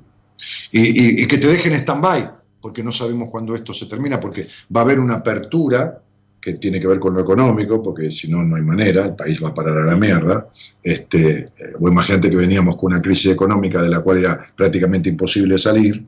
Y 0.72 1.26
que 1.26 1.38
te 1.38 1.46
dejen 1.46 1.74
stand-by, 1.74 2.30
porque 2.60 2.82
no 2.82 2.90
sabemos 2.90 3.30
cuándo 3.30 3.54
esto 3.54 3.72
se 3.72 3.86
termina, 3.86 4.18
porque 4.18 4.46
va 4.74 4.80
a 4.80 4.84
haber 4.84 4.98
una 4.98 5.14
apertura 5.14 6.00
que 6.40 6.54
tiene 6.54 6.80
que 6.80 6.88
ver 6.88 6.98
con 6.98 7.14
lo 7.14 7.20
económico, 7.20 7.80
porque 7.80 8.10
si 8.10 8.28
no, 8.28 8.42
no 8.42 8.56
hay 8.56 8.62
manera, 8.62 9.06
el 9.06 9.14
país 9.14 9.42
va 9.42 9.50
a 9.50 9.54
parar 9.54 9.78
a 9.78 9.84
la 9.84 9.96
mierda. 9.96 10.48
Este, 10.82 11.38
eh, 11.38 11.50
o 11.78 11.88
imagínate 11.88 12.28
que 12.28 12.36
veníamos 12.36 12.76
con 12.76 12.92
una 12.92 13.00
crisis 13.00 13.30
económica 13.30 13.80
de 13.80 13.88
la 13.88 14.00
cual 14.00 14.18
era 14.18 14.44
prácticamente 14.56 15.08
imposible 15.08 15.56
salir, 15.56 16.04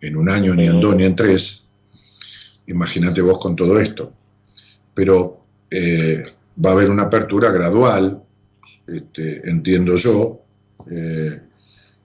en 0.00 0.16
un 0.16 0.30
año, 0.30 0.54
ni 0.54 0.66
en 0.66 0.80
dos, 0.80 0.94
ni 0.94 1.04
en 1.04 1.16
tres. 1.16 1.67
Imagínate 2.68 3.20
vos 3.20 3.38
con 3.38 3.56
todo 3.56 3.78
esto. 3.80 4.12
Pero 4.94 5.44
eh, 5.70 6.22
va 6.64 6.70
a 6.70 6.72
haber 6.72 6.90
una 6.90 7.04
apertura 7.04 7.50
gradual, 7.50 8.22
este, 8.86 9.48
entiendo 9.48 9.96
yo, 9.96 10.40
eh, 10.90 11.40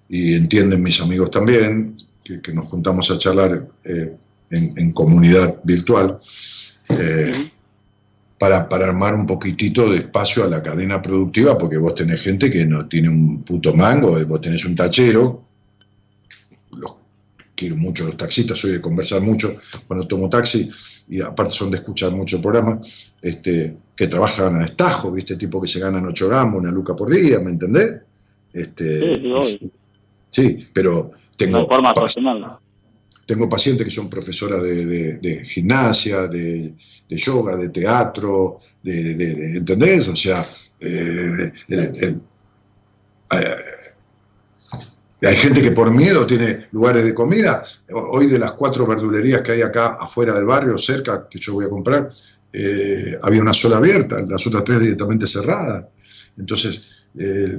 y 0.09 0.35
entienden 0.35 0.83
mis 0.83 0.99
amigos 1.01 1.31
también, 1.31 1.95
que, 2.23 2.41
que 2.41 2.53
nos 2.53 2.67
juntamos 2.67 3.09
a 3.11 3.17
charlar 3.17 3.67
eh, 3.83 4.15
en, 4.49 4.73
en 4.77 4.91
comunidad 4.91 5.59
virtual, 5.63 6.19
para, 8.37 8.67
para 8.67 8.85
armar 8.85 9.15
un 9.15 9.25
poquitito 9.25 9.89
de 9.89 9.99
espacio 9.99 10.43
a 10.43 10.47
la 10.47 10.61
cadena 10.61 11.01
productiva, 11.01 11.57
porque 11.57 11.77
vos 11.77 11.95
tenés 11.95 12.21
gente 12.21 12.51
que 12.51 12.65
no 12.65 12.87
tiene 12.87 13.07
un 13.09 13.41
puto 13.43 13.73
mango, 13.73 14.23
vos 14.25 14.41
tenés 14.41 14.65
un 14.65 14.75
tachero, 14.75 15.43
quiero 17.63 17.77
mucho 17.77 18.05
los 18.05 18.17
taxistas, 18.17 18.57
soy 18.59 18.71
de 18.73 18.81
conversar 18.81 19.21
mucho 19.21 19.55
cuando 19.87 20.05
tomo 20.05 20.29
taxi, 20.29 20.69
y 21.07 21.21
aparte 21.21 21.53
son 21.53 21.71
de 21.71 21.77
escuchar 21.77 22.11
mucho 22.11 22.35
el 22.37 22.41
programa, 22.41 22.79
este, 23.21 23.75
que 23.95 24.07
trabajan 24.07 24.55
a 24.57 24.59
destajo, 24.61 25.11
¿viste? 25.11 25.35
Tipo 25.37 25.61
que 25.61 25.67
se 25.67 25.79
ganan 25.79 26.05
8 26.05 26.27
gamos, 26.27 26.59
una 26.61 26.71
luca 26.71 26.93
por 26.95 27.09
día, 27.09 27.39
¿me 27.39 27.51
entendés? 27.51 28.01
Este, 28.51 29.15
Sí, 29.45 29.71
sí, 30.29 30.67
pero 30.73 31.11
tengo, 31.37 31.65
forma 31.67 31.93
tengo 33.25 33.47
pacientes 33.47 33.85
que 33.85 33.91
son 33.91 34.09
profesoras 34.09 34.61
de, 34.61 34.85
de- 34.85 35.13
de 35.19 35.45
gimnasia, 35.45 36.27
de, 36.27 36.73
de 37.07 37.17
yoga, 37.17 37.55
de 37.55 37.69
teatro, 37.69 38.59
de, 38.83 39.57
¿entendés? 39.57 40.09
O 40.09 40.15
sea, 40.15 40.45
eh, 40.79 41.51
eh, 41.69 42.17
hay 45.25 45.35
gente 45.35 45.61
que 45.61 45.71
por 45.71 45.91
miedo 45.91 46.25
tiene 46.25 46.67
lugares 46.71 47.05
de 47.05 47.13
comida. 47.13 47.63
Hoy 47.91 48.27
de 48.27 48.39
las 48.39 48.53
cuatro 48.53 48.85
verdulerías 48.85 49.41
que 49.41 49.53
hay 49.53 49.61
acá 49.61 49.93
afuera 49.99 50.33
del 50.33 50.45
barrio, 50.45 50.77
cerca, 50.77 51.27
que 51.29 51.39
yo 51.39 51.53
voy 51.53 51.65
a 51.65 51.69
comprar, 51.69 52.09
eh, 52.51 53.17
había 53.21 53.41
una 53.41 53.53
sola 53.53 53.77
abierta, 53.77 54.21
las 54.27 54.45
otras 54.45 54.63
tres 54.63 54.81
directamente 54.81 55.25
cerradas. 55.25 55.85
Entonces, 56.37 56.91
eh, 57.17 57.57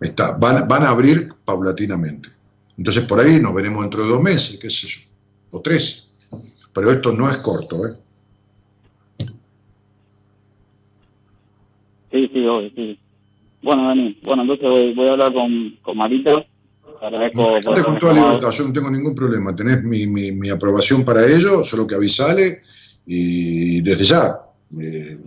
está, 0.00 0.32
van, 0.32 0.66
van 0.66 0.82
a 0.82 0.88
abrir 0.88 1.32
paulatinamente. 1.44 2.30
Entonces, 2.76 3.04
por 3.04 3.20
ahí 3.20 3.40
nos 3.40 3.54
veremos 3.54 3.82
dentro 3.82 4.02
de 4.02 4.08
dos 4.08 4.22
meses, 4.22 4.58
qué 4.58 4.70
sé 4.70 4.88
yo, 4.88 5.00
o 5.50 5.60
tres. 5.60 6.16
Pero 6.72 6.90
esto 6.90 7.12
no 7.12 7.30
es 7.30 7.38
corto, 7.38 7.86
¿eh? 7.86 7.96
Sí, 12.10 12.30
sí, 12.32 12.46
obvio, 12.46 12.70
sí. 12.74 12.98
Bueno, 13.62 13.88
Dani, 13.88 14.18
bueno, 14.22 14.42
entonces 14.42 14.68
voy, 14.68 14.94
voy 14.94 15.08
a 15.08 15.12
hablar 15.12 15.32
con, 15.32 15.76
con 15.82 15.96
Marita. 15.96 16.44
Agradezco 17.00 17.42
por 17.64 17.84
con 17.84 17.98
toda 17.98 18.12
libertad, 18.12 18.50
yo 18.50 18.64
no 18.66 18.72
tengo 18.72 18.90
ningún 18.90 19.14
problema. 19.14 19.54
Tenés 19.54 19.82
mi, 19.84 20.06
mi- 20.06 20.32
mi 20.32 20.50
aprobación 20.50 21.04
para 21.04 21.24
ello, 21.26 21.62
solo 21.64 21.86
que 21.86 21.94
avisale 21.94 22.62
y 23.06 23.80
desde 23.82 24.04
ya, 24.04 24.38
eh, 24.80 25.18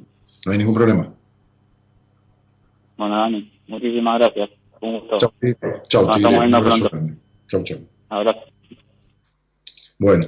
no 0.45 0.51
hay 0.51 0.57
ningún 0.57 0.75
problema. 0.75 1.13
Bueno, 2.97 3.15
Dani, 3.17 3.51
muchísimas 3.67 4.19
gracias. 4.19 4.49
Un 4.81 4.99
gusto. 4.99 5.17
Chao. 5.17 5.31
Chao, 5.87 6.07
Nos 6.07 6.17
estamos 6.17 6.39
viendo 6.39 6.63
pronto. 6.63 6.89
Chao, 7.47 7.63
chao. 7.63 7.77
Abrazo. 8.09 8.41
Bueno. 9.99 10.25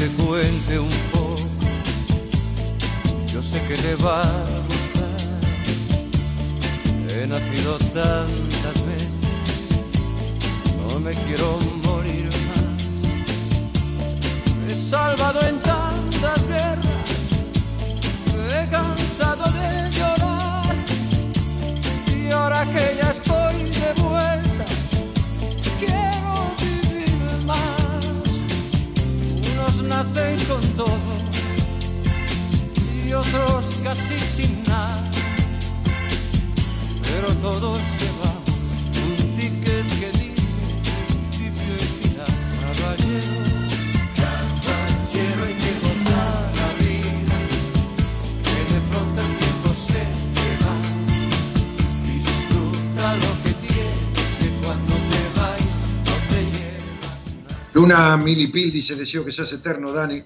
Te 0.00 0.06
cuente 0.12 0.78
un 0.78 0.88
poco. 1.12 1.36
Yo 3.26 3.42
sé 3.42 3.60
que 3.68 3.76
le 3.76 3.96
va 3.96 4.22
a 4.22 4.58
gustar. 4.68 5.18
He 7.10 7.26
nacido 7.26 7.76
tantas 7.92 8.76
veces. 8.86 9.10
No 10.78 11.00
me 11.00 11.12
quiero 11.12 11.58
morir 11.84 12.30
más. 12.48 12.80
He 14.68 14.74
salvado 14.74 15.40
en 15.46 15.60
tantas 15.60 16.48
guerras. 16.48 16.86
He 18.54 18.70
cansado 18.70 19.44
de 19.52 19.90
llorar. 19.98 20.76
Y 22.16 22.32
ahora 22.32 22.64
que 22.72 22.96
ya 23.02 23.09
nacen 30.04 30.38
con 30.46 30.62
todo. 30.76 30.98
Y 33.06 33.12
otros 33.12 33.64
casi 33.82 34.18
sin 34.18 34.62
nada, 34.64 35.10
pero 37.02 37.34
todos 37.36 37.78
Luna 57.80 58.14
Milipil 58.18 58.70
dice, 58.70 58.94
deseo 58.94 59.24
que 59.24 59.32
seas 59.32 59.54
eterno, 59.54 59.90
Dani. 59.90 60.20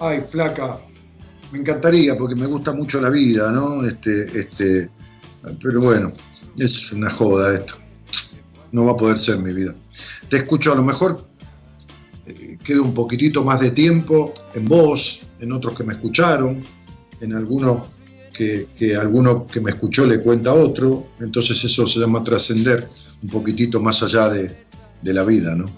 Ay, 0.00 0.20
flaca, 0.28 0.80
me 1.52 1.60
encantaría 1.60 2.16
porque 2.16 2.34
me 2.34 2.46
gusta 2.46 2.72
mucho 2.72 3.00
la 3.00 3.08
vida, 3.08 3.52
¿no? 3.52 3.86
Este, 3.86 4.40
este, 4.40 4.90
pero 5.62 5.80
bueno, 5.80 6.12
es 6.58 6.90
una 6.90 7.08
joda 7.08 7.54
esto. 7.54 7.74
No 8.72 8.84
va 8.84 8.92
a 8.92 8.96
poder 8.96 9.16
ser 9.16 9.38
mi 9.38 9.52
vida. 9.52 9.76
Te 10.28 10.38
escucho 10.38 10.72
a 10.72 10.74
lo 10.74 10.82
mejor, 10.82 11.24
eh, 12.26 12.58
un 12.80 12.94
poquitito 12.94 13.44
más 13.44 13.60
de 13.60 13.70
tiempo 13.70 14.34
en 14.52 14.68
vos, 14.68 15.22
en 15.38 15.52
otros 15.52 15.78
que 15.78 15.84
me 15.84 15.92
escucharon, 15.92 16.64
en 17.20 17.32
alguno 17.32 17.86
que, 18.34 18.70
que 18.76 18.96
alguno 18.96 19.46
que 19.46 19.60
me 19.60 19.70
escuchó 19.70 20.04
le 20.04 20.20
cuenta 20.20 20.50
a 20.50 20.54
otro, 20.54 21.10
entonces 21.20 21.62
eso 21.62 21.86
se 21.86 22.00
llama 22.00 22.24
trascender 22.24 22.88
un 23.22 23.28
poquitito 23.28 23.80
más 23.80 24.02
allá 24.02 24.28
de, 24.30 24.66
de 25.00 25.14
la 25.14 25.22
vida, 25.22 25.54
¿no? 25.54 25.70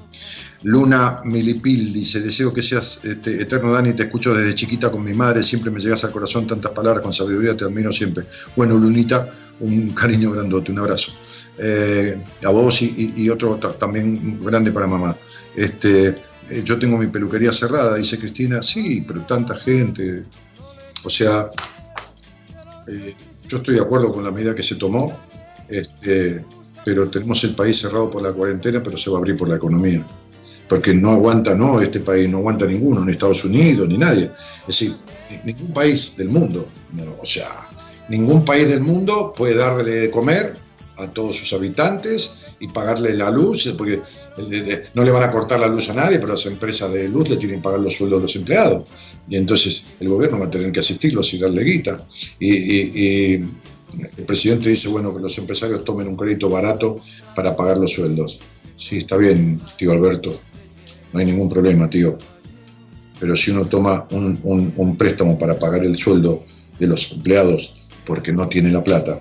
Luna 0.65 1.21
Milipil 1.25 1.93
dice, 1.93 2.21
deseo 2.21 2.53
que 2.55 2.63
seas 2.63 3.01
este, 3.03 3.43
eterno 3.43 3.73
Dani, 3.73 3.95
te 3.95 4.05
escucho 4.05 4.33
desde 4.35 4.55
chiquita 4.55 4.91
con 4.91 5.03
mi 5.03 5.13
madre, 5.13 5.43
siempre 5.43 5.71
me 5.71 5.81
llegas 5.81 6.05
al 6.05 6.13
corazón 6.13 6.47
tantas 6.47 6.71
palabras 6.73 7.03
con 7.03 7.13
sabiduría, 7.13 7.57
te 7.57 7.65
admiro 7.65 7.93
siempre. 7.93 8.25
Bueno, 8.55 8.77
Lunita, 8.79 9.29
un 9.61 9.91
cariño 9.91 10.31
grandote, 10.31 10.71
un 10.71 10.79
abrazo. 10.79 11.13
Eh, 11.59 12.23
a 12.45 12.49
vos 12.51 12.81
y, 12.83 13.29
otro 13.29 13.57
ta- 13.57 13.73
también 13.73 14.41
grande 14.45 14.71
para 14.71 14.87
mamá. 14.87 15.17
Este, 15.57 16.09
eh, 16.49 16.63
yo 16.65 16.79
tengo 16.79 16.97
mi 16.97 17.09
peluquería 17.09 17.53
cerrada, 17.53 17.97
dice 17.97 18.19
Cristina, 18.19 18.63
sí, 18.63 19.05
pero 19.07 19.27
tanta 19.27 19.57
gente. 19.57 20.25
O 21.05 21.11
sea, 21.11 21.51
eh, 22.87 23.15
yo 23.49 23.57
estoy 23.59 23.75
de 23.75 23.81
acuerdo 23.83 24.13
con 24.13 24.25
la 24.25 24.31
medida 24.31 24.55
que 24.55 24.63
se 24.63 24.77
tomó, 24.77 25.19
este, 25.69 26.45
pero 26.85 27.09
tenemos 27.09 27.43
el 27.45 27.55
país 27.55 27.79
cerrado 27.81 28.09
por 28.11 28.23
la 28.23 28.33
cuarentena, 28.33 28.81
pero 28.83 28.97
se 28.97 29.11
va 29.11 29.17
a 29.17 29.19
abrir 29.19 29.37
por 29.37 29.49
la 29.49 29.57
economía 29.57 30.07
porque 30.73 30.95
no 30.95 31.11
aguanta, 31.11 31.55
no, 31.55 31.83
este 31.83 32.01
país 32.01 32.31
no 32.31 32.39
aguanta 32.39 32.65
ninguno, 32.65 33.05
ni 33.05 33.13
Estados 33.13 33.45
Unidos, 33.45 33.87
ni 33.87 33.99
nadie. 33.99 34.31
Es 34.61 34.67
decir, 34.79 34.95
ni- 35.45 35.53
ningún 35.53 35.71
país 35.75 36.15
del 36.17 36.31
mundo, 36.31 36.67
o 37.21 37.27
sea, 37.27 37.69
ningún 38.09 38.43
país 38.43 38.67
del 38.71 38.81
mundo 38.81 39.35
puede 39.37 39.55
darle 39.55 39.85
de 39.91 40.11
comer 40.11 40.57
a 40.97 41.09
todos 41.09 41.37
sus 41.37 41.53
habitantes 41.53 42.39
y 42.59 42.69
pagarle 42.69 43.13
la 43.15 43.31
luz, 43.31 43.71
porque 43.77 44.01
de- 44.39 44.85
no 44.95 45.05
le 45.05 45.11
van 45.11 45.25
a 45.25 45.31
cortar 45.31 45.61
la 45.61 45.69
luz 45.69 45.91
a 45.91 45.93
nadie, 45.93 46.19
pero 46.19 46.33
las 46.33 46.47
empresas 46.47 46.91
de 46.91 47.07
luz 47.07 47.29
le 47.29 47.37
tienen 47.37 47.59
que 47.59 47.65
pagar 47.65 47.81
los 47.81 47.95
sueldos 47.95 48.21
a 48.21 48.23
los 48.23 48.35
empleados. 48.37 48.85
Y 49.29 49.37
entonces 49.37 49.85
el 50.01 50.09
gobierno 50.09 50.39
va 50.39 50.47
a 50.47 50.51
tener 50.51 50.73
que 50.73 50.81
asistirlos 50.81 51.35
y 51.35 51.39
darle 51.39 51.65
guita. 51.65 52.07
Y, 52.41 52.51
y- 52.51 52.93
y 52.95 53.35
el 54.17 54.25
presidente 54.25 54.71
dice, 54.71 54.89
bueno, 54.89 55.15
que 55.15 55.21
los 55.21 55.37
empresarios 55.37 55.85
tomen 55.85 56.09
un 56.09 56.17
crédito 56.17 56.49
barato 56.49 56.97
para 57.37 57.55
pagar 57.55 57.77
los 57.77 57.93
sueldos. 57.93 58.41
Sí, 58.75 58.97
está 58.99 59.19
bien, 59.19 59.61
tío 59.77 59.93
Alberto, 59.93 60.41
no 61.13 61.21
hay 61.21 61.27
ningún 61.27 61.49
problema, 61.49 61.89
tío. 61.89 62.17
Pero 63.21 63.37
si 63.37 63.51
uno 63.51 63.65
toma 63.65 64.07
un, 64.11 64.41
un- 64.77 64.97
préstamo 64.97 65.39
para 65.39 65.59
pagar 65.59 65.85
el 65.85 65.95
sueldo 65.97 66.45
de 66.79 66.87
los 66.87 67.13
empleados 67.13 67.75
porque 68.05 68.33
no 68.33 68.49
tiene 68.49 68.71
la 68.71 68.83
plata, 68.83 69.19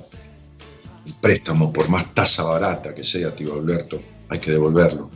el 1.05 1.13
préstamo, 1.21 1.71
por 1.71 1.87
más 1.89 2.13
tasa 2.13 2.43
barata 2.43 2.95
que 2.95 3.03
sea, 3.03 3.35
tío 3.35 3.53
Alberto, 3.55 4.01
hay 4.29 4.39
que 4.39 4.51
devolverlo. 4.51 5.09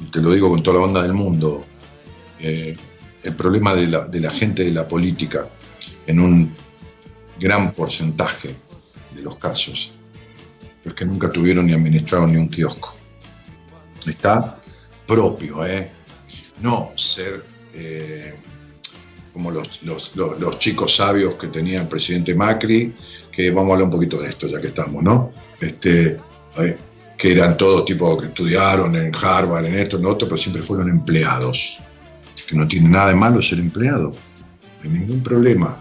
Y 0.00 0.10
te 0.10 0.20
lo 0.20 0.32
digo 0.32 0.48
con 0.48 0.62
toda 0.62 0.78
la 0.80 0.86
banda 0.86 1.02
del 1.02 1.14
mundo. 1.14 1.64
Eh, 2.40 2.76
el 3.22 3.34
problema 3.36 3.74
de 3.74 3.86
la, 3.86 4.00
de 4.08 4.18
la 4.18 4.30
gente 4.30 4.64
de 4.64 4.72
la 4.72 4.88
política, 4.88 5.48
en 6.08 6.18
un 6.18 6.52
gran 7.38 7.72
porcentaje 7.72 8.56
de 9.14 9.22
los 9.22 9.36
casos, 9.36 9.92
es 10.84 10.92
que 10.94 11.04
nunca 11.04 11.30
tuvieron 11.30 11.66
ni 11.66 11.72
administraron 11.74 12.32
ni 12.32 12.38
un 12.38 12.48
kiosco. 12.48 12.96
Está 14.04 14.58
propio, 15.06 15.64
¿eh? 15.66 15.90
No 16.60 16.92
ser 16.96 17.44
eh, 17.74 18.34
como 19.32 19.50
los, 19.50 19.80
chicos 20.58 20.96
sabios 20.96 21.34
que 21.34 21.48
tenía 21.48 21.80
el 21.80 21.88
presidente 21.88 22.34
Macri, 22.34 22.94
que 23.30 23.50
vamos 23.50 23.70
a 23.70 23.72
hablar 23.74 23.84
un 23.86 23.90
poquito 23.90 24.20
de 24.20 24.28
esto 24.28 24.46
ya 24.46 24.60
que 24.60 24.68
estamos, 24.68 25.02
¿no? 25.02 25.30
Este, 25.60 26.18
eh, 26.58 26.78
que 27.16 27.32
eran 27.32 27.56
todos 27.56 27.84
tipo 27.84 28.18
que 28.18 28.26
estudiaron 28.26 28.94
en 28.96 29.12
Harvard, 29.14 29.66
en 29.66 29.76
esto, 29.76 29.96
en 29.96 30.02
lo 30.02 30.10
otro, 30.10 30.28
pero 30.28 30.36
siempre 30.36 30.62
fueron 30.62 30.90
empleados. 30.90 31.78
Que 32.46 32.56
no 32.56 32.66
tiene 32.66 32.88
nada 32.88 33.08
de 33.08 33.14
malo 33.14 33.40
ser 33.40 33.58
empleado, 33.58 34.10
no 34.10 34.82
hay 34.82 34.98
ningún 34.98 35.22
problema. 35.22 35.80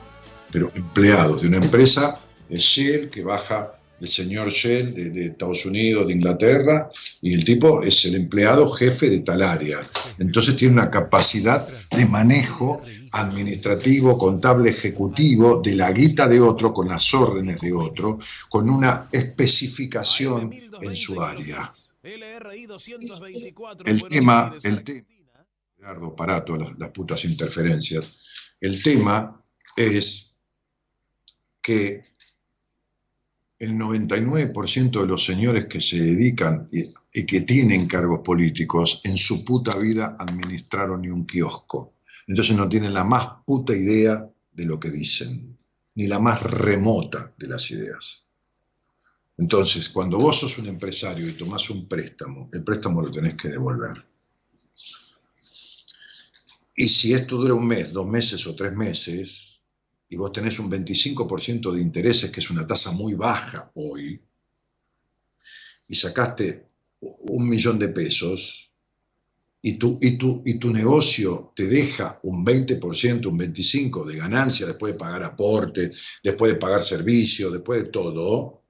Pero 0.51 0.71
empleados 0.75 1.41
de 1.41 1.47
una 1.47 1.57
empresa, 1.57 2.19
el 2.49 2.59
Shell, 2.59 3.09
que 3.09 3.23
baja 3.23 3.73
el 4.01 4.07
señor 4.07 4.49
Shell 4.49 5.13
de, 5.13 5.27
Estados 5.27 5.63
Unidos, 5.63 6.07
de 6.07 6.13
Inglaterra, 6.13 6.89
y 7.21 7.35
el 7.35 7.45
tipo 7.45 7.83
es 7.83 8.03
el 8.05 8.15
empleado 8.15 8.67
jefe 8.71 9.11
de 9.11 9.19
tal 9.19 9.43
área. 9.43 9.79
Entonces 10.17 10.55
tiene 10.55 10.73
una 10.73 10.89
capacidad 10.89 11.67
de 11.89 12.07
manejo 12.07 12.81
administrativo, 13.11 14.17
contable, 14.17 14.71
ejecutivo 14.71 15.61
de 15.61 15.75
la 15.75 15.91
guita 15.91 16.27
de 16.27 16.39
otro, 16.39 16.73
con 16.73 16.87
las 16.87 17.13
órdenes 17.13 17.61
de 17.61 17.73
otro, 17.73 18.17
con 18.49 18.71
una 18.71 19.07
especificación 19.11 20.51
en 20.81 20.95
su 20.95 21.21
área. 21.21 21.71
El 22.01 22.21
tema, 24.09 24.55
el 24.63 24.83
tema, 24.83 25.05
Gerardo, 25.77 26.15
para 26.15 26.43
todas 26.43 26.69
las, 26.69 26.79
las 26.79 26.89
putas 26.89 27.23
interferencias, 27.23 28.15
el 28.59 28.81
tema 28.81 29.43
es 29.77 30.39
que 31.61 32.01
el 33.61 33.73
99% 33.73 35.01
de 35.01 35.05
los 35.05 35.23
señores 35.23 35.67
que 35.67 35.79
se 35.79 35.99
dedican 35.99 36.65
y, 36.71 37.25
que 37.25 37.41
tienen 37.41 37.87
cargos 37.87 38.21
políticos 38.23 39.01
en 39.03 39.17
su 39.17 39.45
puta 39.45 39.77
vida 39.77 40.15
administraron 40.17 41.01
ni 41.01 41.09
un 41.09 41.27
kiosco. 41.27 41.93
Entonces 42.25 42.55
no 42.55 42.67
tienen 42.67 42.93
la 42.93 43.03
más 43.03 43.43
puta 43.45 43.75
idea 43.75 44.27
de 44.51 44.65
lo 44.65 44.79
que 44.79 44.89
dicen, 44.89 45.57
ni 45.95 46.07
la 46.07 46.19
más 46.19 46.41
remota 46.41 47.33
de 47.37 47.47
las 47.47 47.69
ideas. 47.69 48.25
Entonces, 49.37 49.89
cuando 49.89 50.17
vos 50.17 50.39
sos 50.39 50.57
un 50.57 50.67
empresario 50.67 51.27
y 51.27 51.33
tomás 51.33 51.69
un 51.69 51.87
préstamo, 51.87 52.49
el 52.53 52.63
préstamo 52.63 53.01
lo 53.01 53.11
tenés 53.11 53.35
que 53.35 53.49
devolver. 53.49 54.03
Y 56.75 56.89
si 56.89 57.13
esto 57.13 57.37
dura 57.37 57.53
un 57.53 57.67
mes, 57.67 57.93
dos 57.93 58.07
meses 58.07 58.47
o 58.47 58.55
tres 58.55 58.73
meses, 58.73 59.50
y 60.11 60.17
vos 60.17 60.33
tenés 60.33 60.59
un 60.59 60.69
25% 60.69 61.71
de 61.71 61.79
intereses, 61.79 62.29
que 62.31 62.41
es 62.41 62.49
una 62.49 62.67
tasa 62.67 62.91
muy 62.91 63.13
baja 63.13 63.71
hoy, 63.75 64.21
y 65.87 65.95
sacaste 65.95 66.67
un 66.99 67.47
millón 67.47 67.79
de 67.79 67.87
pesos, 67.87 68.73
y 69.61 69.77
tu, 69.77 69.97
y 70.01 70.17
tu, 70.17 70.43
y 70.45 70.59
tu 70.59 70.69
negocio 70.69 71.53
te 71.55 71.65
deja 71.65 72.19
un 72.23 72.45
20%, 72.45 73.25
un 73.27 73.39
25% 73.39 74.05
de 74.05 74.17
ganancia 74.17 74.67
después 74.67 74.91
de 74.91 74.99
pagar 74.99 75.23
aportes, 75.23 75.97
después 76.21 76.51
de 76.51 76.59
pagar 76.59 76.83
servicios, 76.83 77.53
después 77.53 77.83
de 77.83 77.89
todo, 77.89 78.65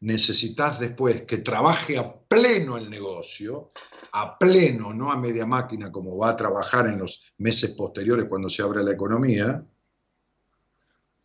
necesitas 0.00 0.80
después 0.80 1.26
que 1.26 1.38
trabaje 1.38 1.98
a 1.98 2.10
pleno 2.10 2.78
el 2.78 2.88
negocio, 2.88 3.68
a 4.12 4.38
pleno, 4.38 4.94
no 4.94 5.12
a 5.12 5.16
media 5.18 5.44
máquina 5.44 5.92
como 5.92 6.16
va 6.16 6.30
a 6.30 6.36
trabajar 6.36 6.86
en 6.86 7.00
los 7.00 7.20
meses 7.36 7.72
posteriores 7.72 8.26
cuando 8.30 8.48
se 8.48 8.62
abra 8.62 8.82
la 8.82 8.92
economía, 8.92 9.66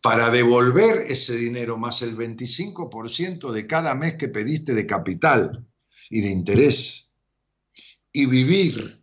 para 0.02 0.30
devolver 0.30 1.06
ese 1.08 1.36
dinero 1.36 1.76
más 1.76 2.02
el 2.02 2.16
25% 2.16 3.50
de 3.50 3.66
cada 3.66 3.94
mes 3.94 4.16
que 4.16 4.28
pediste 4.28 4.74
de 4.74 4.86
capital 4.86 5.66
y 6.10 6.20
de 6.20 6.30
interés 6.30 7.14
y 8.12 8.26
vivir. 8.26 9.02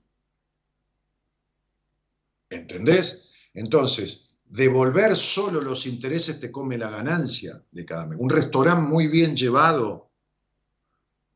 ¿Entendés? 2.50 3.30
Entonces, 3.54 4.38
devolver 4.46 5.16
solo 5.16 5.62
los 5.62 5.86
intereses 5.86 6.40
te 6.40 6.52
come 6.52 6.78
la 6.78 6.90
ganancia 6.90 7.62
de 7.72 7.86
cada 7.86 8.06
mes. 8.06 8.18
Un 8.20 8.30
restaurante 8.30 8.90
muy 8.90 9.08
bien 9.08 9.36
llevado, 9.36 10.12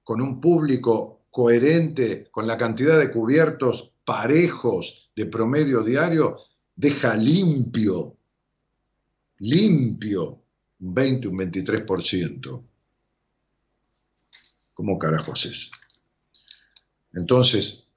con 0.04 0.22
un 0.22 0.40
público 0.40 1.26
coherente, 1.30 2.30
con 2.32 2.48
la 2.48 2.58
cantidad 2.58 2.98
de 2.98 3.12
cubiertos 3.12 3.94
parejos 4.04 5.12
de 5.16 5.28
promedio 5.28 5.84
diario, 5.84 6.38
deja 6.76 7.16
limpio, 7.16 8.18
limpio, 9.40 10.44
un 10.80 10.94
20, 10.94 11.28
un 11.28 11.38
23%. 11.38 12.64
¿Cómo 14.76 14.98
carajo 14.98 15.34
haces? 15.34 15.72
Entonces, 17.14 17.92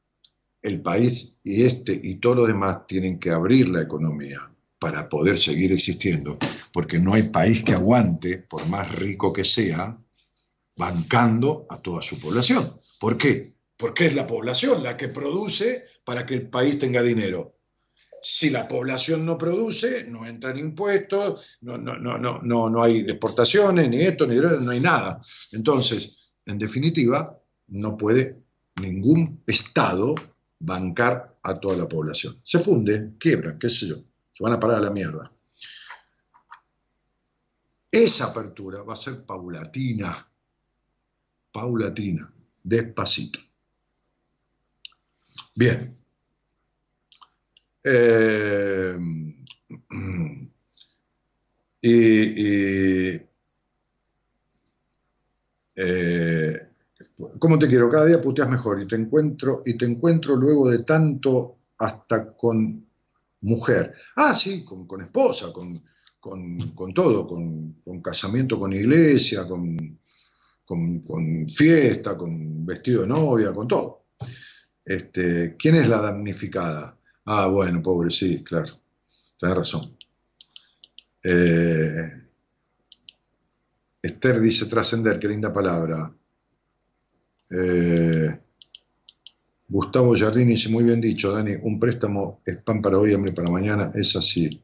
el 0.62 0.81
país 0.81 1.40
y 1.44 1.62
este 1.62 1.98
y 2.02 2.16
todo 2.16 2.36
lo 2.36 2.47
demás 2.47 2.86
tienen 2.86 3.19
que 3.19 3.31
abrir 3.31 3.69
la 3.69 3.82
economía 3.82 4.40
para 4.78 5.09
poder 5.09 5.39
seguir 5.39 5.73
existiendo, 5.73 6.39
porque 6.73 6.98
no 6.98 7.14
hay 7.14 7.24
país 7.24 7.62
que 7.62 7.73
aguante, 7.73 8.39
por 8.39 8.66
más 8.66 8.93
rico 8.97 9.32
que 9.32 9.44
sea, 9.44 9.97
bancando 10.77 11.66
a 11.69 11.81
toda 11.81 12.02
su 12.02 12.19
población. 12.19 12.77
¿Por 12.98 13.16
qué? 13.16 13.55
Porque 13.77 14.06
es 14.06 14.14
la 14.14 14.27
población 14.27 14.82
la 14.82 14.97
que 14.97 15.09
produce 15.09 15.85
para 16.05 16.27
que 16.27 16.35
el 16.35 16.48
país 16.48 16.78
tenga 16.78 17.02
dinero. 17.02 17.56
Si 18.24 18.51
la 18.51 18.69
población 18.69 19.27
no 19.27 19.36
produce, 19.36 20.05
no 20.09 20.24
entran 20.24 20.57
impuestos, 20.57 21.59
no, 21.62 21.77
no, 21.77 21.99
no, 21.99 22.16
no, 22.19 22.40
no, 22.40 22.70
no 22.70 22.82
hay 22.82 23.01
exportaciones, 23.01 23.89
ni 23.89 24.01
esto, 24.03 24.27
ni 24.28 24.36
no 24.36 24.70
hay 24.70 24.81
nada. 24.81 25.20
Entonces, 25.51 26.36
en 26.47 26.57
definitiva, 26.59 27.36
no 27.69 27.97
puede 27.97 28.43
ningún 28.77 29.43
Estado 29.47 30.15
bancar 30.61 31.36
a 31.43 31.59
toda 31.59 31.77
la 31.77 31.89
población. 31.89 32.40
Se 32.44 32.61
funde, 32.61 33.15
quiebran, 33.19 33.59
qué 33.59 33.69
sé 33.69 33.89
yo, 33.89 33.97
se 34.32 34.43
van 34.43 34.53
a 34.53 34.61
parar 34.61 34.78
a 34.78 34.82
la 34.82 34.90
mierda. 34.90 35.32
Esa 37.90 38.27
apertura 38.27 38.82
va 38.82 38.94
a 38.94 38.97
ser 38.97 39.27
paulatina, 39.27 40.31
paulatina, 41.53 42.32
despacito. 42.62 43.40
Bien. 45.55 46.02
Eh, 47.85 48.97
y, 51.83 53.17
eh, 55.77 56.61
¿Cómo 57.39 57.59
te 57.59 57.69
quiero? 57.69 57.91
Cada 57.91 58.07
día 58.07 58.21
puteas 58.21 58.49
mejor 58.49 58.81
y 58.83 58.89
te 58.89 58.97
encuentro, 58.97 59.63
y 59.65 59.77
te 59.77 59.85
encuentro 59.87 60.37
luego 60.37 60.71
de 60.71 60.83
tanto 60.85 61.59
hasta 61.79 62.33
con 62.35 62.87
mujer. 63.43 63.95
Ah, 64.17 64.35
sí, 64.35 64.65
con, 64.65 64.87
con 64.87 65.03
esposa, 65.03 65.53
con, 65.53 65.83
con, 66.21 66.73
con 66.75 66.95
todo, 66.95 67.27
con, 67.27 67.83
casamiento 68.03 68.59
con 68.59 68.73
iglesia, 68.73 69.47
con, 69.49 70.01
con, 70.65 71.49
fiesta, 71.51 72.17
con 72.17 72.65
vestido 72.67 73.03
de 73.03 73.09
novia, 73.09 73.53
con 73.53 73.69
todo. 73.69 74.07
Este, 74.85 75.57
¿Quién 75.59 75.77
es 75.77 75.89
la 75.89 76.01
damnificada? 76.01 76.99
Ah, 77.24 77.49
bueno, 77.49 77.82
pobre, 77.82 78.11
sí, 78.11 78.44
claro. 78.44 78.78
Tienes 79.39 79.57
razón. 79.57 79.97
Eh, 81.24 82.23
Esther 84.03 84.40
dice 84.40 84.66
trascender, 84.66 85.19
qué 85.19 85.28
linda 85.28 85.53
palabra. 85.53 86.12
Eh, 87.51 88.28
Gustavo 89.69 90.15
Giardini 90.15 90.53
dice, 90.53 90.69
muy 90.69 90.85
bien 90.85 91.01
dicho, 91.01 91.32
Dani, 91.32 91.53
un 91.62 91.81
préstamo 91.81 92.40
es 92.44 92.59
pan 92.59 92.81
para 92.82 92.99
hoy, 92.99 93.12
hambre 93.15 93.32
para 93.32 93.51
mañana, 93.51 93.90
es 93.94 94.15
así. 94.16 94.62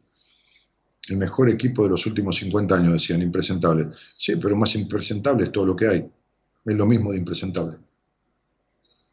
El 1.09 1.17
mejor 1.17 1.49
equipo 1.51 1.83
de 1.85 1.91
los 1.91 2.07
últimos 2.07 2.37
50 2.37 2.77
años, 2.77 2.93
decían, 2.93 3.23
impresentable. 3.23 3.89
Sí, 4.17 4.37
pero 4.37 4.55
más 4.55 4.75
impresentable 4.77 5.45
es 5.45 5.53
todo 5.53 5.67
lo 5.67 5.75
que 5.75 5.89
hay. 5.89 6.11
Es 6.65 6.75
lo 6.75 6.87
mismo 6.87 7.13
de 7.13 7.19
impresentable. 7.19 7.79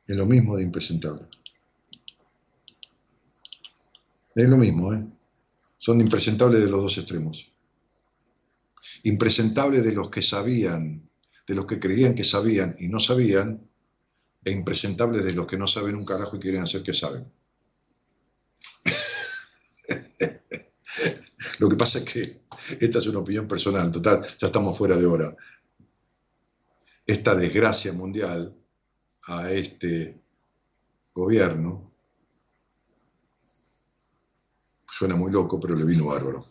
Es 0.08 0.16
lo 0.16 0.26
mismo 0.26 0.58
de 0.58 0.64
impresentable. 0.64 1.28
Es 4.36 4.48
lo 4.48 4.58
mismo, 4.58 4.94
¿eh? 4.94 5.04
Son 5.80 6.00
impresentables 6.02 6.62
de 6.62 6.70
los 6.70 6.82
dos 6.82 6.98
extremos. 6.98 7.52
Impresentables 9.04 9.84
de 9.84 9.94
los 9.94 10.10
que 10.10 10.22
sabían 10.22 11.06
de 11.48 11.56
los 11.56 11.66
que 11.66 11.80
creían 11.80 12.16
que 12.16 12.24
sabían 12.24 12.76
y 12.80 12.88
no 12.88 13.00
sabían, 13.00 13.70
e 14.44 14.52
impresentables 14.52 15.24
de 15.26 15.34
los 15.34 15.48
que 15.48 15.58
no 15.58 15.68
saben 15.68 15.96
un 15.96 16.06
carajo 16.06 16.36
y 16.36 16.40
quieren 16.40 16.62
hacer 16.62 16.84
que 16.84 16.94
saben. 16.94 17.32
Lo 21.60 21.70
que 21.70 21.76
pasa 21.76 22.00
es 22.00 22.06
que 22.06 22.42
esta 22.80 23.00
es 23.00 23.08
una 23.08 23.20
opinión 23.20 23.48
personal, 23.48 23.92
total, 23.92 24.26
ya 24.38 24.48
estamos 24.48 24.78
fuera 24.78 24.98
de 24.98 25.06
hora. 25.06 25.36
Esta 27.06 27.36
desgracia 27.36 27.94
mundial 27.94 28.56
a 29.28 29.52
este 29.52 30.20
gobierno 31.14 31.92
suena 34.98 35.18
muy 35.18 35.30
loco, 35.30 35.60
pero 35.60 35.76
le 35.76 35.84
vino 35.84 36.06
bárbaro. 36.06 36.46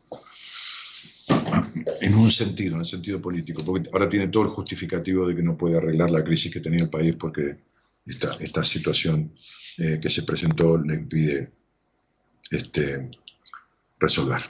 En 2.03 2.15
un 2.15 2.31
sentido, 2.31 2.75
en 2.75 2.81
el 2.81 2.87
sentido 2.87 3.21
político, 3.21 3.65
porque 3.65 3.89
ahora 3.91 4.09
tiene 4.09 4.29
todo 4.29 4.43
el 4.43 4.51
justificativo 4.51 5.27
de 5.27 5.35
que 5.35 5.43
no 5.43 5.57
puede 5.57 5.79
arreglar 5.79 6.11
la 6.11 6.23
crisis 6.23 6.53
que 6.53 6.61
tenía 6.61 6.85
el 6.85 6.91
país 6.91 7.17
porque 7.17 7.57
esta, 8.05 8.63
situación 8.63 9.33
eh, 9.79 9.99
que 10.01 10.11
se 10.11 10.25
presentó 10.25 10.77
le 10.77 10.95
impide 10.95 11.53
este, 12.51 13.11
resolver. 13.99 14.43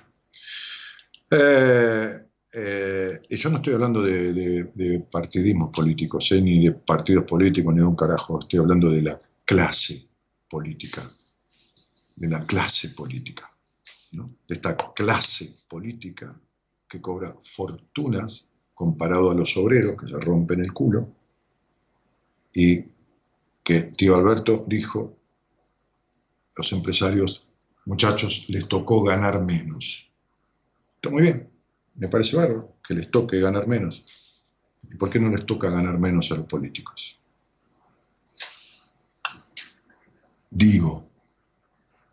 Eh, 1.31 2.27
eh, 2.53 3.23
y 3.29 3.37
yo 3.37 3.49
no 3.51 3.57
estoy 3.57 3.75
hablando 3.75 4.03
de, 4.03 5.07
partidismos 5.09 5.71
políticos, 5.71 6.33
ni 6.33 6.65
de 6.65 6.73
partidos 6.73 7.25
políticos, 7.27 7.73
ni 7.73 7.81
de 7.81 7.87
un 7.87 7.97
carajo, 7.97 8.41
estoy 8.41 8.59
hablando 8.59 8.91
de 8.91 9.03
la 9.03 9.21
clase 9.45 10.09
política, 10.49 11.09
de 12.17 12.29
la 12.29 12.45
clase 12.45 12.89
política, 12.91 13.54
de 14.23 14.55
esta 14.55 14.77
clase 14.77 15.65
política 15.69 16.39
que 16.89 17.01
cobra 17.01 17.35
fortunas 17.41 18.49
comparado 18.75 19.31
a 19.31 19.35
los 19.35 19.57
obreros 19.57 20.01
que 20.01 20.09
se 20.09 20.19
rompen 20.19 20.61
el 20.61 20.73
culo 20.73 21.13
y 22.53 22.85
que 23.63 23.83
tío 23.97 24.17
Alberto 24.17 24.65
dijo, 24.69 25.17
los 26.57 26.73
empresarios 26.73 27.45
muchachos, 27.87 28.47
les 28.49 28.67
tocó 28.69 29.03
ganar 29.03 29.43
menos. 29.43 30.11
Está 30.97 31.11
muy 31.11 31.23
bien, 31.23 31.51
me 31.97 32.09
parece 32.09 32.37
bárbaro 32.37 32.77
que 32.87 32.95
les 32.95 33.11
toque 33.11 33.41
ganar 33.41 33.67
menos. 33.67 34.05
¿Y 34.83 34.97
por 34.97 35.11
qué 35.11 35.19
no 35.19 35.31
les 35.31 35.45
toca 35.45 35.71
ganar 35.71 35.99
menos 35.99 36.31
a 36.31 36.37
los 36.37 36.47
políticos? 36.47 37.21
Digo, 40.51 41.11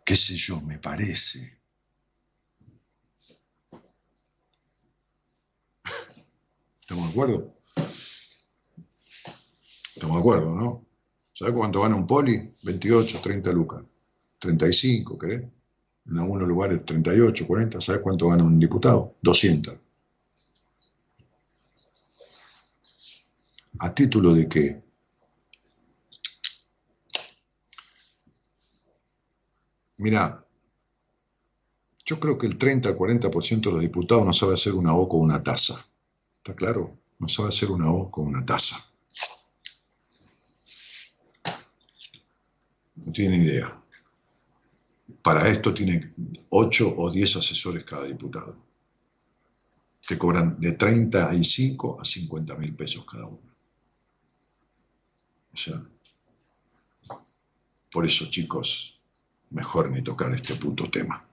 qué 0.04 0.16
sé 0.16 0.34
yo, 0.34 0.60
me 0.62 0.78
parece. 0.78 1.61
¿Estamos 6.92 7.08
de 7.08 7.12
acuerdo? 7.12 7.54
Estamos 9.94 10.16
de 10.16 10.20
acuerdo, 10.20 10.54
¿no? 10.54 10.86
¿Sabes 11.32 11.54
cuánto 11.54 11.80
gana 11.80 11.96
un 11.96 12.06
poli? 12.06 12.54
28, 12.64 13.20
30 13.22 13.50
lucas. 13.50 13.82
35, 14.38 15.18
¿querés? 15.18 15.42
En 16.04 16.18
algunos 16.18 16.46
lugares 16.46 16.84
38, 16.84 17.46
40. 17.46 17.80
¿Sabes 17.80 18.02
cuánto 18.02 18.28
gana 18.28 18.44
un 18.44 18.58
diputado? 18.58 19.14
200. 19.22 19.74
¿A 23.78 23.94
título 23.94 24.34
de 24.34 24.46
qué? 24.46 24.82
Mira, 29.96 30.44
yo 32.04 32.20
creo 32.20 32.36
que 32.36 32.46
el 32.46 32.58
30 32.58 32.90
al 32.90 32.98
40% 32.98 33.62
de 33.62 33.72
los 33.72 33.80
diputados 33.80 34.26
no 34.26 34.34
sabe 34.34 34.52
hacer 34.52 34.74
una 34.74 34.94
O 34.94 35.08
con 35.08 35.22
una 35.22 35.42
taza. 35.42 35.86
¿Está 36.42 36.56
claro? 36.56 36.98
No 37.20 37.28
sabe 37.28 37.50
hacer 37.50 37.70
una 37.70 37.88
O 37.92 38.10
con 38.10 38.26
una 38.26 38.44
taza. 38.44 38.76
No 42.96 43.12
tiene 43.12 43.36
idea. 43.36 43.80
Para 45.22 45.48
esto 45.48 45.72
tiene 45.72 46.12
8 46.48 46.94
o 46.96 47.10
10 47.12 47.36
asesores 47.36 47.84
cada 47.84 48.06
diputado, 48.06 48.56
que 50.04 50.18
cobran 50.18 50.58
de 50.58 50.72
35 50.72 52.00
a 52.00 52.04
50 52.04 52.56
mil 52.56 52.74
pesos 52.74 53.06
cada 53.06 53.26
uno. 53.28 53.54
O 55.52 55.56
sea, 55.56 55.80
por 57.92 58.04
eso 58.04 58.28
chicos, 58.30 59.00
mejor 59.50 59.92
ni 59.92 60.02
tocar 60.02 60.34
este 60.34 60.56
puto 60.56 60.90
tema. 60.90 61.24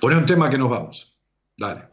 Poné 0.00 0.16
un 0.18 0.26
tema 0.26 0.48
que 0.48 0.58
nos 0.58 0.70
vamos. 0.70 1.16
Dale. 1.56 1.88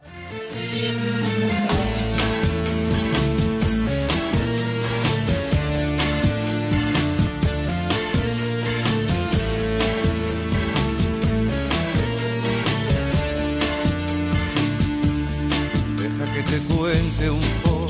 Te 16.50 16.58
cuente 16.74 17.30
un 17.30 17.40
poco. 17.62 17.86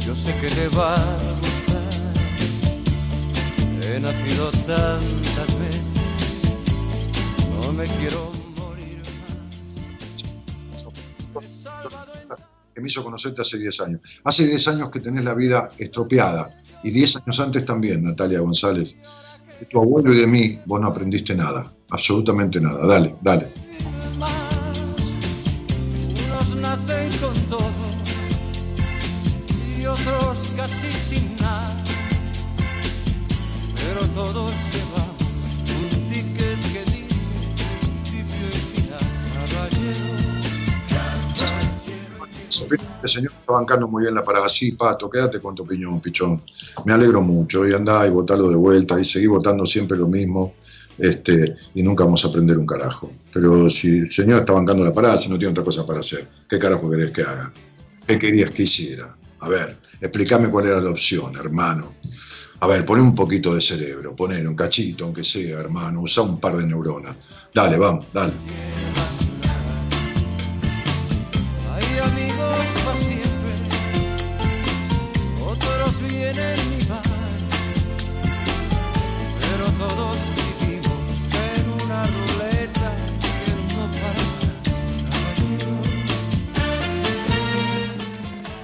Yo 0.00 0.16
sé 0.16 0.34
que 0.40 0.48
le 0.54 0.68
va 0.68 0.94
a 0.94 1.28
gustar. 1.28 1.92
He 3.82 4.00
nacido 4.00 4.50
tantas 4.66 5.58
veces. 5.58 5.82
No 7.60 7.72
me 7.74 7.84
quiero 7.84 8.32
morir 8.56 9.02
que 12.74 12.80
me 12.80 12.88
hizo 12.88 13.04
conocerte 13.04 13.42
hace 13.42 13.58
10 13.58 13.80
años. 13.82 14.00
Hace 14.24 14.46
10 14.46 14.68
años 14.68 14.90
que 14.90 15.00
tenés 15.00 15.24
la 15.24 15.34
vida 15.34 15.68
estropeada 15.76 16.58
y 16.82 16.90
10 16.90 17.16
años 17.16 17.38
antes 17.38 17.66
también, 17.66 18.02
Natalia 18.02 18.40
González. 18.40 18.96
De 19.60 19.66
tu 19.66 19.78
abuelo 19.78 20.10
y 20.10 20.16
de 20.16 20.26
mí 20.26 20.60
vos 20.64 20.80
no 20.80 20.88
aprendiste 20.88 21.34
nada, 21.34 21.70
absolutamente 21.90 22.62
nada. 22.62 22.86
Dale, 22.86 23.14
dale. 23.20 23.61
Casi 30.56 30.90
sin 30.90 31.36
nada. 31.36 31.82
Pero 33.74 34.06
todos 34.14 34.52
llevamos 34.72 35.22
un 35.68 36.08
ticket 36.08 36.60
que 36.72 36.82
dice 36.90 38.46
final. 38.74 39.00
Caballero, 39.34 40.12
Este 42.58 43.08
señor 43.08 43.32
está 43.32 43.52
bancando 43.52 43.88
muy 43.88 44.02
bien 44.02 44.14
la 44.14 44.24
parada. 44.24 44.48
Sí, 44.48 44.72
Pato, 44.72 45.10
quédate 45.10 45.40
con 45.40 45.54
tu 45.54 45.64
opinión, 45.64 46.00
pichón. 46.00 46.42
Me 46.84 46.92
alegro 46.92 47.20
mucho. 47.20 47.66
Y 47.66 47.72
andá 47.72 48.06
y 48.06 48.10
votalo 48.10 48.48
de 48.48 48.56
vuelta 48.56 49.00
y 49.00 49.04
seguí 49.04 49.26
votando 49.26 49.66
siempre 49.66 49.96
lo 49.96 50.06
mismo. 50.06 50.54
Este, 50.98 51.56
y 51.74 51.82
nunca 51.82 52.04
vamos 52.04 52.24
a 52.24 52.28
aprender 52.28 52.58
un 52.58 52.66
carajo. 52.66 53.10
Pero 53.32 53.68
si 53.70 53.98
el 53.98 54.10
señor 54.10 54.40
está 54.40 54.52
bancando 54.52 54.84
la 54.84 54.94
parada, 54.94 55.18
si 55.18 55.28
no 55.28 55.38
tiene 55.38 55.52
otra 55.52 55.64
cosa 55.64 55.84
para 55.86 56.00
hacer, 56.00 56.28
¿qué 56.48 56.58
carajo 56.58 56.90
querés 56.90 57.10
que 57.10 57.22
haga? 57.22 57.52
¿Qué 58.06 58.18
querías 58.18 58.50
que 58.50 58.64
hiciera? 58.64 59.16
A 59.40 59.48
ver, 59.48 59.76
explícame 60.02 60.50
cuál 60.50 60.66
era 60.66 60.80
la 60.80 60.90
opción, 60.90 61.36
hermano. 61.36 61.94
A 62.60 62.66
ver, 62.66 62.84
poné 62.84 63.00
un 63.00 63.14
poquito 63.14 63.54
de 63.54 63.60
cerebro, 63.60 64.14
poner 64.14 64.46
un 64.46 64.54
cachito, 64.54 65.04
aunque 65.04 65.24
sea, 65.24 65.60
hermano, 65.60 66.02
usa 66.02 66.22
un 66.22 66.38
par 66.38 66.56
de 66.56 66.66
neuronas. 66.66 67.16
Dale, 67.54 67.78
vamos, 67.78 68.06
dale. 68.12 68.34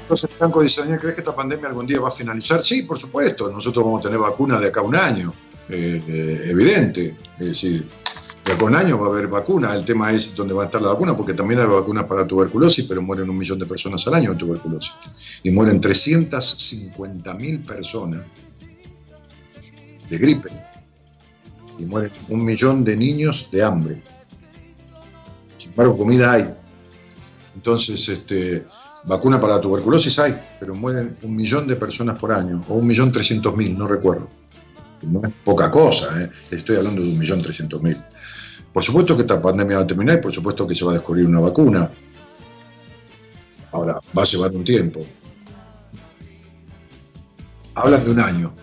Entonces, 0.09 0.31
Franco 0.39 0.63
dice, 0.63 0.81
Daniel, 0.81 0.99
¿crees 0.99 1.17
que 1.17 1.21
esta 1.21 1.37
pandemia 1.37 1.69
algún 1.69 1.87
día 1.87 2.01
va 2.01 2.09
a 2.09 2.11
finalizar? 2.11 2.63
Sí, 2.63 2.85
por 2.85 2.99
supuesto. 2.99 3.53
Nosotros 3.53 3.85
vamos 3.85 4.01
a 4.01 4.05
tener 4.05 4.19
vacunas 4.19 4.59
de 4.59 4.69
acá 4.69 4.81
a 4.81 4.85
un 4.85 4.97
año, 4.97 5.35
eh, 5.69 6.03
eh, 6.09 6.45
evidente. 6.47 7.15
Es 7.39 7.47
decir, 7.47 7.87
de 8.43 8.53
acá 8.55 8.63
a 8.63 8.65
un 8.65 8.75
año 8.75 8.99
va 8.99 9.09
a 9.09 9.11
haber 9.11 9.29
vacuna. 9.29 9.77
El 9.77 9.85
tema 9.85 10.11
es 10.11 10.35
dónde 10.35 10.55
va 10.55 10.63
a 10.63 10.67
estar 10.67 10.81
la 10.81 10.95
vacuna, 10.95 11.15
porque 11.15 11.35
también 11.35 11.61
hay 11.61 11.67
vacunas 11.67 12.07
para 12.07 12.27
tuberculosis, 12.27 12.87
pero 12.87 13.03
mueren 13.03 13.29
un 13.29 13.37
millón 13.37 13.59
de 13.59 13.67
personas 13.67 14.07
al 14.07 14.15
año 14.15 14.31
de 14.31 14.37
tuberculosis. 14.37 14.95
Y 15.43 15.51
mueren 15.51 15.79
350.000 15.79 17.67
personas 17.67 18.23
de 20.09 20.17
gripe. 20.17 20.49
Y 21.79 21.85
mueren 21.85 22.13
un 22.31 22.47
millón 22.47 22.83
de 22.83 22.97
niños 22.97 23.51
de 23.53 23.63
hambre. 23.63 24.03
Sin 25.59 25.69
embargo, 25.69 25.99
comida 25.99 26.33
hay. 26.33 26.55
Entonces, 27.55 28.09
este, 28.09 28.65
vacuna 29.09 29.41
para 29.41 29.55
la 29.55 29.61
tuberculosis 29.61 30.19
hay, 30.19 30.35
pero 30.61 30.75
mueren 30.75 31.17
un 31.23 31.35
millón 31.35 31.67
de 31.67 31.77
personas 31.77 32.19
por 32.19 32.31
año, 32.31 32.63
o 32.69 32.75
un 32.75 32.87
millón 32.87 33.11
trescientos 33.11 33.57
mil, 33.57 33.77
no 33.77 33.89
recuerdo. 33.89 34.29
No 35.03 35.23
es 35.27 35.35
poca 35.45 35.71
cosa, 35.71 36.23
¿eh? 36.23 36.31
estoy 36.51 36.77
hablando 36.77 37.03
de 37.03 37.09
un 37.09 37.19
millón 37.19 37.43
trescientos 37.43 37.83
mil. 37.83 37.97
Por 38.73 38.83
supuesto 38.83 39.17
que 39.17 39.23
esta 39.23 39.41
pandemia 39.41 39.79
va 39.79 39.83
a 39.85 39.87
terminar 39.87 40.19
y 40.19 40.21
por 40.21 40.33
supuesto 40.33 40.67
que 40.67 40.75
se 40.75 40.85
va 40.85 40.93
a 40.93 40.95
descubrir 40.95 41.27
una 41.27 41.41
vacuna. 41.41 41.91
Ahora, 43.73 44.01
va 44.17 44.23
a 44.23 44.27
llevar 44.27 44.53
un 44.53 44.65
tiempo. 44.65 45.05
Hablan 47.75 48.05
de 48.05 48.11
un 48.11 48.21
año. 48.21 48.55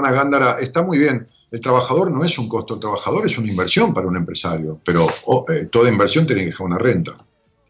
Ana 0.00 0.12
Gándara, 0.12 0.58
está 0.60 0.82
muy 0.82 0.98
bien. 0.98 1.28
El 1.50 1.60
trabajador 1.60 2.10
no 2.10 2.24
es 2.24 2.38
un 2.38 2.48
costo, 2.48 2.74
el 2.74 2.80
trabajador 2.80 3.26
es 3.26 3.36
una 3.38 3.48
inversión 3.48 3.92
para 3.94 4.06
un 4.06 4.16
empresario, 4.16 4.80
pero 4.84 5.06
eh, 5.48 5.66
toda 5.66 5.88
inversión 5.88 6.26
tiene 6.26 6.42
que 6.42 6.50
dejar 6.50 6.66
una 6.66 6.78
renta. 6.78 7.16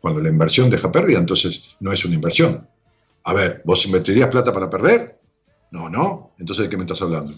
Cuando 0.00 0.20
la 0.20 0.28
inversión 0.28 0.68
deja 0.70 0.90
pérdida, 0.90 1.18
entonces 1.18 1.76
no 1.80 1.92
es 1.92 2.04
una 2.04 2.14
inversión. 2.14 2.66
A 3.24 3.34
ver, 3.34 3.62
¿vos 3.64 3.84
invertirías 3.86 4.28
plata 4.30 4.52
para 4.52 4.68
perder? 4.70 5.18
No, 5.70 5.88
no. 5.88 6.32
Entonces, 6.38 6.64
¿de 6.64 6.70
qué 6.70 6.76
me 6.76 6.84
estás 6.84 7.02
hablando? 7.02 7.32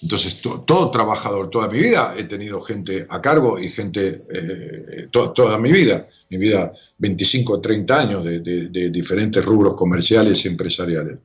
Entonces, 0.00 0.40
to- 0.40 0.62
todo 0.62 0.90
trabajador, 0.90 1.48
toda 1.50 1.68
mi 1.68 1.78
vida 1.78 2.14
he 2.16 2.24
tenido 2.24 2.60
gente 2.60 3.06
a 3.08 3.20
cargo 3.20 3.58
y 3.58 3.68
gente, 3.70 4.24
eh, 4.32 5.08
to- 5.10 5.30
toda 5.32 5.58
mi 5.58 5.70
vida, 5.70 6.06
mi 6.30 6.38
vida 6.38 6.72
25 6.98 7.52
o 7.54 7.60
30 7.60 8.00
años 8.00 8.24
de 8.24 8.40
diferentes 8.90 9.44
rubros 9.44 9.74
comerciales 9.74 10.44
y 10.44 10.48
empresariales. 10.48 11.18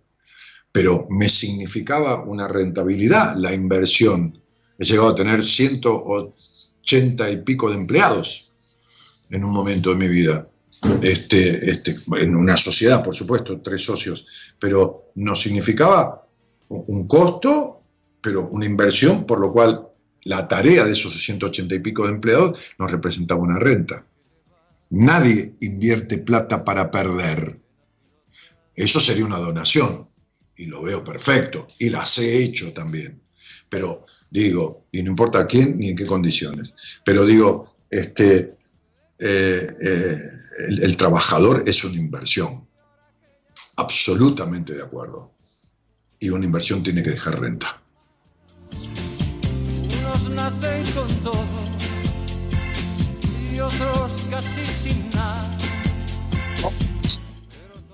Pero 0.71 1.07
me 1.09 1.29
significaba 1.29 2.23
una 2.23 2.47
rentabilidad 2.47 3.35
la 3.37 3.53
inversión. 3.53 4.41
He 4.77 4.85
llegado 4.85 5.09
a 5.09 5.15
tener 5.15 5.43
180 5.43 7.31
y 7.31 7.37
pico 7.37 7.69
de 7.69 7.77
empleados 7.77 8.51
en 9.29 9.43
un 9.43 9.51
momento 9.51 9.89
de 9.89 9.95
mi 9.95 10.07
vida. 10.07 10.47
Este, 11.01 11.71
este, 11.71 11.95
en 12.19 12.35
una 12.35 12.55
sociedad, 12.55 13.03
por 13.03 13.15
supuesto, 13.15 13.59
tres 13.61 13.83
socios, 13.83 14.25
pero 14.59 15.11
nos 15.15 15.41
significaba 15.41 16.27
un 16.69 17.07
costo, 17.07 17.81
pero 18.21 18.47
una 18.49 18.65
inversión, 18.65 19.25
por 19.25 19.39
lo 19.39 19.51
cual 19.51 19.87
la 20.23 20.47
tarea 20.47 20.85
de 20.85 20.91
esos 20.91 21.23
180 21.23 21.75
y 21.75 21.79
pico 21.79 22.05
de 22.05 22.13
empleados 22.13 22.59
nos 22.77 22.91
representaba 22.91 23.41
una 23.41 23.59
renta. 23.59 24.05
Nadie 24.89 25.55
invierte 25.61 26.17
plata 26.19 26.63
para 26.63 26.91
perder. 26.91 27.59
Eso 28.75 28.99
sería 28.99 29.25
una 29.25 29.39
donación, 29.39 30.07
y 30.57 30.65
lo 30.65 30.81
veo 30.81 31.03
perfecto, 31.03 31.67
y 31.79 31.89
las 31.89 32.17
he 32.17 32.43
hecho 32.43 32.73
también. 32.73 33.21
Pero 33.69 34.03
digo, 34.31 34.87
y 34.91 35.03
no 35.03 35.11
importa 35.11 35.45
quién 35.45 35.77
ni 35.77 35.89
en 35.89 35.95
qué 35.95 36.05
condiciones, 36.05 36.73
pero 37.05 37.25
digo, 37.25 37.75
este, 37.89 38.57
eh, 39.19 39.67
eh, 39.81 40.17
el, 40.67 40.83
el 40.83 40.97
trabajador 40.97 41.63
es 41.65 41.83
una 41.83 41.97
inversión. 41.97 42.67
Absolutamente 43.75 44.73
de 44.73 44.81
acuerdo. 44.81 45.31
Y 46.19 46.29
una 46.29 46.45
inversión 46.45 46.81
tiene 46.81 47.03
que 47.03 47.11
dejar 47.11 47.39
renta. 47.39 47.81
Unos 49.99 50.29
nacen 50.31 50.83
con 50.93 51.07
todo 51.21 51.67
y 53.53 53.59
otros 53.59 54.11
casi 54.29 54.65
sin 54.65 55.09
nada. 55.11 55.57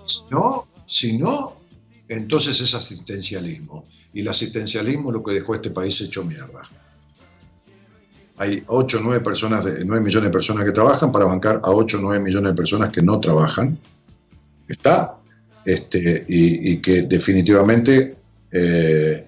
Si 0.06 0.24
no, 0.30 0.68
si 0.86 1.18
no, 1.18 1.63
entonces 2.08 2.60
es 2.62 2.74
asistencialismo. 2.74 3.86
Y 4.14 4.22
el 4.22 4.28
asistencialismo 4.28 5.10
es 5.10 5.14
lo 5.14 5.24
que 5.24 5.34
dejó 5.34 5.56
este 5.56 5.72
país 5.72 6.00
hecho 6.02 6.24
mierda. 6.24 6.62
Hay 8.38 8.64
8 8.66 8.98
o 8.98 9.02
9, 9.02 9.24
personas 9.24 9.64
de, 9.66 9.86
9 9.86 10.04
millones 10.04 10.30
de 10.30 10.34
personas 10.34 10.66
que 10.66 10.72
trabajan 10.72 11.12
para 11.12 11.26
bancar 11.26 11.62
a 11.64 11.70
8 11.70 11.98
o 11.98 12.02
9 12.02 12.20
millones 12.24 12.52
de 12.52 12.56
personas 12.56 12.92
que 12.92 13.02
no 13.02 13.20
trabajan. 13.20 13.78
¿Está? 14.68 15.18
Este, 15.66 16.26
y, 16.28 16.78
que 16.78 17.04
definitivamente 17.04 18.16
eh, 18.52 19.26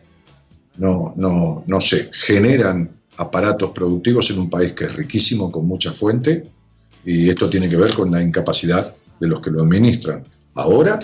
no, 0.78 1.14
no, 1.16 1.64
no 1.66 1.80
generan 2.12 2.90
aparatos 3.18 3.72
productivos 3.72 4.30
en 4.32 4.40
un 4.40 4.50
país 4.50 4.74
que 4.74 4.86
es 4.86 4.95
riquísimo, 4.95 5.52
con 5.52 5.66
mucha 5.66 5.94
fuente, 5.94 6.45
y 7.06 7.30
esto 7.30 7.50
tiene 7.50 7.70
que 7.70 7.78
ver 7.78 7.94
con 7.94 8.12
la 8.12 8.22
incapacidad 8.22 8.94
de 9.20 9.28
los 9.28 9.40
que 9.40 9.52
lo 9.52 9.62
administran. 9.62 10.24
Ahora, 10.56 11.00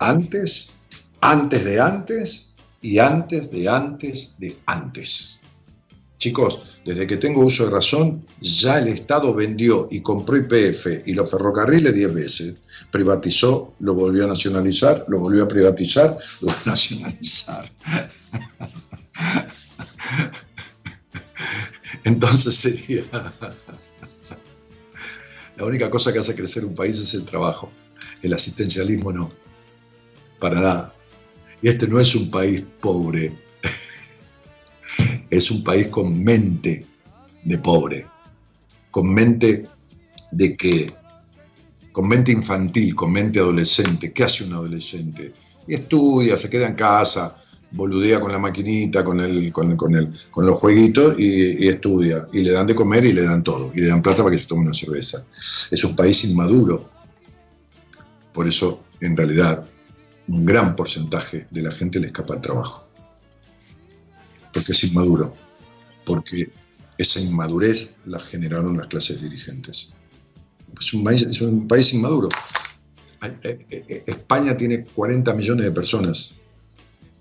antes, 0.00 0.72
antes 1.20 1.64
de 1.64 1.80
antes 1.80 2.54
y 2.82 2.98
antes 2.98 3.50
de 3.50 3.68
antes 3.68 4.34
de 4.38 4.56
antes. 4.66 5.42
Chicos, 6.18 6.78
desde 6.84 7.06
que 7.06 7.16
tengo 7.16 7.42
uso 7.42 7.66
de 7.66 7.70
razón, 7.70 8.26
ya 8.40 8.78
el 8.78 8.88
Estado 8.88 9.32
vendió 9.34 9.88
y 9.90 10.02
compró 10.02 10.36
IPF 10.36 11.06
y 11.06 11.14
los 11.14 11.30
ferrocarriles 11.30 11.94
10 11.94 12.14
veces. 12.14 12.56
Privatizó, 12.90 13.74
lo 13.80 13.94
volvió 13.94 14.24
a 14.24 14.28
nacionalizar, 14.28 15.04
lo 15.08 15.20
volvió 15.20 15.44
a 15.44 15.48
privatizar, 15.48 16.18
lo 16.40 16.48
volvió 16.48 16.62
a 16.66 16.70
nacionalizar. 16.70 17.70
Entonces 22.04 22.54
sería... 22.54 23.04
La 25.56 25.66
única 25.66 25.90
cosa 25.90 26.10
que 26.10 26.18
hace 26.18 26.34
crecer 26.34 26.64
un 26.64 26.74
país 26.74 26.98
es 26.98 27.12
el 27.12 27.26
trabajo. 27.26 27.70
El 28.22 28.32
asistencialismo 28.32 29.12
no. 29.12 29.30
Para 30.40 30.60
nada. 30.60 30.94
Y 31.62 31.68
este 31.68 31.86
no 31.86 32.00
es 32.00 32.14
un 32.14 32.30
país 32.30 32.64
pobre. 32.80 33.32
Es 35.28 35.50
un 35.50 35.62
país 35.62 35.88
con 35.88 36.24
mente 36.24 36.86
de 37.44 37.58
pobre. 37.58 38.06
Con 38.90 39.12
mente 39.12 39.68
de 40.32 40.56
que. 40.56 40.92
Con 41.92 42.08
mente 42.08 42.32
infantil, 42.32 42.94
con 42.94 43.12
mente 43.12 43.38
adolescente. 43.38 44.12
¿Qué 44.12 44.24
hace 44.24 44.44
un 44.44 44.54
adolescente? 44.54 45.32
Y 45.66 45.74
estudia, 45.74 46.36
se 46.36 46.48
queda 46.48 46.68
en 46.68 46.74
casa, 46.74 47.36
boludea 47.72 48.20
con 48.20 48.32
la 48.32 48.38
maquinita, 48.38 49.04
con, 49.04 49.20
el, 49.20 49.52
con, 49.52 49.76
con 49.76 49.94
el, 49.94 50.12
con 50.30 50.46
los 50.46 50.58
jueguitos 50.58 51.18
y, 51.18 51.64
y 51.64 51.68
estudia. 51.68 52.26
Y 52.32 52.40
le 52.40 52.52
dan 52.52 52.66
de 52.66 52.74
comer 52.74 53.04
y 53.04 53.12
le 53.12 53.22
dan 53.22 53.42
todo. 53.42 53.70
Y 53.74 53.80
le 53.80 53.88
dan 53.88 54.02
plata 54.02 54.22
para 54.22 54.34
que 54.34 54.42
se 54.42 54.48
tome 54.48 54.62
una 54.62 54.72
cerveza. 54.72 55.26
Es 55.70 55.84
un 55.84 55.94
país 55.94 56.24
inmaduro. 56.24 56.88
Por 58.32 58.48
eso, 58.48 58.84
en 59.00 59.16
realidad, 59.16 59.66
un 60.30 60.46
gran 60.46 60.76
porcentaje 60.76 61.48
de 61.50 61.62
la 61.62 61.72
gente 61.72 61.98
le 61.98 62.06
escapa 62.06 62.34
al 62.34 62.40
trabajo. 62.40 62.88
Porque 64.52 64.72
es 64.72 64.84
inmaduro. 64.84 65.34
Porque 66.04 66.50
esa 66.96 67.20
inmadurez 67.20 67.96
la 68.06 68.20
generaron 68.20 68.76
las 68.78 68.86
clases 68.86 69.20
dirigentes. 69.20 69.94
Es 70.80 70.94
un 70.94 71.02
país, 71.02 71.22
es 71.22 71.40
un 71.40 71.66
país 71.66 71.92
inmaduro. 71.92 72.28
Eh, 73.42 73.66
eh, 73.70 74.04
España 74.06 74.56
tiene 74.56 74.84
40 74.84 75.34
millones 75.34 75.64
de 75.64 75.72
personas 75.72 76.34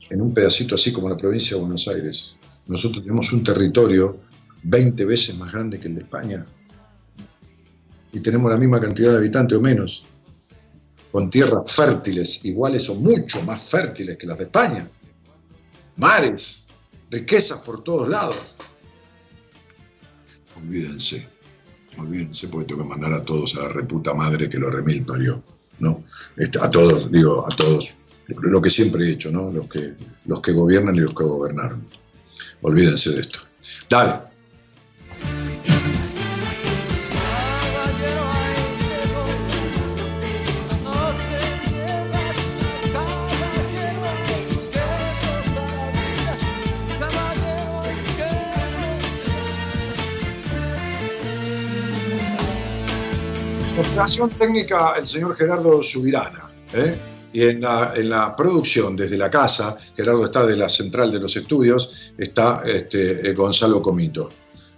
en 0.10 0.22
un 0.22 0.34
pedacito 0.34 0.76
así 0.76 0.94
como 0.94 1.10
la 1.10 1.18
provincia 1.18 1.56
de 1.56 1.62
Buenos 1.62 1.88
Aires. 1.88 2.36
Nosotros 2.68 3.02
tenemos 3.02 3.34
un 3.34 3.44
territorio 3.44 4.20
20 4.64 5.04
veces 5.06 5.36
más 5.36 5.52
grande 5.52 5.80
que 5.80 5.88
el 5.88 5.96
de 5.96 6.02
España. 6.02 6.46
Y 8.14 8.20
tenemos 8.20 8.52
la 8.52 8.58
misma 8.58 8.80
cantidad 8.80 9.12
de 9.12 9.18
habitantes 9.18 9.58
o 9.58 9.62
menos. 9.62 10.06
Con 11.12 11.30
tierras 11.30 11.72
fértiles, 11.72 12.46
iguales 12.46 12.88
o 12.90 12.96
mucho 12.96 13.42
más 13.44 13.64
fértiles 13.64 14.18
que 14.18 14.28
las 14.28 14.38
de 14.38 14.44
España. 14.46 14.88
Mares, 15.98 16.68
riquezas 17.10 17.60
por 17.60 17.84
todos 17.84 18.08
lados. 18.08 18.38
Olvídense, 20.56 21.28
olvídense 21.98 22.48
porque 22.48 22.68
tengo 22.68 22.84
que 22.84 22.90
mandar 22.90 23.14
a 23.14 23.26
todos 23.26 23.56
a 23.56 23.64
la 23.64 23.70
reputa 23.70 24.14
madre 24.14 24.50
que 24.50 24.58
lo 24.58 24.70
remil 24.70 25.06
parió. 25.06 25.44
¿no? 25.80 26.04
Este, 26.38 26.60
a 26.60 26.70
todos, 26.70 27.12
digo, 27.12 27.46
a 27.50 27.56
todos. 27.56 27.94
Lo 28.28 28.62
que 28.62 28.70
siempre 28.70 29.06
he 29.06 29.12
hecho, 29.14 29.32
¿no? 29.32 29.52
Los 29.52 29.68
que, 29.68 29.94
los 30.26 30.42
que 30.42 30.52
gobiernan 30.52 30.96
y 30.96 31.00
los 31.00 31.16
que 31.16 31.24
gobernaron. 31.24 31.84
Olvídense 32.62 33.12
de 33.12 33.22
esto. 33.22 33.40
Dale. 33.90 34.29
Operación 54.00 54.30
técnica 54.30 54.94
el 54.98 55.06
señor 55.06 55.36
Gerardo 55.36 55.84
Subirana. 55.84 56.50
¿eh? 56.74 56.98
Y 57.34 57.44
en 57.44 57.60
la, 57.60 58.34
producción, 58.34 58.96
desde 58.96 59.18
la 59.18 59.30
casa, 59.30 59.76
Gerardo 59.94 60.24
está 60.24 60.46
de 60.46 60.56
la 60.56 60.70
central 60.70 61.12
de 61.12 61.20
los 61.20 61.36
estudios, 61.36 62.14
está 62.18 62.64
este, 62.66 63.34
Gonzalo 63.34 63.82
Comito. 63.82 64.30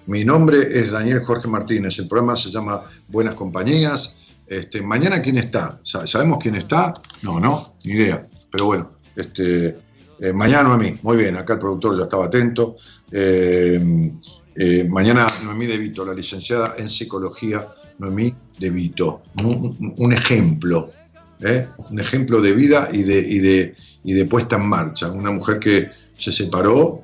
Mi 0.08 0.26
nombre 0.26 0.58
es 0.58 0.90
Daniel 0.90 1.24
Jorge 1.24 1.48
Martínez, 1.48 2.00
el 2.00 2.08
programa 2.08 2.36
se 2.36 2.50
llama 2.50 2.82
Buenas 3.10 3.36
Compañías. 3.36 4.26
Este, 4.48 4.82
mañana, 4.82 5.22
¿quién 5.22 5.38
está? 5.38 5.80
¿Sabemos 5.84 6.40
quién 6.42 6.56
está? 6.56 6.92
No, 7.22 7.40
no, 7.40 7.76
ni 7.86 7.94
idea. 7.94 8.28
Pero 8.50 8.66
bueno, 8.66 8.94
este, 9.16 9.78
eh, 10.20 10.34
mañana 10.34 10.70
Noemí, 10.70 10.98
muy 11.04 11.18
bien, 11.18 11.38
acá 11.38 11.54
el 11.54 11.60
productor 11.60 11.96
ya 11.96 12.06
estaba 12.06 12.26
atento. 12.26 12.76
Eh, 13.12 14.12
eh, 14.56 14.84
mañana 14.90 15.28
Noemí 15.44 15.68
De 15.68 15.78
Vito, 15.78 16.04
la 16.04 16.16
licenciada 16.16 16.74
en 16.80 16.90
psicología 16.90 17.68
Noemí 18.00 18.36
De 18.60 18.70
Vito, 18.70 19.24
un, 19.44 20.14
ejemplo, 20.14 20.92
¿eh? 21.40 21.68
un 21.90 22.00
ejemplo 22.00 22.42
de 22.42 22.54
vida 22.54 22.90
y 22.92 23.04
de, 23.04 23.20
y, 23.20 23.40
de, 23.40 23.76
y 24.04 24.14
de 24.14 24.26
puesta 24.26 24.58
en 24.58 24.68
marcha. 24.68 25.12
Una 25.12 25.32
mujer 25.32 25.60
que 25.60 25.90
se 26.18 26.32
separó 26.32 27.04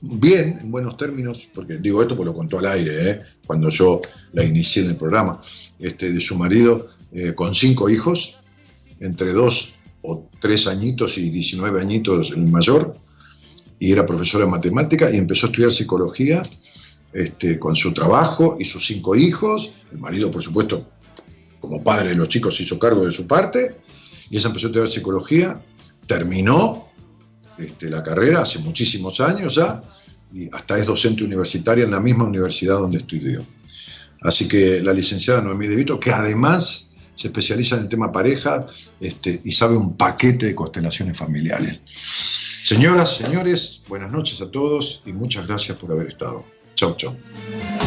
bien, 0.00 0.58
en 0.60 0.70
buenos 0.70 0.96
términos, 0.96 1.48
porque 1.54 1.78
digo 1.78 2.02
esto 2.02 2.16
porque 2.16 2.30
lo 2.30 2.36
contó 2.36 2.58
al 2.58 2.66
aire, 2.66 3.10
¿eh? 3.10 3.20
cuando 3.46 3.68
yo 3.70 4.00
la 4.32 4.44
inicié 4.44 4.84
en 4.84 4.90
el 4.90 4.96
programa, 4.96 5.40
este, 5.78 6.12
de 6.12 6.20
su 6.20 6.36
marido, 6.36 6.86
eh, 7.12 7.32
con 7.34 7.54
cinco 7.54 7.88
hijos, 7.88 8.36
entre 9.00 9.32
dos 9.32 9.74
o 10.02 10.28
tres 10.40 10.66
añitos 10.66 11.18
y 11.18 11.30
19 11.30 11.80
añitos 11.80 12.30
el 12.30 12.46
mayor, 12.46 12.96
y 13.78 13.92
era 13.92 14.06
profesora 14.06 14.44
de 14.44 14.50
matemática 14.50 15.10
y 15.10 15.16
empezó 15.16 15.46
a 15.46 15.50
estudiar 15.50 15.70
psicología 15.70 16.42
este, 17.16 17.58
con 17.58 17.74
su 17.74 17.94
trabajo 17.94 18.58
y 18.60 18.64
sus 18.66 18.86
cinco 18.86 19.16
hijos. 19.16 19.72
El 19.90 19.98
marido, 19.98 20.30
por 20.30 20.42
supuesto, 20.42 20.86
como 21.60 21.82
padre 21.82 22.10
de 22.10 22.14
los 22.14 22.28
chicos, 22.28 22.54
se 22.54 22.64
hizo 22.64 22.78
cargo 22.78 23.06
de 23.06 23.10
su 23.10 23.26
parte. 23.26 23.80
Y 24.28 24.36
ella 24.36 24.48
empezó 24.48 24.66
a 24.66 24.68
estudiar 24.68 24.88
psicología, 24.88 25.62
terminó 26.06 26.88
este, 27.58 27.88
la 27.88 28.02
carrera 28.02 28.42
hace 28.42 28.58
muchísimos 28.58 29.20
años 29.20 29.54
ya, 29.54 29.82
y 30.30 30.50
hasta 30.52 30.78
es 30.78 30.84
docente 30.84 31.24
universitaria 31.24 31.84
en 31.84 31.92
la 31.92 32.00
misma 32.00 32.24
universidad 32.24 32.76
donde 32.78 32.98
estudió. 32.98 33.46
Así 34.20 34.46
que 34.46 34.82
la 34.82 34.92
licenciada 34.92 35.40
Noemí 35.40 35.68
De 35.68 35.76
Vito, 35.76 35.98
que 35.98 36.10
además 36.10 36.90
se 37.16 37.28
especializa 37.28 37.76
en 37.76 37.84
el 37.84 37.88
tema 37.88 38.12
pareja 38.12 38.66
este, 39.00 39.40
y 39.42 39.52
sabe 39.52 39.74
un 39.74 39.96
paquete 39.96 40.46
de 40.46 40.54
constelaciones 40.54 41.16
familiares. 41.16 41.80
Señoras, 42.64 43.16
señores, 43.16 43.82
buenas 43.88 44.12
noches 44.12 44.40
a 44.42 44.50
todos 44.50 45.02
y 45.06 45.12
muchas 45.12 45.46
gracias 45.46 45.78
por 45.78 45.92
haber 45.92 46.08
estado. 46.08 46.44
Chau, 46.76 46.94
chau. 46.98 47.85